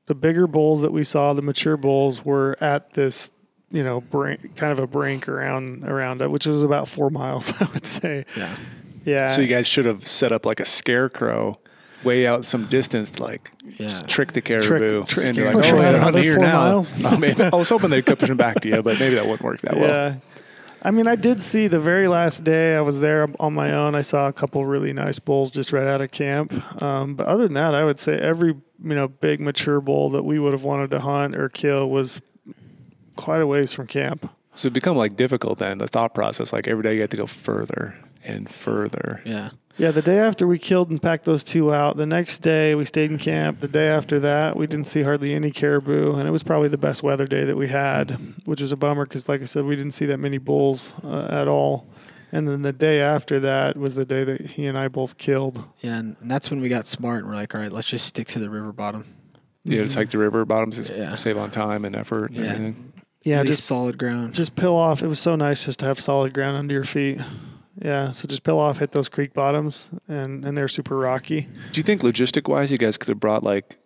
the 0.04 0.14
bigger 0.14 0.46
bulls 0.46 0.82
that 0.82 0.92
we 0.92 1.02
saw. 1.02 1.32
The 1.32 1.40
mature 1.42 1.76
bulls 1.78 2.24
were 2.24 2.56
at 2.60 2.92
this, 2.92 3.30
you 3.76 3.84
know, 3.84 4.00
brink, 4.00 4.56
kind 4.56 4.72
of 4.72 4.78
a 4.78 4.86
brink 4.86 5.28
around 5.28 5.84
around 5.84 6.22
it, 6.22 6.30
which 6.30 6.46
was 6.46 6.62
about 6.62 6.88
four 6.88 7.10
miles, 7.20 7.52
I 7.60 7.64
would 7.72 7.86
say. 7.86 8.24
Yeah. 8.36 8.56
Yeah. 9.04 9.30
So 9.36 9.42
you 9.42 9.48
guys 9.48 9.66
should 9.66 9.84
have 9.84 10.06
set 10.06 10.32
up 10.32 10.46
like 10.46 10.60
a 10.60 10.64
scarecrow 10.64 11.58
way 12.04 12.26
out 12.26 12.44
some 12.44 12.66
distance 12.66 13.10
to 13.10 13.22
like 13.22 13.50
Yeah. 13.78 13.88
trick 14.06 14.32
the 14.32 14.40
caribou 14.42 15.04
trick- 15.04 15.26
and 15.26 15.36
be 15.36 15.44
like, 15.44 15.54
oh, 15.56 15.60
them 15.60 15.64
yeah, 15.64 15.70
out 15.70 15.80
they're 15.82 15.88
another 15.88 15.98
hunting 15.98 16.22
here 16.22 16.34
four 16.36 16.44
now. 16.44 16.58
miles. 16.60 16.92
Maybe. 17.20 17.42
I 17.52 17.56
was 17.56 17.68
hoping 17.68 17.90
they'd 17.90 18.06
come 18.06 18.16
pushing 18.16 18.36
back 18.36 18.60
to 18.60 18.68
you, 18.68 18.82
but 18.82 18.98
maybe 19.00 19.14
that 19.16 19.24
wouldn't 19.24 19.42
work 19.42 19.60
that 19.62 19.74
well. 19.76 19.88
Yeah. 19.88 20.14
I 20.82 20.90
mean, 20.92 21.06
I 21.08 21.16
did 21.16 21.40
see 21.40 21.66
the 21.68 21.80
very 21.80 22.06
last 22.06 22.44
day 22.44 22.76
I 22.76 22.80
was 22.80 23.00
there 23.00 23.28
on 23.40 23.54
my 23.54 23.72
own. 23.72 23.94
I 23.96 24.02
saw 24.02 24.28
a 24.28 24.32
couple 24.32 24.64
really 24.66 24.92
nice 24.92 25.18
bulls 25.18 25.50
just 25.50 25.72
right 25.72 25.86
out 25.86 26.00
of 26.00 26.10
camp. 26.12 26.52
Um, 26.82 27.14
but 27.16 27.26
other 27.26 27.44
than 27.44 27.54
that, 27.54 27.74
I 27.74 27.82
would 27.84 27.98
say 27.98 28.16
every 28.18 28.50
you 28.84 28.94
know 28.94 29.08
big 29.08 29.40
mature 29.40 29.80
bull 29.80 30.10
that 30.10 30.22
we 30.24 30.38
would 30.38 30.52
have 30.52 30.62
wanted 30.64 30.90
to 30.90 31.00
hunt 31.00 31.34
or 31.36 31.48
kill 31.48 31.88
was 31.90 32.20
quite 33.16 33.40
a 33.40 33.46
ways 33.46 33.72
from 33.72 33.86
camp. 33.86 34.30
So 34.54 34.68
it 34.68 34.72
become 34.72 34.96
like 34.96 35.16
difficult 35.16 35.58
then, 35.58 35.78
the 35.78 35.86
thought 35.86 36.14
process. 36.14 36.52
Like 36.52 36.66
every 36.68 36.82
day 36.82 36.94
you 36.94 37.00
have 37.02 37.10
to 37.10 37.16
go 37.16 37.26
further 37.26 37.94
and 38.24 38.48
further. 38.50 39.22
Yeah. 39.24 39.50
Yeah, 39.78 39.90
the 39.90 40.00
day 40.00 40.18
after 40.18 40.46
we 40.46 40.58
killed 40.58 40.88
and 40.88 41.02
packed 41.02 41.26
those 41.26 41.44
two 41.44 41.74
out, 41.74 41.98
the 41.98 42.06
next 42.06 42.38
day 42.38 42.74
we 42.74 42.86
stayed 42.86 43.10
in 43.10 43.18
camp. 43.18 43.60
The 43.60 43.68
day 43.68 43.88
after 43.88 44.18
that, 44.20 44.56
we 44.56 44.66
didn't 44.66 44.86
see 44.86 45.02
hardly 45.02 45.34
any 45.34 45.50
caribou, 45.50 46.14
and 46.16 46.26
it 46.26 46.30
was 46.30 46.42
probably 46.42 46.68
the 46.68 46.78
best 46.78 47.02
weather 47.02 47.26
day 47.26 47.44
that 47.44 47.56
we 47.58 47.68
had, 47.68 48.18
which 48.46 48.62
was 48.62 48.72
a 48.72 48.76
bummer 48.76 49.04
because, 49.04 49.28
like 49.28 49.42
I 49.42 49.44
said, 49.44 49.66
we 49.66 49.76
didn't 49.76 49.92
see 49.92 50.06
that 50.06 50.16
many 50.16 50.38
bulls 50.38 50.94
uh, 51.04 51.26
at 51.30 51.46
all. 51.46 51.86
And 52.32 52.48
then 52.48 52.62
the 52.62 52.72
day 52.72 53.02
after 53.02 53.38
that 53.40 53.76
was 53.76 53.94
the 53.96 54.06
day 54.06 54.24
that 54.24 54.52
he 54.52 54.64
and 54.64 54.78
I 54.78 54.88
both 54.88 55.18
killed. 55.18 55.62
Yeah, 55.80 55.98
and 55.98 56.16
and 56.22 56.30
that's 56.30 56.50
when 56.50 56.62
we 56.62 56.70
got 56.70 56.86
smart 56.86 57.18
and 57.24 57.28
we're 57.28 57.34
like, 57.36 57.54
all 57.54 57.60
right, 57.60 57.70
let's 57.70 57.88
just 57.88 58.06
stick 58.06 58.28
to 58.28 58.38
the 58.38 58.48
river 58.48 58.72
bottom. 58.72 59.04
You 59.64 59.76
know, 59.76 59.84
just 59.84 59.96
hike 59.96 60.08
the 60.08 60.16
river 60.16 60.46
bottoms, 60.46 60.78
Mm-hmm. 60.78 60.98
Yeah. 60.98 61.16
save 61.16 61.36
on 61.36 61.50
time 61.50 61.84
and 61.84 61.94
effort. 61.94 62.30
And 62.30 62.36
Yeah. 62.40 62.44
everything. 62.52 62.92
Yeah, 63.26 63.40
At 63.40 63.46
just 63.46 63.64
solid 63.64 63.98
ground. 63.98 64.34
just 64.34 64.54
pill 64.54 64.76
off. 64.76 65.02
It 65.02 65.08
was 65.08 65.18
so 65.18 65.34
nice 65.34 65.64
just 65.64 65.80
to 65.80 65.84
have 65.86 65.98
solid 65.98 66.32
ground 66.32 66.56
under 66.56 66.72
your 66.72 66.84
feet. 66.84 67.18
Yeah, 67.82 68.12
so 68.12 68.26
just 68.28 68.42
pill 68.44 68.58
off, 68.58 68.78
hit 68.78 68.92
those 68.92 69.08
creek 69.08 69.34
bottoms, 69.34 69.90
and 70.08 70.44
and 70.44 70.56
they're 70.56 70.68
super 70.68 70.96
rocky. 70.96 71.42
Do 71.72 71.78
you 71.78 71.82
think 71.82 72.02
logistic 72.02 72.48
wise, 72.48 72.70
you 72.70 72.78
guys 72.78 72.96
could 72.96 73.08
have 73.08 73.20
brought 73.20 73.42
like 73.42 73.76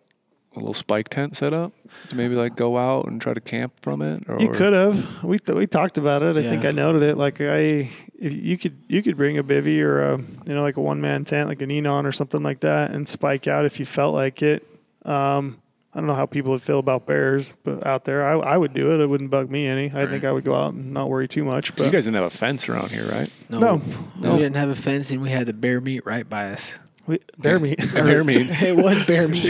a 0.55 0.59
little 0.59 0.73
spike 0.73 1.07
tent 1.09 1.35
set 1.35 1.53
up 1.53 1.73
to 2.09 2.15
maybe 2.15 2.35
like 2.35 2.55
go 2.55 2.77
out 2.77 3.07
and 3.07 3.19
try 3.21 3.33
to 3.33 3.41
camp 3.41 3.73
from 3.81 4.01
it? 4.01 4.23
Or 4.29 4.39
You 4.39 4.49
could 4.49 4.73
have. 4.73 5.23
We 5.23 5.39
th- 5.39 5.57
we 5.57 5.65
talked 5.67 5.97
about 5.97 6.23
it. 6.23 6.37
I 6.37 6.43
think 6.43 6.63
I 6.63 6.71
noted 6.71 7.01
it. 7.01 7.17
Like 7.17 7.41
I, 7.41 7.89
if 8.19 8.33
you 8.33 8.57
could 8.57 8.77
you 8.87 9.01
could 9.01 9.17
bring 9.17 9.37
a 9.37 9.43
bivy 9.43 9.81
or 9.81 10.01
a 10.01 10.17
you 10.17 10.53
know 10.53 10.61
like 10.61 10.77
a 10.77 10.81
one 10.81 11.01
man 11.01 11.25
tent, 11.25 11.49
like 11.49 11.61
an 11.61 11.69
Enan 11.69 12.05
or 12.05 12.11
something 12.11 12.43
like 12.43 12.59
that, 12.61 12.91
and 12.91 13.09
spike 13.09 13.47
out 13.47 13.65
if 13.65 13.79
you 13.79 13.85
felt 13.85 14.13
like 14.13 14.41
it. 14.43 14.65
Um, 15.03 15.60
I 15.93 15.99
don't 15.99 16.07
know 16.07 16.13
how 16.15 16.25
people 16.25 16.51
would 16.51 16.61
feel 16.61 16.79
about 16.79 17.05
bears, 17.05 17.53
but 17.65 17.85
out 17.85 18.05
there, 18.05 18.25
I, 18.25 18.33
I 18.53 18.57
would 18.57 18.73
do 18.73 18.93
it. 18.93 19.01
It 19.01 19.07
wouldn't 19.07 19.29
bug 19.29 19.49
me 19.49 19.67
any. 19.67 19.91
I 19.93 20.05
think 20.05 20.23
I 20.23 20.31
would 20.31 20.45
go 20.45 20.55
out 20.55 20.73
and 20.73 20.93
not 20.93 21.09
worry 21.09 21.27
too 21.27 21.43
much. 21.43 21.75
But 21.75 21.83
you 21.85 21.91
guys 21.91 22.05
didn't 22.05 22.15
have 22.15 22.23
a 22.23 22.29
fence 22.29 22.69
around 22.69 22.91
here, 22.91 23.05
right? 23.07 23.29
No, 23.49 23.59
No. 23.59 23.81
no, 24.19 24.31
we 24.31 24.37
didn't 24.37 24.55
have 24.55 24.69
a 24.69 24.75
fence, 24.75 25.11
and 25.11 25.21
we 25.21 25.29
had 25.31 25.47
the 25.47 25.53
bear 25.53 25.81
meat 25.81 26.05
right 26.05 26.27
by 26.29 26.51
us. 26.51 26.79
we, 27.07 27.19
bear 27.37 27.59
meat. 27.59 27.79
Bear 27.93 28.23
meat. 28.23 28.47
it 28.61 28.77
was 28.77 29.03
bear 29.05 29.27
meat. 29.27 29.43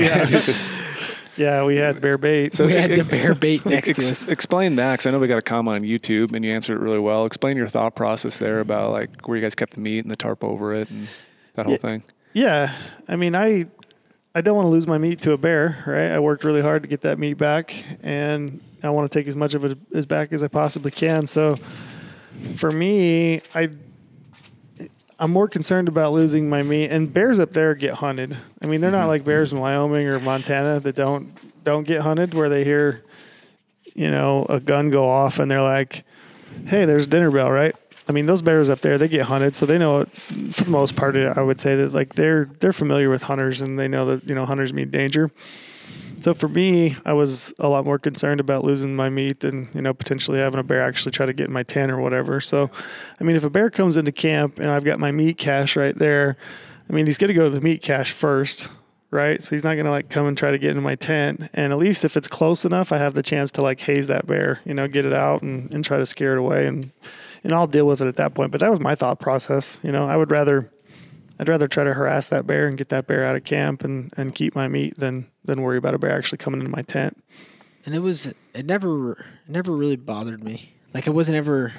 yeah, 1.37 1.63
we 1.65 1.75
had 1.77 2.01
bear 2.01 2.17
bait. 2.17 2.53
So 2.55 2.65
we 2.65 2.73
had 2.73 2.89
the 2.91 3.03
bear 3.03 3.35
bait 3.35 3.65
next 3.65 3.89
to 3.95 4.01
Ex- 4.01 4.11
us. 4.23 4.27
Explain 4.27 4.75
that 4.77 4.93
because 4.93 5.05
I 5.05 5.11
know 5.11 5.19
we 5.19 5.27
got 5.27 5.37
a 5.37 5.41
comment 5.43 5.75
on 5.75 5.83
YouTube 5.83 6.33
and 6.33 6.43
you 6.43 6.51
answered 6.53 6.75
it 6.77 6.79
really 6.79 6.99
well. 6.99 7.25
Explain 7.25 7.55
your 7.57 7.67
thought 7.67 7.95
process 7.95 8.37
there 8.37 8.59
about 8.61 8.91
like 8.91 9.27
where 9.27 9.37
you 9.37 9.43
guys 9.43 9.53
kept 9.55 9.73
the 9.73 9.79
meat 9.81 9.99
and 9.99 10.09
the 10.09 10.15
tarp 10.15 10.43
over 10.43 10.73
it 10.73 10.89
and 10.89 11.07
that 11.55 11.65
whole 11.65 11.73
Yeah. 11.73 11.77
thing. 11.79 12.03
Yeah, 12.33 12.73
I 13.09 13.15
mean, 13.17 13.35
I 13.35 13.65
I 14.33 14.41
don't 14.41 14.55
want 14.55 14.65
to 14.65 14.71
lose 14.71 14.87
my 14.87 14.97
meat 14.97 15.21
to 15.21 15.33
a 15.33 15.37
bear, 15.37 15.83
right? 15.85 16.11
I 16.11 16.19
worked 16.19 16.43
really 16.43 16.61
hard 16.61 16.83
to 16.83 16.87
get 16.87 17.01
that 17.01 17.19
meat 17.19 17.33
back, 17.33 17.73
and 18.01 18.61
I 18.81 18.89
want 18.89 19.11
to 19.11 19.19
take 19.19 19.27
as 19.27 19.35
much 19.35 19.53
of 19.53 19.65
it 19.65 19.77
as 19.93 20.05
back 20.05 20.31
as 20.31 20.41
I 20.41 20.47
possibly 20.47 20.91
can. 20.91 21.27
So 21.27 21.57
for 22.55 22.71
me, 22.71 23.41
I 23.53 23.69
I'm 25.21 25.31
more 25.31 25.47
concerned 25.47 25.87
about 25.87 26.13
losing 26.13 26.49
my 26.49 26.63
meat. 26.63 26.89
And 26.89 27.13
bears 27.13 27.39
up 27.39 27.53
there 27.53 27.75
get 27.75 27.93
hunted. 27.93 28.35
I 28.59 28.65
mean, 28.65 28.81
they're 28.81 28.89
not 28.89 29.01
mm-hmm. 29.01 29.09
like 29.09 29.23
bears 29.23 29.53
in 29.53 29.59
Wyoming 29.59 30.07
or 30.07 30.19
Montana 30.19 30.79
that 30.79 30.95
don't 30.95 31.37
don't 31.63 31.83
get 31.83 32.01
hunted, 32.01 32.33
where 32.33 32.49
they 32.49 32.63
hear, 32.63 33.03
you 33.93 34.09
know, 34.09 34.47
a 34.49 34.59
gun 34.59 34.89
go 34.89 35.07
off 35.07 35.37
and 35.37 35.51
they're 35.51 35.61
like, 35.61 36.03
"Hey, 36.65 36.85
there's 36.85 37.05
a 37.05 37.09
dinner 37.09 37.29
bell, 37.29 37.51
right?" 37.51 37.75
I 38.07 38.11
mean, 38.11 38.25
those 38.25 38.41
bears 38.41 38.69
up 38.69 38.81
there, 38.81 38.97
they 38.97 39.07
get 39.07 39.23
hunted, 39.23 39.55
so 39.55 39.65
they 39.65 39.77
know. 39.77 40.05
For 40.05 40.63
the 40.63 40.71
most 40.71 40.95
part, 40.95 41.15
I 41.15 41.41
would 41.41 41.61
say 41.61 41.75
that 41.75 41.93
like 41.93 42.15
they're 42.15 42.45
they're 42.59 42.73
familiar 42.73 43.09
with 43.09 43.23
hunters 43.23 43.61
and 43.61 43.79
they 43.79 43.87
know 43.87 44.05
that 44.05 44.27
you 44.27 44.35
know 44.35 44.45
hunters 44.45 44.73
mean 44.73 44.89
danger. 44.89 45.31
So 46.21 46.35
for 46.35 46.47
me, 46.47 46.95
I 47.03 47.13
was 47.13 47.51
a 47.57 47.67
lot 47.67 47.83
more 47.83 47.97
concerned 47.97 48.39
about 48.39 48.63
losing 48.63 48.95
my 48.95 49.09
meat 49.09 49.39
than 49.39 49.69
you 49.73 49.81
know 49.81 49.93
potentially 49.93 50.39
having 50.39 50.59
a 50.59 50.63
bear 50.63 50.83
actually 50.83 51.11
try 51.11 51.25
to 51.25 51.33
get 51.33 51.47
in 51.47 51.53
my 51.53 51.63
tent 51.63 51.91
or 51.91 51.99
whatever. 51.99 52.39
So, 52.39 52.69
I 53.19 53.23
mean, 53.23 53.35
if 53.35 53.43
a 53.43 53.49
bear 53.49 53.69
comes 53.69 53.97
into 53.97 54.11
camp 54.11 54.59
and 54.59 54.69
I've 54.69 54.83
got 54.83 54.99
my 54.99 55.11
meat 55.11 55.37
cache 55.37 55.75
right 55.75 55.97
there, 55.97 56.37
I 56.89 56.93
mean, 56.93 57.07
he's 57.07 57.17
going 57.17 57.29
to 57.29 57.33
go 57.33 57.45
to 57.45 57.49
the 57.49 57.61
meat 57.61 57.81
cache 57.81 58.11
first, 58.11 58.67
right? 59.09 59.43
So 59.43 59.55
he's 59.55 59.63
not 59.63 59.73
going 59.73 59.85
to 59.85 59.91
like 59.91 60.09
come 60.09 60.27
and 60.27 60.37
try 60.37 60.51
to 60.51 60.59
get 60.59 60.69
into 60.71 60.81
my 60.81 60.95
tent. 60.95 61.49
And 61.53 61.71
at 61.71 61.79
least 61.79 62.05
if 62.05 62.15
it's 62.15 62.27
close 62.27 62.65
enough, 62.65 62.91
I 62.91 62.97
have 62.97 63.15
the 63.15 63.23
chance 63.23 63.49
to 63.53 63.63
like 63.63 63.79
haze 63.79 64.05
that 64.07 64.27
bear, 64.27 64.59
you 64.63 64.75
know, 64.75 64.87
get 64.87 65.05
it 65.05 65.13
out 65.13 65.41
and, 65.41 65.71
and 65.71 65.83
try 65.83 65.97
to 65.97 66.05
scare 66.05 66.33
it 66.33 66.39
away, 66.39 66.67
and 66.67 66.91
and 67.43 67.53
I'll 67.53 67.67
deal 67.67 67.85
with 67.87 68.01
it 68.01 68.07
at 68.07 68.15
that 68.17 68.33
point. 68.33 68.51
But 68.51 68.59
that 68.61 68.69
was 68.69 68.79
my 68.79 68.95
thought 68.95 69.19
process. 69.19 69.79
You 69.83 69.91
know, 69.91 70.05
I 70.05 70.15
would 70.17 70.31
rather 70.31 70.69
I'd 71.39 71.49
rather 71.49 71.67
try 71.67 71.83
to 71.83 71.93
harass 71.93 72.29
that 72.29 72.45
bear 72.45 72.67
and 72.67 72.77
get 72.77 72.89
that 72.89 73.07
bear 73.07 73.23
out 73.25 73.35
of 73.35 73.43
camp 73.43 73.83
and, 73.83 74.13
and 74.15 74.35
keep 74.35 74.55
my 74.55 74.67
meat 74.67 74.99
than 74.99 75.27
than 75.43 75.61
worry 75.61 75.77
about 75.77 75.93
a 75.95 75.97
bear 75.99 76.11
actually 76.11 76.37
coming 76.37 76.59
into 76.59 76.71
my 76.71 76.83
tent. 76.83 77.21
And 77.85 77.95
it 77.95 77.99
was 77.99 78.31
it 78.53 78.65
never 78.65 79.13
it 79.13 79.49
never 79.49 79.71
really 79.71 79.95
bothered 79.95 80.43
me. 80.43 80.73
Like 80.93 81.07
I 81.07 81.11
wasn't 81.11 81.37
ever 81.37 81.73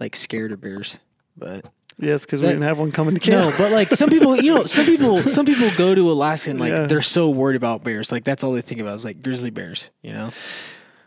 like 0.00 0.16
scared 0.16 0.50
of 0.52 0.60
bears, 0.60 0.98
but 1.36 1.64
yeah, 1.98 2.14
it's 2.14 2.26
because 2.26 2.42
we 2.42 2.48
didn't 2.48 2.62
have 2.62 2.78
one 2.78 2.90
coming 2.92 3.14
to 3.14 3.20
camp. 3.30 3.52
No, 3.52 3.56
but 3.58 3.72
like 3.72 3.88
some 3.92 4.10
people, 4.10 4.36
you 4.36 4.52
know, 4.54 4.64
some 4.64 4.84
people, 4.84 5.18
some 5.22 5.46
people 5.46 5.70
go 5.78 5.94
to 5.94 6.10
Alaska 6.10 6.50
and 6.50 6.60
like 6.60 6.72
Yeah. 6.72 6.86
they're 6.86 7.00
so 7.00 7.30
worried 7.30 7.56
about 7.56 7.84
bears. 7.84 8.10
Like 8.12 8.24
that's 8.24 8.42
all 8.44 8.52
they 8.52 8.60
think 8.60 8.80
about 8.80 8.96
is 8.96 9.04
like 9.04 9.22
grizzly 9.22 9.50
bears. 9.50 9.90
You 10.02 10.12
know, 10.14 10.30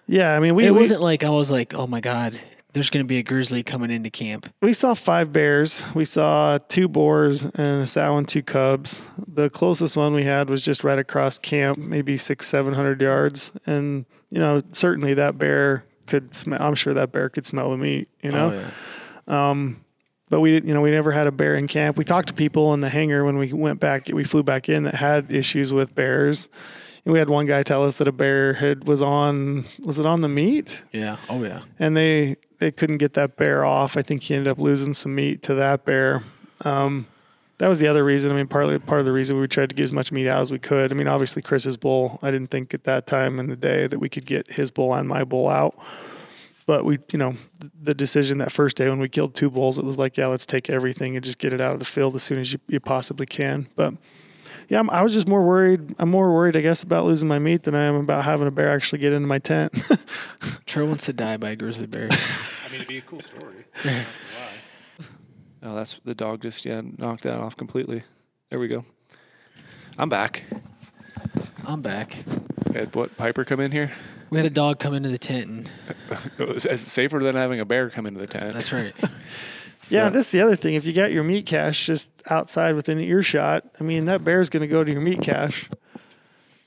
Yeah, 0.07 0.33
I 0.35 0.39
mean 0.39 0.55
we 0.55 0.65
it 0.65 0.71
we, 0.73 0.79
wasn't 0.79 1.01
like 1.01 1.23
I 1.23 1.29
was 1.29 1.51
like, 1.51 1.73
oh 1.73 1.85
my 1.85 1.99
god, 1.99 2.39
there's 2.73 2.89
gonna 2.89 3.05
be 3.05 3.17
a 3.17 3.23
grizzly 3.23 3.63
coming 3.63 3.91
into 3.91 4.09
camp. 4.09 4.53
we 4.61 4.73
saw 4.73 4.93
five 4.93 5.33
bears. 5.33 5.83
We 5.95 6.05
saw 6.05 6.59
two 6.67 6.87
boars 6.87 7.45
and 7.45 7.81
a 7.81 7.87
sow 7.87 8.17
and 8.17 8.27
two 8.27 8.43
cubs. 8.43 9.01
The 9.27 9.49
closest 9.49 9.97
one 9.97 10.13
we 10.13 10.23
had 10.23 10.49
was 10.49 10.61
just 10.61 10.83
right 10.83 10.99
across 10.99 11.39
camp, 11.39 11.79
maybe 11.79 12.17
six 12.17 12.47
seven 12.47 12.73
hundred 12.73 13.01
yards. 13.01 13.51
And 13.65 14.05
you 14.29 14.39
know, 14.39 14.61
certainly 14.71 15.15
that 15.15 15.37
bear 15.37 15.85
could 16.07 16.35
smell. 16.35 16.61
I'm 16.61 16.75
sure 16.75 16.93
that 16.93 17.11
bear 17.11 17.29
could 17.29 17.45
smell 17.45 17.71
the 17.71 17.77
meat. 17.77 18.09
You 18.21 18.31
know. 18.31 18.51
Oh, 18.51 18.53
yeah. 19.27 19.49
Um, 19.49 19.83
but 20.29 20.41
we 20.41 20.53
you 20.53 20.73
know 20.73 20.81
we 20.81 20.91
never 20.91 21.11
had 21.11 21.27
a 21.27 21.31
bear 21.31 21.55
in 21.55 21.67
camp. 21.67 21.97
We 21.97 22.05
talked 22.05 22.27
to 22.27 22.33
people 22.33 22.73
in 22.73 22.81
the 22.81 22.89
hangar 22.89 23.25
when 23.25 23.37
we 23.37 23.51
went 23.51 23.79
back. 23.79 24.09
We 24.13 24.23
flew 24.23 24.43
back 24.43 24.69
in 24.69 24.83
that 24.83 24.95
had 24.95 25.31
issues 25.31 25.73
with 25.73 25.95
bears. 25.95 26.49
And 27.05 27.13
we 27.13 27.19
had 27.19 27.29
one 27.29 27.45
guy 27.45 27.63
tell 27.63 27.85
us 27.85 27.95
that 27.97 28.07
a 28.07 28.11
bear 28.11 28.53
had 28.53 28.87
was 28.87 29.01
on 29.01 29.65
was 29.79 29.99
it 29.99 30.05
on 30.05 30.21
the 30.21 30.27
meat, 30.27 30.83
yeah, 30.91 31.17
oh 31.29 31.43
yeah. 31.43 31.61
and 31.79 31.95
they 31.95 32.35
they 32.59 32.71
couldn't 32.71 32.97
get 32.97 33.13
that 33.13 33.37
bear 33.37 33.63
off. 33.65 33.97
I 33.97 34.01
think 34.01 34.23
he 34.23 34.35
ended 34.35 34.51
up 34.51 34.59
losing 34.59 34.93
some 34.93 35.15
meat 35.15 35.41
to 35.43 35.53
that 35.55 35.85
bear. 35.85 36.23
Um, 36.65 37.07
that 37.59 37.67
was 37.67 37.79
the 37.79 37.87
other 37.87 38.03
reason. 38.03 38.31
I 38.31 38.35
mean, 38.35 38.47
partly 38.47 38.79
part 38.79 38.99
of 38.99 39.05
the 39.05 39.11
reason 39.11 39.39
we 39.39 39.47
tried 39.47 39.69
to 39.69 39.75
get 39.75 39.83
as 39.83 39.93
much 39.93 40.11
meat 40.11 40.27
out 40.27 40.41
as 40.41 40.51
we 40.51 40.59
could. 40.59 40.91
I 40.91 40.95
mean, 40.95 41.07
obviously 41.07 41.41
Chris's 41.41 41.77
bull. 41.77 42.19
I 42.21 42.31
didn't 42.31 42.51
think 42.51 42.73
at 42.73 42.85
that 42.85 43.05
time 43.05 43.39
in 43.39 43.47
the 43.47 43.55
day 43.57 43.85
that 43.85 43.99
we 43.99 44.07
could 44.07 44.25
get 44.25 44.51
his 44.51 44.71
bull 44.71 44.93
and 44.93 45.07
my 45.07 45.25
bull 45.25 45.49
out. 45.49 45.77
But 46.65 46.85
we, 46.85 46.99
you 47.11 47.17
know, 47.17 47.35
the 47.81 47.93
decision 47.93 48.37
that 48.37 48.51
first 48.51 48.77
day 48.77 48.87
when 48.87 48.99
we 48.99 49.09
killed 49.09 49.35
two 49.35 49.49
bulls, 49.49 49.77
it 49.77 49.83
was 49.83 49.97
like, 49.97 50.15
yeah, 50.15 50.27
let's 50.27 50.45
take 50.45 50.69
everything 50.69 51.15
and 51.15 51.25
just 51.25 51.37
get 51.37 51.53
it 51.53 51.59
out 51.59 51.73
of 51.73 51.79
the 51.79 51.85
field 51.85 52.15
as 52.15 52.23
soon 52.23 52.39
as 52.39 52.53
you, 52.53 52.59
you 52.67 52.79
possibly 52.79 53.25
can. 53.25 53.67
But 53.75 53.95
yeah, 54.69 54.79
I'm, 54.79 54.89
I 54.91 55.01
was 55.01 55.13
just 55.13 55.27
more 55.27 55.43
worried. 55.43 55.95
I'm 55.97 56.09
more 56.09 56.33
worried, 56.33 56.55
I 56.55 56.61
guess, 56.61 56.83
about 56.83 57.05
losing 57.05 57.27
my 57.27 57.39
meat 57.39 57.63
than 57.63 57.73
I 57.75 57.83
am 57.83 57.95
about 57.95 58.23
having 58.23 58.47
a 58.47 58.51
bear 58.51 58.71
actually 58.71 58.99
get 58.99 59.13
into 59.13 59.27
my 59.27 59.39
tent. 59.39 59.73
Troy 60.65 60.85
wants 60.85 61.05
to 61.07 61.13
die 61.13 61.37
by 61.37 61.51
a 61.51 61.55
grizzly 61.55 61.87
bear. 61.87 62.07
I 62.11 62.67
mean, 62.67 62.75
it'd 62.75 62.87
be 62.87 62.99
a 62.99 63.01
cool 63.01 63.21
story. 63.21 63.65
oh, 65.63 65.75
that's 65.75 65.99
the 66.05 66.13
dog 66.13 66.41
just 66.41 66.65
yeah 66.65 66.81
knocked 66.97 67.23
that 67.23 67.37
off 67.37 67.57
completely. 67.57 68.03
There 68.51 68.59
we 68.59 68.67
go. 68.67 68.85
I'm 69.97 70.09
back. 70.09 70.43
I'm 71.65 71.81
back. 71.81 72.23
Had 72.73 72.95
what 72.95 73.17
Piper 73.17 73.43
come 73.43 73.59
in 73.59 73.71
here? 73.71 73.91
We 74.29 74.37
had 74.37 74.45
a 74.45 74.51
dog 74.51 74.79
come 74.79 74.93
into 74.93 75.09
the 75.09 75.17
tent, 75.17 75.47
and 75.47 75.69
It 76.37 76.47
was 76.47 76.67
safer 76.81 77.17
than 77.17 77.35
having 77.35 77.59
a 77.59 77.65
bear 77.65 77.89
come 77.89 78.05
into 78.05 78.19
the 78.19 78.27
tent. 78.27 78.53
that's 78.53 78.71
right. 78.71 78.93
Yeah, 79.89 80.07
So- 80.07 80.09
that's 80.11 80.31
the 80.31 80.41
other 80.41 80.55
thing. 80.55 80.75
If 80.75 80.85
you 80.85 80.93
got 80.93 81.11
your 81.11 81.23
meat 81.23 81.45
cache 81.45 81.85
just 81.85 82.11
outside 82.29 82.75
within 82.75 82.99
earshot, 82.99 83.65
I 83.79 83.83
mean, 83.83 84.05
that 84.05 84.23
bear's 84.23 84.49
going 84.49 84.61
to 84.61 84.67
go 84.67 84.83
to 84.83 84.91
your 84.91 85.01
meat 85.01 85.21
cache. 85.21 85.69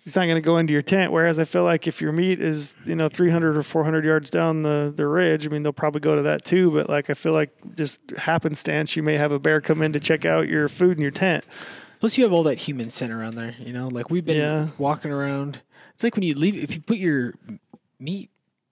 He's 0.04 0.16
not 0.16 0.24
going 0.24 0.34
to 0.34 0.40
go 0.40 0.58
into 0.58 0.72
your 0.72 0.82
tent. 0.82 1.12
Whereas 1.12 1.38
I 1.38 1.44
feel 1.44 1.62
like 1.62 1.86
if 1.86 2.00
your 2.02 2.10
meat 2.10 2.40
is, 2.40 2.74
you 2.84 2.96
know, 2.96 3.08
300 3.08 3.56
or 3.56 3.62
400 3.62 4.04
yards 4.04 4.30
down 4.30 4.64
the, 4.64 4.92
the 4.94 5.06
ridge, 5.06 5.46
I 5.46 5.48
mean, 5.50 5.62
they'll 5.62 5.72
probably 5.72 6.00
go 6.00 6.16
to 6.16 6.22
that 6.22 6.44
too. 6.44 6.72
But 6.72 6.88
like, 6.90 7.08
I 7.08 7.14
feel 7.14 7.32
like 7.32 7.50
just 7.76 8.00
happenstance, 8.18 8.96
you 8.96 9.02
may 9.04 9.16
have 9.16 9.30
a 9.30 9.38
bear 9.38 9.60
come 9.60 9.80
in 9.80 9.92
to 9.92 10.00
check 10.00 10.24
out 10.24 10.48
your 10.48 10.68
food 10.68 10.96
in 10.96 11.02
your 11.02 11.12
tent. 11.12 11.44
Plus, 12.00 12.18
you 12.18 12.24
have 12.24 12.32
all 12.32 12.42
that 12.42 12.58
human 12.58 12.90
scent 12.90 13.12
around 13.12 13.36
there. 13.36 13.54
You 13.60 13.72
know, 13.72 13.86
like 13.86 14.10
we've 14.10 14.24
been 14.24 14.38
Yeah. 14.38 14.68
walking 14.76 15.12
around. 15.12 15.60
It's 15.94 16.02
like 16.02 16.16
when 16.16 16.24
you 16.24 16.34
leave. 16.34 16.56
If 16.56 16.74
you 16.74 16.80
put 16.80 16.96
your 16.98 17.34
meat 18.00 18.28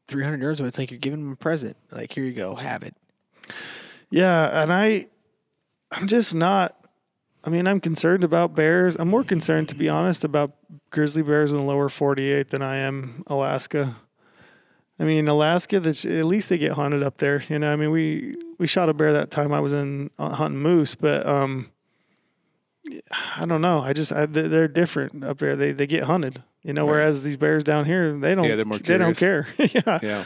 300 0.09 0.43
yards 0.43 0.59
away, 0.59 0.67
it's 0.67 0.79
like 0.79 0.91
you're 0.91 0.99
giving 0.99 1.23
them 1.23 1.33
a 1.33 1.37
present. 1.37 1.77
Like 1.93 2.11
here 2.13 2.25
you 2.25 2.33
go, 2.33 2.57
have 2.57 2.83
it. 2.83 2.97
Yeah, 4.11 4.63
and 4.63 4.73
I, 4.73 5.07
I'm 5.93 6.07
just 6.07 6.35
not. 6.35 6.77
I 7.43 7.49
mean, 7.51 7.67
I'm 7.67 7.81
concerned 7.81 8.23
about 8.23 8.55
bears. 8.55 8.97
I'm 8.97 9.09
more 9.09 9.25
concerned, 9.25 9.69
to 9.71 9.75
be 9.75 9.89
honest, 9.89 10.25
about 10.25 10.53
grizzly 10.91 11.23
bears 11.23 11.53
in 11.53 11.59
the 11.59 11.65
lower 11.65 11.89
48 11.89 12.51
than 12.51 12.61
I 12.61 12.77
am 12.77 13.23
Alaska. 13.29 13.97
I 14.99 15.05
mean, 15.05 15.27
Alaska, 15.29 15.81
that's 15.81 16.05
at 16.05 16.27
least 16.27 16.51
they 16.51 16.59
get 16.59 16.73
hunted 16.73 17.03
up 17.03 17.17
there. 17.17 17.43
You 17.49 17.59
know, 17.59 17.73
I 17.73 17.77
mean, 17.77 17.91
we 17.91 18.35
we 18.59 18.67
shot 18.67 18.91
a 18.91 18.95
bear 18.95 19.15
that 19.15 19.31
time 19.31 19.53
I 19.53 19.61
was 19.61 19.73
in 19.73 20.11
uh, 20.19 20.31
hunting 20.31 20.61
moose, 20.61 20.95
but 20.95 21.27
um, 21.27 21.71
I 23.39 23.47
don't 23.47 23.63
know. 23.63 23.81
I 23.81 23.95
just 23.95 24.13
I, 24.13 24.27
they're 24.27 24.69
different 24.69 25.25
up 25.25 25.39
there. 25.39 25.57
They 25.57 25.73
they 25.73 25.87
get 25.87 26.05
hunted. 26.05 26.43
You 26.63 26.75
know, 26.75 26.83
Right. 26.85 26.91
whereas 26.91 27.23
these 27.23 27.39
bears 27.39 27.65
down 27.65 27.87
here, 27.87 28.13
they 28.19 28.35
don't. 28.35 28.45
Yeah, 28.45 28.57
they're 28.57 28.65
more 28.67 28.79
they 28.79 28.99
don't 28.99 29.17
care. 29.17 29.47
yeah. 29.59 29.99
yeah. 30.03 30.25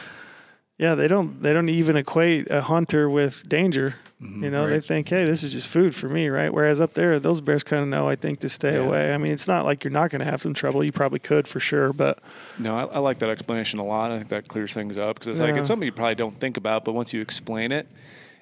Yeah, 0.77 0.95
they 0.95 1.07
don't 1.07 1.41
they 1.41 1.53
don't 1.53 1.69
even 1.69 1.95
equate 1.95 2.49
a 2.51 2.61
hunter 2.61 3.09
with 3.09 3.47
danger. 3.47 3.95
Mm-hmm, 4.21 4.43
you 4.45 4.49
know, 4.49 4.67
they 4.67 4.79
think, 4.79 5.09
hey, 5.09 5.25
this 5.25 5.43
is 5.43 5.51
just 5.51 5.67
food 5.67 5.93
for 5.93 6.07
me, 6.07 6.29
right? 6.29 6.51
Whereas 6.53 6.79
up 6.79 6.93
there, 6.93 7.19
those 7.19 7.41
bears 7.41 7.63
kind 7.63 7.81
of 7.83 7.89
know, 7.89 8.07
I 8.07 8.15
think, 8.15 8.39
to 8.41 8.49
stay 8.49 8.73
Yeah. 8.73 8.85
away. 8.85 9.13
I 9.13 9.17
mean, 9.17 9.33
it's 9.33 9.47
not 9.47 9.65
like 9.65 9.83
you're 9.83 9.91
not 9.91 10.09
going 10.09 10.19
to 10.19 10.25
have 10.31 10.41
some 10.41 10.53
trouble. 10.53 10.83
You 10.85 10.93
probably 10.93 11.19
could 11.19 11.47
for 11.49 11.59
sure, 11.59 11.91
but 11.91 12.19
No, 12.57 12.77
I, 12.77 12.83
I 12.85 12.99
like 12.99 13.19
that 13.19 13.29
explanation 13.29 13.77
a 13.79 13.83
lot. 13.85 14.11
I 14.11 14.17
think 14.17 14.29
that 14.29 14.47
clears 14.47 14.73
things 14.73 14.97
up 14.99 15.15
because 15.15 15.27
it's 15.27 15.39
like 15.41 15.55
it's 15.57 15.67
something 15.67 15.85
you 15.85 15.91
probably 15.91 16.15
don't 16.15 16.37
think 16.39 16.55
about, 16.55 16.85
but 16.85 16.93
once 16.93 17.13
you 17.13 17.19
explain 17.21 17.73
it, 17.73 17.87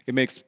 it 0.06 0.14
makes 0.14 0.44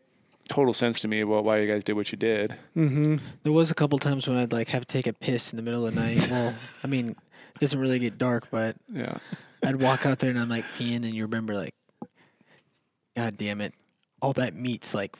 total 0.47 0.73
sense 0.73 0.99
to 1.01 1.07
me 1.07 1.21
about 1.21 1.43
why 1.43 1.57
you 1.59 1.67
guys 1.71 1.83
did 1.83 1.93
what 1.93 2.11
you 2.11 2.17
did. 2.19 2.55
Mm-hmm. 2.77 3.15
There 3.41 3.51
was 3.51 3.71
a 3.71 3.75
couple 3.75 3.97
times 3.97 4.27
when 4.27 4.37
I'd 4.37 4.53
like 4.53 4.67
have 4.69 4.85
to 4.85 4.93
take 4.93 5.07
a 5.07 5.13
piss 5.13 5.51
in 5.51 5.57
the 5.57 5.63
middle 5.63 5.87
of 5.87 5.93
the 5.95 5.99
night. 5.99 6.27
well, 6.31 6.53
I 6.83 6.87
mean, 6.87 7.09
it 7.55 7.59
doesn't 7.59 7.79
really 7.79 7.97
get 7.99 8.19
dark, 8.19 8.47
but 8.51 8.75
Yeah. 8.93 9.17
I'd 9.65 9.81
walk 9.81 10.05
out 10.05 10.19
there 10.19 10.29
and 10.29 10.39
I'm 10.39 10.49
like 10.49 10.65
peeing, 10.77 10.97
and 10.97 11.13
you 11.13 11.23
remember 11.23 11.55
like, 11.55 11.73
God 13.15 13.37
damn 13.37 13.61
it, 13.61 13.73
all 14.21 14.33
that 14.33 14.55
meat's 14.55 14.93
like 14.93 15.15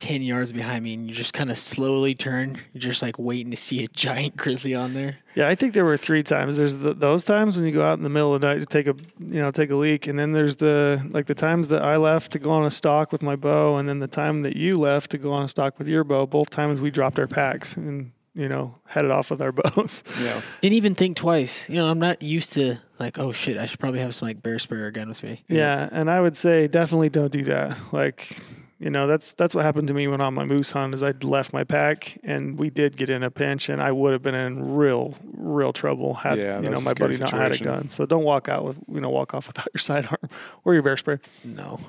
ten 0.00 0.22
yards 0.22 0.50
behind 0.50 0.82
me, 0.82 0.94
and 0.94 1.06
you 1.06 1.14
just 1.14 1.34
kind 1.34 1.50
of 1.50 1.58
slowly 1.58 2.14
turn. 2.14 2.60
You're 2.72 2.80
just 2.80 3.02
like 3.02 3.18
waiting 3.18 3.50
to 3.50 3.56
see 3.56 3.84
a 3.84 3.88
giant 3.88 4.36
grizzly 4.36 4.74
on 4.74 4.94
there. 4.94 5.18
yeah, 5.34 5.46
I 5.48 5.54
think 5.54 5.74
there 5.74 5.84
were 5.84 5.96
three 5.96 6.22
times. 6.22 6.56
There's 6.56 6.78
the, 6.78 6.94
those 6.94 7.22
times 7.22 7.56
when 7.56 7.66
you 7.66 7.72
go 7.72 7.82
out 7.82 7.98
in 7.98 8.02
the 8.02 8.10
middle 8.10 8.34
of 8.34 8.40
the 8.40 8.46
night 8.46 8.60
to 8.60 8.66
take 8.66 8.86
a 8.86 8.96
you 9.18 9.40
know 9.40 9.50
take 9.50 9.70
a 9.70 9.76
leak, 9.76 10.06
and 10.06 10.18
then 10.18 10.32
there's 10.32 10.56
the 10.56 11.06
like 11.10 11.26
the 11.26 11.34
times 11.34 11.68
that 11.68 11.82
I 11.82 11.96
left 11.96 12.32
to 12.32 12.38
go 12.38 12.50
on 12.50 12.64
a 12.64 12.70
stalk 12.70 13.12
with 13.12 13.22
my 13.22 13.36
bow, 13.36 13.76
and 13.76 13.88
then 13.88 13.98
the 13.98 14.08
time 14.08 14.42
that 14.42 14.56
you 14.56 14.78
left 14.78 15.10
to 15.12 15.18
go 15.18 15.32
on 15.32 15.44
a 15.44 15.48
stalk 15.48 15.78
with 15.78 15.88
your 15.88 16.04
bow. 16.04 16.26
Both 16.26 16.50
times 16.50 16.80
we 16.80 16.90
dropped 16.90 17.18
our 17.18 17.26
packs 17.26 17.76
and 17.76 18.12
you 18.34 18.48
know 18.48 18.76
headed 18.86 19.10
off 19.10 19.30
with 19.30 19.42
our 19.42 19.52
bows. 19.52 20.04
Yeah. 20.20 20.40
Didn't 20.60 20.74
even 20.74 20.94
think 20.94 21.16
twice. 21.16 21.68
You 21.68 21.76
know, 21.76 21.90
I'm 21.90 21.98
not 21.98 22.22
used 22.22 22.52
to 22.54 22.76
like, 22.98 23.18
oh 23.18 23.32
shit, 23.32 23.56
I 23.56 23.66
should 23.66 23.80
probably 23.80 24.00
have 24.00 24.14
some 24.14 24.28
like 24.28 24.42
bear 24.42 24.58
spray 24.58 24.78
or 24.80 24.90
gun 24.90 25.08
with 25.08 25.22
me. 25.22 25.42
Yeah, 25.48 25.88
and 25.90 26.10
I 26.10 26.20
would 26.20 26.36
say 26.36 26.68
definitely 26.68 27.08
don't 27.08 27.32
do 27.32 27.44
that. 27.44 27.76
Like, 27.92 28.38
you 28.78 28.90
know, 28.90 29.06
that's 29.06 29.32
that's 29.32 29.54
what 29.54 29.64
happened 29.64 29.88
to 29.88 29.94
me 29.94 30.06
when 30.06 30.20
on 30.20 30.34
my 30.34 30.44
moose 30.44 30.70
hunt 30.70 30.94
is 30.94 31.02
I 31.02 31.10
left 31.22 31.52
my 31.52 31.64
pack 31.64 32.18
and 32.22 32.58
we 32.58 32.70
did 32.70 32.96
get 32.96 33.10
in 33.10 33.22
a 33.22 33.30
pinch 33.30 33.68
and 33.68 33.82
I 33.82 33.92
would 33.92 34.12
have 34.12 34.22
been 34.22 34.34
in 34.34 34.74
real 34.74 35.14
real 35.32 35.72
trouble 35.72 36.14
had 36.14 36.38
Yeah, 36.38 36.60
you 36.60 36.70
know 36.70 36.80
my 36.80 36.92
scary 36.92 37.12
buddy 37.12 37.20
not 37.20 37.30
had 37.32 37.52
a 37.52 37.58
gun. 37.58 37.90
So 37.90 38.06
don't 38.06 38.24
walk 38.24 38.48
out 38.48 38.64
with 38.64 38.78
you 38.88 39.00
know 39.00 39.10
walk 39.10 39.34
off 39.34 39.48
without 39.48 39.68
your 39.74 39.80
sidearm 39.80 40.30
or 40.64 40.74
your 40.74 40.82
bear 40.82 40.96
spray. 40.96 41.18
No. 41.44 41.80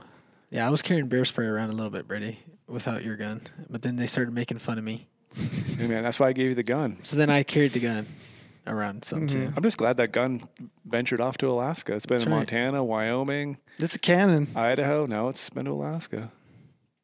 Yeah, 0.50 0.68
I 0.68 0.70
was 0.70 0.82
carrying 0.82 1.08
bear 1.08 1.24
spray 1.24 1.46
around 1.46 1.70
a 1.70 1.74
little 1.74 1.90
bit, 1.90 2.10
Brady, 2.10 2.40
without 2.68 3.06
your 3.06 3.16
gun. 3.16 3.42
But 3.70 3.84
then 3.84 3.96
they 3.96 4.06
started 4.06 4.34
making 4.34 4.58
fun 4.58 4.78
of 4.78 4.84
me. 4.84 5.08
Hey, 5.36 5.88
man, 5.88 6.04
that's 6.04 6.20
why 6.20 6.28
I 6.30 6.34
gave 6.34 6.50
you 6.50 6.56
the 6.56 6.64
gun. 6.64 6.98
So 7.02 7.16
then 7.16 7.30
I 7.30 7.44
carried 7.44 7.74
the 7.74 7.80
gun. 7.80 8.06
around 8.68 9.04
some 9.04 9.28
Mm-hmm. 9.28 9.48
too. 9.48 9.54
I'm 9.58 9.64
just 9.64 9.78
glad 9.78 9.98
that 9.98 10.12
gun 10.12 10.42
ventured 10.86 11.20
off 11.20 11.38
to 11.40 11.50
Alaska. 11.50 11.96
It's 11.96 12.06
been 12.06 12.18
That's 12.18 12.26
in 12.26 12.32
right. 12.32 12.38
Montana, 12.40 12.84
Wyoming, 12.84 13.58
It's 13.80 13.96
a 13.96 14.00
cannon. 14.00 14.50
Idaho. 14.56 15.06
Now 15.08 15.30
it's 15.30 15.50
been 15.50 15.66
to 15.66 15.72
Alaska. 15.72 16.32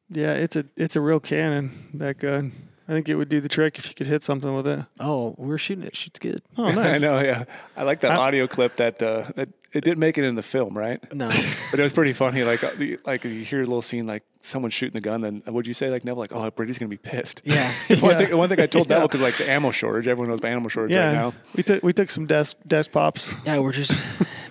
Yeah, 0.09 0.33
it's 0.33 0.55
a 0.55 0.65
it's 0.75 0.95
a 0.95 1.01
real 1.01 1.19
cannon. 1.19 1.89
That 1.95 2.19
gun. 2.19 2.51
I 2.87 2.93
think 2.93 3.09
it 3.09 3.15
would 3.15 3.27
do 3.27 3.41
the 3.41 3.49
trick 3.49 3.77
if 3.77 3.89
you 3.89 3.95
could 3.95 4.07
hit 4.07 4.23
something 4.23 4.55
with 4.55 4.65
it. 4.67 4.85
Oh, 4.99 5.35
we're 5.37 5.57
shooting 5.57 5.83
it. 5.83 5.93
Shoots 5.95 6.19
good. 6.19 6.41
Oh, 6.57 6.71
nice. 6.71 7.03
I 7.03 7.05
know. 7.05 7.19
Yeah, 7.19 7.43
I 7.75 7.83
like 7.83 7.99
that 8.01 8.11
I- 8.11 8.15
audio 8.17 8.47
clip 8.47 8.75
that 8.77 9.01
uh, 9.03 9.25
that 9.35 9.49
it 9.77 9.83
didn't 9.83 9.99
make 9.99 10.17
it 10.17 10.23
in 10.23 10.35
the 10.35 10.41
film, 10.43 10.75
right? 10.77 10.99
No, 11.13 11.27
But 11.71 11.79
it 11.79 11.83
was 11.83 11.93
pretty 11.93 12.13
funny. 12.13 12.43
Like, 12.43 12.63
uh, 12.63 12.71
like 13.05 13.23
you 13.23 13.43
hear 13.43 13.59
a 13.59 13.63
little 13.65 13.81
scene, 13.81 14.07
like 14.07 14.23
someone 14.41 14.71
shooting 14.71 14.93
the 14.93 15.01
gun. 15.01 15.21
Then 15.21 15.41
what'd 15.45 15.67
you 15.67 15.73
say? 15.73 15.89
Like 15.89 16.03
Neville, 16.05 16.19
like, 16.19 16.31
oh, 16.33 16.49
Brady's 16.51 16.77
gonna 16.79 16.89
be 16.89 16.97
pissed. 16.97 17.41
yeah, 17.43 17.71
one 17.99 18.11
Yeah. 18.11 18.17
thing. 18.17 18.37
One 18.37 18.49
thing 18.49 18.59
I 18.59 18.65
told 18.65 18.87
Yeah. 18.89 18.95
Neville 18.95 19.07
because 19.09 19.21
like 19.21 19.37
the 19.37 19.49
ammo 19.51 19.71
shortage. 19.71 20.07
Everyone 20.07 20.29
knows 20.29 20.41
the 20.41 20.49
ammo 20.49 20.67
shortage 20.69 20.93
Yeah, 20.93 21.05
right 21.07 21.13
now. 21.13 21.33
we 21.55 21.63
took 21.63 21.83
we 21.83 21.93
took 21.93 22.09
some 22.09 22.25
desk 22.25 22.57
desk 22.65 22.91
pops. 22.91 23.33
yeah. 23.45 23.59
We're 23.59 23.71
just 23.71 23.91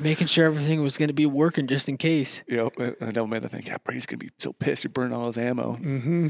making 0.00 0.26
sure 0.28 0.46
everything 0.46 0.82
was 0.82 0.96
going 0.98 1.08
to 1.08 1.14
be 1.14 1.26
working 1.26 1.66
just 1.66 1.88
in 1.88 1.96
case. 1.96 2.42
You 2.46 2.56
know, 2.58 2.70
and 2.78 2.96
Neville 3.00 3.26
made 3.26 3.42
the 3.42 3.48
thing. 3.48 3.64
Yeah, 3.66 3.76
Brady's 3.84 4.06
gonna 4.06 4.18
be 4.18 4.30
so 4.38 4.52
pissed. 4.52 4.82
He 4.82 4.88
burned 4.88 5.12
all 5.14 5.26
his 5.26 5.38
ammo. 5.38 5.76
Mm-hmm. 5.82 6.28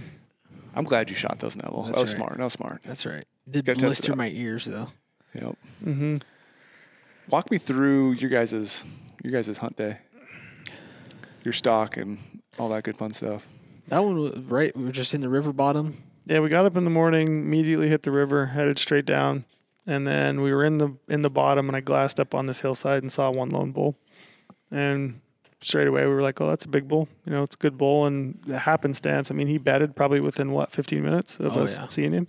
I'm 0.74 0.84
glad 0.84 1.08
you 1.10 1.16
shot 1.16 1.38
those, 1.38 1.56
Neville. 1.56 1.84
That's 1.84 1.96
that 1.96 2.00
was 2.02 2.10
right. 2.12 2.16
smart. 2.18 2.36
That 2.36 2.44
was 2.44 2.52
smart. 2.52 2.80
That's 2.84 3.06
right. 3.06 3.24
Did 3.50 3.64
Gotta 3.64 3.80
test 3.80 3.82
it 3.82 3.86
blister 4.12 4.16
my 4.16 4.28
ears 4.28 4.64
though. 4.66 4.88
Yep. 5.34 5.56
Mm-hmm. 5.84 6.16
Walk 7.28 7.50
me 7.50 7.58
through 7.58 8.12
your 8.12 8.30
guys's 8.30 8.84
your 9.22 9.32
guys's 9.32 9.58
hunt 9.58 9.76
day, 9.76 9.98
your 11.44 11.52
stock, 11.52 11.96
and 11.96 12.18
all 12.58 12.68
that 12.68 12.84
good 12.84 12.96
fun 12.96 13.12
stuff. 13.12 13.46
That 13.88 14.04
one 14.04 14.16
was 14.18 14.38
right. 14.40 14.76
We 14.76 14.84
were 14.84 14.92
just 14.92 15.14
in 15.14 15.20
the 15.20 15.28
river 15.28 15.52
bottom. 15.52 16.02
Yeah, 16.26 16.40
we 16.40 16.48
got 16.48 16.66
up 16.66 16.76
in 16.76 16.84
the 16.84 16.90
morning, 16.90 17.28
immediately 17.28 17.88
hit 17.88 18.02
the 18.02 18.10
river, 18.10 18.46
headed 18.46 18.78
straight 18.78 19.06
down, 19.06 19.44
and 19.86 20.06
then 20.06 20.40
we 20.40 20.52
were 20.52 20.64
in 20.64 20.78
the 20.78 20.96
in 21.08 21.22
the 21.22 21.30
bottom, 21.30 21.68
and 21.68 21.76
I 21.76 21.80
glassed 21.80 22.20
up 22.20 22.34
on 22.34 22.46
this 22.46 22.60
hillside 22.60 23.02
and 23.02 23.10
saw 23.10 23.30
one 23.30 23.50
lone 23.50 23.72
bull, 23.72 23.96
and 24.70 25.20
straight 25.60 25.88
away 25.88 26.02
we 26.06 26.12
were 26.12 26.22
like, 26.22 26.40
"Oh, 26.40 26.48
that's 26.48 26.64
a 26.64 26.68
big 26.68 26.86
bull. 26.86 27.08
You 27.24 27.32
know, 27.32 27.42
it's 27.42 27.56
a 27.56 27.58
good 27.58 27.76
bull." 27.76 28.06
And 28.06 28.38
the 28.46 28.58
happenstance, 28.60 29.30
I 29.32 29.34
mean, 29.34 29.48
he 29.48 29.58
bedded 29.58 29.96
probably 29.96 30.20
within 30.20 30.52
what 30.52 30.70
15 30.70 31.02
minutes 31.02 31.40
of 31.40 31.56
Oh, 31.56 31.62
us 31.64 31.78
yeah. 31.78 31.88
seeing 31.88 32.12
him, 32.12 32.28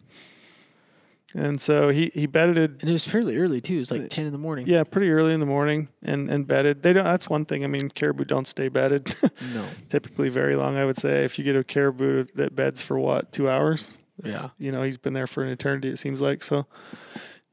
and 1.35 1.59
so 1.59 1.89
he 1.89 2.11
he 2.13 2.25
bedded 2.25 2.57
And 2.57 2.89
it 2.89 2.93
was 2.93 3.07
fairly 3.07 3.37
early 3.37 3.59
too. 3.61 3.75
It 3.75 3.79
was 3.79 3.91
like 3.91 4.01
uh, 4.01 4.07
ten 4.09 4.25
in 4.25 4.31
the 4.31 4.37
morning. 4.37 4.65
Yeah, 4.67 4.83
pretty 4.83 5.09
early 5.11 5.33
in 5.33 5.39
the 5.39 5.45
morning 5.45 5.89
and 6.01 6.29
and 6.29 6.47
bedded. 6.47 6.83
They 6.83 6.93
don't. 6.93 7.03
That's 7.03 7.29
one 7.29 7.45
thing. 7.45 7.63
I 7.63 7.67
mean, 7.67 7.89
caribou 7.89 8.23
don't 8.25 8.47
stay 8.47 8.67
bedded 8.69 9.13
No. 9.53 9.65
typically 9.89 10.29
very 10.29 10.55
long. 10.55 10.77
I 10.77 10.85
would 10.85 10.97
say 10.97 11.25
if 11.25 11.37
you 11.37 11.43
get 11.43 11.55
a 11.55 11.63
caribou 11.63 12.25
that 12.35 12.55
beds 12.55 12.81
for 12.81 12.97
what 12.97 13.31
two 13.31 13.49
hours, 13.49 13.97
it's- 14.19 14.43
Yeah. 14.43 14.49
you 14.65 14.71
know 14.71 14.83
he's 14.83 14.97
been 14.97 15.13
there 15.13 15.27
for 15.27 15.43
an 15.43 15.49
eternity. 15.49 15.89
It 15.89 15.97
seems 15.99 16.21
like 16.21 16.43
so. 16.43 16.65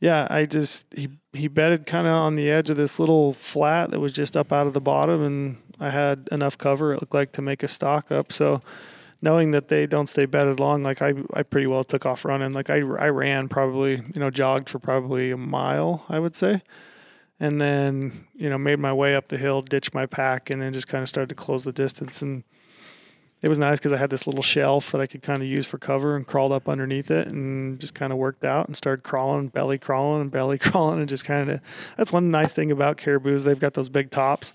Yeah, 0.00 0.26
I 0.30 0.44
just 0.44 0.86
he 0.94 1.08
he 1.32 1.48
bedded 1.48 1.86
kind 1.86 2.06
of 2.06 2.12
on 2.12 2.34
the 2.34 2.50
edge 2.50 2.68
of 2.70 2.76
this 2.76 2.98
little 3.00 3.32
flat 3.32 3.90
that 3.90 4.00
was 4.00 4.12
just 4.12 4.36
up 4.36 4.52
out 4.52 4.66
of 4.66 4.74
the 4.74 4.80
bottom, 4.80 5.22
and 5.22 5.56
I 5.80 5.90
had 5.90 6.28
enough 6.30 6.58
cover. 6.58 6.92
It 6.92 7.00
looked 7.00 7.14
like 7.14 7.32
to 7.32 7.42
make 7.42 7.62
a 7.62 7.68
stock 7.68 8.12
up. 8.12 8.30
So 8.32 8.60
knowing 9.20 9.52
that 9.52 9.68
they 9.68 9.86
don't 9.86 10.08
stay 10.08 10.26
bedded 10.26 10.60
long, 10.60 10.82
like 10.82 11.02
I, 11.02 11.14
I 11.32 11.42
pretty 11.42 11.66
well 11.66 11.84
took 11.84 12.06
off 12.06 12.24
running. 12.24 12.52
Like 12.52 12.70
I, 12.70 12.76
I 12.76 13.08
ran 13.08 13.48
probably, 13.48 14.02
you 14.14 14.20
know, 14.20 14.30
jogged 14.30 14.68
for 14.68 14.78
probably 14.78 15.30
a 15.30 15.36
mile, 15.36 16.04
I 16.08 16.18
would 16.18 16.36
say. 16.36 16.62
And 17.40 17.60
then, 17.60 18.26
you 18.34 18.48
know, 18.48 18.58
made 18.58 18.78
my 18.78 18.92
way 18.92 19.14
up 19.14 19.28
the 19.28 19.38
hill, 19.38 19.60
ditched 19.60 19.92
my 19.92 20.06
pack, 20.06 20.50
and 20.50 20.62
then 20.62 20.72
just 20.72 20.86
kind 20.86 21.02
of 21.02 21.08
started 21.08 21.28
to 21.30 21.34
close 21.34 21.64
the 21.64 21.72
distance. 21.72 22.22
And 22.22 22.44
it 23.44 23.48
was 23.48 23.58
nice 23.58 23.78
because 23.78 23.92
I 23.92 23.98
had 23.98 24.08
this 24.08 24.26
little 24.26 24.42
shelf 24.42 24.92
that 24.92 25.02
I 25.02 25.06
could 25.06 25.22
kind 25.22 25.42
of 25.42 25.48
use 25.48 25.66
for 25.66 25.76
cover 25.76 26.16
and 26.16 26.26
crawled 26.26 26.52
up 26.52 26.66
underneath 26.68 27.10
it 27.10 27.30
and 27.30 27.78
just 27.78 27.94
kind 27.94 28.10
of 28.10 28.18
worked 28.18 28.44
out 28.44 28.68
and 28.68 28.76
started 28.76 29.02
crawling, 29.02 29.48
belly 29.48 29.76
crawling 29.76 30.22
and 30.22 30.30
belly 30.30 30.56
crawling 30.58 31.00
and 31.00 31.08
just 31.08 31.26
kind 31.26 31.50
of, 31.50 31.60
that's 31.98 32.12
one 32.12 32.30
nice 32.30 32.52
thing 32.52 32.70
about 32.70 32.96
caribous. 32.96 33.44
They've 33.44 33.58
got 33.58 33.74
those 33.74 33.90
big 33.90 34.10
tops. 34.10 34.54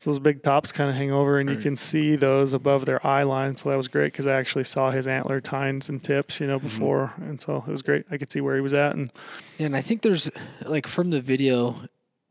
So 0.00 0.10
those 0.10 0.20
big 0.20 0.44
tops 0.44 0.70
kind 0.70 0.88
of 0.88 0.94
hang 0.94 1.10
over, 1.10 1.40
and 1.40 1.50
you 1.50 1.56
can 1.56 1.76
see 1.76 2.14
those 2.14 2.52
above 2.52 2.84
their 2.84 3.04
eye 3.04 3.24
line. 3.24 3.56
So 3.56 3.68
that 3.70 3.76
was 3.76 3.88
great 3.88 4.12
because 4.12 4.28
I 4.28 4.34
actually 4.34 4.62
saw 4.64 4.92
his 4.92 5.08
antler 5.08 5.40
tines 5.40 5.88
and 5.88 6.02
tips, 6.02 6.38
you 6.38 6.46
know, 6.46 6.60
before, 6.60 7.14
and 7.16 7.40
so 7.40 7.64
it 7.66 7.70
was 7.70 7.82
great. 7.82 8.04
I 8.08 8.16
could 8.16 8.30
see 8.30 8.40
where 8.40 8.54
he 8.54 8.60
was 8.60 8.72
at, 8.72 8.94
and 8.94 9.10
Yeah, 9.58 9.66
and 9.66 9.76
I 9.76 9.80
think 9.80 10.02
there's 10.02 10.30
like 10.64 10.86
from 10.86 11.10
the 11.10 11.20
video, 11.20 11.82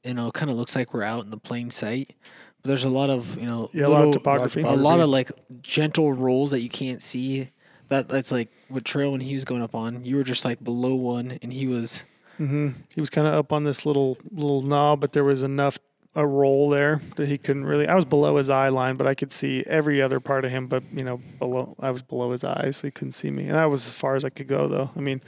you 0.04 0.14
know, 0.14 0.32
kind 0.32 0.50
of 0.50 0.56
looks 0.56 0.76
like 0.76 0.94
we're 0.94 1.04
out 1.04 1.26
in 1.26 1.30
the 1.30 1.38
plain 1.38 1.70
sight. 1.70 2.16
But 2.62 2.70
there's 2.70 2.86
a 2.86 2.90
lot 2.90 3.10
of 3.10 3.38
you 3.38 3.48
know, 3.48 3.70
yeah, 3.74 3.88
a 3.88 3.90
lot 3.90 4.06
of 4.06 4.14
topography. 4.14 4.62
a 4.62 4.72
lot 4.72 5.02
of 5.02 5.10
like 5.10 5.32
gentle 5.62 6.14
rolls 6.14 6.52
that 6.52 6.62
you 6.62 6.70
can't 6.70 7.02
see. 7.02 7.50
That 7.90 8.08
that's 8.08 8.32
like 8.32 8.50
what 8.70 8.86
trail 8.86 9.12
when 9.12 9.22
he 9.22 9.34
was 9.34 9.44
going 9.44 9.62
up 9.62 9.76
on. 9.76 10.06
You 10.06 10.16
were 10.16 10.24
just 10.24 10.46
like 10.46 10.64
below 10.64 10.96
one, 10.96 11.38
and 11.42 11.52
he 11.52 11.68
was 11.68 12.06
Mm-hmm. 12.40 12.70
He 12.94 13.02
was 13.02 13.10
kind 13.10 13.28
of 13.28 13.34
up 13.34 13.52
on 13.52 13.64
this 13.64 13.86
little 13.86 14.18
little 14.32 14.62
knob, 14.62 15.02
but 15.02 15.14
there 15.14 15.24
was 15.24 15.42
enough 15.42 15.80
a 16.18 16.26
roll 16.26 16.70
there 16.70 17.00
that 17.16 17.28
he 17.28 17.38
couldn't 17.38 17.66
really. 17.66 17.88
I 17.88 17.94
was 17.94 18.04
below 18.04 18.38
his 18.38 18.50
eye 18.50 18.70
line, 18.70 18.96
but 18.96 19.06
I 19.06 19.14
could 19.14 19.32
see 19.32 19.64
every 19.68 20.02
other 20.02 20.20
part 20.20 20.46
of 20.46 20.52
him. 20.52 20.66
But 20.66 20.84
you 20.92 21.04
know, 21.04 21.22
below 21.38 21.76
I 21.80 21.92
was 21.92 22.02
below 22.02 22.32
his 22.32 22.44
eyes, 22.44 22.78
so 22.78 22.88
he 22.88 22.92
couldn't 22.92 23.12
see 23.12 23.30
me. 23.30 23.46
And 23.46 23.54
that 23.54 23.66
was 23.66 23.86
as 23.86 23.94
far 23.94 24.16
as 24.16 24.26
I 24.26 24.30
could 24.30 24.48
go, 24.48 24.68
though. 24.68 24.90
I 24.96 25.00
mean, 25.00 25.22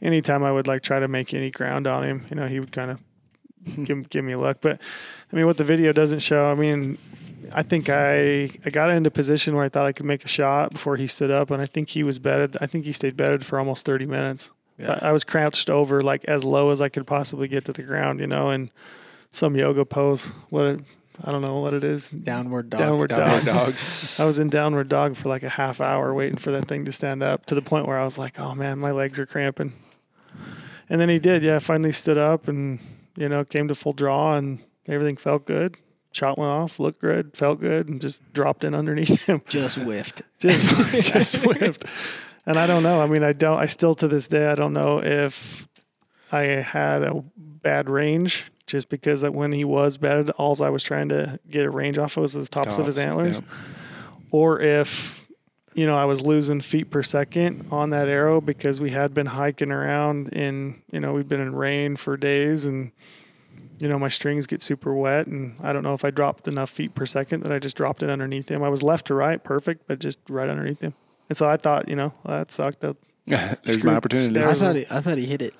anytime 0.00 0.44
I 0.44 0.52
would 0.52 0.68
like 0.68 0.82
try 0.82 1.00
to 1.00 1.08
make 1.08 1.34
any 1.34 1.50
ground 1.50 1.88
on 1.88 2.04
him, 2.04 2.24
you 2.30 2.36
know, 2.36 2.46
he 2.46 2.60
would 2.60 2.70
kind 2.70 2.92
of 2.92 3.00
hmm. 3.74 3.82
give 3.82 4.08
give 4.10 4.24
me 4.24 4.32
a 4.32 4.38
look. 4.38 4.60
But 4.60 4.80
I 5.32 5.36
mean, 5.36 5.46
what 5.46 5.56
the 5.56 5.64
video 5.64 5.92
doesn't 5.92 6.20
show, 6.20 6.50
I 6.50 6.54
mean. 6.54 6.96
I 7.54 7.62
think 7.62 7.90
I, 7.90 8.50
I 8.64 8.70
got 8.70 8.88
into 8.90 9.10
position 9.10 9.54
where 9.54 9.64
I 9.64 9.68
thought 9.68 9.84
I 9.84 9.92
could 9.92 10.06
make 10.06 10.24
a 10.24 10.28
shot 10.28 10.70
before 10.70 10.96
he 10.96 11.06
stood 11.08 11.30
up, 11.30 11.50
and 11.50 11.60
I 11.60 11.66
think 11.66 11.90
he 11.90 12.02
was 12.02 12.18
bedded. 12.18 12.56
I 12.62 12.66
think 12.66 12.86
he 12.86 12.92
stayed 12.92 13.14
bedded 13.14 13.44
for 13.44 13.58
almost 13.58 13.84
30 13.84 14.06
minutes. 14.06 14.50
Yeah. 14.78 14.98
I, 15.02 15.08
I 15.08 15.12
was 15.12 15.22
crouched 15.22 15.68
over 15.68 16.00
like 16.00 16.24
as 16.26 16.44
low 16.44 16.70
as 16.70 16.80
I 16.80 16.88
could 16.88 17.06
possibly 17.06 17.48
get 17.48 17.64
to 17.66 17.72
the 17.72 17.82
ground, 17.82 18.20
you 18.20 18.28
know, 18.28 18.48
and 18.48 18.70
some 19.32 19.56
yoga 19.56 19.84
pose. 19.84 20.26
What 20.50 20.64
it, 20.66 20.80
I 21.24 21.30
don't 21.32 21.42
know 21.42 21.58
what 21.58 21.74
it 21.74 21.82
is. 21.82 22.10
downward 22.10 22.70
dog. 22.70 22.80
Downward 22.80 23.10
Downward 23.10 23.44
dog. 23.44 23.66
dog. 23.66 23.74
I 24.18 24.24
was 24.24 24.38
in 24.38 24.48
downward 24.48 24.88
dog 24.88 25.16
for 25.16 25.28
like 25.28 25.42
a 25.42 25.48
half 25.48 25.80
hour 25.80 26.14
waiting 26.14 26.38
for 26.38 26.52
that 26.52 26.68
thing 26.68 26.84
to 26.84 26.92
stand 26.92 27.22
up 27.22 27.46
to 27.46 27.54
the 27.54 27.62
point 27.62 27.86
where 27.86 27.98
I 27.98 28.04
was 28.04 28.18
like, 28.18 28.38
oh 28.38 28.54
man, 28.54 28.78
my 28.78 28.92
legs 28.92 29.18
are 29.18 29.26
cramping. 29.26 29.72
And 30.88 31.00
then 31.00 31.08
he 31.08 31.18
did. 31.18 31.42
Yeah, 31.42 31.58
finally 31.58 31.92
stood 31.92 32.18
up 32.18 32.48
and, 32.48 32.78
you 33.16 33.28
know, 33.28 33.44
came 33.44 33.68
to 33.68 33.74
full 33.74 33.92
draw 33.92 34.36
and 34.36 34.60
everything 34.86 35.16
felt 35.16 35.46
good. 35.46 35.76
Shot 36.12 36.36
went 36.36 36.50
off, 36.50 36.78
looked 36.78 37.00
good, 37.00 37.34
felt 37.34 37.60
good, 37.60 37.88
and 37.88 37.98
just 37.98 38.30
dropped 38.34 38.64
in 38.64 38.74
underneath 38.74 39.22
him. 39.22 39.40
Just 39.48 39.78
whiffed. 39.78 40.20
just 40.38 41.10
just 41.10 41.46
whipped. 41.46 41.86
And 42.44 42.58
I 42.58 42.66
don't 42.66 42.82
know. 42.82 43.00
I 43.00 43.06
mean, 43.06 43.22
I 43.22 43.32
don't. 43.32 43.56
I 43.56 43.64
still 43.64 43.94
to 43.94 44.08
this 44.08 44.28
day, 44.28 44.48
I 44.48 44.54
don't 44.54 44.74
know 44.74 45.02
if 45.02 45.66
I 46.30 46.42
had 46.42 47.02
a 47.02 47.24
bad 47.36 47.88
range 47.88 48.51
just 48.66 48.88
because 48.88 49.20
that 49.22 49.34
when 49.34 49.52
he 49.52 49.64
was 49.64 49.96
bedded, 49.96 50.30
all 50.30 50.60
I 50.62 50.70
was 50.70 50.82
trying 50.82 51.08
to 51.10 51.38
get 51.50 51.66
a 51.66 51.70
range 51.70 51.98
off 51.98 52.16
of 52.16 52.22
was 52.22 52.34
the 52.34 52.46
tops, 52.46 52.78
of 52.78 52.86
his 52.86 52.98
antlers, 52.98 53.36
yep. 53.36 53.44
or 54.30 54.60
if 54.60 55.26
you 55.74 55.86
know 55.86 55.96
I 55.96 56.04
was 56.04 56.22
losing 56.22 56.60
feet 56.60 56.90
per 56.90 57.02
second 57.02 57.66
on 57.70 57.90
that 57.90 58.08
arrow 58.08 58.40
because 58.40 58.80
we 58.80 58.90
had 58.90 59.14
been 59.14 59.26
hiking 59.26 59.70
around 59.70 60.28
in 60.28 60.82
you 60.90 61.00
know 61.00 61.12
we've 61.12 61.28
been 61.28 61.40
in 61.40 61.54
rain 61.54 61.96
for 61.96 62.16
days 62.16 62.64
and 62.64 62.92
you 63.78 63.88
know 63.88 63.98
my 63.98 64.08
strings 64.08 64.46
get 64.46 64.62
super 64.62 64.94
wet 64.94 65.26
and 65.26 65.56
I 65.62 65.72
don't 65.72 65.82
know 65.82 65.94
if 65.94 66.04
I 66.04 66.10
dropped 66.10 66.46
enough 66.46 66.70
feet 66.70 66.94
per 66.94 67.06
second 67.06 67.42
that 67.42 67.52
I 67.52 67.58
just 67.58 67.76
dropped 67.76 68.02
it 68.02 68.10
underneath 68.10 68.50
him. 68.50 68.62
I 68.62 68.68
was 68.68 68.82
left 68.82 69.06
to 69.06 69.14
right, 69.14 69.42
perfect, 69.42 69.88
but 69.88 69.98
just 69.98 70.18
right 70.28 70.48
underneath 70.48 70.80
him. 70.80 70.94
And 71.28 71.36
so 71.36 71.48
I 71.48 71.56
thought, 71.56 71.88
you 71.88 71.96
know, 71.96 72.12
well, 72.24 72.38
that 72.38 72.52
sucked. 72.52 72.80
That, 72.80 72.96
There's 73.26 73.58
Screwed 73.64 73.84
my 73.84 73.94
opportunity. 73.94 74.44
I 74.44 74.54
thought 74.54 74.76
he, 74.76 74.86
I 74.90 75.00
thought 75.00 75.18
he 75.18 75.26
hit 75.26 75.42
it. 75.42 75.54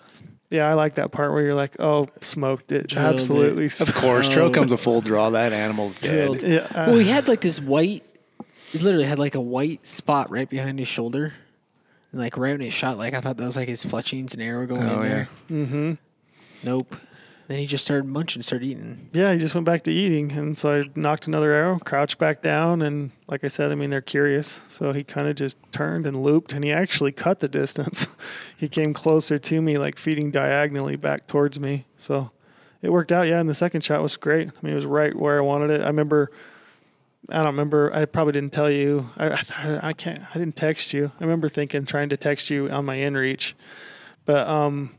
Yeah, 0.52 0.68
I 0.68 0.74
like 0.74 0.94
that 0.96 1.10
part 1.12 1.32
where 1.32 1.42
you're 1.42 1.54
like, 1.54 1.74
oh, 1.80 2.08
smoked 2.20 2.70
it, 2.72 2.88
Drilled 2.88 3.06
it. 3.10 3.14
absolutely. 3.14 3.66
Of 3.80 3.94
course, 3.94 4.28
trail 4.28 4.46
Oh. 4.46 4.50
comes 4.52 4.70
a 4.72 4.76
full 4.76 5.00
draw. 5.00 5.30
That 5.30 5.52
animal's 5.52 5.94
Drilled. 6.00 6.38
dead. 6.40 6.68
Yeah, 6.72 6.80
uh, 6.80 6.86
Well, 6.90 6.98
he 6.98 7.08
had 7.08 7.26
like 7.28 7.40
this 7.40 7.60
white. 7.60 8.04
He 8.70 8.78
literally 8.78 9.04
had 9.06 9.18
like 9.18 9.34
a 9.34 9.40
white 9.40 9.86
spot 9.86 10.30
right 10.30 10.48
behind 10.48 10.78
his 10.78 10.88
shoulder, 10.88 11.34
and 12.12 12.20
like 12.20 12.36
right 12.36 12.52
when 12.52 12.60
he 12.60 12.70
shot, 12.70 12.96
like 12.98 13.14
I 13.14 13.20
thought 13.20 13.36
that 13.38 13.44
was 13.46 13.56
like 13.56 13.68
his 13.68 13.84
fletchings 13.84 14.34
and 14.34 14.42
arrow 14.42 14.66
going 14.66 14.82
Oh, 14.88 14.94
in 14.94 15.02
yeah. 15.02 15.08
there. 15.08 15.28
mm-hmm. 15.50 15.92
Nope. 16.62 16.96
Then 17.52 17.58
he 17.58 17.66
just 17.66 17.84
started 17.84 18.06
munching, 18.06 18.40
started 18.40 18.64
eating. 18.64 19.10
Yeah, 19.12 19.30
he 19.34 19.38
just 19.38 19.54
went 19.54 19.66
back 19.66 19.82
to 19.82 19.92
eating, 19.92 20.32
and 20.32 20.56
so 20.56 20.80
I 20.80 20.84
nocked 20.94 21.26
another 21.26 21.52
arrow, 21.52 21.78
crouched 21.80 22.16
back 22.16 22.40
down, 22.40 22.80
and 22.80 23.10
like 23.28 23.44
I 23.44 23.48
said, 23.48 23.70
I 23.70 23.74
mean 23.74 23.90
they're 23.90 24.00
curious, 24.00 24.62
so 24.68 24.94
he 24.94 25.04
kind 25.04 25.28
of 25.28 25.36
just 25.36 25.58
turned 25.70 26.06
and 26.06 26.22
looped, 26.22 26.54
and 26.54 26.64
he 26.64 26.72
actually 26.72 27.12
cut 27.12 27.40
the 27.40 27.48
distance. 27.60 28.06
he 28.56 28.70
came 28.70 28.94
closer 28.94 29.38
to 29.38 29.60
me, 29.60 29.76
like 29.76 29.98
feeding 29.98 30.30
diagonally 30.30 30.96
back 30.96 31.26
towards 31.26 31.60
me. 31.60 31.84
So 31.98 32.30
it 32.80 32.88
worked 32.88 33.12
out. 33.12 33.26
Yeah, 33.26 33.38
and 33.38 33.50
the 33.50 33.54
second 33.54 33.82
shot 33.82 34.00
was 34.00 34.16
great. 34.16 34.48
I 34.48 34.52
mean, 34.62 34.72
it 34.72 34.76
was 34.76 34.86
right 34.86 35.14
where 35.14 35.36
I 35.36 35.42
wanted 35.42 35.72
it. 35.72 35.82
I 35.82 35.88
remember. 35.88 36.30
I 37.28 37.36
don't 37.42 37.48
remember. 37.48 37.94
I 37.94 38.06
probably 38.06 38.32
didn't 38.32 38.54
tell 38.54 38.70
you. 38.70 39.10
I, 39.18 39.28
I, 39.28 39.88
I 39.88 39.92
can't. 39.92 40.20
I 40.34 40.38
didn't 40.38 40.56
text 40.56 40.94
you. 40.94 41.12
I 41.20 41.22
remember 41.22 41.50
thinking, 41.50 41.84
trying 41.84 42.08
to 42.08 42.16
text 42.16 42.48
you 42.48 42.70
on 42.70 42.86
my 42.86 42.98
inReach, 42.98 43.52
but 44.24 44.48
um, 44.48 44.94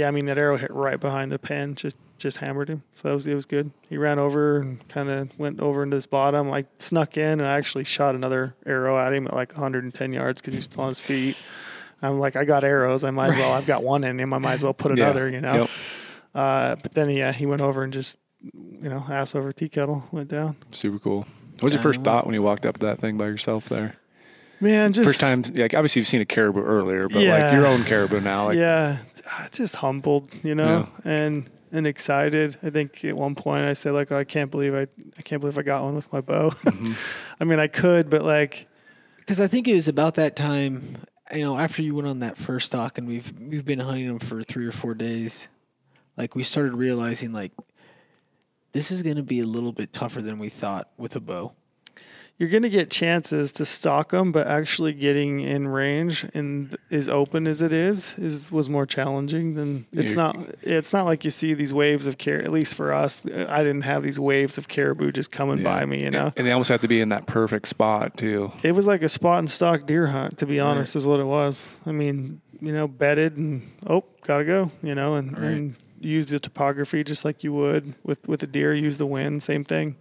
yeah, 0.00 0.08
I 0.08 0.10
mean 0.10 0.26
that 0.26 0.38
arrow 0.38 0.56
hit 0.56 0.70
right 0.72 0.98
behind 0.98 1.30
the 1.32 1.38
pen, 1.38 1.74
just 1.74 1.96
just 2.18 2.38
hammered 2.38 2.68
him. 2.68 2.82
So 2.94 3.08
that 3.08 3.14
was 3.14 3.26
it 3.26 3.34
was 3.34 3.46
good. 3.46 3.70
He 3.88 3.96
ran 3.96 4.18
over 4.18 4.60
and 4.60 4.86
kind 4.88 5.08
of 5.08 5.38
went 5.38 5.60
over 5.60 5.82
into 5.82 5.96
this 5.96 6.06
bottom. 6.06 6.50
I 6.52 6.64
snuck 6.78 7.16
in 7.16 7.40
and 7.40 7.46
I 7.46 7.56
actually 7.56 7.84
shot 7.84 8.14
another 8.14 8.54
arrow 8.66 8.98
at 8.98 9.12
him 9.12 9.26
at 9.26 9.32
like 9.34 9.52
110 9.52 10.12
yards 10.12 10.40
because 10.40 10.54
he 10.54 10.58
was 10.58 10.64
still 10.66 10.82
on 10.82 10.88
his 10.88 11.00
feet. 11.00 11.36
I'm 12.02 12.18
like, 12.18 12.34
I 12.36 12.44
got 12.44 12.64
arrows. 12.64 13.04
I 13.04 13.10
might 13.10 13.28
as 13.28 13.36
well. 13.36 13.52
I've 13.52 13.66
got 13.66 13.82
one 13.82 14.04
in 14.04 14.18
him. 14.18 14.32
I 14.32 14.38
might 14.38 14.54
as 14.54 14.62
well 14.62 14.74
put 14.74 14.96
Yeah. 14.98 15.04
another. 15.04 15.30
You 15.30 15.40
know. 15.40 15.54
Yep. 15.54 15.70
Uh, 16.34 16.76
but 16.76 16.94
then 16.94 17.10
yeah, 17.10 17.32
he 17.32 17.46
went 17.46 17.60
over 17.62 17.82
and 17.82 17.92
just 17.92 18.18
you 18.42 18.88
know 18.88 19.04
ass 19.08 19.34
over 19.34 19.52
tea 19.52 19.68
kettle 19.68 20.04
went 20.12 20.28
down. 20.28 20.56
Super 20.72 20.98
cool. 20.98 21.26
What 21.54 21.64
was 21.64 21.72
your 21.74 21.82
first 21.82 22.02
thought 22.02 22.24
when 22.24 22.34
you 22.34 22.42
walked 22.42 22.64
up 22.64 22.78
to 22.78 22.86
that 22.86 22.98
thing 23.00 23.18
by 23.18 23.26
yourself 23.26 23.68
there? 23.68 23.96
Man, 24.62 24.92
just 24.92 25.06
First 25.08 25.20
time, 25.20 25.42
like 25.54 25.74
obviously 25.74 26.00
you've 26.00 26.06
seen 26.06 26.20
a 26.20 26.26
caribou 26.26 26.62
earlier, 26.62 27.08
but 27.08 27.22
like 27.24 27.52
your 27.52 27.66
own 27.66 27.82
caribou 27.84 28.20
now, 28.20 28.46
like 28.46 28.56
yeah, 28.58 28.98
ah, 29.00 29.06
just 29.52 29.76
humbled, 29.76 30.30
you 30.42 30.54
know, 30.54 30.88
and 31.04 31.48
and 31.72 31.86
excited. 31.86 32.56
I 32.62 32.70
think 32.70 33.04
at 33.04 33.16
one 33.16 33.34
point 33.34 33.64
I 33.64 33.74
said 33.74 33.92
like, 33.92 34.10
oh, 34.10 34.18
I 34.18 34.24
can't 34.24 34.50
believe 34.50 34.74
I 34.74 34.86
I 35.18 35.22
can't 35.22 35.40
believe 35.40 35.58
I 35.58 35.62
got 35.62 35.82
one 35.82 35.94
with 35.94 36.12
my 36.12 36.20
bow. 36.20 36.50
Mm-hmm. 36.60 36.92
I 37.40 37.44
mean, 37.44 37.58
I 37.58 37.68
could, 37.68 38.10
but 38.10 38.22
like, 38.22 38.68
Because 39.18 39.40
I 39.40 39.46
think 39.46 39.66
it 39.68 39.74
was 39.74 39.88
about 39.88 40.14
that 40.14 40.36
time, 40.36 40.96
you 41.32 41.42
know, 41.42 41.56
after 41.56 41.82
you 41.82 41.94
went 41.94 42.08
on 42.08 42.20
that 42.20 42.36
first 42.36 42.66
stock, 42.66 42.98
and 42.98 43.06
we've 43.08 43.32
we've 43.40 43.64
been 43.64 43.80
hunting 43.80 44.06
them 44.06 44.18
for 44.18 44.42
three 44.42 44.66
or 44.66 44.72
four 44.72 44.94
days. 44.94 45.48
Like 46.16 46.34
we 46.34 46.42
started 46.42 46.74
realizing, 46.74 47.32
like 47.32 47.52
this 48.72 48.90
is 48.90 49.02
going 49.02 49.16
to 49.16 49.22
be 49.22 49.40
a 49.40 49.46
little 49.46 49.72
bit 49.72 49.92
tougher 49.92 50.22
than 50.22 50.38
we 50.38 50.48
thought 50.48 50.90
with 50.96 51.16
a 51.16 51.20
bow. 51.20 51.52
You're 52.40 52.48
gonna 52.48 52.70
get 52.70 52.90
chances 52.90 53.52
to 53.52 53.66
stalk 53.66 54.12
them, 54.12 54.32
but 54.32 54.46
actually 54.46 54.94
getting 54.94 55.40
in 55.40 55.68
range 55.68 56.24
and 56.32 56.74
as 56.90 57.06
open 57.06 57.46
as 57.46 57.60
it 57.60 57.70
is 57.70 58.14
is 58.16 58.50
was 58.50 58.70
more 58.70 58.86
challenging 58.86 59.56
than 59.56 59.84
it's 59.92 60.14
not. 60.14 60.38
It's 60.62 60.90
not 60.90 61.04
like 61.04 61.22
you 61.22 61.30
see 61.30 61.52
these 61.52 61.74
waves 61.74 62.06
of 62.06 62.16
car. 62.16 62.36
At 62.36 62.50
least 62.50 62.76
for 62.76 62.94
us, 62.94 63.22
I 63.26 63.58
didn't 63.58 63.82
have 63.82 64.02
these 64.02 64.18
waves 64.18 64.56
of 64.56 64.68
caribou 64.68 65.12
just 65.12 65.30
coming 65.30 65.58
yeah. 65.58 65.64
by 65.64 65.84
me. 65.84 66.02
You 66.02 66.10
know, 66.10 66.32
and 66.34 66.46
they 66.46 66.52
almost 66.52 66.70
have 66.70 66.80
to 66.80 66.88
be 66.88 67.02
in 67.02 67.10
that 67.10 67.26
perfect 67.26 67.68
spot 67.68 68.16
too. 68.16 68.50
It 68.62 68.72
was 68.72 68.86
like 68.86 69.02
a 69.02 69.10
spot 69.10 69.40
and 69.40 69.50
stock 69.50 69.86
deer 69.86 70.06
hunt, 70.06 70.38
to 70.38 70.46
be 70.46 70.58
honest, 70.60 70.96
is 70.96 71.04
what 71.04 71.20
it 71.20 71.26
was. 71.26 71.78
I 71.84 71.92
mean, 71.92 72.40
you 72.58 72.72
know, 72.72 72.88
bedded 72.88 73.36
and 73.36 73.70
oh, 73.86 74.04
gotta 74.22 74.46
go, 74.46 74.70
you 74.82 74.94
know, 74.94 75.16
and, 75.16 75.36
Right. 75.36 75.44
and 75.44 75.74
use 76.00 76.24
the 76.24 76.38
topography 76.38 77.04
just 77.04 77.22
like 77.22 77.44
you 77.44 77.52
would 77.52 77.96
with 78.02 78.26
with 78.26 78.42
a 78.42 78.46
deer. 78.46 78.72
Use 78.72 78.96
the 78.96 79.04
wind, 79.04 79.42
same 79.42 79.62
thing. 79.62 79.96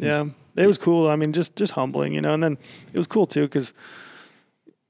Yeah, 0.00 0.24
it 0.56 0.66
was 0.66 0.78
cool. 0.78 1.08
I 1.08 1.16
mean, 1.16 1.32
just 1.32 1.56
just 1.56 1.72
humbling, 1.72 2.12
you 2.14 2.20
know. 2.20 2.34
And 2.34 2.42
then 2.42 2.58
it 2.92 2.96
was 2.96 3.06
cool 3.06 3.26
too 3.26 3.42
because 3.42 3.74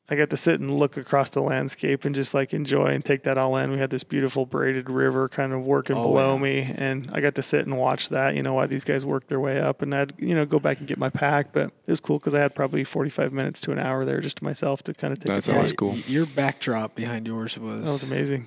I 0.08 0.16
got 0.16 0.30
to 0.30 0.36
sit 0.36 0.58
and 0.58 0.76
look 0.76 0.96
across 0.96 1.30
the 1.30 1.40
landscape 1.40 2.04
and 2.04 2.12
just 2.14 2.34
like 2.34 2.52
enjoy 2.52 2.86
and 2.86 3.04
take 3.04 3.22
that 3.24 3.38
all 3.38 3.56
in. 3.56 3.70
We 3.70 3.78
had 3.78 3.90
this 3.90 4.02
beautiful 4.02 4.44
braided 4.44 4.90
river 4.90 5.28
kind 5.28 5.52
of 5.52 5.64
working 5.64 5.94
Oh, 5.96 6.02
below 6.02 6.34
yeah. 6.34 6.42
me, 6.42 6.74
and 6.78 7.08
I 7.12 7.20
got 7.20 7.36
to 7.36 7.42
sit 7.42 7.64
and 7.66 7.78
watch 7.78 8.08
that. 8.08 8.34
You 8.34 8.42
know, 8.42 8.54
while 8.54 8.66
these 8.66 8.82
guys 8.82 9.04
worked 9.06 9.28
their 9.28 9.38
way 9.38 9.60
up, 9.60 9.82
and 9.82 9.94
I'd 9.94 10.12
you 10.18 10.34
know 10.34 10.44
go 10.44 10.58
back 10.58 10.78
and 10.78 10.88
get 10.88 10.98
my 10.98 11.10
pack. 11.10 11.52
But 11.52 11.66
it 11.66 11.72
was 11.90 12.00
cool 12.00 12.18
because 12.18 12.34
I 12.34 12.40
had 12.40 12.54
probably 12.56 12.82
forty 12.82 13.10
five 13.10 13.32
minutes 13.32 13.60
to 13.62 13.72
an 13.72 13.78
hour 13.78 14.04
there 14.04 14.20
just 14.20 14.38
to 14.38 14.44
myself 14.44 14.82
to 14.84 14.94
kind 14.94 15.12
of 15.12 15.20
take 15.20 15.26
That's 15.32 15.48
it. 15.48 15.52
in. 15.52 15.56
always 15.58 15.72
cool. 15.72 15.96
Your 16.08 16.26
backdrop 16.26 16.94
behind 16.96 17.26
yours 17.26 17.56
was, 17.58 17.84
That 17.84 17.90
was 17.92 18.02
amazing. 18.10 18.46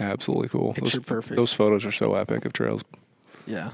Absolutely 0.00 0.48
cool. 0.48 0.74
Those, 0.74 0.92
Picture 0.92 1.00
perfect. 1.00 1.36
those 1.36 1.52
photos 1.54 1.84
are 1.86 1.92
so 1.92 2.14
epic 2.14 2.44
of 2.44 2.52
trails. 2.52 2.84
Yeah, 3.46 3.70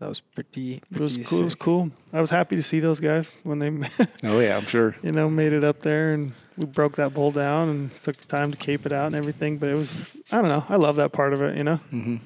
that 0.00 0.08
was 0.08 0.20
pretty. 0.20 0.80
It 0.92 1.00
was 1.00 1.16
pretty 1.16 1.28
cool. 1.28 1.40
It 1.40 1.44
was 1.44 1.54
cool. 1.54 1.90
I 2.12 2.20
was 2.20 2.30
happy 2.30 2.56
to 2.56 2.62
see 2.62 2.80
those 2.80 3.00
guys 3.00 3.32
when 3.42 3.58
they, 3.58 3.68
Oh 4.24 4.40
yeah, 4.40 4.56
I'm 4.56 4.66
sure. 4.66 4.94
you 5.02 5.12
know, 5.12 5.28
made 5.28 5.52
it 5.52 5.64
up 5.64 5.80
there 5.80 6.12
and 6.12 6.32
we 6.56 6.66
broke 6.66 6.96
that 6.96 7.14
bull 7.14 7.30
down 7.30 7.68
and 7.68 8.02
took 8.02 8.16
the 8.16 8.26
time 8.26 8.50
to 8.50 8.56
cape 8.56 8.86
it 8.86 8.92
out 8.92 9.06
and 9.08 9.16
everything. 9.16 9.58
But 9.58 9.68
it 9.70 9.76
was, 9.76 10.16
I 10.32 10.36
don't 10.36 10.48
know. 10.48 10.64
I 10.68 10.76
love 10.76 10.96
that 10.96 11.12
part 11.12 11.32
of 11.32 11.42
it. 11.42 11.56
You 11.58 11.64
know, 11.64 11.80
Mm-hmm. 11.92 12.16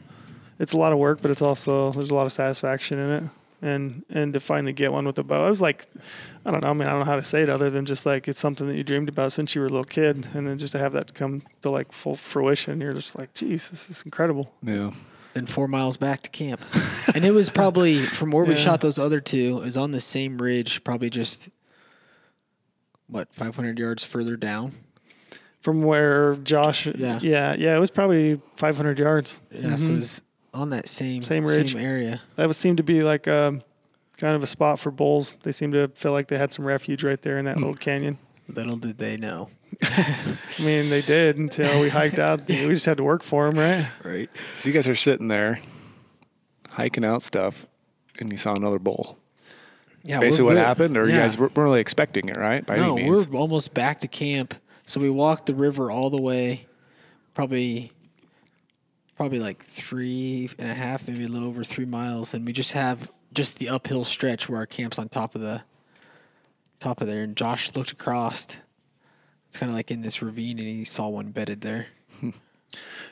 it's 0.59 0.73
a 0.73 0.77
lot 0.77 0.93
of 0.93 0.99
work, 0.99 1.21
but 1.23 1.31
it's 1.31 1.43
also 1.43 1.93
there's 1.93 2.11
a 2.11 2.15
lot 2.15 2.27
of 2.27 2.33
satisfaction 2.33 2.99
in 2.99 3.11
it. 3.11 3.25
And 3.65 4.05
and 4.11 4.33
to 4.33 4.41
finally 4.41 4.73
get 4.73 4.91
one 4.93 5.07
with 5.07 5.17
a 5.19 5.23
bow, 5.23 5.47
I 5.47 5.49
was 5.49 5.61
like, 5.63 5.87
I 6.45 6.51
don't 6.51 6.63
know. 6.63 6.71
I 6.71 6.73
mean, 6.73 6.89
I 6.89 6.91
don't 6.91 6.99
know 6.99 7.05
how 7.05 7.15
to 7.17 7.23
say 7.23 7.43
it 7.43 7.49
other 7.49 7.71
than 7.71 7.85
just 7.87 8.05
like 8.05 8.27
it's 8.27 8.41
something 8.41 8.67
that 8.67 8.75
you 8.75 8.83
dreamed 8.83 9.09
about 9.09 9.33
since 9.33 9.55
you 9.55 9.61
were 9.61 9.69
a 9.69 9.71
little 9.71 9.85
kid, 9.85 10.27
and 10.35 10.49
then 10.49 10.59
just 10.59 10.73
to 10.73 10.79
have 10.79 10.93
that 10.95 11.15
come 11.15 11.43
to 11.63 11.71
like 11.71 11.93
full 11.93 12.17
fruition, 12.17 12.81
you're 12.81 12.93
just 12.93 13.17
like, 13.17 13.33
geez, 13.35 13.69
this 13.69 13.89
is 13.89 14.03
incredible. 14.03 14.51
Yeah. 14.65 14.91
Then 15.35 15.47
four 15.47 15.67
miles 15.67 15.97
back 15.97 16.23
to 16.23 16.31
camp, 16.31 16.61
and 17.15 17.25
it 17.25 17.31
was 17.33 17.49
probably 17.49 18.05
from 18.05 18.31
where 18.33 18.45
we 18.45 18.53
Yeah. 18.55 18.61
shot 18.61 18.81
those 18.83 18.99
other 18.99 19.19
two. 19.21 19.59
It 19.63 19.65
was 19.65 19.77
on 19.79 19.91
the 19.93 20.01
same 20.01 20.37
ridge, 20.41 20.85
probably 20.85 21.09
just 21.09 21.49
what 23.07 23.33
500 23.33 23.79
yards 23.79 24.05
further 24.05 24.37
down. 24.37 24.73
From 25.61 25.83
where 25.83 26.35
Josh, 26.37 26.87
Yeah. 26.87 27.21
yeah, 27.23 27.55
yeah, 27.57 27.77
it 27.77 27.81
was 27.81 27.91
probably 27.91 28.41
500 28.57 28.99
yards. 28.99 29.41
Yeah, 29.51 29.77
so 29.77 29.93
it 29.93 29.97
was 29.97 30.23
on 30.53 30.71
that 30.71 30.89
same 30.89 31.23
Same 31.23 31.47
ridge. 31.47 31.73
same 31.73 31.81
area. 31.83 32.21
That 32.37 32.47
would 32.49 32.57
seem 32.57 32.77
to 32.77 32.83
be 32.83 33.03
like 33.03 33.27
um 33.29 33.63
kind 34.19 34.35
of 34.37 34.43
a 34.43 34.47
spot 34.47 34.79
for 34.81 34.91
bulls. 34.91 35.35
They 35.45 35.53
seem 35.53 35.73
to 35.73 35.89
feel 35.95 36.13
like 36.13 36.29
they 36.29 36.37
had 36.39 36.53
some 36.53 36.65
refuge 36.65 37.03
right 37.05 37.21
there 37.23 37.39
in 37.39 37.45
that 37.47 37.57
little 37.59 37.75
canyon. 37.75 38.19
Little 38.49 38.77
did 38.77 38.99
they 38.99 39.17
know, 39.17 39.49
I 39.83 40.37
mean, 40.61 40.91
they 40.91 41.03
did 41.03 41.39
until 41.39 41.81
we 41.81 41.89
hiked 41.89 42.19
out. 42.19 42.43
We 42.49 42.69
just 42.69 42.87
had 42.87 42.99
to 42.99 43.05
work 43.05 43.23
for 43.23 43.51
them, 43.51 43.59
right? 43.59 43.89
right? 44.05 44.31
So 44.57 44.69
you 44.69 44.73
guys 44.75 44.87
are 44.89 44.95
sitting 44.95 45.29
there, 45.29 45.61
hiking 46.71 47.05
out 47.05 47.23
stuff, 47.23 47.67
and 48.19 48.31
you 48.31 48.37
saw 48.37 48.55
another 48.55 48.79
bull. 48.79 49.19
Yeah, 50.05 50.19
Basically, 50.21 50.45
we're- 50.47 50.57
what 50.57 50.61
we're- 50.61 50.67
happened, 50.67 50.97
or 50.97 51.07
you 51.07 51.15
yeah. 51.15 51.23
guys 51.23 51.39
weren't 51.39 51.57
really 51.57 51.81
expecting 51.81 52.29
it, 52.29 52.37
right? 52.37 52.65
By 52.67 52.77
no, 52.77 52.97
any 52.97 53.09
means. 53.09 53.29
we're 53.29 53.39
almost 53.39 53.73
back 53.73 54.01
to 54.01 54.09
camp. 54.09 54.55
So 54.85 55.01
we 55.01 55.09
walked 55.11 55.47
the 55.47 55.55
river 55.55 55.91
all 55.91 56.11
the 56.11 56.21
way, 56.21 56.67
probably, 57.35 57.93
probably 59.17 59.39
like 59.39 59.65
three 59.65 60.51
and 60.59 60.69
a 60.69 60.75
half, 60.75 61.07
maybe 61.07 61.25
a 61.25 61.29
little 61.29 61.49
over 61.49 61.63
three 61.65 61.85
miles, 61.85 62.35
and 62.35 62.45
we 62.45 62.53
just 62.53 62.73
have 62.73 63.11
just 63.33 63.59
the 63.59 63.69
uphill 63.69 64.05
stretch 64.05 64.49
where 64.49 64.59
our 64.59 64.67
camp's 64.67 64.99
on 64.99 65.09
top 65.09 65.35
of 65.35 65.41
the 65.41 65.63
top 66.81 67.01
of 67.01 67.07
there. 67.07 67.23
And 67.23 67.37
Josh 67.37 67.75
looked 67.75 67.93
across. 67.93 68.49
It's 69.53 69.59
kind 69.59 69.69
of 69.69 69.77
like 69.77 69.91
in 69.91 70.01
this 70.01 70.23
ravine, 70.23 70.59
and 70.59 70.67
he 70.67 70.83
saw 70.83 71.11
one 71.11 71.31
bedded 71.31 71.61
there. 71.61 71.89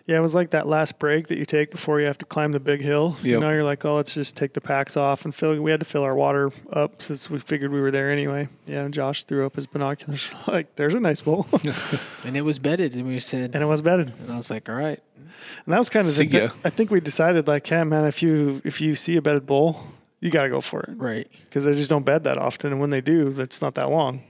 Yeah, 0.07 0.16
it 0.16 0.20
was 0.20 0.34
like 0.34 0.53
that 0.53 0.66
last 0.66 0.99
break 0.99 1.28
that 1.28 1.36
you 1.36 1.45
take 1.45 1.70
before 1.70 2.01
you 2.01 2.07
have 2.07 2.16
to 2.16 2.24
climb 2.24 2.53
the 2.53 2.59
big 2.59 2.80
hill. 2.80 3.18
You 3.22 3.38
know, 3.38 3.51
you're 3.51 3.62
like, 3.62 3.84
oh, 3.84 3.97
let's 3.97 4.14
just 4.14 4.34
take 4.34 4.55
the 4.55 4.61
packs 4.61 4.97
off 4.97 5.26
and 5.26 5.34
fill. 5.34 5.61
We 5.61 5.70
had 5.70 5.80
to 5.80 5.86
fill 5.86 6.03
our 6.03 6.14
water 6.16 6.51
up 6.72 7.03
since 7.03 7.28
we 7.28 7.41
figured 7.41 7.70
we 7.70 7.82
were 7.82 7.91
there 7.91 8.11
anyway. 8.11 8.49
Yeah, 8.66 8.84
and 8.84 8.95
Josh 8.95 9.24
threw 9.24 9.45
up 9.45 9.57
his 9.57 9.66
binoculars. 9.66 10.30
like, 10.49 10.74
there's 10.76 10.95
a 10.95 11.01
nice 11.01 11.20
bull, 11.20 11.47
And 12.24 12.38
it 12.38 12.41
was 12.41 12.59
bedded, 12.59 12.95
and 12.95 13.07
we 13.07 13.20
said, 13.20 13.51
and 13.53 13.62
it 13.62 13.66
was 13.66 13.82
bedded. 13.82 14.14
and 14.18 14.32
I 14.32 14.38
was 14.38 14.49
like, 14.51 14.70
all 14.70 14.76
right, 14.76 15.01
And 15.16 15.28
that 15.66 15.78
was 15.78 15.91
kind 15.91 16.07
of 16.07 16.14
See 16.14 16.24
the, 16.24 16.38
ya. 16.38 16.49
I 16.64 16.70
think 16.70 16.91
we 16.91 17.01
decided 17.01 17.49
like, 17.49 17.66
hey 17.66 17.84
man, 17.84 18.07
if 18.07 18.22
you 18.22 18.62
if 18.64 18.80
you 18.80 18.97
see 18.97 19.18
a 19.18 19.22
bedded 19.22 19.45
bull, 19.45 19.86
you 20.20 20.30
got 20.30 20.45
to 20.45 20.49
go 20.49 20.62
for 20.62 20.80
it 20.80 20.95
right. 20.97 21.30
because 21.45 21.66
they 21.66 21.74
just 21.74 21.91
don't 21.91 22.07
bed 22.07 22.24
that 22.24 22.38
often, 22.38 22.72
and 22.72 22.80
when 22.80 22.88
they 22.88 23.03
do, 23.03 23.28
that's 23.28 23.61
not 23.61 23.74
that 23.74 23.91
long. 23.91 24.22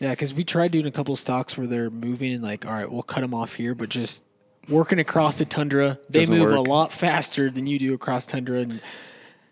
Yeah, 0.00 0.10
because 0.10 0.32
we 0.32 0.44
tried 0.44 0.70
doing 0.72 0.86
a 0.86 0.90
couple 0.90 1.14
stocks 1.16 1.58
where 1.58 1.66
they're 1.66 1.90
moving 1.90 2.32
and 2.32 2.42
like, 2.42 2.64
all 2.66 2.72
right, 2.72 2.90
we'll 2.90 3.02
cut 3.02 3.20
them 3.20 3.34
off 3.34 3.54
here, 3.54 3.74
but 3.74 3.88
just 3.88 4.24
working 4.68 4.98
across 4.98 5.38
the 5.38 5.44
tundra, 5.44 5.98
they 6.08 6.20
Doesn't 6.20 6.38
move 6.38 6.52
a 6.52 6.60
lot 6.60 6.92
faster 6.92 7.50
than 7.50 7.66
you 7.66 7.78
do 7.78 7.94
across 7.94 8.26
tundra, 8.26 8.60
and 8.60 8.80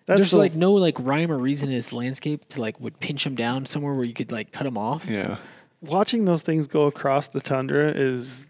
That's 0.07 0.19
there's 0.19 0.31
the- 0.31 0.39
like 0.39 0.55
no 0.55 0.73
like 0.75 0.95
rhyme 1.01 1.33
or 1.33 1.39
reason 1.39 1.69
in 1.71 1.75
this 1.75 1.93
landscape 1.93 2.49
to 2.51 2.61
like 2.61 2.81
would 2.81 3.01
pinch 3.01 3.25
them 3.25 3.35
down 3.35 3.67
somewhere 3.67 3.95
where 3.95 4.05
you 4.05 4.13
could 4.15 4.31
like 4.31 4.53
cut 4.53 4.65
them 4.65 4.79
off. 4.79 5.09
yeah. 5.09 5.37
watching 5.81 6.25
those 6.27 6.43
things 6.43 6.67
go 6.67 6.87
across 6.87 7.29
the 7.29 7.41
tundra 7.41 7.91
is 7.91 8.47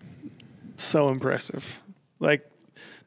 so 0.76 1.08
impressive. 1.08 1.82
Like 2.18 2.46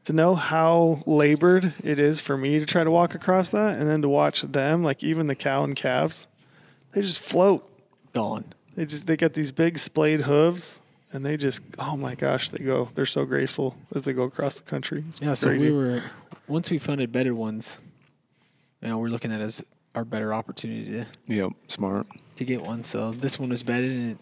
to 0.06 0.14
know 0.14 0.34
how 0.34 1.02
labored 1.06 1.74
it 1.84 2.00
is 2.00 2.22
for 2.22 2.38
me 2.38 2.58
to 2.58 2.66
try 2.66 2.84
to 2.84 2.90
walk 2.90 3.14
across 3.14 3.52
that, 3.52 3.78
and 3.78 3.88
then 3.88 4.02
to 4.02 4.10
watch 4.10 4.42
them, 4.42 4.84
like 4.84 5.04
even 5.04 5.28
the 5.28 5.36
cow 5.36 5.64
and 5.64 5.76
calves, 5.76 6.26
they 6.94 7.02
just 7.02 7.22
float. 7.22 7.70
Gone. 8.14 8.46
They 8.80 8.86
just 8.86 9.08
they 9.08 9.18
got 9.18 9.34
these 9.34 9.52
big 9.52 9.78
splayed 9.78 10.22
hooves, 10.22 10.80
and 11.12 11.26
they 11.26 11.36
just 11.36 11.60
oh 11.80 11.98
my 11.98 12.16
gosh, 12.16 12.48
they 12.48 12.64
go. 12.64 12.88
They're 12.95 13.06
so 13.06 13.26
graceful 13.26 13.76
as 13.94 14.03
they 14.03 14.14
go 14.14 14.24
across 14.24 14.58
the 14.58 14.64
country. 14.64 15.03
It's 15.10 15.20
Yeah, 15.20 15.34
so 15.34 15.52
we 15.52 15.70
were 15.70 16.02
once 16.48 16.70
we 16.70 16.78
funded 16.78 17.12
better 17.12 17.36
ones, 17.36 17.84
you 18.82 18.88
know, 18.88 18.98
we're 18.98 19.10
looking 19.10 19.34
at 19.34 19.41
it 19.41 19.44
as 19.44 19.62
our 19.95 20.06
better 20.06 20.34
opportunity 20.34 20.86
to 20.91 21.06
Yep. 21.28 21.52
Smart. 21.68 22.08
to 22.38 22.45
get 22.45 22.62
one. 22.62 22.86
So 22.86 23.12
this 23.12 23.38
one 23.38 23.49
was 23.49 23.64
bedded 23.64 23.91
and 23.91 24.12
it, 24.12 24.18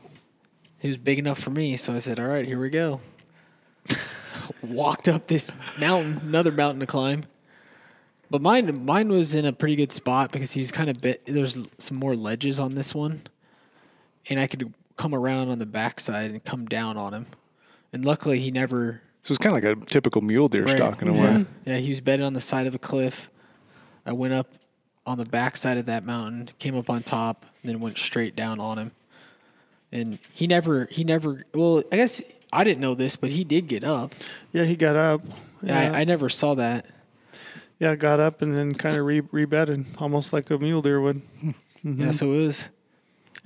it 0.81 0.87
was 0.87 0.97
big 0.97 1.19
enough 1.19 1.37
for 1.37 1.51
me. 1.51 1.77
So 1.77 1.93
I 1.93 1.99
said, 1.99 2.19
all 2.19 2.25
right, 2.25 2.43
here 2.43 2.59
we 2.59 2.71
go. 2.71 2.99
Walked 4.63 5.07
up 5.07 5.27
this 5.27 5.51
mountain, 5.77 6.19
another 6.23 6.51
mountain 6.51 6.79
to 6.79 6.87
climb. 6.87 7.25
But 8.31 8.41
mine, 8.41 8.83
mine 8.85 9.09
was 9.09 9.35
in 9.35 9.45
a 9.45 9.53
pretty 9.53 9.75
good 9.75 9.91
spot 9.91 10.31
because 10.31 10.53
he's 10.53 10.71
kind 10.71 10.89
of 10.89 10.99
bit. 10.99 11.21
There's 11.27 11.59
some 11.77 11.97
more 11.97 12.15
ledges 12.15 12.59
on 12.59 12.73
this 12.73 12.95
one, 12.95 13.21
and 14.29 14.39
I 14.39 14.47
could 14.47 14.73
come 14.97 15.13
around 15.13 15.49
on 15.49 15.59
the 15.59 15.65
backside 15.65 16.31
and 16.31 16.43
come 16.43 16.65
down 16.65 16.97
on 16.97 17.13
him. 17.13 17.25
And 17.93 18.03
luckily, 18.03 18.39
he 18.39 18.51
never 18.51 19.01
So 19.23 19.31
it's 19.33 19.43
kind 19.43 19.55
of 19.57 19.63
like 19.63 19.77
a 19.77 19.85
typical 19.85 20.21
mule 20.21 20.47
deer 20.47 20.63
Right. 20.65 20.75
stock 20.77 21.01
in 21.01 21.07
a 21.09 21.13
yeah. 21.13 21.37
way. 21.37 21.45
Yeah, 21.65 21.77
he 21.77 21.89
was 21.89 22.01
bedded 22.01 22.25
on 22.25 22.33
the 22.33 22.41
side 22.41 22.67
of 22.67 22.75
a 22.75 22.79
cliff. 22.79 23.29
I 24.05 24.11
went 24.13 24.33
up 24.33 24.53
on 25.05 25.17
the 25.17 25.25
backside 25.25 25.77
of 25.77 25.85
that 25.85 26.03
mountain, 26.05 26.49
came 26.59 26.75
up 26.75 26.89
on 26.89 27.03
top, 27.03 27.45
then 27.63 27.79
went 27.79 27.97
straight 27.97 28.35
down 28.35 28.59
on 28.59 28.77
him. 28.77 28.91
And 29.91 30.19
he 30.33 30.47
never, 30.47 30.85
he 30.91 31.03
never. 31.05 31.45
Well, 31.53 31.83
I 31.91 31.95
guess 31.97 32.21
I 32.51 32.63
didn't 32.65 32.81
know 32.81 32.93
this, 32.93 33.15
but 33.15 33.29
he 33.31 33.43
did 33.45 33.67
get 33.67 33.83
up. 33.83 34.15
yeah, 34.51 34.63
he 34.65 34.75
got 34.75 34.95
up. 34.95 35.21
Yeah. 35.61 35.81
Yeah, 35.91 35.97
I, 35.97 36.01
I 36.01 36.03
never 36.03 36.27
saw 36.29 36.53
that. 36.55 36.85
yeah, 37.79 37.95
got 37.95 38.19
up 38.19 38.41
and 38.41 38.55
then 38.55 38.73
kind 38.73 38.97
of 38.97 39.05
re 39.05 39.21
rebedded, 39.21 39.85
almost 39.97 40.33
like 40.33 40.49
a 40.49 40.57
mule 40.57 40.81
deer 40.81 40.99
would. 40.99 41.21
Yeah, 41.83 42.11
so 42.11 42.33
it 42.33 42.45
was. 42.45 42.69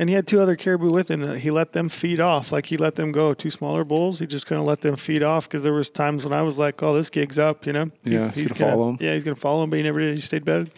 And 0.02 0.10
he 0.10 0.16
had 0.16 0.26
two 0.26 0.42
other 0.42 0.56
caribou 0.56 0.90
with 0.90 1.12
him 1.12 1.22
that 1.22 1.38
he 1.38 1.52
let 1.52 1.74
them 1.74 1.88
feed 1.88 2.20
off. 2.20 2.52
Like 2.52 2.66
he 2.66 2.76
let 2.76 2.96
them 2.96 3.12
go. 3.12 3.36
Two 3.36 3.52
smaller 3.52 3.84
bulls. 3.84 4.18
He 4.18 4.26
just 4.26 4.48
kind 4.48 4.60
of 4.60 4.66
let 4.66 4.82
them 4.82 4.96
feed 4.96 5.22
off 5.22 5.48
because 5.48 5.62
there 5.62 5.74
was 5.74 5.92
times 5.92 6.26
when 6.26 6.34
I 6.34 6.42
was 6.42 6.58
like, 6.58 6.82
"Oh, 6.82 6.96
this 6.96 7.12
gig's 7.12 7.38
up," 7.38 7.68
you 7.68 7.72
know. 7.72 7.92
Yeah, 8.04 8.32
he's 8.32 8.52
gonna 8.52 8.72
follow 8.72 8.90
him. 8.90 8.98
Yeah, 9.00 9.14
he's 9.14 9.24
gonna 9.24 9.36
follow 9.36 9.64
him, 9.64 9.70
but 9.70 9.76
he 9.76 9.84
never 9.84 10.00
did. 10.00 10.16
He 10.16 10.22
stayed 10.22 10.44
bedded. 10.44 10.72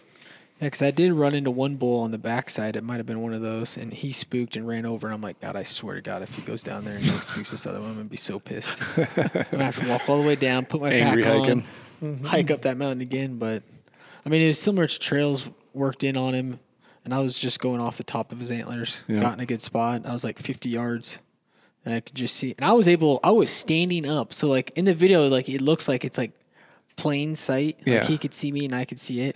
Yeah, 0.60 0.68
because 0.68 0.82
I 0.82 0.92
did 0.92 1.14
run 1.14 1.34
into 1.34 1.52
one 1.52 1.78
bull 1.78 2.02
on 2.02 2.12
the 2.12 2.18
backside. 2.18 2.76
It 2.76 2.84
might 2.84 2.98
have 2.98 3.06
been 3.06 3.22
one 3.22 3.34
of 3.34 3.42
those, 3.42 3.78
and 3.78 3.94
he 3.94 4.12
spooked 4.12 4.58
and 4.58 4.68
ran 4.68 4.86
over. 4.86 5.08
And 5.08 5.14
I'm 5.14 5.22
like, 5.22 5.40
God, 5.40 5.56
I 5.56 5.64
swear 5.64 5.96
to 5.96 6.02
God, 6.02 6.22
if 6.22 6.36
he 6.36 6.42
goes 6.42 6.62
down 6.62 6.84
there 6.84 6.98
and 6.98 7.10
like 7.10 7.24
spooks 7.24 7.52
this 7.52 7.66
other 7.66 7.80
one, 7.80 7.92
I'm 7.92 7.96
gonna 7.96 8.10
be 8.10 8.18
so 8.18 8.40
pissed. 8.40 8.76
I'm 8.98 9.06
gonna 9.52 9.64
have 9.64 9.80
to 9.80 9.90
walk 9.90 10.10
all 10.10 10.22
the 10.22 10.28
way 10.28 10.36
down, 10.36 10.66
put 10.66 10.82
my 10.82 10.92
Angry 10.92 11.24
pack 11.24 11.38
hiking. 11.40 11.64
on, 12.02 12.24
hike 12.26 12.52
up 12.52 12.64
that 12.64 12.76
mountain 12.76 13.00
again. 13.00 13.38
But 13.38 13.64
I 14.26 14.30
mean, 14.30 14.42
it 14.42 14.48
was 14.48 14.60
similar 14.60 14.86
to 14.86 15.00
trails 15.00 15.50
worked 15.74 16.04
in 16.04 16.18
on 16.18 16.34
him, 16.34 16.60
and 17.06 17.14
I 17.14 17.20
was 17.20 17.38
just 17.38 17.60
going 17.60 17.80
off 17.82 17.98
the 17.98 18.04
top 18.04 18.32
of 18.32 18.40
his 18.40 18.52
antlers, 18.52 19.04
Yeah. 19.08 19.22
got 19.22 19.34
in 19.34 19.40
a 19.40 19.46
good 19.46 19.62
spot. 19.62 20.06
I 20.06 20.14
was 20.14 20.24
like 20.24 20.40
50 20.40 20.70
yards. 20.70 21.20
And 21.86 21.94
I 21.94 22.00
could 22.00 22.16
just 22.16 22.38
see, 22.38 22.56
and 22.58 22.64
I 22.64 22.72
was 22.72 22.88
able. 22.88 23.20
I 23.26 23.32
was 23.32 23.52
standing 23.52 24.08
up, 24.08 24.34
so 24.34 24.48
like 24.48 24.72
in 24.78 24.86
the 24.86 24.94
video, 24.94 25.28
like 25.28 25.50
it 25.50 25.60
looks 25.60 25.90
like 25.90 26.06
it's 26.06 26.18
like 26.18 26.32
plain 26.96 27.36
sight. 27.36 27.78
Yeah. 27.86 27.96
Like 27.96 28.06
he 28.06 28.18
could 28.18 28.34
see 28.34 28.54
me 28.54 28.64
and 28.64 28.74
I 28.74 28.86
could 28.86 29.02
see 29.02 29.20
it, 29.20 29.36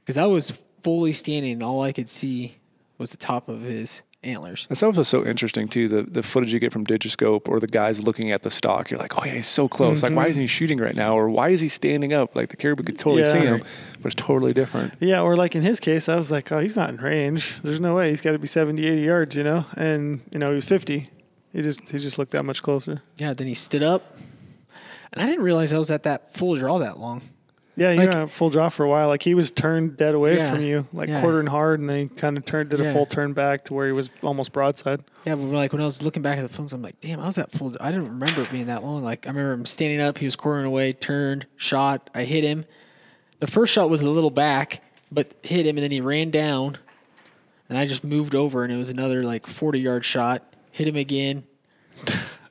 because 0.00 0.16
I 0.16 0.24
was 0.24 0.62
fully 0.82 1.12
standing, 1.12 1.52
and 1.52 1.62
all 1.62 1.82
I 1.82 1.92
could 1.92 2.08
see 2.08 2.56
was 2.96 3.10
the 3.10 3.18
top 3.18 3.46
of 3.46 3.60
his 3.60 4.00
antlers. 4.24 4.66
That's 4.68 4.82
also 4.82 5.02
so 5.02 5.24
interesting 5.24 5.68
too. 5.68 5.88
The 5.88 6.02
the 6.02 6.22
footage 6.22 6.52
you 6.52 6.60
get 6.60 6.72
from 6.72 6.86
Digiscope 6.86 7.48
or 7.48 7.60
the 7.60 7.66
guys 7.66 8.02
looking 8.02 8.32
at 8.32 8.42
the 8.42 8.50
stock, 8.50 8.90
you're 8.90 9.00
like, 9.00 9.18
oh 9.18 9.24
yeah, 9.24 9.34
he's 9.34 9.46
so 9.46 9.68
close. 9.68 10.02
Like, 10.02 10.12
why 10.12 10.22
mm-hmm. 10.22 10.30
isn't 10.30 10.40
he 10.42 10.46
shooting 10.46 10.78
right 10.78 10.94
now? 10.94 11.16
Or 11.16 11.28
why 11.28 11.50
is 11.50 11.60
he 11.60 11.68
standing 11.68 12.12
up? 12.12 12.36
Like 12.36 12.50
the 12.50 12.56
caribou 12.56 12.84
could 12.84 12.98
totally 12.98 13.24
see 13.24 13.40
him, 13.40 13.62
but 14.00 14.12
it's 14.12 14.14
totally 14.14 14.52
different. 14.52 14.94
Yeah, 15.00 15.22
or 15.22 15.36
like 15.36 15.54
in 15.54 15.62
his 15.62 15.80
case, 15.80 16.08
I 16.08 16.16
was 16.16 16.30
like, 16.30 16.50
"Oh, 16.52 16.60
he's 16.60 16.76
not 16.76 16.90
in 16.90 16.96
range. 16.98 17.54
There's 17.62 17.80
no 17.80 17.94
way. 17.94 18.10
He's 18.10 18.20
got 18.20 18.32
to 18.32 18.38
be 18.38 18.46
70, 18.46 18.86
80 18.86 19.00
yards, 19.02 19.36
you 19.36 19.44
know." 19.44 19.66
And 19.76 20.20
you 20.30 20.38
know, 20.38 20.50
he 20.50 20.54
was 20.54 20.64
50. 20.64 21.08
He 21.52 21.62
just 21.62 21.88
he 21.88 21.98
just 21.98 22.18
looked 22.18 22.32
that 22.32 22.44
much 22.44 22.62
closer. 22.62 23.02
Yeah. 23.18 23.34
Then 23.34 23.46
he 23.46 23.54
stood 23.54 23.82
up, 23.82 24.16
and 25.12 25.22
I 25.22 25.26
didn't 25.26 25.44
realize 25.44 25.72
I 25.72 25.78
was 25.78 25.90
at 25.90 26.04
that 26.04 26.32
full 26.32 26.56
draw 26.56 26.78
that 26.78 26.98
long. 26.98 27.22
Yeah, 27.74 27.92
you 27.92 28.00
Like- 28.00 28.12
went 28.14 28.30
full 28.30 28.50
draw 28.50 28.68
for 28.68 28.84
a 28.84 28.88
while. 28.88 29.08
Like 29.08 29.22
he 29.22 29.34
was 29.34 29.50
turned 29.50 29.96
dead 29.96 30.14
away 30.14 30.36
Yeah, 30.36 30.52
from 30.54 30.62
you, 30.62 30.86
like 30.92 31.08
yeah. 31.08 31.20
quartering 31.22 31.46
hard, 31.46 31.80
and 31.80 31.88
then 31.88 31.96
he 31.96 32.06
kind 32.08 32.36
of 32.36 32.44
turned 32.44 32.68
did 32.68 32.80
a 32.80 32.92
full 32.92 33.06
turn 33.06 33.32
back 33.32 33.64
to 33.66 33.74
where 33.74 33.86
he 33.86 33.92
was 33.92 34.10
almost 34.22 34.52
broadside. 34.52 35.00
Yeah, 35.24 35.36
but 35.36 35.44
like 35.44 35.72
when 35.72 35.80
I 35.80 35.86
was 35.86 36.02
looking 36.02 36.20
back 36.22 36.36
at 36.38 36.42
the 36.42 36.50
phones, 36.54 36.74
I'm 36.74 36.82
like, 36.82 37.00
damn, 37.00 37.18
I 37.18 37.26
was 37.26 37.38
at 37.38 37.50
full. 37.50 37.74
I 37.80 37.90
didn't 37.90 38.08
remember 38.08 38.42
it 38.42 38.50
being 38.50 38.66
that 38.66 38.84
long. 38.84 39.02
Like 39.02 39.26
I 39.26 39.30
remember 39.30 39.52
him 39.54 39.64
standing 39.64 40.00
up, 40.02 40.18
he 40.18 40.26
was 40.26 40.36
quartering 40.36 40.66
away, 40.66 40.92
turned, 40.92 41.46
shot. 41.56 42.10
I 42.14 42.24
hit 42.24 42.44
him. 42.44 42.66
The 43.40 43.46
first 43.46 43.72
shot 43.72 43.88
was 43.88 44.02
a 44.02 44.08
little 44.10 44.30
back, 44.30 44.82
but 45.10 45.32
hit 45.42 45.66
him, 45.66 45.76
and 45.78 45.82
then 45.84 45.90
he 45.90 46.00
ran 46.02 46.30
down, 46.30 46.76
and 47.70 47.78
I 47.78 47.86
just 47.86 48.04
moved 48.04 48.34
over, 48.34 48.64
and 48.64 48.72
it 48.72 48.76
was 48.76 48.90
another 48.90 49.22
like 49.24 49.46
40 49.46 49.80
yard 49.80 50.04
shot. 50.04 50.42
Hit 50.72 50.86
him 50.88 50.96
again. 50.96 51.44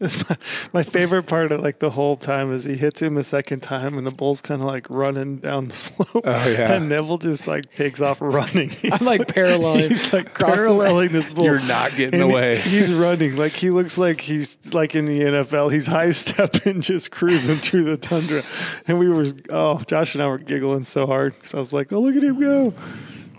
It's 0.01 0.27
my, 0.27 0.37
my 0.73 0.83
favorite 0.83 1.23
part 1.23 1.51
of 1.51 1.61
like 1.61 1.77
the 1.79 1.91
whole 1.91 2.17
time 2.17 2.51
is 2.51 2.63
he 2.65 2.75
hits 2.75 3.01
him 3.01 3.13
the 3.13 3.23
second 3.23 3.61
time, 3.61 3.97
and 3.97 4.05
the 4.07 4.11
bull's 4.11 4.41
kind 4.41 4.59
of 4.61 4.67
like 4.67 4.89
running 4.89 5.37
down 5.37 5.67
the 5.67 5.75
slope. 5.85 6.09
Oh, 6.25 6.49
yeah. 6.49 6.73
and 6.73 6.89
Neville 6.89 7.19
just 7.19 7.47
like 7.47 7.73
takes 7.75 8.01
off 8.01 8.19
running. 8.19 8.69
He's 8.81 8.91
I'm 8.99 9.05
like 9.05 9.27
paralleling. 9.27 9.89
He's 9.89 10.11
like 10.11 10.33
paralleling 10.37 11.09
this 11.11 11.29
bull. 11.29 11.45
You're 11.45 11.59
not 11.61 11.95
getting 11.95 12.19
And 12.21 12.31
away. 12.31 12.57
He's 12.57 12.91
running 12.93 13.35
like 13.35 13.51
he 13.53 13.69
looks 13.69 13.97
like 13.99 14.21
he's 14.21 14.57
like 14.73 14.95
in 14.95 15.05
the 15.05 15.19
NFL. 15.21 15.71
He's 15.71 15.85
high 15.85 16.11
stepping, 16.11 16.81
just 16.81 17.11
cruising 17.11 17.59
through 17.59 17.83
the 17.83 17.97
tundra. 17.97 18.41
And 18.87 18.97
we 18.97 19.07
were, 19.07 19.27
oh, 19.51 19.81
Josh 19.85 20.15
and 20.15 20.23
I 20.23 20.27
were 20.27 20.39
giggling 20.39 20.83
so 20.83 21.05
hard 21.05 21.33
because 21.35 21.53
I 21.53 21.57
was 21.59 21.73
like, 21.73 21.93
oh, 21.93 21.99
look 22.01 22.15
at 22.15 22.23
him 22.23 22.39
go. 22.39 22.73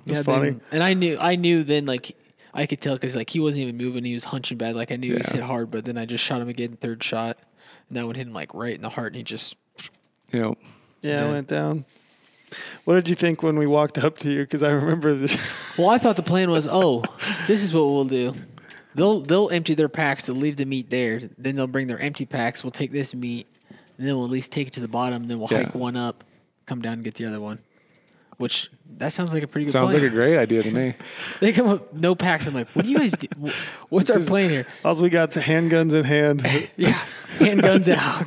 It's 0.06 0.18
Yeah, 0.18 0.22
funny. 0.22 0.50
then- 0.50 0.60
and 0.70 0.82
I 0.82 0.94
knew, 0.94 1.16
I 1.20 1.34
knew 1.36 1.64
then 1.64 1.86
like 1.86 2.14
I 2.54 2.66
could 2.66 2.80
tell 2.80 2.94
because 2.94 3.16
like 3.16 3.30
he 3.30 3.40
wasn't 3.40 3.62
even 3.62 3.76
moving. 3.76 4.04
He 4.04 4.14
was 4.14 4.24
hunching 4.24 4.58
bad. 4.58 4.76
Like 4.76 4.92
I 4.92 4.96
knew 4.96 5.12
he 5.12 5.18
was 5.18 5.28
Yeah. 5.30 5.36
hit 5.36 5.42
hard, 5.44 5.70
but 5.70 5.84
then 5.84 5.96
I 5.96 6.04
just 6.06 6.22
shot 6.22 6.40
him 6.42 6.48
again, 6.48 6.76
third 6.80 7.02
shot, 7.02 7.38
and 7.88 7.96
that 7.96 8.06
one 8.06 8.14
hit 8.14 8.26
him 8.26 8.32
like 8.34 8.52
right 8.54 8.74
in 8.74 8.82
the 8.82 8.90
heart, 8.90 9.08
and 9.12 9.16
he 9.16 9.22
just 9.22 9.56
You 10.32 10.40
know, 10.40 10.54
yeah, 11.02 11.18
Did. 11.18 11.26
I 11.26 11.32
went 11.32 11.48
down. 11.48 11.84
What 12.84 12.94
did 12.96 13.08
you 13.08 13.14
think 13.14 13.42
when 13.42 13.58
we 13.58 13.66
walked 13.66 13.96
up 13.98 14.18
to 14.18 14.30
you? 14.30 14.40
Because 14.42 14.62
I 14.62 14.70
remember 14.70 15.14
this. 15.14 15.36
Well, 15.78 15.88
I 15.88 15.96
thought 15.96 16.16
the 16.16 16.22
plan 16.22 16.50
was, 16.50 16.68
oh, 16.70 17.02
this 17.46 17.62
is 17.62 17.72
what 17.72 17.84
we'll 17.86 18.04
do. 18.04 18.34
They'll 18.94 19.20
they'll 19.22 19.48
empty 19.48 19.72
their 19.72 19.88
packs. 19.88 20.26
They'll 20.26 20.36
leave 20.36 20.58
the 20.58 20.66
meat 20.66 20.90
there. 20.90 21.18
Then 21.38 21.56
they'll 21.56 21.66
bring 21.66 21.86
their 21.86 21.98
empty 21.98 22.26
packs. 22.26 22.62
We'll 22.62 22.72
take 22.72 22.92
this 22.92 23.14
meat, 23.14 23.46
and 23.96 24.06
then 24.06 24.14
we'll 24.16 24.26
at 24.26 24.30
least 24.30 24.52
take 24.52 24.66
it 24.66 24.74
to 24.74 24.80
the 24.80 24.88
bottom. 24.88 25.28
Then 25.28 25.38
we'll 25.38 25.48
Yeah. 25.50 25.62
hike 25.64 25.74
one 25.74 25.96
up, 25.96 26.24
come 26.66 26.82
down 26.82 26.92
and 26.94 27.04
get 27.04 27.14
the 27.14 27.24
other 27.24 27.40
one. 27.40 27.58
Which 28.42 28.70
that 28.98 29.12
sounds 29.12 29.32
like 29.32 29.42
a 29.42 29.46
pretty 29.46 29.66
good 29.66 29.70
idea. 29.76 29.80
sounds 29.82 29.92
plan. 29.92 30.02
like 30.02 30.12
a 30.12 30.14
great 30.14 30.36
idea 30.36 30.62
to 30.64 30.70
me. 30.70 30.94
they 31.40 31.52
come 31.52 31.68
up 31.68 31.92
no 31.94 32.14
packs. 32.14 32.46
I'm 32.46 32.54
like, 32.54 32.68
what 32.70 32.84
do 32.84 32.90
you 32.90 32.98
guys 32.98 33.12
do? 33.12 33.28
Wh- 33.48 33.92
What's 33.92 34.10
our 34.10 34.20
plan 34.20 34.50
here? 34.50 34.66
All 34.84 35.00
we 35.00 35.08
got 35.10 35.34
is 35.36 35.42
handguns 35.42 35.94
in 35.94 36.04
hand. 36.04 36.42
Yeah, 36.76 36.98
handguns 37.38 37.88
out. 37.88 38.26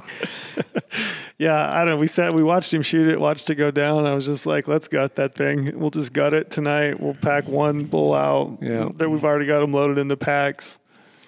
Yeah, 1.38 1.70
I 1.70 1.80
don't 1.80 1.90
know. 1.90 1.98
We 1.98 2.08
sat, 2.08 2.34
we 2.34 2.44
watched 2.44 2.74
him 2.74 2.82
shoot 2.82 3.10
it, 3.10 3.20
watched 3.20 3.50
it 3.50 3.56
go 3.56 3.70
down. 3.70 4.06
I 4.06 4.16
was 4.16 4.26
just 4.26 4.46
like, 4.46 4.70
let's 4.70 4.88
gut 4.88 5.16
that 5.18 5.36
thing. 5.36 5.78
We'll 5.78 5.90
just 5.90 6.14
gut 6.14 6.34
it 6.34 6.50
tonight. 6.50 7.00
We'll 7.02 7.14
pack 7.16 7.48
one 7.48 7.84
bull 7.84 8.14
out. 8.14 8.58
Yeah. 8.62 8.90
That 8.96 9.10
we've 9.10 9.26
already 9.26 9.46
got 9.46 9.60
them 9.60 9.74
loaded 9.74 9.98
in 9.98 10.08
the 10.08 10.16
packs. 10.16 10.80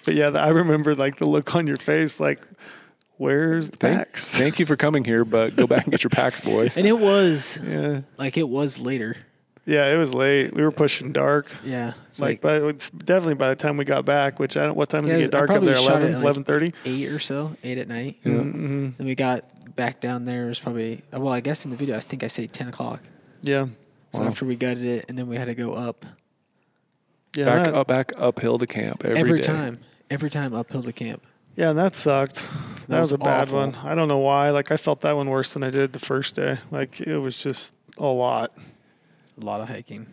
But 0.06 0.14
yeah, 0.14 0.28
I 0.30 0.48
remember 0.48 0.94
like 0.94 1.18
the 1.18 1.26
look 1.26 1.54
on 1.54 1.66
your 1.66 1.76
face, 1.76 2.18
like, 2.20 2.40
where's 3.18 3.70
the 3.70 3.76
Thank, 3.76 3.98
packs? 3.98 4.30
thank 4.38 4.58
you 4.58 4.66
for 4.66 4.76
coming 4.76 5.04
here, 5.04 5.24
but 5.24 5.54
go 5.56 5.66
back 5.66 5.84
and 5.84 5.90
get 5.92 6.02
your 6.02 6.10
packs, 6.10 6.40
boys. 6.40 6.76
And 6.76 6.86
it 6.86 6.98
was 6.98 7.58
yeah. 7.64 8.00
like 8.16 8.36
it 8.36 8.48
was 8.48 8.78
later. 8.78 9.16
Yeah, 9.66 9.92
it 9.92 9.98
was 9.98 10.14
late. 10.14 10.54
We 10.54 10.62
were 10.62 10.70
pushing 10.72 11.12
dark. 11.12 11.54
Yeah, 11.62 11.92
it's 12.08 12.20
Like, 12.20 12.42
like, 12.42 12.62
but 12.62 12.62
it's 12.70 12.88
definitely 12.88 13.34
by 13.34 13.50
the 13.50 13.54
time 13.56 13.76
we 13.76 13.84
got 13.84 14.06
back, 14.06 14.38
which 14.38 14.56
I 14.56 14.64
don't, 14.64 14.76
what 14.76 14.88
time 14.88 15.02
does 15.02 15.12
Yeah, 15.12 15.18
it 15.18 15.22
get 15.24 15.30
dark 15.32 15.50
up 15.50 15.62
there? 15.62 15.76
shot 15.76 16.00
it 16.00 16.12
11, 16.12 16.14
at, 16.14 16.24
like, 16.24 16.46
11.30? 16.62 16.72
eight 16.86 17.08
or 17.08 17.18
so, 17.18 17.54
eight 17.62 17.76
at 17.76 17.86
night. 17.86 18.16
Yeah. 18.24 18.32
Mm-hmm. 18.32 18.88
Then 18.96 19.06
we 19.06 19.14
got 19.14 19.44
back 19.76 20.00
down 20.00 20.24
there. 20.24 20.46
It 20.46 20.48
was 20.48 20.58
probably 20.58 21.02
well, 21.12 21.28
I 21.28 21.40
guess 21.40 21.66
in 21.66 21.70
the 21.70 21.76
video, 21.76 21.96
I 21.96 22.00
think 22.00 22.22
I 22.24 22.28
say 22.28 22.46
ten 22.46 22.68
o'clock. 22.68 23.02
Yeah. 23.42 23.66
So 24.14 24.20
Wow. 24.20 24.28
after 24.28 24.46
we 24.46 24.56
gutted 24.56 24.84
it, 24.84 25.04
and 25.10 25.18
then 25.18 25.26
we 25.28 25.36
had 25.36 25.44
to 25.48 25.54
go 25.54 25.74
up 25.74 26.06
Yeah. 27.36 27.44
back 27.44 27.64
that- 27.66 27.74
up, 27.74 27.86
back 27.88 28.12
uphill 28.16 28.58
to 28.58 28.66
camp 28.66 29.04
every, 29.04 29.18
every 29.18 29.40
day. 29.40 29.46
time, 29.46 29.80
every 30.10 30.30
time 30.30 30.54
uphill 30.54 30.82
to 30.82 30.92
camp. 30.94 31.22
Yeah, 31.58 31.70
and 31.70 31.78
that 31.80 31.96
sucked. 31.96 32.48
That, 32.86 33.00
was, 33.00 33.10
was 33.10 33.12
a 33.14 33.18
bad 33.18 33.48
awful. 33.48 33.58
one. 33.58 33.74
I 33.82 33.96
don't 33.96 34.06
know 34.06 34.18
why. 34.18 34.50
Like 34.50 34.70
I 34.70 34.76
felt 34.76 35.00
that 35.00 35.16
one 35.16 35.28
worse 35.28 35.54
than 35.54 35.64
I 35.64 35.70
did 35.70 35.92
the 35.92 35.98
first 35.98 36.36
day. 36.36 36.58
Like 36.70 37.00
it 37.00 37.18
was 37.18 37.42
just 37.42 37.74
a 37.98 38.06
lot. 38.06 38.52
A 39.42 39.44
lot 39.44 39.60
of 39.60 39.68
hiking. 39.68 40.06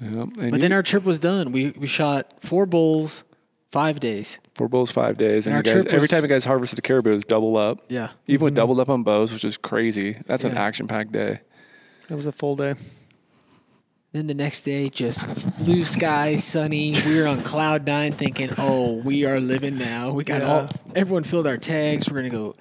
Yeah. 0.00 0.24
But 0.34 0.52
you- 0.54 0.58
then 0.58 0.72
our 0.72 0.82
trip 0.82 1.04
was 1.04 1.20
done. 1.20 1.52
We 1.52 1.70
we 1.78 1.86
shot 1.86 2.34
four 2.40 2.66
bulls, 2.66 3.22
five 3.70 4.00
days. 4.00 4.40
four 4.56 4.68
bulls, 4.68 4.90
five 4.90 5.16
days, 5.16 5.46
and, 5.46 5.54
And 5.54 5.64
you 5.64 5.70
our 5.70 5.76
guys 5.76 5.84
trip 5.84 5.86
every 5.86 6.00
was- 6.00 6.10
time 6.10 6.22
you 6.22 6.28
guys 6.28 6.44
harvested 6.44 6.80
a 6.80 6.82
caribou, 6.82 7.12
it 7.12 7.14
was 7.14 7.24
double 7.24 7.56
up. 7.56 7.84
Yeah. 7.88 8.08
Even 8.26 8.46
with 8.46 8.54
mm-hmm. 8.54 8.56
doubled 8.56 8.80
up 8.80 8.88
on 8.88 9.04
bows, 9.04 9.32
which 9.32 9.44
is 9.44 9.56
crazy. 9.56 10.16
That's 10.26 10.42
an 10.42 10.56
action-packed 10.56 11.12
day. 11.12 11.38
It 12.10 12.14
was 12.14 12.26
a 12.26 12.32
full 12.32 12.56
day. 12.56 12.74
Then 14.12 14.26
the 14.26 14.34
next 14.34 14.62
day, 14.62 14.88
just 14.88 15.22
blue 15.58 15.84
sky, 15.84 16.36
sunny. 16.38 16.94
We 17.04 17.20
were 17.20 17.26
on 17.26 17.42
cloud 17.42 17.86
nine, 17.86 18.12
thinking, 18.12 18.50
"Oh, 18.56 18.94
we 18.94 19.26
are 19.26 19.38
living 19.38 19.76
now." 19.76 20.10
We 20.12 20.24
got 20.24 20.40
Yeah. 20.40 20.48
all 20.48 20.70
everyone 20.94 21.24
filled 21.24 21.46
our 21.46 21.58
tags. 21.58 22.08
We're 22.08 22.16
gonna 22.16 22.30
go 22.30 22.56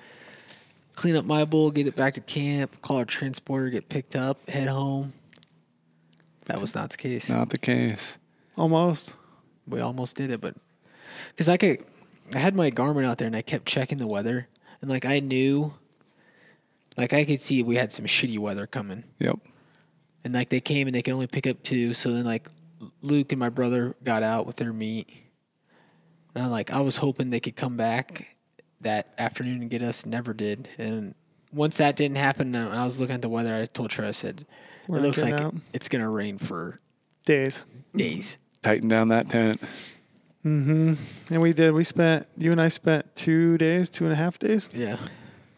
clean 0.96 1.16
up 1.16 1.24
my 1.26 1.46
bull, 1.46 1.72
get 1.72 1.88
it 1.88 1.96
back 1.96 2.16
to 2.16 2.22
camp, 2.22 2.82
call 2.82 2.98
our 2.98 3.06
transporter, 3.06 3.70
get 3.70 3.88
picked 3.88 4.16
up, 4.16 4.50
head 4.50 4.68
home. 4.68 5.14
That 6.46 6.60
was 6.60 6.76
not 6.76 6.90
the 6.90 6.98
case. 6.98 7.30
Not 7.30 7.50
the 7.50 7.58
case. 7.58 8.18
Almost. 8.58 9.14
We 9.68 9.80
almost 9.80 10.18
did 10.18 10.32
it, 10.32 10.42
but 10.42 10.56
because 11.30 11.48
I 11.48 11.56
could, 11.58 11.84
I 12.34 12.40
had 12.40 12.56
my 12.56 12.72
Garmin 12.72 13.06
out 13.06 13.20
there 13.20 13.28
and 13.28 13.36
I 13.36 13.42
kept 13.42 13.66
checking 13.66 13.98
the 14.00 14.08
weather, 14.08 14.48
and 14.82 14.90
like 14.90 15.06
I 15.06 15.20
knew, 15.22 15.74
like 16.98 17.14
I 17.14 17.24
could 17.24 17.40
see 17.40 17.64
we 17.64 17.76
had 17.78 17.94
some 17.94 18.06
shitty 18.06 18.38
weather 18.40 18.68
coming. 18.68 19.06
Yep. 19.20 19.40
And 20.28 20.36
like 20.36 20.50
they 20.50 20.60
came 20.60 20.88
and 20.88 20.94
they 20.94 21.02
could 21.02 21.14
only 21.14 21.28
pick 21.28 21.48
up 21.48 21.64
two. 21.64 21.94
So 21.94 22.12
then 22.12 22.26
like 22.26 22.48
Luke 23.02 23.32
and 23.32 23.40
my 23.40 23.50
brother 23.50 23.96
got 24.04 24.24
out 24.24 24.46
with 24.46 24.58
their 24.58 24.74
meat, 24.74 25.10
and 26.36 26.44
I'm 26.44 26.52
like 26.52 26.72
I 26.72 26.82
was 26.82 26.98
hoping 26.98 27.30
they 27.30 27.40
could 27.40 27.56
come 27.56 27.78
back 27.78 28.36
that 28.82 29.14
afternoon 29.18 29.62
and 29.62 29.70
get 29.70 29.82
us. 29.82 30.06
Never 30.06 30.34
did, 30.34 30.68
and 30.78 31.16
once 31.54 31.78
that 31.78 31.96
didn't 31.96 32.18
happen, 32.18 32.56
I 32.56 32.84
was 32.84 33.00
looking 33.00 33.16
at 33.16 33.22
the 33.22 33.30
weather. 33.30 33.56
I 33.56 33.66
told 33.66 33.94
her 33.94 34.06
I 34.06 34.12
said, 34.12 34.46
We're 34.88 34.98
"It 34.98 35.02
looks 35.02 35.22
like 35.22 35.40
out." 35.40 35.56
it's 35.74 35.88
gonna 35.88 36.10
rain 36.10 36.38
for 36.38 36.80
Days. 37.26 37.64
days." 37.96 38.38
Tighten 38.64 38.90
down 38.90 39.08
that 39.10 39.30
tent. 39.30 39.62
Mm-hmm. 40.46 40.96
And 41.30 41.42
we 41.42 41.54
did. 41.54 41.74
We 41.74 41.84
spent, 41.84 42.26
you 42.38 42.52
and 42.52 42.60
I 42.60 42.70
spent 42.70 43.16
two 43.16 43.58
days, 43.58 43.90
two 43.90 44.06
and 44.06 44.14
a 44.14 44.16
half 44.16 44.40
days. 44.40 44.68
Yeah. 44.74 44.98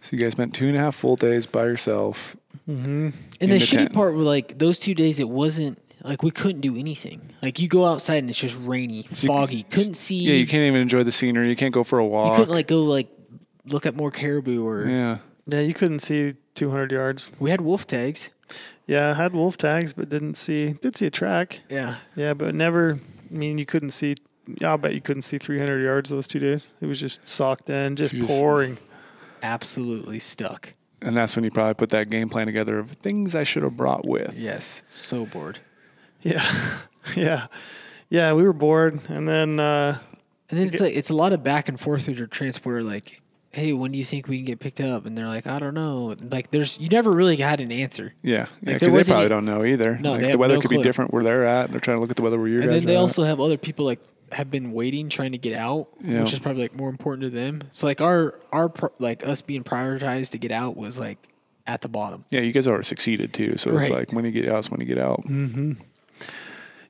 So 0.02 0.16
you 0.16 0.22
guys 0.22 0.34
spent 0.34 0.54
two 0.54 0.68
and 0.68 0.76
a 0.76 0.80
half 0.80 0.96
full 0.96 1.16
days 1.16 1.46
by 1.46 1.66
yourself. 1.66 2.36
Mm-hmm. 2.68 2.86
And 3.10 3.14
In 3.40 3.50
the, 3.50 3.58
the 3.60 3.66
shitty 3.66 3.78
tent. 3.78 3.94
part 3.94 4.16
were 4.16 4.24
like 4.24 4.58
those 4.60 4.80
two 4.80 4.94
days. 4.96 5.20
It 5.20 5.30
wasn't 5.30 5.82
like 6.04 6.24
we 6.24 6.32
couldn't 6.32 6.62
do 6.62 6.76
anything. 6.78 7.30
Like 7.42 7.60
you 7.60 7.68
go 7.68 7.86
outside 7.86 8.18
and 8.18 8.30
it's 8.30 8.40
just 8.40 8.58
rainy, 8.60 9.04
foggy. 9.04 9.64
Couldn't 9.64 9.96
see. 9.96 10.18
Yeah, 10.24 10.34
you 10.36 10.48
can't 10.48 10.64
even 10.64 10.82
enjoy 10.82 11.04
the 11.04 11.12
scenery. 11.12 11.50
You 11.50 11.56
can't 11.56 11.74
go 11.74 11.84
for 11.84 12.00
a 12.00 12.06
walk. 12.06 12.32
You 12.34 12.38
couldn't 12.40 12.54
like 12.56 12.68
go 12.68 12.84
like 12.84 13.08
look 13.66 13.86
at 13.86 13.96
more 13.96 14.12
caribou 14.12 14.66
or. 14.66 14.86
yeah. 14.88 15.18
Yeah, 15.48 15.62
you 15.62 15.74
couldn't 15.74 16.00
see 16.00 16.36
200 16.54 16.92
yards. 16.92 17.32
We 17.40 17.50
had 17.50 17.62
wolf 17.62 17.88
tags. 17.88 18.30
Yeah, 18.86 19.12
I 19.12 19.14
had 19.16 19.34
wolf 19.34 19.58
tags, 19.58 19.94
but 19.94 20.08
didn't 20.10 20.36
see, 20.36 20.74
did 20.74 20.96
see 20.96 21.08
a 21.08 21.12
track. 21.12 21.62
Yeah. 21.70 21.96
Yeah, 22.16 22.36
but 22.36 22.54
never, 22.54 23.00
I 23.32 23.34
mean, 23.34 23.58
you 23.58 23.66
couldn't 23.66 23.90
see 23.92 24.14
I'll 24.64 24.78
bet 24.78 24.94
you 24.94 25.02
couldn't 25.02 25.24
see 25.24 25.38
300 25.40 25.82
yards 25.84 26.10
those 26.12 26.28
two 26.28 26.40
days. 26.40 26.72
It 26.82 26.86
was 26.88 27.00
just 27.00 27.28
socked 27.28 27.70
in, 27.70 27.96
just 27.96 28.14
Just- 28.14 28.28
pouring. 28.28 28.78
Absolutely 29.42 30.20
stuck. 30.20 30.74
And 31.02 31.16
that's 31.16 31.36
when 31.36 31.46
you 31.46 31.52
probably 31.52 31.76
put 31.76 31.90
that 31.90 32.10
game 32.10 32.28
plan 32.30 32.46
together 32.48 32.78
of 32.80 32.92
things 32.92 33.34
I 33.36 33.44
should 33.44 33.64
have 33.64 33.78
brought 33.78 34.06
with. 34.06 34.38
Yes. 34.38 34.84
So 34.90 35.26
bored. 35.26 35.60
Yeah, 36.22 36.80
yeah, 37.16 37.48
yeah. 38.10 38.34
We 38.34 38.44
were 38.44 38.52
bored, 38.54 39.00
and 39.08 39.28
then 39.28 39.60
uh, 39.60 39.98
And 40.50 40.60
then 40.60 40.68
it's 40.68 40.82
like 40.82 40.94
it's 40.96 41.10
a 41.10 41.16
lot 41.16 41.32
of 41.32 41.44
back 41.44 41.70
and 41.70 41.80
forth 41.80 42.08
with 42.08 42.18
your 42.18 42.28
transporter. 42.28 42.84
Like, 42.84 43.22
hey, 43.52 43.72
when 43.72 43.94
do 43.94 43.98
you 43.98 44.04
think 44.04 44.28
we 44.28 44.36
can 44.38 44.46
get 44.46 44.60
picked 44.60 44.82
up? 44.82 45.06
And 45.06 45.18
they're 45.18 45.28
like, 45.28 45.48
I 45.48 45.60
don't 45.60 45.74
know. 45.74 46.16
Like, 46.20 46.52
there's 46.52 46.78
you 46.80 46.90
never 46.90 47.10
really 47.12 47.38
had 47.38 47.62
an 47.62 47.72
answer. 47.72 48.14
Yeah, 48.22 48.32
yeah, 48.34 48.40
Like, 48.42 48.50
because 48.82 48.82
they 48.82 48.90
probably 49.14 49.14
any- 49.26 49.30
don't 49.30 49.46
know 49.46 49.64
either. 49.64 49.98
No, 49.98 50.12
like 50.12 50.22
they 50.22 50.32
the 50.34 50.38
weather 50.38 50.56
no 50.56 50.62
could 50.62 50.70
clue. 50.72 50.80
be 50.80 50.84
different 50.84 51.14
where 51.14 51.24
they're 51.24 51.46
at. 51.46 51.72
They're 51.72 51.80
trying 51.80 51.96
to 51.98 52.02
look 52.02 52.10
at 52.10 52.18
the 52.18 52.22
weather 52.24 52.38
where 52.38 52.50
you 52.50 52.58
are. 52.58 52.62
And 52.64 52.70
guys 52.72 52.82
then 52.82 52.88
they 52.88 52.96
are 52.98 53.00
also 53.02 53.24
have 53.24 53.40
other 53.40 53.58
people 53.58 53.86
like 53.86 54.02
have 54.34 54.50
been 54.52 54.72
waiting, 54.72 55.10
trying 55.10 55.32
to 55.32 55.38
get 55.38 55.54
out, 55.56 55.88
Yeah. 56.02 56.22
which 56.22 56.34
is 56.34 56.40
probably 56.40 56.64
like 56.64 56.76
more 56.76 56.90
important 56.90 57.24
to 57.24 57.30
them. 57.30 57.62
So 57.72 57.86
like 57.88 58.02
our 58.02 58.36
our 58.52 58.72
like 59.00 59.26
us 59.26 59.42
being 59.42 59.64
prioritized 59.64 60.32
to 60.32 60.38
get 60.38 60.52
out 60.52 60.76
was 60.78 60.98
like 61.00 61.18
at 61.68 61.82
the 61.82 61.88
bottom. 61.90 62.26
Yeah, 62.30 62.42
you 62.42 62.52
guys 62.52 62.68
already 62.68 62.84
succeeded 62.86 63.34
too. 63.34 63.58
So 63.58 63.78
it's 63.78 63.90
like 63.90 64.12
when 64.14 64.26
you 64.26 64.32
get 64.32 64.48
out, 64.50 64.60
it's 64.60 64.72
when 64.72 64.80
you 64.80 64.88
get 64.88 64.98
out. 64.98 65.24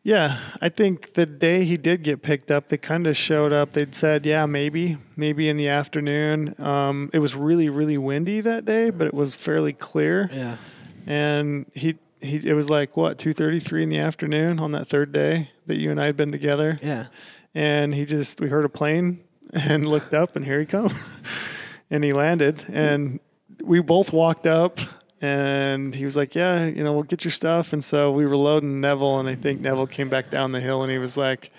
yeah, 0.04 0.40
I 0.62 0.70
think 0.70 1.14
the 1.14 1.26
day 1.26 1.66
he 1.66 1.76
did 1.76 2.04
get 2.04 2.22
picked 2.22 2.50
up, 2.52 2.70
they 2.70 2.78
kind 2.78 3.06
of 3.06 3.18
showed 3.18 3.52
up. 3.52 3.74
They'd 3.74 3.94
said, 3.94 4.26
yeah, 4.26 4.46
maybe, 4.46 4.98
maybe 5.18 5.50
in 5.50 5.58
the 5.58 5.68
afternoon. 5.68 6.56
Um, 6.60 7.10
it 7.14 7.20
was 7.20 7.36
really, 7.36 7.68
really 7.68 7.98
windy 7.98 8.40
that 8.42 8.64
day, 8.66 8.90
but 8.90 9.08
it 9.08 9.14
was 9.14 9.36
fairly 9.36 9.74
clear. 9.74 10.30
Yeah. 10.34 10.58
and 11.06 11.66
he 11.74 11.98
he 12.22 12.38
it 12.48 12.54
was 12.54 12.70
like 12.70 12.96
what 12.98 13.18
2:33 13.18 13.84
in 13.84 13.90
the 13.90 13.98
afternoon 14.00 14.60
on 14.60 14.72
that 14.74 14.88
third 14.88 15.12
day 15.12 15.52
that 15.68 15.78
you 15.78 15.92
and 15.92 16.02
I 16.02 16.06
had 16.06 16.18
been 16.18 16.32
together 16.32 16.80
Yeah. 16.82 17.08
and 17.56 17.94
he 17.94 18.06
just 18.06 18.40
we 18.42 18.50
heard 18.50 18.66
a 18.66 18.70
plane 18.70 19.20
and 19.54 19.88
looked 19.88 20.14
up 20.14 20.36
and 20.36 20.46
here 20.46 20.60
he 20.60 20.66
come 20.66 20.94
and 21.90 22.04
he 22.04 22.14
landed 22.14 22.66
and 22.72 23.20
we 23.64 23.80
both 23.82 24.12
walked 24.14 24.46
up 24.48 24.80
and 25.22 25.96
he 25.96 26.06
was 26.06 26.16
like 26.16 26.36
yeah 26.36 26.66
you 26.66 26.84
know 26.84 26.94
we'll 26.94 27.04
get 27.04 27.24
your 27.26 27.32
stuff 27.32 27.74
and 27.74 27.84
so 27.84 28.12
we 28.12 28.26
were 28.26 28.38
loading 28.38 28.80
Neville 28.82 29.20
and 29.20 29.28
I 29.30 29.36
think 29.36 29.60
Neville 29.62 29.88
came 29.88 30.10
back 30.10 30.30
down 30.32 30.52
the 30.52 30.62
hill 30.62 30.82
and 30.84 30.92
he 30.92 30.98
was 30.98 31.18
like 31.18 31.52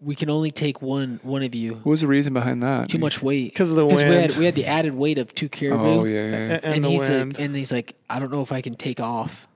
We 0.00 0.14
can 0.14 0.30
only 0.30 0.52
take 0.52 0.80
one 0.80 1.18
one 1.24 1.42
of 1.42 1.54
you. 1.56 1.74
What 1.74 1.86
was 1.86 2.00
the 2.02 2.06
reason 2.06 2.32
behind 2.32 2.62
that? 2.62 2.88
Too 2.88 2.98
much 2.98 3.20
weight 3.20 3.52
because 3.52 3.70
of 3.70 3.76
the 3.76 3.84
wind. 3.84 3.98
we 3.98 4.08
wind. 4.08 4.30
had 4.30 4.38
we 4.38 4.44
had 4.44 4.54
the 4.54 4.66
added 4.66 4.94
weight 4.94 5.18
of 5.18 5.34
two 5.34 5.48
caribou. 5.48 5.84
Oh 5.84 6.04
yeah, 6.04 6.14
yeah. 6.14 6.30
yeah. 6.30 6.60
and, 6.62 6.64
and 6.76 6.84
the 6.84 6.88
he's 6.90 7.08
wind 7.10 7.32
like, 7.34 7.40
and 7.44 7.56
he's 7.56 7.72
like, 7.72 7.96
I 8.08 8.20
don't 8.20 8.30
know 8.30 8.42
if 8.42 8.52
I 8.52 8.60
can 8.60 8.76
take 8.76 9.00
off. 9.00 9.47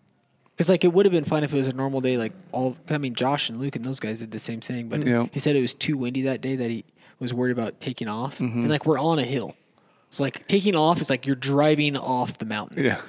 Because 0.57 0.69
like 0.69 0.85
it 0.85 0.93
would 0.93 1.07
have 1.07 1.13
been 1.13 1.25
fine 1.25 1.45
if 1.45 1.53
it 1.53 1.57
was 1.57 1.67
a 1.69 1.73
normal 1.73 2.01
day. 2.01 2.17
Like 2.19 2.33
all, 2.53 2.77
I 2.91 2.99
mean, 2.99 3.15
Josh 3.15 3.49
and 3.49 3.59
Luke 3.59 3.75
and 3.77 3.85
those 3.85 4.01
guys 4.01 4.19
did 4.21 4.31
the 4.31 4.39
same 4.39 4.61
thing. 4.61 4.89
But 4.89 5.07
Yeah. 5.07 5.27
he 5.33 5.41
said 5.41 5.57
it 5.57 5.63
was 5.63 5.75
too 5.75 5.97
windy 5.97 6.23
that 6.23 6.41
day 6.41 6.57
that 6.57 6.71
he 6.71 6.85
was 7.19 7.33
worried 7.33 7.53
about 7.53 7.81
taking 7.81 8.09
off. 8.09 8.39
Mm-hmm. 8.39 8.61
And 8.61 8.69
like 8.71 8.85
we're 8.87 8.99
on 8.99 9.19
a 9.19 9.25
hill, 9.25 9.55
so 10.11 10.23
like 10.23 10.47
taking 10.47 10.75
off 10.77 11.01
is 11.01 11.09
like 11.11 11.27
you're 11.27 11.37
driving 11.37 11.97
off 11.97 12.39
the 12.39 12.45
mountain. 12.47 12.85
yeah. 12.85 13.01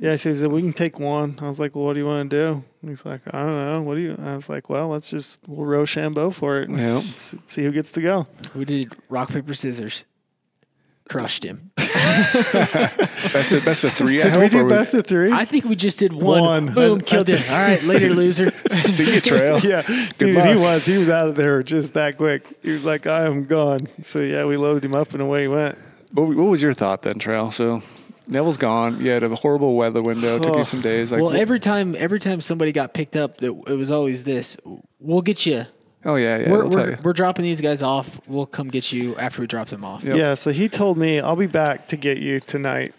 yeah 0.00 0.16
so 0.16 0.28
he 0.28 0.34
said 0.34 0.50
we 0.50 0.60
can 0.60 0.72
take 0.72 0.98
one 0.98 1.38
I 1.40 1.46
was 1.46 1.60
like 1.60 1.74
well 1.76 1.84
what 1.84 1.92
do 1.94 2.00
you 2.00 2.06
want 2.06 2.28
to 2.30 2.36
do 2.36 2.64
and 2.82 2.90
he's 2.90 3.06
like 3.06 3.20
I 3.32 3.44
don't 3.44 3.74
know 3.74 3.82
what 3.82 3.94
do 3.94 4.00
you 4.00 4.16
I 4.20 4.34
was 4.34 4.48
like 4.48 4.68
well 4.68 4.88
let's 4.88 5.08
just 5.08 5.40
we'll 5.46 5.64
Rochambeau 5.66 6.30
for 6.30 6.60
it 6.60 6.68
and 6.68 6.78
Yeah. 6.78 6.84
s- 6.96 7.34
s- 7.34 7.36
see 7.46 7.62
who 7.62 7.70
gets 7.70 7.92
to 7.92 8.00
go 8.02 8.26
We 8.54 8.64
did 8.64 8.92
rock 9.08 9.28
paper 9.30 9.54
scissors, 9.54 10.04
crushed 11.08 11.44
him. 11.44 11.70
Best 11.76 13.52
of, 13.52 13.64
best 13.64 13.84
of 13.84 13.92
three. 13.92 14.20
I 14.20 14.24
Did 14.24 14.34
we 14.36 14.40
hope, 14.42 14.50
do 14.52 14.64
was- 14.64 14.72
best 14.72 14.94
of 14.94 15.06
three? 15.06 15.32
I 15.32 15.44
think 15.44 15.64
we 15.64 15.74
just 15.74 15.98
did 15.98 16.12
one. 16.12 16.40
One. 16.42 16.74
Boom, 16.74 17.00
killed 17.00 17.28
him. 17.28 17.42
All 17.50 17.58
right, 17.60 17.82
later, 17.82 18.10
loser. 18.14 18.50
See 18.72 19.14
you, 19.14 19.20
Trail. 19.20 19.58
yeah, 19.60 19.82
dude, 20.18 20.44
he 20.46 20.56
was. 20.56 20.84
He 20.86 20.96
was 20.98 21.08
out 21.08 21.26
of 21.28 21.34
there 21.34 21.62
just 21.62 21.94
that 21.94 22.16
quick. 22.16 22.46
He 22.62 22.70
was 22.70 22.84
like, 22.84 23.06
I 23.06 23.24
am 23.26 23.44
gone. 23.44 23.88
So 24.02 24.20
yeah, 24.20 24.44
we 24.44 24.56
loaded 24.56 24.84
him 24.84 24.94
up 24.94 25.12
and 25.12 25.22
away 25.22 25.42
he 25.42 25.48
went. 25.48 25.76
What, 26.12 26.28
what 26.28 26.48
was 26.50 26.62
your 26.62 26.74
thought 26.74 27.02
then, 27.02 27.18
Trail? 27.18 27.50
So 27.50 27.82
Neville's 28.28 28.56
gone. 28.56 29.00
You 29.00 29.10
had 29.10 29.22
a 29.22 29.34
horrible 29.34 29.74
weather 29.76 30.02
window. 30.02 30.38
Took 30.38 30.56
you 30.58 30.64
some 30.64 30.80
days. 30.80 31.10
Like, 31.12 31.20
well, 31.20 31.32
every 31.32 31.58
time, 31.58 31.94
every 31.98 32.20
time 32.20 32.40
somebody 32.40 32.72
got 32.72 32.94
picked 32.94 33.16
up, 33.16 33.38
that 33.38 33.48
it 33.66 33.74
was 33.76 33.90
always 33.90 34.24
this: 34.24 34.56
"We'll 35.00 35.22
get 35.22 35.44
you. 35.46 35.66
Oh 36.04 36.16
yeah, 36.16 36.38
yeah. 36.38 36.50
we're 36.50 36.66
we're, 36.66 36.98
we're 37.02 37.12
dropping 37.12 37.44
these 37.44 37.60
guys 37.60 37.82
off. 37.82 38.20
We'll 38.28 38.46
come 38.46 38.68
get 38.68 38.92
you 38.92 39.16
after 39.16 39.40
we 39.40 39.46
drop 39.46 39.68
them 39.68 39.84
off." 39.84 40.04
Yep. 40.04 40.16
Yeah, 40.16 40.34
so 40.34 40.52
he 40.52 40.68
told 40.68 40.98
me, 40.98 41.20
I'll 41.20 41.36
be 41.36 41.46
back 41.46 41.88
to 41.88 41.96
get 41.96 42.18
you 42.18 42.40
tonight. 42.40 42.94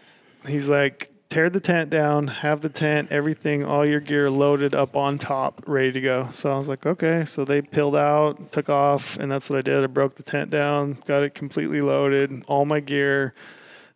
He's 0.48 0.69
like, 0.69 1.11
tear 1.30 1.49
the 1.49 1.60
tent 1.60 1.90
down, 1.90 2.27
have 2.27 2.61
the 2.61 2.69
tent, 2.69 3.11
everything, 3.11 3.65
all 3.65 3.86
your 3.86 3.99
gear 3.99 4.30
loaded 4.30 4.76
up 4.76 4.95
on 4.95 5.18
top, 5.18 5.61
ready 5.68 5.91
to 5.91 6.02
go. 6.02 6.30
So 6.32 6.52
I 6.52 6.57
was 6.57 6.69
like, 6.69 6.86
okay. 6.86 7.26
So 7.26 7.44
they 7.44 7.61
peeled 7.61 7.95
out, 7.95 8.52
took 8.52 8.69
off, 8.69 9.18
and 9.18 9.32
that's 9.32 9.49
what 9.49 9.60
I 9.60 9.61
did. 9.61 9.84
I 9.84 9.88
broke 9.88 10.15
the 10.15 10.23
tent 10.23 10.49
down, 10.49 10.98
got 11.06 11.23
it 11.23 11.36
completely 11.36 11.82
loaded, 11.82 12.44
all 12.48 12.65
my 12.65 12.80
gear, 12.80 13.34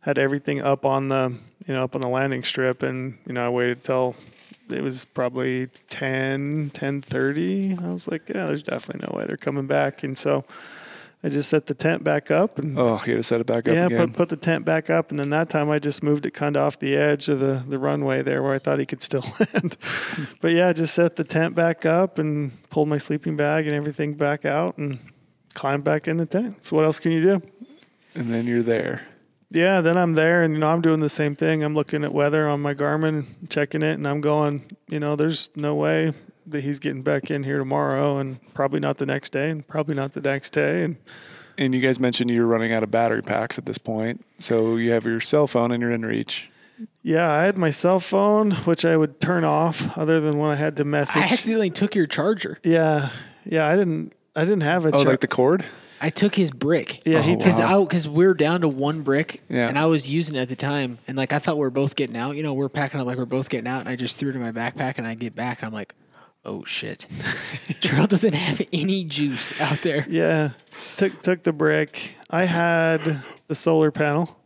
had 0.02 0.18
everything 0.18 0.62
up 0.62 0.86
on 0.86 1.08
the, 1.10 1.34
you 1.68 1.74
know, 1.74 1.84
up 1.84 1.96
on 1.96 2.02
the 2.02 2.10
landing 2.10 2.44
strip. 2.44 2.84
And, 2.84 3.18
you 3.26 3.34
know, 3.34 3.46
I 3.46 3.50
waited 3.50 3.84
till 3.84 4.16
it 4.72 4.82
was 4.82 5.06
probably 5.06 5.68
10, 5.90 6.72
10.30. 6.72 7.84
I 7.84 7.92
was 7.92 8.08
like, 8.08 8.30
yeah, 8.30 8.46
there's 8.46 8.64
definitely 8.64 9.08
no 9.10 9.18
way 9.18 9.26
they're 9.28 9.38
coming 9.38 9.68
back. 9.68 10.04
And 10.04 10.18
so 10.18 10.46
I 11.24 11.30
just 11.30 11.50
set 11.50 11.66
the 11.66 11.74
tent 11.74 12.04
back 12.04 12.32
up 12.32 12.58
and 12.60 12.78
oh, 12.80 13.02
you 13.06 13.14
had 13.14 13.18
to 13.18 13.24
set 13.24 13.42
it 13.42 13.48
back 13.48 13.68
up 13.68 13.76
yeah, 13.76 13.88
again. 13.88 14.08
put 14.08 14.14
put 14.16 14.30
the 14.30 14.38
tent 14.38 14.64
back 14.64 14.90
up, 14.90 15.10
and 15.10 15.20
then 15.20 15.32
that 15.32 15.50
time 15.50 15.70
I 15.70 15.78
just 15.78 16.02
moved 16.02 16.26
it 16.26 16.32
kind 16.32 16.56
of 16.56 16.64
off 16.64 16.80
the 16.80 16.96
edge 16.96 17.28
of 17.28 17.40
the, 17.40 17.64
the 17.68 17.78
runway 17.78 18.22
there 18.22 18.42
where 18.42 18.54
I 18.54 18.60
thought 18.60 18.80
he 18.80 18.86
could 18.86 19.02
still 19.02 19.26
land. 19.54 19.76
but 20.40 20.54
yeah, 20.54 20.72
just 20.72 20.94
set 20.94 21.18
the 21.18 21.26
tent 21.26 21.56
back 21.56 21.86
up 21.86 22.20
and 22.20 22.52
pulled 22.70 22.88
my 22.88 22.98
sleeping 22.98 23.36
bag 23.36 23.68
and 23.68 23.76
everything 23.76 24.14
back 24.14 24.46
out 24.46 24.78
and 24.78 25.00
climbed 25.56 25.84
back 25.84 26.08
in 26.08 26.18
the 26.18 26.26
tent. 26.26 26.66
So 26.66 26.78
what 26.78 26.86
else 26.86 27.00
can 27.00 27.12
you 27.12 27.22
do? 27.22 27.42
and 28.16 28.32
then 28.32 28.48
you're 28.48 28.64
there. 28.64 29.08
Yeah, 29.52 29.82
then 29.82 29.98
I'm 29.98 30.14
there, 30.14 30.44
and 30.44 30.54
you 30.54 30.60
know 30.60 30.68
I'm 30.68 30.82
doing 30.82 31.00
the 31.00 31.10
same 31.10 31.36
thing. 31.36 31.64
I'm 31.64 31.74
looking 31.74 32.04
at 32.04 32.14
weather 32.14 32.48
on 32.48 32.62
my 32.62 32.74
Garmin, 32.76 33.26
checking 33.50 33.82
it, 33.82 33.94
and 33.94 34.08
I'm 34.08 34.22
going, 34.22 34.64
you 34.88 35.00
know, 35.00 35.16
there's 35.16 35.50
no 35.56 35.74
way 35.74 36.14
that 36.46 36.62
he's 36.64 36.78
getting 36.80 37.02
back 37.02 37.32
in 37.32 37.44
here 37.44 37.58
tomorrow, 37.58 38.20
and 38.20 38.40
probably 38.54 38.80
not 38.80 38.98
the 39.00 39.06
next 39.08 39.32
day, 39.32 39.50
and 39.50 39.68
probably 39.68 39.96
not 39.96 40.14
the 40.14 40.22
next 40.22 40.52
day, 40.52 40.84
and 40.84 40.98
And 41.58 41.74
you 41.74 41.82
guys 41.82 42.00
mentioned 42.00 42.30
you're 42.30 42.46
running 42.46 42.72
out 42.74 42.84
of 42.84 42.92
battery 42.92 43.22
packs 43.22 43.58
at 43.58 43.66
this 43.66 43.78
point. 43.78 44.24
So 44.38 44.76
you 44.78 44.92
have 44.92 45.06
your 45.06 45.20
cell 45.20 45.46
phone 45.48 45.72
and 45.72 45.82
you're 45.82 45.92
inReach. 45.92 46.44
Yeah, 47.04 47.30
I 47.30 47.44
had 47.44 47.58
my 47.58 47.70
cell 47.72 48.00
phone, 48.00 48.52
which 48.52 48.86
I 48.86 48.96
would 48.96 49.20
turn 49.20 49.44
off, 49.44 49.98
other 49.98 50.22
than 50.22 50.38
when 50.38 50.52
I 50.52 50.56
had 50.56 50.78
to 50.78 50.86
message. 50.86 51.22
I 51.22 51.26
accidentally 51.26 51.70
took 51.70 51.96
your 51.96 52.08
charger. 52.08 52.60
yeah, 52.64 53.10
yeah, 53.46 53.68
I 53.68 53.76
didn't. 53.76 54.14
I 54.36 54.44
didn't 54.44 54.62
have 54.62 54.86
a. 54.86 54.90
Oh, 54.90 55.04
char- 55.04 55.12
like 55.12 55.22
the 55.22 55.28
cord? 55.28 55.66
I 56.02 56.10
took 56.10 56.36
his 56.36 56.52
brick. 56.52 57.02
Yeah, 57.06 57.22
he 57.22 57.34
Oh, 57.34 57.38
because 57.38 57.60
wow. 57.60 57.82
I 57.82 57.84
because 57.84 58.08
we're 58.08 58.34
down 58.34 58.62
to 58.62 58.68
one 58.68 59.02
brick, 59.02 59.42
Yeah. 59.50 59.68
and 59.68 59.78
I 59.78 59.86
was 59.86 60.10
using 60.10 60.36
it 60.36 60.40
at 60.40 60.50
the 60.50 60.56
time, 60.56 61.00
and 61.08 61.18
like 61.18 61.34
I 61.34 61.40
thought 61.40 61.56
we 61.56 61.62
were 61.62 61.70
both 61.70 61.96
getting 61.96 62.16
out. 62.16 62.36
You 62.36 62.44
know, 62.44 62.54
we're 62.54 62.70
packing 62.70 63.00
up 63.00 63.06
like 63.08 63.18
we're 63.18 63.26
both 63.26 63.50
getting 63.50 63.68
out, 63.68 63.82
and 63.82 63.90
I 63.90 63.96
just 63.96 64.18
threw 64.18 64.30
it 64.30 64.36
in 64.36 64.42
my 64.42 64.52
backpack, 64.52 64.98
and 64.98 65.06
I 65.06 65.16
get 65.16 65.36
back, 65.36 65.60
and 65.60 65.68
I'm 65.68 65.74
like, 65.74 65.94
oh 66.46 66.64
shit, 66.64 67.06
Trail 67.82 68.08
doesn't 68.08 68.34
have 68.34 68.62
any 68.72 69.04
juice 69.04 69.60
out 69.60 69.82
there. 69.82 70.06
Yeah, 70.10 70.52
took 70.98 71.22
took 71.22 71.44
the 71.44 71.54
brick. 71.54 72.16
I 72.30 72.46
had 72.46 73.22
the 73.48 73.56
solar 73.56 73.92
panel, 73.92 74.40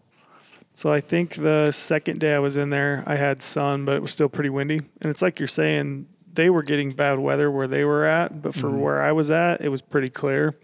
so 0.75 0.91
I 0.91 1.01
think 1.01 1.35
the 1.35 1.71
second 1.71 2.19
day 2.19 2.33
I 2.33 2.39
was 2.39 2.57
in 2.57 2.69
there, 2.69 3.03
I 3.05 3.15
had 3.15 3.43
sun, 3.43 3.85
but 3.85 3.95
it 3.95 4.01
was 4.01 4.11
still 4.11 4.29
pretty 4.29 4.49
windy. 4.49 4.77
And 4.77 5.05
it's 5.05 5.21
like 5.21 5.39
you're 5.39 5.47
saying, 5.47 6.07
they 6.33 6.49
were 6.49 6.63
getting 6.63 6.91
bad 6.91 7.19
weather 7.19 7.51
where 7.51 7.67
they 7.67 7.83
were 7.83 8.05
at, 8.05 8.41
but 8.41 8.55
for 8.55 8.67
mm-hmm. 8.67 8.79
where 8.79 9.01
I 9.01 9.11
was 9.11 9.29
at, 9.29 9.61
it 9.61 9.69
was 9.69 9.81
pretty 9.81 10.09
clear. 10.09 10.57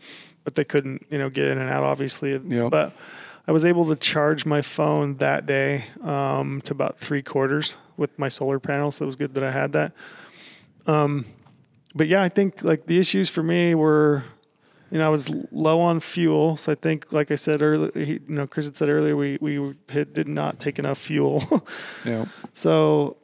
But 0.50 0.56
they 0.56 0.64
couldn't, 0.64 1.06
you 1.12 1.20
know, 1.20 1.30
get 1.30 1.48
in 1.48 1.60
and 1.60 1.70
out, 1.70 1.84
obviously. 1.84 2.32
Yep. 2.32 2.72
But 2.72 2.96
I 3.48 3.52
was 3.52 3.66
able 3.66 3.88
to 3.90 3.96
charge 3.96 4.48
my 4.48 4.64
phone 4.64 5.18
that 5.18 5.46
day 5.46 5.86
um, 6.02 6.60
to 6.64 6.74
about 6.74 6.98
three 6.98 7.22
quarters 7.22 7.78
with 7.98 8.18
my 8.18 8.30
solar 8.30 8.60
panel, 8.60 8.90
so 8.90 9.06
it 9.06 9.06
was 9.06 9.16
good 9.16 9.36
that 9.36 9.44
I 9.44 9.52
had 9.52 9.74
that. 9.74 9.94
Um, 10.88 11.28
but 11.94 12.08
yeah, 12.08 12.24
I 12.24 12.30
think 12.30 12.64
like 12.64 12.88
the 12.88 12.98
issues 12.98 13.30
for 13.30 13.44
me 13.44 13.76
were, 13.76 14.24
you 14.90 14.98
know, 14.98 15.06
I 15.06 15.10
was 15.10 15.30
low 15.52 15.82
on 15.82 16.00
fuel, 16.00 16.58
so 16.58 16.72
I 16.72 16.76
think, 16.76 17.14
like 17.14 17.30
I 17.30 17.36
said 17.36 17.62
earlier, 17.62 17.92
he, 17.94 18.14
you 18.14 18.22
know, 18.30 18.48
Chris 18.48 18.66
had 18.66 18.76
said 18.76 18.90
earlier, 18.90 19.16
we 19.16 19.38
we 19.40 19.76
had, 19.90 20.16
did 20.16 20.28
not 20.28 20.60
take 20.60 20.80
enough 20.80 20.98
fuel. 20.98 21.64
Yeah. 22.06 22.26
so 22.54 23.18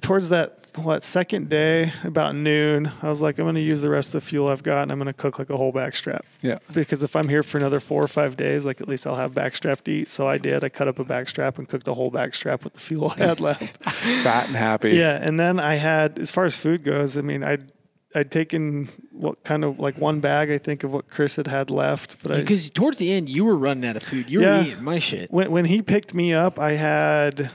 towards 0.00 0.30
that 0.30 0.65
what 0.76 1.04
second 1.04 1.48
day 1.48 1.92
about 2.04 2.34
noon, 2.34 2.90
I 3.02 3.08
was 3.08 3.22
like, 3.22 3.38
I'm 3.38 3.44
going 3.44 3.54
to 3.56 3.60
use 3.60 3.82
the 3.82 3.90
rest 3.90 4.08
of 4.14 4.22
the 4.22 4.26
fuel 4.26 4.48
I've 4.48 4.62
got, 4.62 4.82
and 4.82 4.92
I'm 4.92 4.98
going 4.98 5.06
to 5.06 5.12
cook 5.12 5.38
like 5.38 5.50
a 5.50 5.56
whole 5.56 5.72
backstrap 5.72 6.20
Yeah. 6.42 6.58
because 6.72 7.02
if 7.02 7.16
I'm 7.16 7.28
here 7.28 7.42
for 7.42 7.58
another 7.58 7.80
four 7.80 8.02
or 8.02 8.08
five 8.08 8.36
days, 8.36 8.64
like 8.64 8.80
at 8.80 8.88
least 8.88 9.06
I'll 9.06 9.16
have 9.16 9.32
backstrap 9.32 9.82
to 9.84 9.90
eat. 9.90 10.10
So 10.10 10.26
I 10.28 10.38
did. 10.38 10.62
I 10.64 10.68
cut 10.68 10.88
up 10.88 10.98
a 10.98 11.04
backstrap 11.04 11.58
and 11.58 11.68
cooked 11.68 11.88
a 11.88 11.94
whole 11.94 12.10
backstrap 12.10 12.62
with 12.64 12.74
the 12.74 12.80
fuel 12.80 13.14
I 13.16 13.24
had 13.24 13.40
left. 13.40 13.76
Fat 14.22 14.46
and 14.48 14.56
happy. 14.56 14.90
Yeah, 14.96 15.18
and 15.20 15.38
then 15.40 15.58
I 15.60 15.74
had, 15.76 16.18
as 16.18 16.30
far 16.30 16.44
as 16.44 16.56
food 16.56 16.84
goes, 16.84 17.16
I 17.16 17.20
mean, 17.22 17.42
I'd 17.42 17.72
I'd 18.14 18.30
taken 18.30 18.88
what 19.12 19.44
kind 19.44 19.62
of 19.62 19.78
like 19.78 19.98
one 19.98 20.20
bag, 20.20 20.50
I 20.50 20.56
think, 20.56 20.84
of 20.84 20.90
what 20.90 21.10
Chris 21.10 21.36
had 21.36 21.46
had 21.48 21.70
left. 21.70 22.22
But 22.22 22.32
I, 22.32 22.40
Because 22.40 22.70
towards 22.70 22.98
the 22.98 23.12
end, 23.12 23.28
you 23.28 23.44
were 23.44 23.56
running 23.56 23.84
out 23.88 23.96
of 23.96 24.02
food. 24.04 24.30
You 24.30 24.38
were 24.40 24.46
Yeah. 24.46 24.62
eating 24.64 24.82
my 24.84 24.98
shit. 25.00 25.30
when 25.30 25.50
when 25.50 25.64
he 25.66 25.82
picked 25.82 26.14
me 26.14 26.32
up, 26.32 26.58
I 26.58 26.72
had 26.72 27.50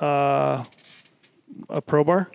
uh, 0.00 0.62
a 1.68 1.82
ProBar. 1.82 2.28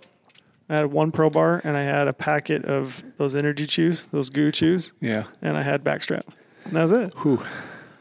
I 0.74 0.78
had 0.78 0.88
one 0.88 1.12
ProBar 1.12 1.62
and 1.64 1.78
I 1.78 1.84
had 1.84 2.08
a 2.08 2.14
packet 2.14 2.66
of 2.66 3.04
those 3.18 3.36
energy 3.36 3.66
chews, 3.66 4.04
those 4.12 4.30
goo 4.30 4.52
chews, 4.52 4.92
Yeah. 5.02 5.26
and 5.42 5.58
I 5.58 5.62
had 5.62 5.84
backstrap. 5.84 6.24
And 6.66 6.74
that 6.74 6.82
was 6.84 6.92
it. 6.92 7.14
Whew. 7.20 7.44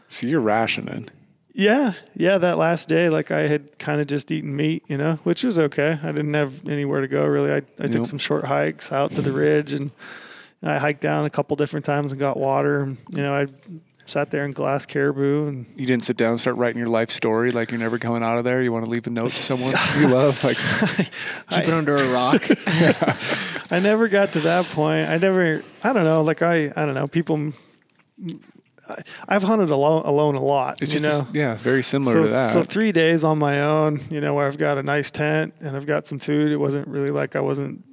So 0.09 0.27
you're 0.27 0.40
rationing. 0.40 1.09
Yeah, 1.55 1.93
yeah. 2.15 2.39
That 2.39 2.57
last 2.57 2.89
day, 2.89 3.11
like 3.11 3.31
I 3.31 3.40
had 3.47 3.78
kind 3.78 4.01
of 4.01 4.07
just 4.07 4.31
eaten 4.32 4.57
meat, 4.57 4.85
you 4.89 4.97
know, 4.97 5.19
which 5.24 5.43
was 5.43 5.59
okay. 5.59 5.99
I 6.03 6.07
didn't 6.12 6.32
have 6.35 6.66
anywhere 6.66 7.03
to 7.03 7.09
go 7.09 7.27
really. 7.27 7.53
I, 7.53 7.62
I 7.78 7.89
took 7.89 8.07
some 8.07 8.19
short 8.19 8.44
hikes 8.44 8.90
out 8.90 9.11
to 9.16 9.20
the 9.23 9.32
ridge, 9.32 9.74
and 9.74 9.90
I 10.62 10.78
hiked 10.78 11.03
down 11.03 11.27
a 11.27 11.31
couple 11.31 11.55
different 11.57 11.85
times 11.85 12.11
and 12.12 12.19
got 12.19 12.39
water. 12.39 12.81
And, 12.82 12.97
you 13.11 13.20
know, 13.20 13.35
I 13.35 13.47
sat 14.05 14.31
there 14.31 14.45
in 14.45 14.51
glass 14.51 14.87
caribou, 14.87 15.47
and 15.47 15.66
You 15.77 15.87
didn't 15.87 16.05
sit 16.05 16.16
down 16.16 16.31
and 16.31 16.41
start 16.41 16.57
writing 16.57 16.79
your 16.79 16.89
life 16.89 17.11
story 17.11 17.53
like 17.53 17.70
you're 17.70 17.81
never 17.81 17.99
coming 17.99 18.23
out 18.23 18.39
of 18.39 18.45
there. 18.45 18.62
You 18.62 18.73
want 18.73 18.85
to 18.85 18.91
leave 18.91 19.07
a 19.07 19.11
note 19.11 19.31
to 19.31 19.43
someone 19.43 19.73
you 19.99 20.09
love. 20.09 20.43
Like, 20.45 20.57
Keep 21.51 21.69
it 21.69 21.74
under 21.74 21.97
a 21.97 22.09
rock. 22.12 22.43
I 23.70 23.81
never 23.81 24.09
got 24.09 24.33
to 24.33 24.41
that 24.41 24.66
point. 24.66 25.09
I 25.09 25.19
never. 25.19 25.62
I 25.85 25.93
don't 25.93 26.05
know. 26.05 26.23
Like 26.23 26.43
I, 26.43 26.73
I 26.77 26.85
don't 26.85 26.95
know. 26.95 27.07
People. 27.07 27.53
I- 28.89 29.03
I've 29.29 29.45
hunted 29.45 29.70
alone, 29.70 30.03
alone 30.05 30.35
a 30.35 30.43
lot. 30.43 30.83
it's 30.83 30.93
you 30.93 31.01
just, 31.01 31.24
know. 31.24 31.29
yeah, 31.33 31.55
very 31.55 31.85
similar 31.85 32.12
so, 32.12 32.23
to 32.24 32.29
that. 32.31 32.53
so 32.53 32.62
three 32.65 32.91
days 32.91 33.23
on 33.23 33.39
my 33.39 33.62
own, 33.62 34.01
you 34.11 34.20
know, 34.20 34.35
where 34.35 34.47
I've 34.47 34.59
got 34.59 34.77
a 34.77 34.83
nice 34.83 35.11
tent 35.11 35.55
and 35.61 35.77
I've 35.77 35.87
got 35.87 36.09
some 36.09 36.19
food. 36.19 36.51
It 36.51 36.57
wasn't 36.57 36.89
really 36.89 37.11
like 37.11 37.37
I 37.37 37.41
wasn't 37.41 37.85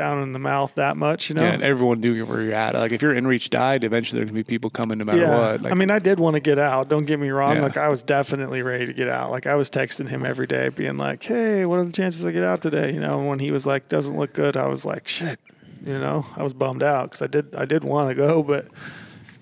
down 0.00 0.22
in 0.22 0.32
the 0.32 0.38
mouth 0.38 0.74
that 0.76 0.96
much, 0.96 1.28
you 1.28 1.34
know. 1.34 1.42
yeah, 1.42 1.52
and 1.52 1.62
everyone 1.62 2.00
knew 2.00 2.24
where 2.24 2.40
you're 2.40 2.54
at. 2.54 2.74
Like 2.74 2.92
if 2.92 3.02
your 3.02 3.14
inReach 3.14 3.50
died, 3.50 3.84
eventually 3.84 4.18
there's 4.18 4.30
gonna 4.30 4.42
be 4.42 4.44
people 4.44 4.70
coming 4.70 4.98
no 4.98 5.04
matter 5.04 5.26
what. 5.26 5.62
Like, 5.62 5.72
I 5.72 5.74
mean, 5.74 5.90
I 5.90 5.98
did 5.98 6.18
want 6.18 6.34
to 6.34 6.40
get 6.40 6.58
out. 6.58 6.88
Don't 6.88 7.04
get 7.04 7.20
me 7.20 7.28
wrong. 7.28 7.56
Yeah. 7.56 7.62
Like, 7.62 7.76
I 7.76 7.88
was 7.88 8.02
definitely 8.02 8.62
ready 8.62 8.86
to 8.86 8.92
get 8.94 9.08
out. 9.08 9.30
Like, 9.30 9.46
I 9.46 9.54
was 9.56 9.70
texting 9.70 10.08
him 10.08 10.24
every 10.24 10.46
day, 10.46 10.70
being 10.70 10.96
like, 10.96 11.22
"Hey, 11.22 11.66
what 11.66 11.78
are 11.78 11.84
the 11.84 11.92
chances 11.92 12.24
I 12.24 12.32
get 12.32 12.44
out 12.44 12.62
today?" 12.62 12.92
You 12.94 13.00
know. 13.00 13.18
And 13.18 13.28
when 13.28 13.38
he 13.38 13.50
was 13.50 13.66
like, 13.66 13.88
"Doesn't 13.88 14.16
look 14.16 14.32
good," 14.32 14.56
I 14.56 14.66
was 14.68 14.84
like, 14.86 15.06
"Shit," 15.06 15.38
you 15.84 15.98
know. 15.98 16.24
I 16.36 16.42
was 16.42 16.54
bummed 16.54 16.82
out 16.82 17.10
because 17.10 17.22
I 17.22 17.26
did, 17.26 17.54
I 17.54 17.66
did 17.66 17.84
want 17.84 18.08
to 18.08 18.14
go, 18.14 18.42
but 18.42 18.66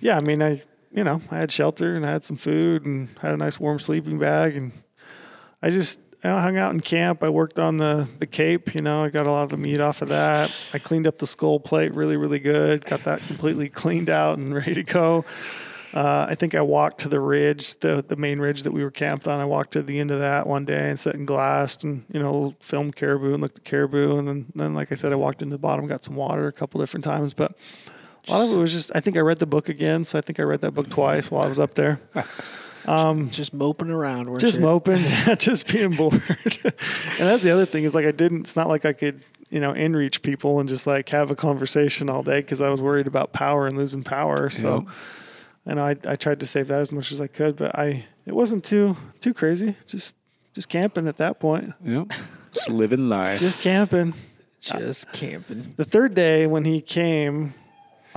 yeah, 0.00 0.18
I 0.20 0.24
mean, 0.24 0.42
I, 0.42 0.62
you 0.92 1.04
know, 1.04 1.20
I 1.30 1.38
had 1.38 1.52
shelter 1.52 1.94
and 1.94 2.04
I 2.04 2.10
had 2.10 2.24
some 2.24 2.36
food 2.36 2.84
and 2.84 3.08
had 3.20 3.32
a 3.32 3.36
nice 3.36 3.60
warm 3.60 3.78
sleeping 3.78 4.18
bag, 4.18 4.56
and 4.56 4.72
I 5.62 5.70
just. 5.70 6.00
I 6.36 6.42
hung 6.42 6.56
out 6.56 6.72
in 6.72 6.80
camp. 6.80 7.22
I 7.22 7.28
worked 7.28 7.58
on 7.58 7.76
the 7.76 8.08
the 8.18 8.26
cape. 8.26 8.74
You 8.74 8.82
know, 8.82 9.04
I 9.04 9.08
got 9.08 9.26
a 9.26 9.30
lot 9.30 9.44
of 9.44 9.50
the 9.50 9.56
meat 9.56 9.80
off 9.80 10.02
of 10.02 10.08
that. 10.08 10.54
I 10.72 10.78
cleaned 10.78 11.06
up 11.06 11.18
the 11.18 11.26
skull 11.26 11.60
plate 11.60 11.94
really, 11.94 12.16
really 12.16 12.38
good. 12.38 12.84
Got 12.84 13.04
that 13.04 13.20
completely 13.26 13.68
cleaned 13.68 14.10
out 14.10 14.38
and 14.38 14.54
ready 14.54 14.74
to 14.74 14.82
go. 14.82 15.24
Uh, 15.94 16.26
I 16.28 16.34
think 16.34 16.54
I 16.54 16.60
walked 16.60 17.00
to 17.00 17.08
the 17.08 17.20
ridge, 17.20 17.78
the 17.80 18.04
the 18.06 18.16
main 18.16 18.40
ridge 18.40 18.64
that 18.64 18.72
we 18.72 18.82
were 18.82 18.90
camped 18.90 19.26
on. 19.26 19.40
I 19.40 19.44
walked 19.44 19.72
to 19.72 19.82
the 19.82 20.00
end 20.00 20.10
of 20.10 20.20
that 20.20 20.46
one 20.46 20.64
day 20.64 20.90
and 20.90 20.98
sat 20.98 21.14
and 21.14 21.26
glassed 21.26 21.84
and 21.84 22.04
you 22.12 22.20
know 22.20 22.54
filmed 22.60 22.96
caribou 22.96 23.32
and 23.32 23.42
looked 23.42 23.58
at 23.58 23.64
caribou 23.64 24.18
and 24.18 24.28
then 24.28 24.46
then 24.54 24.74
like 24.74 24.92
I 24.92 24.96
said, 24.96 25.12
I 25.12 25.16
walked 25.16 25.40
into 25.42 25.54
the 25.54 25.58
bottom, 25.58 25.86
got 25.86 26.04
some 26.04 26.14
water 26.16 26.46
a 26.46 26.52
couple 26.52 26.80
different 26.80 27.04
times, 27.04 27.34
but. 27.34 27.56
A 28.26 28.32
lot 28.32 28.46
of 28.46 28.54
it 28.54 28.60
was 28.60 28.72
just, 28.72 28.92
I 28.94 29.00
think 29.00 29.16
I 29.16 29.20
read 29.20 29.38
the 29.38 29.46
book 29.46 29.70
again. 29.70 30.04
So 30.04 30.18
I 30.18 30.20
think 30.20 30.38
I 30.38 30.42
read 30.42 30.60
that 30.60 30.72
book 30.72 30.90
twice 30.90 31.30
while 31.30 31.44
I 31.44 31.48
was 31.48 31.58
up 31.58 31.72
there. 31.72 31.98
Um, 32.88 33.30
just 33.30 33.52
moping 33.52 33.90
around. 33.90 34.38
Just 34.40 34.58
you? 34.58 34.64
moping, 34.64 35.04
just 35.38 35.66
being 35.72 35.94
bored. 35.96 36.22
and 36.64 36.74
that's 37.18 37.42
the 37.42 37.50
other 37.52 37.66
thing 37.66 37.84
is 37.84 37.94
like 37.94 38.06
I 38.06 38.12
didn't, 38.12 38.40
it's 38.40 38.56
not 38.56 38.68
like 38.68 38.84
I 38.84 38.92
could, 38.92 39.24
you 39.50 39.60
know, 39.60 39.72
inReach 39.72 40.22
people 40.22 40.58
and 40.60 40.68
just 40.68 40.86
like 40.86 41.08
have 41.10 41.30
a 41.30 41.36
conversation 41.36 42.08
all 42.08 42.22
day 42.22 42.40
because 42.40 42.60
I 42.60 42.70
was 42.70 42.80
worried 42.80 43.06
about 43.06 43.32
power 43.32 43.66
and 43.66 43.76
losing 43.76 44.04
power. 44.04 44.50
So 44.50 44.80
Yep. 44.86 44.94
I 45.66 45.74
know 45.74 45.84
I, 45.84 45.96
I 46.12 46.16
tried 46.16 46.40
to 46.40 46.46
save 46.46 46.68
that 46.68 46.78
as 46.78 46.92
much 46.92 47.12
as 47.12 47.20
I 47.20 47.26
could, 47.26 47.56
but 47.56 47.78
I, 47.78 48.06
it 48.24 48.34
wasn't 48.34 48.64
too, 48.64 48.96
too 49.20 49.34
crazy. 49.34 49.76
Just, 49.86 50.16
just 50.54 50.68
camping 50.70 51.06
at 51.08 51.18
that 51.18 51.40
point. 51.40 51.74
yep. 51.84 52.08
Just 52.54 52.70
living 52.70 53.10
life. 53.10 53.38
Just 53.38 53.60
camping. 53.60 54.14
Just 54.60 55.12
camping. 55.12 55.74
The 55.76 55.84
third 55.84 56.14
day 56.14 56.46
when 56.46 56.64
he 56.64 56.80
came, 56.80 57.52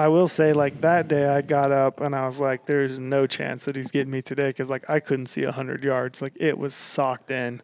I 0.01 0.07
will 0.07 0.27
say 0.27 0.51
like 0.51 0.81
that 0.81 1.07
day 1.07 1.27
I 1.27 1.41
got 1.43 1.71
up 1.71 2.01
and 2.01 2.15
I 2.15 2.25
was 2.25 2.39
like, 2.41 2.65
there's 2.65 2.97
no 2.97 3.27
chance 3.27 3.65
that 3.65 3.75
he's 3.75 3.91
getting 3.91 4.11
me 4.11 4.23
today 4.23 4.49
because 4.49 4.67
like 4.67 4.89
I 4.89 4.99
couldn't 4.99 5.27
see 5.27 5.43
a 5.43 5.51
hundred 5.51 5.83
yards. 5.83 6.23
Like 6.23 6.33
it 6.37 6.57
was 6.57 6.73
socked 6.73 7.29
in. 7.29 7.61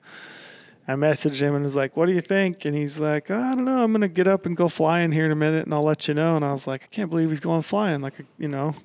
I 0.88 0.94
messaged 0.94 1.42
him 1.42 1.56
and 1.56 1.64
was 1.64 1.76
like, 1.76 1.98
"What 1.98 2.06
do 2.06 2.14
you 2.14 2.22
think?" 2.22 2.64
And 2.64 2.76
he's 2.76 3.00
like, 3.00 3.32
"I 3.32 3.56
don't 3.56 3.66
know. 3.66 3.84
I'm 3.84 3.92
gonna 3.92 4.08
get 4.08 4.28
up 4.28 4.46
and 4.46 4.56
go 4.56 4.70
flying 4.70 5.12
here 5.12 5.26
in 5.26 5.32
a 5.32 5.36
minute, 5.36 5.66
and 5.66 5.74
I'll 5.74 5.84
let 5.84 6.08
you 6.08 6.14
know." 6.14 6.36
And 6.36 6.46
I 6.46 6.52
was 6.52 6.66
like, 6.68 6.84
"I 6.84 6.88
can't 6.88 7.10
believe 7.10 7.30
he's 7.30 7.42
going 7.42 7.64
flying. 7.64 8.00
Like, 8.02 8.14
you 8.38 8.48
know, 8.48 8.76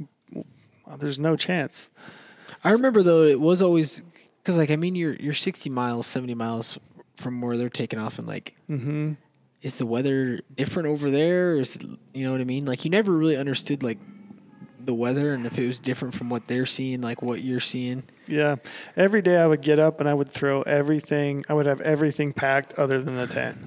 there's 0.99 1.19
no 1.19 1.37
chance." 1.37 1.91
I 2.65 2.73
remember 2.73 3.03
though 3.03 3.25
it 3.25 3.39
was 3.39 3.61
always 3.61 4.03
because 4.43 4.57
like 4.57 4.71
I 4.71 4.77
mean 4.77 4.95
you're 4.97 5.15
you're 5.15 5.35
60 5.35 5.69
miles, 5.71 6.07
70 6.07 6.35
miles 6.35 6.79
from 7.17 7.41
where 7.41 7.57
they're 7.57 7.69
taking 7.69 7.99
off, 8.01 8.19
and 8.19 8.27
like 8.27 8.57
hmm 8.67 9.13
is 9.63 9.79
the 9.79 9.87
weather 9.87 10.41
different 10.55 10.89
over 10.89 11.11
there? 11.11 11.57
Is 11.59 11.77
it 11.77 11.85
you 12.13 12.27
know 12.27 12.33
what 12.33 12.41
I 12.41 12.45
mean? 12.45 12.67
Like 12.67 12.85
you 12.85 12.91
never 12.91 13.13
really 13.13 13.37
understood 13.37 13.83
like 13.83 13.99
the 14.85 14.95
weather 14.95 15.33
and 15.33 15.47
if 15.47 15.59
it 15.59 15.67
was 15.67 15.81
different 15.81 16.15
from 16.15 16.29
what 16.29 16.47
they're 16.47 16.67
seeing, 16.67 17.01
like 17.01 17.23
what 17.23 17.43
you're 17.43 17.61
seeing. 17.61 18.03
Yeah. 18.27 18.57
Every 18.97 19.23
day 19.23 19.37
I 19.37 19.47
would 19.47 19.63
get 19.63 19.79
up 19.79 20.01
and 20.01 20.09
I 20.09 20.15
would 20.15 20.31
throw 20.31 20.63
everything, 20.63 21.45
I 21.49 21.55
would 21.55 21.67
have 21.67 21.81
everything 21.81 22.33
packed 22.33 22.75
other 22.75 23.01
than 23.01 23.17
the 23.17 23.27
tent. 23.27 23.59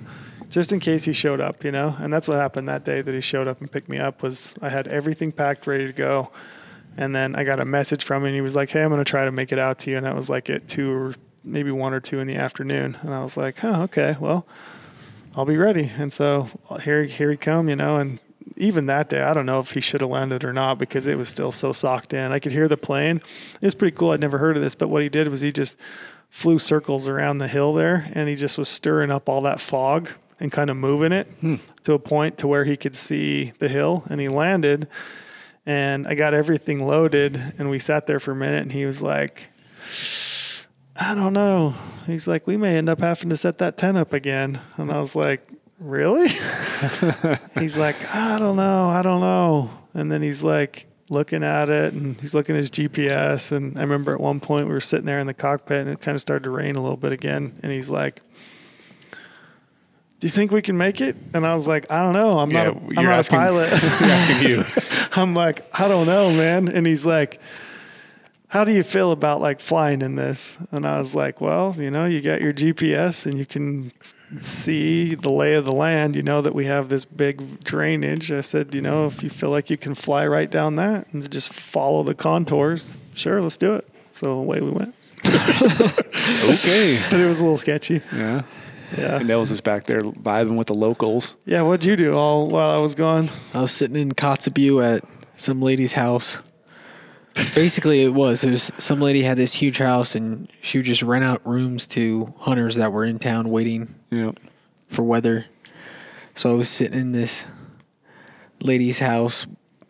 Just 0.50 0.72
in 0.72 0.80
case 0.80 1.06
he 1.06 1.14
showed 1.14 1.42
up, 1.42 1.64
you 1.64 1.72
know? 1.72 1.96
And 2.00 2.14
that's 2.14 2.28
what 2.28 2.38
happened 2.38 2.68
that 2.68 2.86
day 2.86 3.02
that 3.02 3.14
he 3.14 3.22
showed 3.22 3.48
up 3.48 3.60
and 3.62 3.72
picked 3.72 3.90
me 3.90 3.98
up 3.98 4.22
was 4.22 4.56
I 4.62 4.70
had 4.70 4.88
everything 4.88 5.32
packed 5.32 5.68
ready 5.68 5.88
to 5.88 5.94
go. 5.94 6.32
And 6.98 7.16
then 7.16 7.36
I 7.36 7.44
got 7.44 7.60
a 7.60 7.66
message 7.66 8.04
from 8.04 8.24
him 8.24 8.28
and 8.28 8.36
he 8.36 8.42
was 8.42 8.56
like, 8.56 8.70
Hey, 8.70 8.84
I'm 8.84 8.92
gonna 8.92 9.04
try 9.04 9.26
to 9.26 9.32
make 9.32 9.52
it 9.52 9.60
out 9.60 9.80
to 9.80 9.92
you 9.92 9.98
and 9.98 10.06
that 10.06 10.16
was 10.16 10.30
like 10.30 10.50
at 10.50 10.68
two 10.68 10.92
or 10.92 11.14
maybe 11.44 11.72
one 11.72 11.94
or 11.94 12.00
two 12.00 12.20
in 12.20 12.28
the 12.28 12.36
afternoon. 12.36 12.98
And 13.02 13.14
I 13.14 13.22
was 13.22 13.38
like, 13.38 13.64
Oh, 13.64 13.84
okay, 13.84 14.18
well, 14.20 14.46
I'll 15.36 15.46
be 15.46 15.58
ready. 15.58 15.92
And 15.98 16.14
so 16.14 16.50
here 16.82 17.04
here 17.04 17.30
he 17.30 17.38
come, 17.38 17.68
you 17.68 17.76
know, 17.76 17.98
and 17.98 18.20
even 18.56 18.86
that 18.86 19.10
day, 19.10 19.22
I 19.22 19.34
don't 19.34 19.46
know 19.46 19.60
if 19.60 19.72
he 19.72 19.82
should 19.82 20.02
have 20.02 20.10
landed 20.10 20.46
or 20.46 20.54
not 20.54 20.78
because 20.78 21.08
it 21.08 21.18
was 21.18 21.28
still 21.28 21.52
so 21.52 21.74
socked 21.74 22.14
in. 22.14 22.32
I 22.32 22.40
could 22.40 22.54
hear 22.54 22.70
the 22.70 22.78
plane. 22.78 23.18
It 23.56 23.66
was 23.66 23.76
pretty 23.76 23.98
cool. 23.98 24.12
I'd 24.12 24.22
never 24.22 24.38
heard 24.38 24.56
of 24.56 24.64
this, 24.64 24.76
but 24.76 24.88
what 24.88 25.04
he 25.04 25.10
did 25.10 25.28
was 25.28 25.42
he 25.42 25.52
just 25.52 25.78
flew 26.30 26.58
circles 26.58 27.08
around 27.08 27.40
the 27.40 27.48
hill 27.48 27.74
there 27.74 28.10
and 28.14 28.30
he 28.30 28.36
just 28.36 28.58
was 28.58 28.70
stirring 28.70 29.12
up 29.12 29.28
all 29.28 29.42
that 29.42 29.60
fog 29.60 30.10
and 30.40 30.52
kind 30.52 30.70
of 30.70 30.78
moving 30.78 31.12
it 31.12 31.28
hmm. 31.40 31.56
to 31.84 31.94
a 31.94 32.00
point 32.00 32.38
to 32.38 32.48
where 32.48 32.66
he 32.66 32.76
could 32.76 32.96
see 32.96 33.52
the 33.60 33.70
hill 33.70 34.04
and 34.10 34.20
he 34.20 34.28
landed 34.28 34.88
and 35.66 36.06
I 36.06 36.14
got 36.14 36.34
everything 36.34 36.86
loaded 36.86 37.42
and 37.58 37.70
we 37.70 37.80
sat 37.80 38.06
there 38.06 38.20
for 38.20 38.32
a 38.32 38.36
minute 38.36 38.64
and 38.64 38.72
he 38.72 38.86
was 38.86 39.02
like 39.02 39.48
I 41.00 41.14
don't 41.16 41.34
know. 41.34 41.74
He's 42.06 42.28
like, 42.28 42.48
we 42.48 42.58
may 42.58 42.78
end 42.78 42.88
up 42.90 43.00
having 43.00 43.30
to 43.30 43.38
set 43.38 43.58
that 43.58 43.78
tent 43.78 43.98
up 43.98 44.14
again. 44.14 44.60
And 44.78 44.92
I 44.92 45.00
was 45.00 45.16
like, 45.16 45.44
really? 45.80 46.30
he's 47.60 47.78
like, 47.78 47.96
I 48.16 48.40
don't 48.40 48.56
know. 48.56 48.88
I 48.88 49.02
don't 49.02 49.20
know. 49.22 49.70
And 49.94 50.12
then 50.12 50.22
he's 50.22 50.44
like 50.44 50.86
looking 51.10 51.44
at 51.44 51.70
it 51.70 51.94
and 51.94 52.20
he's 52.22 52.34
looking 52.34 52.56
at 52.56 52.60
his 52.62 52.72
GPS. 52.72 53.52
And 53.52 53.78
I 53.78 53.82
remember 53.82 54.14
at 54.14 54.20
one 54.22 54.40
point 54.40 54.68
we 54.68 54.74
were 54.74 54.80
sitting 54.82 55.06
there 55.06 55.20
in 55.20 55.28
the 55.28 55.34
cockpit 55.34 55.82
and 55.82 55.90
it 55.90 56.00
kind 56.02 56.16
of 56.16 56.22
started 56.22 56.44
to 56.46 56.50
rain 56.50 56.76
a 56.76 56.82
little 56.82 56.98
bit 56.98 57.12
again. 57.12 57.60
And 57.62 57.72
he's 57.72 57.90
like, 57.90 58.22
do 60.22 60.28
you 60.28 60.32
think 60.32 60.52
we 60.52 60.62
can 60.62 60.78
make 60.78 61.02
it? 61.02 61.16
And 61.34 61.46
I 61.46 61.54
was 61.56 61.68
like, 61.68 61.92
I 61.92 62.02
don't 62.02 62.14
know. 62.14 62.40
I'm 62.40 62.50
Yeah, 62.52 62.66
not, 62.66 62.76
a, 62.78 62.80
I'm 63.00 63.06
not 63.06 63.16
asking- 63.16 63.38
a 63.38 63.42
pilot. 63.42 63.74
asking 63.74 64.50
you. 64.50 64.64
I'm 65.22 65.34
like, 65.36 65.68
I 65.78 65.88
don't 65.90 66.08
know, 66.08 66.30
man. 66.32 66.70
And 66.70 66.88
he's 66.88 67.06
like, 67.06 67.42
how 68.56 68.64
do 68.64 68.72
you 68.72 68.84
feel 68.84 69.12
about 69.12 69.42
like 69.42 69.60
flying 69.60 70.02
in 70.02 70.16
this? 70.16 70.58
And 70.72 70.88
I 70.88 70.98
was 70.98 71.14
like, 71.14 71.42
well, 71.42 71.76
you 71.78 71.92
know, 71.92 72.06
you 72.06 72.22
got 72.22 72.40
your 72.40 72.54
GPS 72.54 73.26
and 73.26 73.38
you 73.38 73.46
can 73.46 73.92
see 74.40 75.14
the 75.14 75.30
lay 75.30 75.56
of 75.56 75.66
the 75.66 75.74
land. 75.74 76.16
You 76.16 76.24
know 76.24 76.42
that 76.42 76.56
we 76.56 76.64
have 76.64 76.88
this 76.88 77.04
big 77.04 77.66
drainage. 77.66 78.32
I 78.32 78.40
said, 78.40 78.74
you 78.74 78.80
know, 78.80 79.08
if 79.08 79.22
you 79.22 79.30
feel 79.30 79.50
like 79.50 79.70
you 79.70 79.76
can 79.76 79.94
fly 79.94 80.26
right 80.26 80.50
down 80.50 80.76
that 80.76 81.06
and 81.12 81.30
just 81.30 81.52
follow 81.52 82.02
the 82.04 82.16
contours, 82.16 82.98
sure, 83.14 83.42
let's 83.42 83.58
do 83.58 83.74
it. 83.74 83.90
So 84.12 84.32
away 84.32 84.62
we 84.62 84.72
went. 84.72 84.96
Okay. 85.26 87.02
But 87.12 87.20
it 87.20 87.28
was 87.28 87.42
a 87.42 87.44
little 87.44 87.58
sketchy. 87.58 88.02
Yeah. 88.14 88.44
Yeah. 88.98 89.18
And 89.18 89.28
Nels 89.28 89.52
is 89.52 89.60
back 89.60 89.84
there 89.84 90.00
vibing 90.00 90.56
with 90.56 90.68
the 90.68 90.74
locals. 90.74 91.36
Yeah. 91.46 91.64
What'd 91.64 91.84
you 91.84 91.98
do 91.98 92.14
all 92.14 92.48
while 92.48 92.70
I 92.70 92.82
was 92.82 92.96
gone? 92.96 93.32
I 93.54 93.64
was 93.64 93.74
sitting 93.74 93.98
in 93.98 94.14
Kotzebue 94.14 94.82
at 94.82 95.04
some 95.36 95.62
lady's 95.62 95.92
house. 95.92 96.42
Basically, 97.54 98.04
it 98.04 98.14
was. 98.14 98.44
It 98.44 98.52
was 98.52 98.72
some 98.78 99.02
lady 99.02 99.22
had 99.24 99.38
this 99.38 99.54
huge 99.54 99.78
house, 99.78 100.16
and 100.16 100.52
she 100.62 100.78
would 100.78 100.86
just 100.86 101.02
rent 101.04 101.24
out 101.26 101.46
rooms 101.46 101.86
to 101.88 102.34
hunters 102.40 102.76
that 102.76 102.92
were 102.94 103.04
in 103.06 103.20
town 103.20 103.50
waiting 103.50 103.94
Yeah. 104.10 104.32
for 104.90 105.04
weather. 105.04 105.46
So 106.34 106.52
I 106.52 106.56
was 106.56 106.70
sitting 106.70 106.98
in 107.00 107.12
this 107.12 107.46
lady's 108.62 109.00
house, 109.00 109.48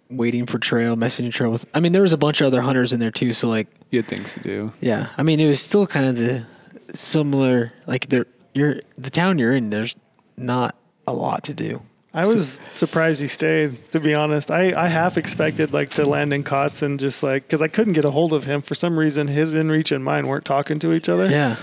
waiting 0.10 0.46
for 0.46 0.58
trail, 0.60 0.96
messaging 0.96 1.32
trail 1.32 1.52
with. 1.52 1.66
I 1.74 1.80
mean, 1.80 1.92
there 1.92 2.02
was 2.02 2.14
a 2.14 2.18
bunch 2.18 2.42
of 2.42 2.48
other 2.48 2.62
hunters 2.62 2.94
in 2.94 3.00
there 3.00 3.12
too. 3.12 3.34
So 3.34 3.48
like, 3.48 3.68
You 3.92 4.00
had 4.00 4.08
things 4.08 4.34
to 4.34 4.40
do. 4.40 4.72
yeah. 4.82 5.08
I 5.18 5.24
mean, 5.24 5.40
it 5.40 5.48
was 5.48 5.60
still 5.62 5.86
kind 5.88 6.06
of 6.08 6.16
the 6.16 6.46
similar. 6.94 7.74
Like, 7.88 8.10
there, 8.10 8.26
you're 8.54 8.82
the 8.98 9.10
town 9.12 9.38
you're 9.40 9.54
in. 9.54 9.70
There's 9.70 9.96
not 10.38 10.76
a 11.08 11.14
lot 11.14 11.44
to 11.46 11.54
do. 11.54 11.82
I 12.16 12.22
was 12.22 12.62
surprised 12.74 13.20
he 13.22 13.28
stayed. 13.28 13.92
To 13.92 14.00
be 14.00 14.16
honest, 14.16 14.50
I, 14.50 14.74
I 14.86 14.88
half 14.88 15.18
expected 15.18 15.74
like 15.74 15.90
to 15.92 16.06
land 16.06 16.32
in 16.34 16.44
Kotz 16.44 16.82
and 16.82 17.00
just 17.00 17.22
like 17.24 17.44
because 17.44 17.62
I 17.62 17.68
couldn't 17.68 17.94
get 17.94 18.06
a 18.06 18.12
hold 18.12 18.32
of 18.34 18.46
him 18.46 18.62
for 18.62 18.74
some 18.74 18.98
reason. 18.98 19.28
His 19.28 19.54
inReach 19.54 19.94
and 19.94 20.04
mine 20.04 20.28
weren't 20.28 20.46
talking 20.46 20.80
to 20.80 20.96
each 20.96 21.10
other. 21.10 21.30
Yeah. 21.30 21.58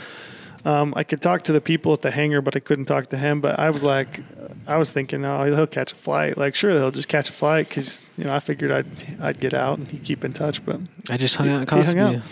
Um, 0.65 0.93
I 0.95 1.03
could 1.03 1.21
talk 1.21 1.43
to 1.45 1.53
the 1.53 1.61
people 1.61 1.93
at 1.93 2.03
the 2.03 2.13
hangar, 2.13 2.41
but 2.41 2.55
I 2.55 2.61
couldn't 2.61 2.85
talk 2.85 3.11
to 3.11 3.17
him. 3.19 3.41
But 3.41 3.59
I 3.59 3.71
was 3.71 3.83
like, 3.83 4.21
I 4.69 4.77
was 4.77 4.93
thinking, 4.93 5.25
oh, 5.25 5.45
he'll 5.45 5.67
catch 5.67 5.91
a 5.93 5.97
flight. 5.97 6.39
Like, 6.39 6.55
sure, 6.55 6.71
he'll 6.71 6.93
just 6.93 7.09
catch 7.09 7.29
a 7.31 7.33
flight 7.33 7.69
because 7.69 8.05
you 8.17 8.25
know 8.25 8.35
I 8.35 8.39
figured 8.39 8.71
I'd 8.71 8.87
I'd 9.21 9.41
get 9.41 9.55
out 9.55 9.79
and 9.79 9.89
he'd 9.89 10.05
keep 10.05 10.23
in 10.23 10.33
touch. 10.33 10.65
But 10.65 10.81
I 11.11 11.17
just 11.17 11.35
hung 11.37 11.49
out 11.49 11.63
in 11.73 11.79
He 11.79 11.85
hung 11.99 12.23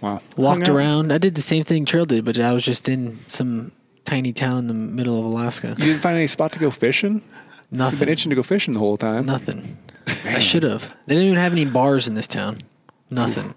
Wow. 0.00 0.20
Walked 0.36 0.68
out. 0.68 0.76
around. 0.76 1.12
I 1.12 1.18
did 1.18 1.34
the 1.34 1.42
same 1.42 1.64
thing 1.64 1.84
Trail 1.84 2.06
did, 2.06 2.24
but 2.24 2.38
I 2.38 2.52
was 2.52 2.64
just 2.64 2.88
in 2.88 3.18
some 3.26 3.72
tiny 4.06 4.32
town 4.32 4.58
in 4.58 4.66
the 4.68 4.74
middle 4.74 5.18
of 5.18 5.24
Alaska. 5.26 5.68
You 5.78 5.84
didn't 5.84 6.00
find 6.00 6.16
any 6.16 6.26
spot 6.26 6.52
to 6.52 6.58
go 6.58 6.70
fishing? 6.70 7.14
You've 7.14 7.70
been 7.70 7.78
Nothing. 7.78 8.08
itching 8.08 8.30
to 8.30 8.36
go 8.36 8.42
fishing 8.42 8.72
the 8.72 8.78
whole 8.78 8.96
time. 8.96 9.26
Nothing. 9.26 9.76
I 10.24 10.38
should 10.38 10.62
have. 10.62 10.94
They 11.06 11.14
didn't 11.14 11.26
even 11.26 11.38
have 11.38 11.52
any 11.52 11.64
bars 11.64 12.06
in 12.08 12.14
this 12.14 12.26
town. 12.28 12.62
Nothing. 13.10 13.54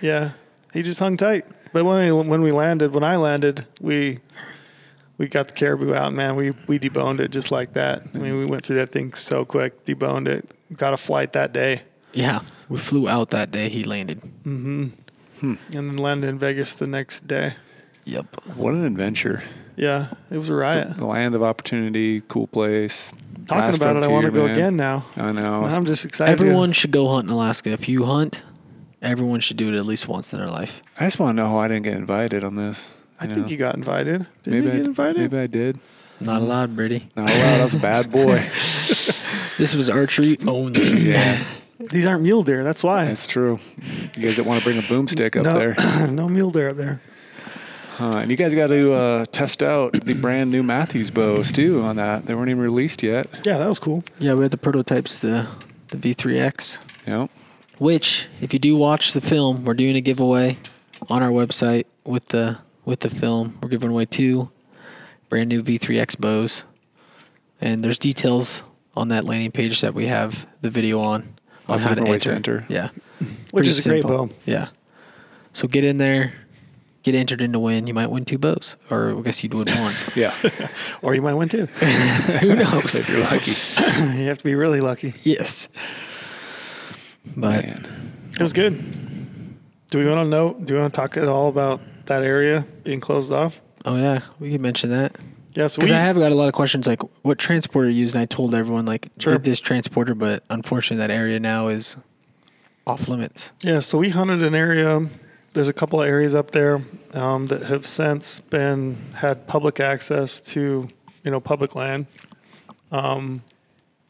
yeah, 0.00 0.32
he 0.72 0.82
just 0.82 0.98
hung 0.98 1.16
tight. 1.16 1.44
But 1.72 1.84
when 1.84 2.04
we, 2.04 2.12
when 2.28 2.42
we 2.42 2.50
landed, 2.52 2.92
when 2.92 3.04
I 3.04 3.16
landed, 3.16 3.66
we 3.80 4.18
we 5.18 5.28
got 5.28 5.48
the 5.48 5.54
caribou 5.54 5.94
out. 5.94 6.12
Man, 6.12 6.34
we 6.36 6.50
we 6.66 6.78
deboned 6.78 7.20
it 7.20 7.30
just 7.30 7.50
like 7.50 7.74
that. 7.74 8.02
I 8.14 8.18
mean, 8.18 8.38
we 8.38 8.44
went 8.46 8.64
through 8.66 8.76
that 8.76 8.90
thing 8.92 9.12
so 9.14 9.44
quick. 9.44 9.84
Deboned 9.84 10.28
it. 10.28 10.50
Got 10.76 10.94
a 10.94 10.96
flight 10.96 11.34
that 11.34 11.52
day, 11.52 11.82
Yeah, 12.14 12.40
we 12.70 12.78
flew 12.78 13.06
out 13.08 13.30
that 13.30 13.50
day. 13.50 13.68
He 13.68 13.84
landed. 13.84 14.22
Mm-hmm. 14.46 14.88
and 15.42 15.58
then 15.72 15.96
landed 15.98 16.28
in 16.28 16.38
Vegas 16.38 16.74
the 16.74 16.86
next 16.86 17.26
day. 17.28 17.54
Yep. 18.04 18.26
What 18.56 18.72
an 18.74 18.84
adventure. 18.86 19.42
Yeah, 19.76 20.08
it 20.30 20.36
was 20.36 20.48
a 20.48 20.54
riot. 20.54 20.96
The 20.96 21.06
land 21.06 21.34
of 21.34 21.42
opportunity, 21.42 22.20
cool 22.28 22.46
place. 22.46 23.10
Talking 23.46 23.64
Last 23.64 23.76
about 23.76 23.96
it, 23.96 24.04
I 24.04 24.06
want 24.08 24.26
to 24.26 24.30
go 24.30 24.46
man. 24.46 24.54
again 24.54 24.76
now. 24.76 25.04
I 25.16 25.32
know. 25.32 25.64
I'm 25.64 25.84
just 25.84 26.04
excited. 26.04 26.36
to- 26.36 26.44
Everyone 26.44 26.72
should 26.72 26.90
go 26.90 27.08
hunt 27.08 27.26
in 27.26 27.30
Alaska. 27.30 27.70
If 27.70 27.88
you 27.88 28.04
hunt, 28.04 28.42
everyone 29.00 29.40
should 29.40 29.56
do 29.56 29.72
it 29.72 29.76
at 29.76 29.84
least 29.86 30.06
once 30.08 30.32
in 30.32 30.38
their 30.38 30.48
life. 30.48 30.82
I 30.98 31.04
just 31.04 31.18
want 31.18 31.36
to 31.36 31.42
know 31.42 31.48
how 31.48 31.58
I 31.58 31.68
didn't 31.68 31.84
get 31.84 31.94
invited 31.96 32.44
on 32.44 32.56
this. 32.56 32.86
I 33.18 33.26
know? 33.26 33.34
think 33.34 33.50
you 33.50 33.56
got 33.56 33.74
invited. 33.74 34.26
Didn't 34.42 34.60
maybe 34.60 34.66
you 34.66 34.72
I, 34.72 34.76
get 34.76 34.86
invited? 34.86 35.32
Maybe 35.32 35.38
I 35.38 35.46
did. 35.46 35.78
Not 36.20 36.40
allowed, 36.42 36.76
Brady. 36.76 37.08
Not 37.16 37.30
allowed. 37.30 37.60
I 37.60 37.64
was 37.64 37.74
a 37.74 37.78
bad 37.78 38.10
boy. 38.10 38.44
This 39.58 39.74
was 39.74 39.90
archery 39.90 40.38
only. 40.46 41.10
yeah, 41.10 41.44
These 41.78 42.06
aren't 42.06 42.22
mule 42.22 42.42
deer. 42.42 42.64
That's 42.64 42.82
why. 42.82 43.04
that's 43.04 43.26
true. 43.26 43.60
You 44.16 44.22
guys 44.22 44.36
that 44.36 44.44
want 44.44 44.60
to 44.60 44.64
bring 44.64 44.78
a 44.78 44.82
boomstick 44.82 45.36
up 45.36 45.44
no, 45.44 45.54
there. 45.54 46.08
no 46.10 46.26
mule 46.28 46.50
deer 46.50 46.70
up 46.70 46.76
there. 46.76 47.00
Huh, 48.02 48.18
and 48.18 48.32
you 48.32 48.36
guys 48.36 48.52
got 48.52 48.66
to 48.66 48.92
uh, 48.92 49.24
test 49.30 49.62
out 49.62 49.92
the 49.92 50.14
brand 50.14 50.50
new 50.50 50.64
Mathews 50.64 51.12
bows 51.12 51.52
too 51.52 51.82
on 51.82 51.94
that. 51.96 52.26
They 52.26 52.34
weren't 52.34 52.50
even 52.50 52.60
released 52.60 53.00
yet. 53.00 53.28
Yeah, 53.46 53.58
that 53.58 53.68
was 53.68 53.78
cool. 53.78 54.02
Yeah, 54.18 54.34
we 54.34 54.42
had 54.42 54.50
the 54.50 54.56
prototypes, 54.56 55.20
the 55.20 55.46
the 55.86 55.96
V3X. 55.96 57.06
Yep. 57.06 57.30
Which, 57.78 58.26
if 58.40 58.52
you 58.52 58.58
do 58.58 58.74
watch 58.76 59.12
the 59.12 59.20
film, 59.20 59.64
we're 59.64 59.74
doing 59.74 59.94
a 59.94 60.00
giveaway 60.00 60.58
on 61.08 61.22
our 61.22 61.30
website 61.30 61.84
with 62.04 62.26
the 62.30 62.58
with 62.84 62.98
the 63.00 63.08
film. 63.08 63.56
We're 63.62 63.68
giving 63.68 63.90
away 63.90 64.06
two 64.06 64.50
brand 65.28 65.48
new 65.48 65.62
V3X 65.62 66.18
bows, 66.18 66.64
and 67.60 67.84
there's 67.84 68.00
details 68.00 68.64
on 68.96 69.08
that 69.10 69.24
landing 69.26 69.52
page 69.52 69.80
that 69.82 69.94
we 69.94 70.06
have 70.06 70.48
the 70.60 70.70
video 70.70 70.98
on 70.98 71.22
on 71.22 71.28
Lots 71.68 71.84
of 71.84 71.90
how 71.90 71.94
to 71.94 72.10
enter. 72.10 72.18
to 72.30 72.34
enter. 72.34 72.66
Yeah, 72.68 72.88
Which 73.52 73.66
Pretty 73.66 73.68
is 73.68 73.86
a 73.86 73.88
great 73.88 74.02
bow. 74.02 74.28
Yeah. 74.44 74.70
So 75.52 75.68
get 75.68 75.84
in 75.84 75.98
there, 75.98 76.32
get 77.02 77.14
entered 77.14 77.40
in 77.40 77.52
to 77.52 77.58
win. 77.58 77.86
You 77.86 77.94
might 77.94 78.08
win 78.10 78.24
two 78.24 78.38
bows, 78.38 78.76
or 78.90 79.16
I 79.18 79.20
guess 79.22 79.42
you'd 79.42 79.54
win 79.54 79.68
one. 79.68 79.94
Yeah. 80.16 80.34
Or 81.02 81.14
you 81.14 81.22
might 81.22 81.34
win 81.34 81.48
two. 81.48 81.66
Who 82.40 82.54
knows? 82.54 82.94
if 82.94 83.08
you're 83.08 83.20
lucky. 83.20 83.50
you 84.18 84.28
have 84.28 84.38
to 84.38 84.44
be 84.44 84.54
really 84.54 84.80
lucky. 84.80 85.14
yes. 85.22 85.68
But 87.36 87.64
Man. 87.64 87.88
It 88.34 88.42
was 88.42 88.52
good. 88.52 88.78
Do 89.90 89.98
we 89.98 90.06
want 90.06 90.20
to 90.20 90.28
know? 90.28 90.54
Do 90.54 90.74
we 90.74 90.80
want 90.80 90.92
to 90.94 90.96
talk 91.00 91.16
at 91.16 91.28
all 91.28 91.48
about 91.48 91.80
that 92.06 92.22
area 92.22 92.64
being 92.84 93.00
closed 93.00 93.32
off? 93.32 93.60
oh 93.84 93.96
yeah, 93.96 94.20
we 94.38 94.50
can 94.52 94.62
mention 94.62 94.90
that. 94.90 95.16
Yeah, 95.54 95.64
Because 95.64 95.90
we 95.90 95.96
I 95.96 95.98
have 96.00 96.16
got 96.16 96.30
a 96.32 96.34
lot 96.36 96.46
of 96.48 96.54
questions 96.54 96.86
like 96.86 97.00
what 97.24 97.36
transporter 97.38 97.88
you 97.90 97.96
use, 98.00 98.12
and 98.14 98.20
I 98.22 98.26
told 98.26 98.54
everyone 98.54 98.86
like 98.86 99.08
Sure. 99.18 99.34
did 99.34 99.44
this 99.44 99.60
transporter, 99.60 100.14
but 100.14 100.44
unfortunately 100.50 100.98
that 101.06 101.10
area 101.12 101.38
now 101.40 101.68
is 101.68 101.96
off 102.86 103.08
limits. 103.08 103.52
Yeah, 103.62 103.80
so 103.80 103.98
we 103.98 104.10
hunted 104.10 104.42
an 104.42 104.54
area. 104.54 105.08
There's 105.52 105.68
a 105.68 105.72
couple 105.72 106.00
of 106.00 106.08
areas 106.08 106.34
up 106.34 106.52
there 106.52 106.80
um, 107.12 107.48
that 107.48 107.64
have 107.64 107.86
since 107.86 108.40
been 108.40 108.96
had 109.16 109.46
public 109.46 109.80
access 109.80 110.40
to, 110.40 110.88
you 111.24 111.30
know, 111.30 111.40
public 111.40 111.74
land, 111.74 112.06
um, 112.90 113.42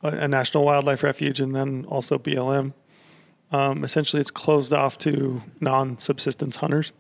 a, 0.02 0.09
a 0.09 0.28
national 0.28 0.64
wildlife 0.64 1.02
refuge, 1.02 1.40
and 1.40 1.55
then 1.55 1.85
also 1.89 2.16
BLM. 2.19 2.74
Um, 3.51 3.85
essentially, 3.85 4.20
it's 4.20 4.31
closed 4.31 4.73
off 4.73 4.97
to 4.98 5.43
non-subsistence 5.60 6.56
hunters. 6.56 6.93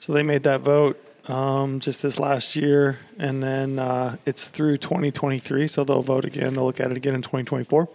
So 0.00 0.12
they 0.12 0.22
made 0.22 0.42
that 0.42 0.60
vote 0.60 1.02
um, 1.28 1.78
just 1.78 2.02
this 2.02 2.18
last 2.18 2.56
year, 2.56 2.98
and 3.18 3.42
then 3.42 3.78
uh, 3.78 4.16
it's 4.26 4.48
through 4.48 4.78
2023. 4.78 5.68
So 5.68 5.84
they'll 5.84 6.02
vote 6.02 6.24
again. 6.24 6.54
They'll 6.54 6.64
look 6.66 6.80
at 6.80 6.90
it 6.90 6.96
again 6.96 7.14
in 7.14 7.22
2024 7.22 7.88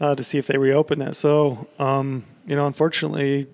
uh, 0.00 0.14
to 0.14 0.24
see 0.24 0.38
if 0.38 0.46
they 0.46 0.58
reopen 0.58 1.02
it. 1.02 1.14
So, 1.16 1.68
um, 1.78 2.24
you 2.46 2.56
know, 2.56 2.66
unfortunately, 2.66 3.46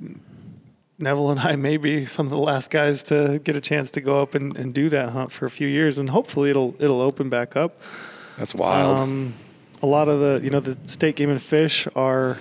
Neville 1.03 1.33
and 1.33 1.41
I 1.41 1.57
may 1.57 1.77
be 1.77 2.07
some 2.07 2.27
of 2.27 2.31
the 2.31 2.39
last 2.39 2.71
guys 2.71 3.03
to 3.05 3.41
get 3.43 3.57
a 3.57 3.61
chance 3.61 3.91
to 3.93 4.01
go 4.01 4.23
up 4.23 4.35
and, 4.35 4.57
and 4.57 4.73
do 4.73 4.89
that 4.89 5.11
hunt 5.11 5.33
for 5.33 5.45
a 5.45 5.51
few 5.51 5.67
years, 5.67 5.99
and 5.99 6.11
hopefully 6.11 6.51
it'll 6.51 6.75
it'll 6.79 7.01
open 7.01 7.29
back 7.29 7.57
up. 7.57 7.81
That's 8.39 8.55
wild. 8.55 8.99
Um, 8.99 9.35
a 9.83 9.87
lot 9.87 10.09
of 10.09 10.21
the 10.21 10.41
you 10.45 10.51
know 10.51 10.61
the 10.61 10.77
state 10.89 11.17
game 11.17 11.29
and 11.29 11.43
fish 11.43 11.89
are, 11.97 12.39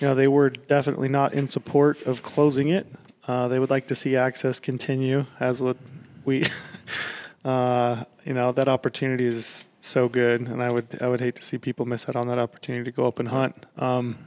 you 0.00 0.08
know, 0.08 0.14
they 0.14 0.28
were 0.28 0.50
definitely 0.50 1.08
not 1.08 1.32
in 1.32 1.48
support 1.48 2.02
of 2.02 2.22
closing 2.22 2.68
it. 2.68 2.86
Uh, 3.26 3.48
they 3.48 3.58
would 3.58 3.70
like 3.70 3.86
to 3.88 3.94
see 3.94 4.16
access 4.16 4.60
continue, 4.60 5.26
as 5.38 5.60
would 5.60 5.78
we. 6.24 6.44
uh, 7.44 8.04
you 8.24 8.32
know 8.32 8.52
that 8.52 8.68
opportunity 8.68 9.26
is 9.26 9.66
so 9.80 10.08
good, 10.08 10.40
and 10.40 10.62
I 10.62 10.72
would 10.72 10.98
I 11.00 11.08
would 11.08 11.20
hate 11.20 11.36
to 11.36 11.42
see 11.42 11.58
people 11.58 11.86
miss 11.86 12.08
out 12.08 12.16
on 12.16 12.26
that 12.28 12.38
opportunity 12.38 12.84
to 12.84 12.90
go 12.90 13.06
up 13.06 13.18
and 13.20 13.28
hunt. 13.28 13.66
Um, 13.76 14.18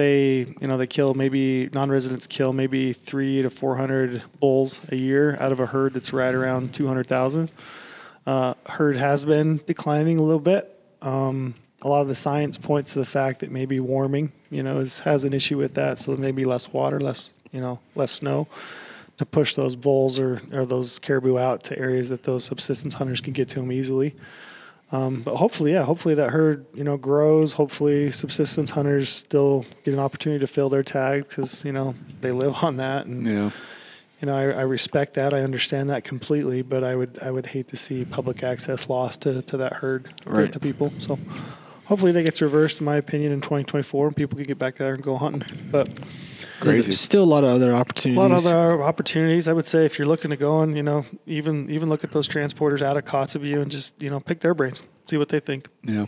they 0.00 0.54
you 0.60 0.66
know 0.66 0.78
they 0.78 0.86
kill 0.86 1.14
maybe 1.14 1.68
non-residents 1.72 2.26
kill 2.26 2.52
maybe 2.52 2.92
three 2.92 3.42
to 3.42 3.50
four 3.50 3.76
hundred 3.76 4.22
bulls 4.40 4.80
a 4.88 4.96
year 4.96 5.36
out 5.38 5.52
of 5.52 5.60
a 5.60 5.66
herd 5.66 5.94
that's 5.94 6.12
right 6.12 6.34
around 6.34 6.72
two 6.72 6.86
hundred 6.86 7.06
thousand. 7.06 7.50
Uh, 8.26 8.54
herd 8.66 8.96
has 8.96 9.24
been 9.24 9.60
declining 9.66 10.18
a 10.18 10.22
little 10.22 10.40
bit. 10.40 10.64
Um, 11.02 11.54
a 11.82 11.88
lot 11.88 12.02
of 12.02 12.08
the 12.08 12.14
science 12.14 12.58
points 12.58 12.92
to 12.92 12.98
the 12.98 13.06
fact 13.06 13.40
that 13.40 13.50
maybe 13.50 13.80
warming, 13.80 14.32
you 14.50 14.62
know, 14.62 14.78
is, 14.78 14.98
has 15.00 15.24
an 15.24 15.32
issue 15.32 15.56
with 15.56 15.74
that. 15.74 15.98
So 15.98 16.14
maybe 16.16 16.44
less 16.44 16.70
water, 16.72 17.00
less, 17.00 17.38
you 17.52 17.60
know, 17.60 17.78
less 17.94 18.12
snow 18.12 18.48
to 19.16 19.24
push 19.24 19.54
those 19.54 19.76
bulls 19.76 20.18
or, 20.18 20.42
or 20.52 20.66
those 20.66 20.98
caribou 20.98 21.38
out 21.38 21.64
to 21.64 21.78
areas 21.78 22.10
that 22.10 22.24
those 22.24 22.44
subsistence 22.44 22.94
hunters 22.94 23.20
can 23.20 23.32
get 23.32 23.48
to 23.50 23.60
them 23.60 23.72
easily. 23.72 24.14
Um, 24.92 25.22
but 25.22 25.36
hopefully, 25.36 25.72
yeah, 25.72 25.84
hopefully 25.84 26.14
that 26.14 26.30
herd, 26.30 26.66
you 26.74 26.82
know, 26.82 26.96
grows. 26.96 27.52
Hopefully 27.52 28.10
subsistence 28.10 28.70
hunters 28.70 29.08
still 29.08 29.64
get 29.84 29.94
an 29.94 30.00
opportunity 30.00 30.40
to 30.40 30.46
fill 30.46 30.68
their 30.68 30.82
tags 30.82 31.28
because, 31.28 31.64
you 31.64 31.72
know, 31.72 31.94
they 32.20 32.32
live 32.32 32.56
on 32.64 32.78
that. 32.78 33.06
And, 33.06 33.24
yeah. 33.24 33.50
you 34.20 34.26
know, 34.26 34.34
I, 34.34 34.42
I 34.50 34.62
respect 34.62 35.14
that. 35.14 35.32
I 35.32 35.42
understand 35.42 35.90
that 35.90 36.02
completely, 36.02 36.62
but 36.62 36.82
I 36.82 36.96
would 36.96 37.20
I 37.22 37.30
would 37.30 37.46
hate 37.46 37.68
to 37.68 37.76
see 37.76 38.04
public 38.04 38.42
access 38.42 38.88
lost 38.88 39.22
to, 39.22 39.42
to 39.42 39.56
that 39.58 39.74
herd 39.74 40.12
to- 40.24 40.48
to, 40.48 40.58
people. 40.58 40.92
So 40.98 41.18
hopefully 41.84 42.10
that 42.12 42.24
gets 42.24 42.42
reversed, 42.42 42.80
in 42.80 42.84
my 42.84 42.96
opinion, 42.96 43.32
in 43.32 43.40
2024, 43.40 44.08
and 44.08 44.16
people 44.16 44.36
can 44.36 44.46
get 44.46 44.58
back 44.58 44.76
there 44.76 44.94
and 44.94 45.02
go 45.02 45.16
hunting. 45.16 45.44
But 45.70 45.88
Crazy. 46.60 46.82
There's 46.82 47.00
still 47.00 47.24
a 47.24 47.24
lot 47.24 47.44
of 47.44 47.50
other 47.50 47.72
opportunities. 47.74 48.16
a 48.16 48.20
lot 48.20 48.30
of 48.32 48.46
other 48.46 48.82
opportunities. 48.82 49.48
I 49.48 49.52
would 49.52 49.66
say 49.66 49.84
if 49.84 49.98
you're 49.98 50.08
looking 50.08 50.30
to 50.30 50.36
go 50.36 50.60
and 50.60 50.76
you 50.76 50.82
know 50.82 51.04
even 51.26 51.70
even 51.70 51.88
look 51.88 52.04
at 52.04 52.12
those 52.12 52.28
transporters 52.28 52.82
out 52.82 52.96
of 52.96 53.04
Kotzebue 53.04 53.60
and 53.62 53.70
just 53.70 54.00
you 54.02 54.10
know 54.10 54.20
pick 54.20 54.40
their 54.40 54.54
brains, 54.54 54.82
see 55.06 55.16
what 55.16 55.28
they 55.28 55.40
think. 55.40 55.68
Yeah. 55.84 56.06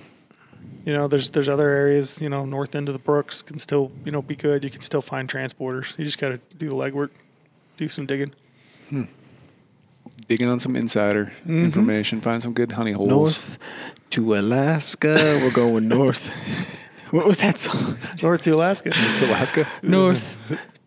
You 0.85 0.93
know, 0.93 1.09
there's 1.09 1.31
there's 1.31 1.49
other 1.49 1.69
areas. 1.69 2.21
You 2.21 2.29
know, 2.29 2.45
north 2.45 2.75
end 2.75 2.89
of 2.89 2.93
the 2.93 2.99
Brooks 3.01 3.43
can 3.43 3.59
still 3.59 3.91
you 4.05 4.13
know 4.13 4.23
be 4.23 4.35
good. 4.37 4.63
You 4.65 4.71
can 4.71 4.81
still 4.81 5.03
find 5.03 5.29
transporters. 5.29 5.97
You 5.99 6.05
just 6.05 6.19
got 6.19 6.29
to 6.31 6.41
do 6.59 6.69
the 6.69 6.75
legwork, 6.75 7.11
do 7.77 7.89
some 7.89 8.07
digging. 8.07 8.33
Digging 10.29 10.49
on 10.49 10.59
some 10.61 10.77
insider 10.77 11.27
Mm-hmm. 11.43 11.65
information, 11.65 12.21
find 12.21 12.43
some 12.43 12.53
good 12.53 12.73
honey 12.73 12.93
holes. 12.93 13.11
north 13.11 13.59
to 14.11 14.35
Alaska. 14.35 15.15
We're 15.43 15.51
going 15.53 15.89
north. 15.89 16.31
What 17.13 17.27
was 17.27 17.39
that 17.41 17.59
song? 17.59 17.99
North 18.23 18.43
to 18.43 18.55
Alaska. 18.55 18.89
North 18.91 19.19
to 19.21 19.27
Alaska. 19.27 19.69
North 19.83 20.37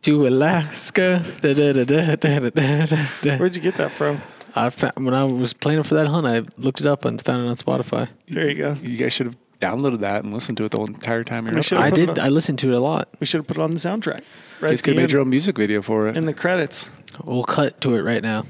to 0.02 0.27
Alaska. 0.27 1.23
Da, 1.41 1.53
da, 1.53 1.72
da, 1.73 1.84
da, 1.85 2.15
da, 2.15 2.39
da, 2.49 2.49
da, 2.49 2.85
da. 3.22 3.38
Where'd 3.38 3.56
you 3.56 3.61
get 3.61 3.76
that 3.76 3.91
from? 3.91 4.22
I 4.56 4.69
found, 4.69 4.93
when 5.06 5.14
I 5.14 5.23
was 5.23 5.53
planning 5.53 5.84
for 5.84 5.95
that 5.95 6.07
hunt, 6.07 6.26
I 6.27 6.41
looked 6.57 6.80
it 6.81 6.88
up 6.88 7.06
and 7.06 7.22
found 7.22 7.45
it 7.45 7.49
on 7.49 7.56
Spotify. 7.57 8.07
There 8.27 8.47
you 8.49 8.56
go. 8.56 8.73
You 8.81 8.97
guys 8.97 9.14
should 9.14 9.27
have 9.27 9.38
downloaded 9.60 9.99
that 9.99 10.23
and 10.23 10.34
listened 10.34 10.57
to 10.57 10.65
it 10.65 10.72
the 10.72 10.77
whole 10.77 10.88
entire 10.88 11.23
time 11.23 11.45
you're 11.45 11.56
We 11.56 11.61
should. 11.61 11.77
I 11.77 11.89
did. 11.91 12.10
on- 12.10 12.19
I 12.19 12.30
listened 12.30 12.60
to 12.60 12.69
it 12.72 12.76
a 12.76 12.80
lot. 12.80 13.10
We 13.19 13.26
should 13.26 13.39
have 13.39 13.47
put 13.47 13.57
it 13.57 13.61
on 13.61 13.72
the 13.72 13.77
soundtrack. 13.77 14.14
Right 14.14 14.23
You 14.61 14.68
guys 14.69 14.80
at 14.80 14.84
could 14.84 14.93
have 14.95 15.02
made 15.03 15.11
your 15.11 15.22
own 15.22 15.30
music 15.30 15.57
video 15.57 15.81
for 15.81 16.07
it. 16.07 16.18
in 16.18 16.26
the 16.26 16.34
credits. 16.34 16.89
We'll 17.23 17.43
cut 17.43 17.80
to 17.81 17.95
it 17.95 18.02
right 18.02 18.23
now. 18.23 18.43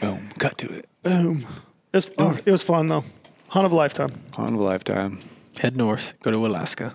Boom. 0.00 0.28
Cut 0.38 0.58
to 0.58 0.72
it. 0.74 0.88
Boom. 1.02 1.46
It 1.92 1.96
was, 1.96 2.10
oh, 2.18 2.38
it 2.44 2.50
was 2.50 2.62
fun 2.62 2.88
though. 2.88 3.04
Hunt 3.48 3.66
of 3.66 3.72
a 3.72 3.76
lifetime. 3.76 4.12
Hunt 4.32 4.54
of 4.54 4.60
a 4.60 4.62
lifetime. 4.64 5.20
Head 5.58 5.76
north. 5.76 6.14
Go 6.22 6.30
to 6.30 6.46
Alaska. 6.46 6.94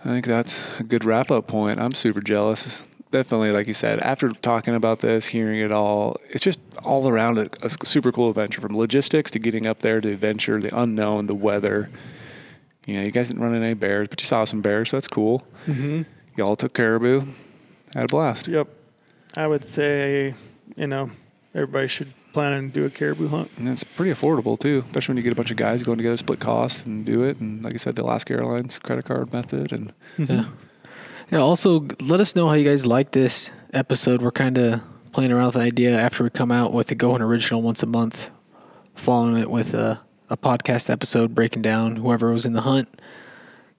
I 0.00 0.08
think 0.08 0.26
that's 0.26 0.64
a 0.78 0.84
good 0.84 1.04
wrap 1.04 1.30
up 1.30 1.48
point. 1.48 1.80
I'm 1.80 1.92
super 1.92 2.20
jealous. 2.20 2.82
definitely, 3.10 3.50
like 3.52 3.66
you 3.66 3.74
said, 3.74 3.98
after 4.00 4.28
talking 4.30 4.74
about 4.74 5.00
this, 5.00 5.26
hearing 5.26 5.60
it 5.60 5.72
all, 5.72 6.18
it's 6.30 6.44
just 6.44 6.60
all 6.84 7.08
around 7.08 7.38
a, 7.38 7.48
a 7.62 7.68
super 7.84 8.12
cool 8.12 8.30
adventure 8.30 8.60
from 8.60 8.76
logistics 8.76 9.30
to 9.32 9.38
getting 9.38 9.66
up 9.66 9.80
there 9.80 10.00
to 10.00 10.08
the 10.08 10.14
adventure, 10.14 10.60
the 10.60 10.76
unknown, 10.78 11.26
the 11.26 11.34
weather. 11.34 11.90
You 12.86 12.94
know, 12.94 13.02
you 13.02 13.10
guys 13.10 13.28
didn't 13.28 13.42
run 13.42 13.54
into 13.54 13.66
any 13.66 13.74
bears, 13.74 14.08
but 14.08 14.20
you 14.20 14.26
saw 14.26 14.44
some 14.44 14.62
bears, 14.62 14.90
so 14.90 14.96
that's 14.96 15.08
cool. 15.08 15.44
Mm-hmm. 15.66 16.02
Y'all 16.36 16.56
took 16.56 16.74
caribou, 16.74 17.24
had 17.94 18.04
a 18.04 18.08
blast. 18.08 18.48
Yep. 18.48 18.68
I 19.36 19.46
would 19.46 19.68
say, 19.68 20.34
you 20.76 20.86
know, 20.86 21.10
everybody 21.54 21.88
should 21.88 22.12
plan 22.32 22.52
to 22.52 22.68
do 22.68 22.84
a 22.84 22.90
caribou 22.90 23.28
hunt. 23.28 23.50
And 23.56 23.68
it's 23.68 23.84
pretty 23.84 24.12
affordable 24.12 24.58
too, 24.58 24.84
especially 24.86 25.12
when 25.12 25.16
you 25.18 25.22
get 25.22 25.32
a 25.32 25.36
bunch 25.36 25.50
of 25.50 25.56
guys 25.56 25.82
going 25.82 25.98
together, 25.98 26.16
split 26.16 26.40
costs, 26.40 26.84
and 26.84 27.04
do 27.04 27.24
it. 27.24 27.38
And 27.38 27.64
like 27.64 27.74
I 27.74 27.76
said, 27.76 27.96
the 27.96 28.02
Alaska 28.02 28.34
Airlines 28.34 28.78
credit 28.78 29.04
card 29.04 29.32
method, 29.32 29.72
and 29.72 29.92
Yeah. 30.16 30.44
Yeah. 31.30 31.38
Also, 31.38 31.86
let 32.00 32.20
us 32.20 32.34
know 32.34 32.48
how 32.48 32.54
you 32.54 32.64
guys 32.64 32.86
like 32.86 33.10
this 33.10 33.50
episode. 33.72 34.22
We're 34.22 34.30
kind 34.30 34.56
of 34.56 34.82
playing 35.12 35.32
around 35.32 35.46
with 35.46 35.54
the 35.54 35.60
idea 35.60 35.98
after 35.98 36.24
we 36.24 36.30
come 36.30 36.52
out 36.52 36.72
with 36.72 36.86
the 36.86 36.94
GOHUNT 36.94 37.22
Original 37.22 37.60
once 37.60 37.82
a 37.82 37.86
month, 37.86 38.30
following 38.94 39.36
it 39.36 39.50
with 39.50 39.74
a, 39.74 40.00
a 40.30 40.36
podcast 40.36 40.88
episode 40.88 41.34
breaking 41.34 41.62
down 41.62 41.96
whoever 41.96 42.32
was 42.32 42.46
in 42.46 42.52
the 42.52 42.62
hunt, 42.62 43.00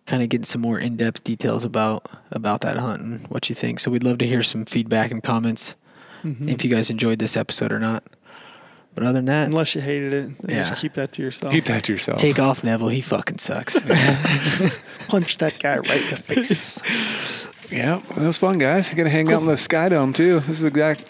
kind 0.05 0.21
of 0.21 0.29
getting 0.29 0.43
some 0.43 0.61
more 0.61 0.79
in 0.79 0.97
depth 0.97 1.23
details 1.23 1.63
about 1.63 2.09
about 2.31 2.61
that 2.61 2.77
hunt 2.77 3.01
and 3.01 3.27
what 3.27 3.49
you 3.49 3.55
think. 3.55 3.79
So 3.79 3.89
we'd 3.89 4.03
love 4.03 4.17
to 4.19 4.27
hear 4.27 4.43
some 4.43 4.65
feedback 4.65 5.11
and 5.11 5.23
comments 5.23 5.75
mm-hmm. 6.23 6.49
if 6.49 6.63
you 6.63 6.69
guys 6.69 6.89
enjoyed 6.89 7.19
this 7.19 7.37
episode 7.37 7.71
or 7.71 7.79
not. 7.79 8.03
But 8.99 9.05
other 9.07 9.19
than 9.19 9.25
that, 9.25 9.47
Unless 9.47 9.75
you 9.75 9.81
hated 9.81 10.13
it, 10.13 10.29
Yeah. 10.49 10.63
just 10.67 10.75
keep 10.81 10.95
that 10.95 11.13
to 11.13 11.21
yourself. 11.21 11.53
keep 11.53 11.63
that 11.65 11.85
to 11.85 11.93
yourself. 11.93 12.19
take 12.19 12.37
off 12.37 12.65
Neville. 12.65 12.89
He 12.89 12.99
fucking 12.99 13.37
sucks. 13.37 13.79
Punch 15.07 15.37
that 15.37 15.57
guy 15.57 15.77
right 15.77 16.03
in 16.03 16.09
the 16.09 16.17
face. 16.17 16.79
Yeah, 17.71 18.01
that 18.15 18.25
was 18.25 18.35
fun, 18.37 18.57
guys. 18.57 18.91
Gonna 18.95 19.09
hang 19.11 19.31
out 19.31 19.41
in 19.41 19.47
the 19.47 19.55
Sky 19.55 19.89
Dome 19.89 20.11
too. 20.11 20.39
This 20.39 20.49
is 20.57 20.61
the 20.61 20.67
exact 20.69 21.05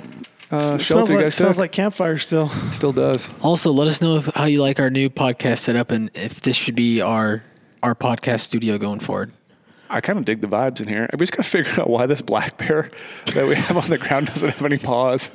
uh, 0.51 0.59
smells 0.59 0.85
shelter 0.85 1.13
like, 1.15 1.23
guys 1.23 1.35
smells 1.35 1.57
like 1.57 1.71
campfire 1.71 2.17
still. 2.17 2.49
Still 2.73 2.91
does. 2.91 3.29
Also, 3.41 3.71
let 3.71 3.87
us 3.87 4.01
know 4.01 4.17
if, 4.17 4.25
how 4.35 4.43
you 4.43 4.61
like 4.61 4.77
our 4.77 4.89
new 4.89 5.09
podcast 5.09 5.59
setup 5.59 5.89
and 5.89 6.11
if 6.13 6.41
this 6.41 6.57
should 6.57 6.75
be 6.75 6.99
our 6.99 7.43
our 7.81 7.95
podcast 7.95 8.41
studio 8.41 8.77
going 8.77 8.99
forward. 8.99 9.31
I 9.89 10.01
kind 10.01 10.19
of 10.19 10.25
dig 10.25 10.41
the 10.41 10.47
vibes 10.47 10.81
in 10.81 10.87
here. 10.87 11.09
We 11.13 11.19
just 11.19 11.31
gotta 11.31 11.49
figure 11.49 11.81
out 11.81 11.89
why 11.89 12.05
this 12.05 12.21
black 12.21 12.57
bear 12.57 12.91
that 13.33 13.47
we 13.47 13.55
have 13.55 13.77
on 13.77 13.89
the 13.89 13.97
ground 13.97 14.27
doesn't 14.27 14.49
have 14.49 14.63
any 14.63 14.77
paws. 14.77 15.31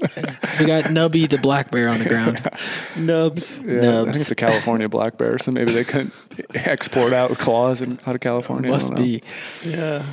We 0.60 0.66
got 0.66 0.84
Nubby 0.84 1.28
the 1.28 1.38
black 1.38 1.70
bear 1.70 1.88
on 1.88 1.98
the 1.98 2.08
ground. 2.08 2.48
Nubs. 2.96 3.58
Yeah, 3.58 4.00
I 4.00 4.04
think 4.04 4.16
it's 4.16 4.30
a 4.30 4.34
California 4.36 4.88
black 4.88 5.18
bear, 5.18 5.38
so 5.38 5.50
maybe 5.50 5.72
they 5.72 5.84
couldn't 5.84 6.14
export 6.54 7.12
out 7.12 7.30
claws 7.38 7.80
in, 7.80 7.98
out 8.06 8.14
of 8.14 8.20
California. 8.20 8.70
I 8.70 8.74
Must 8.74 8.94
be. 8.94 9.22
Yeah. 9.64 10.04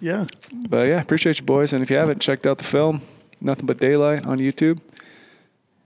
Yeah. 0.00 0.26
But 0.68 0.88
yeah, 0.88 1.00
appreciate 1.00 1.38
you 1.38 1.46
boys. 1.46 1.72
And 1.72 1.82
if 1.82 1.90
you 1.90 1.96
haven't 1.96 2.20
checked 2.20 2.46
out 2.46 2.58
the 2.58 2.64
film, 2.64 3.00
Nothing 3.40 3.66
But 3.66 3.78
Daylight 3.78 4.26
on 4.26 4.38
YouTube. 4.38 4.80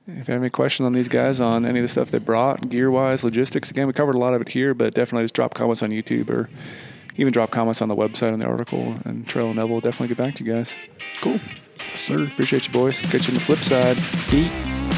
If 0.07 0.27
you 0.27 0.33
have 0.33 0.43
any 0.43 0.49
questions 0.49 0.87
on 0.87 0.95
these 0.95 1.09
guys 1.09 1.39
on 1.39 1.67
any 1.67 1.81
of 1.81 1.83
the 1.83 1.89
stuff 1.89 2.11
they 2.11 2.19
brought, 2.19 2.71
gear 2.71 2.91
wise, 2.91 3.23
logistics, 3.23 3.71
again, 3.71 3.87
we 3.87 3.93
covered 3.93 4.15
a 4.15 4.19
lot 4.19 4.33
of 4.33 4.41
it 4.41 4.49
here, 4.49 4.73
but 4.73 4.95
definitely 4.95 5.25
just 5.25 5.35
drop 5.35 5.53
comments 5.53 5.83
on 5.83 5.91
YouTube 5.91 6.31
or 6.31 6.49
even 7.19 7.33
drop 7.33 7.51
comments 7.51 7.83
on 7.83 7.89
the 7.89 7.97
website 7.97 8.33
on 8.33 8.39
the 8.39 8.47
article. 8.47 8.95
And 9.05 9.27
Trail 9.27 9.49
and 9.49 9.57
Neville 9.57 9.75
will 9.75 9.81
definitely 9.81 10.09
get 10.09 10.25
back 10.25 10.35
to 10.37 10.45
you 10.45 10.53
guys. 10.53 10.75
Cool. 11.21 11.41
Sir. 11.95 12.25
Appreciate 12.25 12.67
you 12.67 12.73
boys. 12.73 13.01
Catch 13.01 13.29
you 13.29 13.33
on 13.33 13.35
the 13.35 13.41
flip 13.41 13.59
side. 13.59 13.97
Beat. 14.31 14.98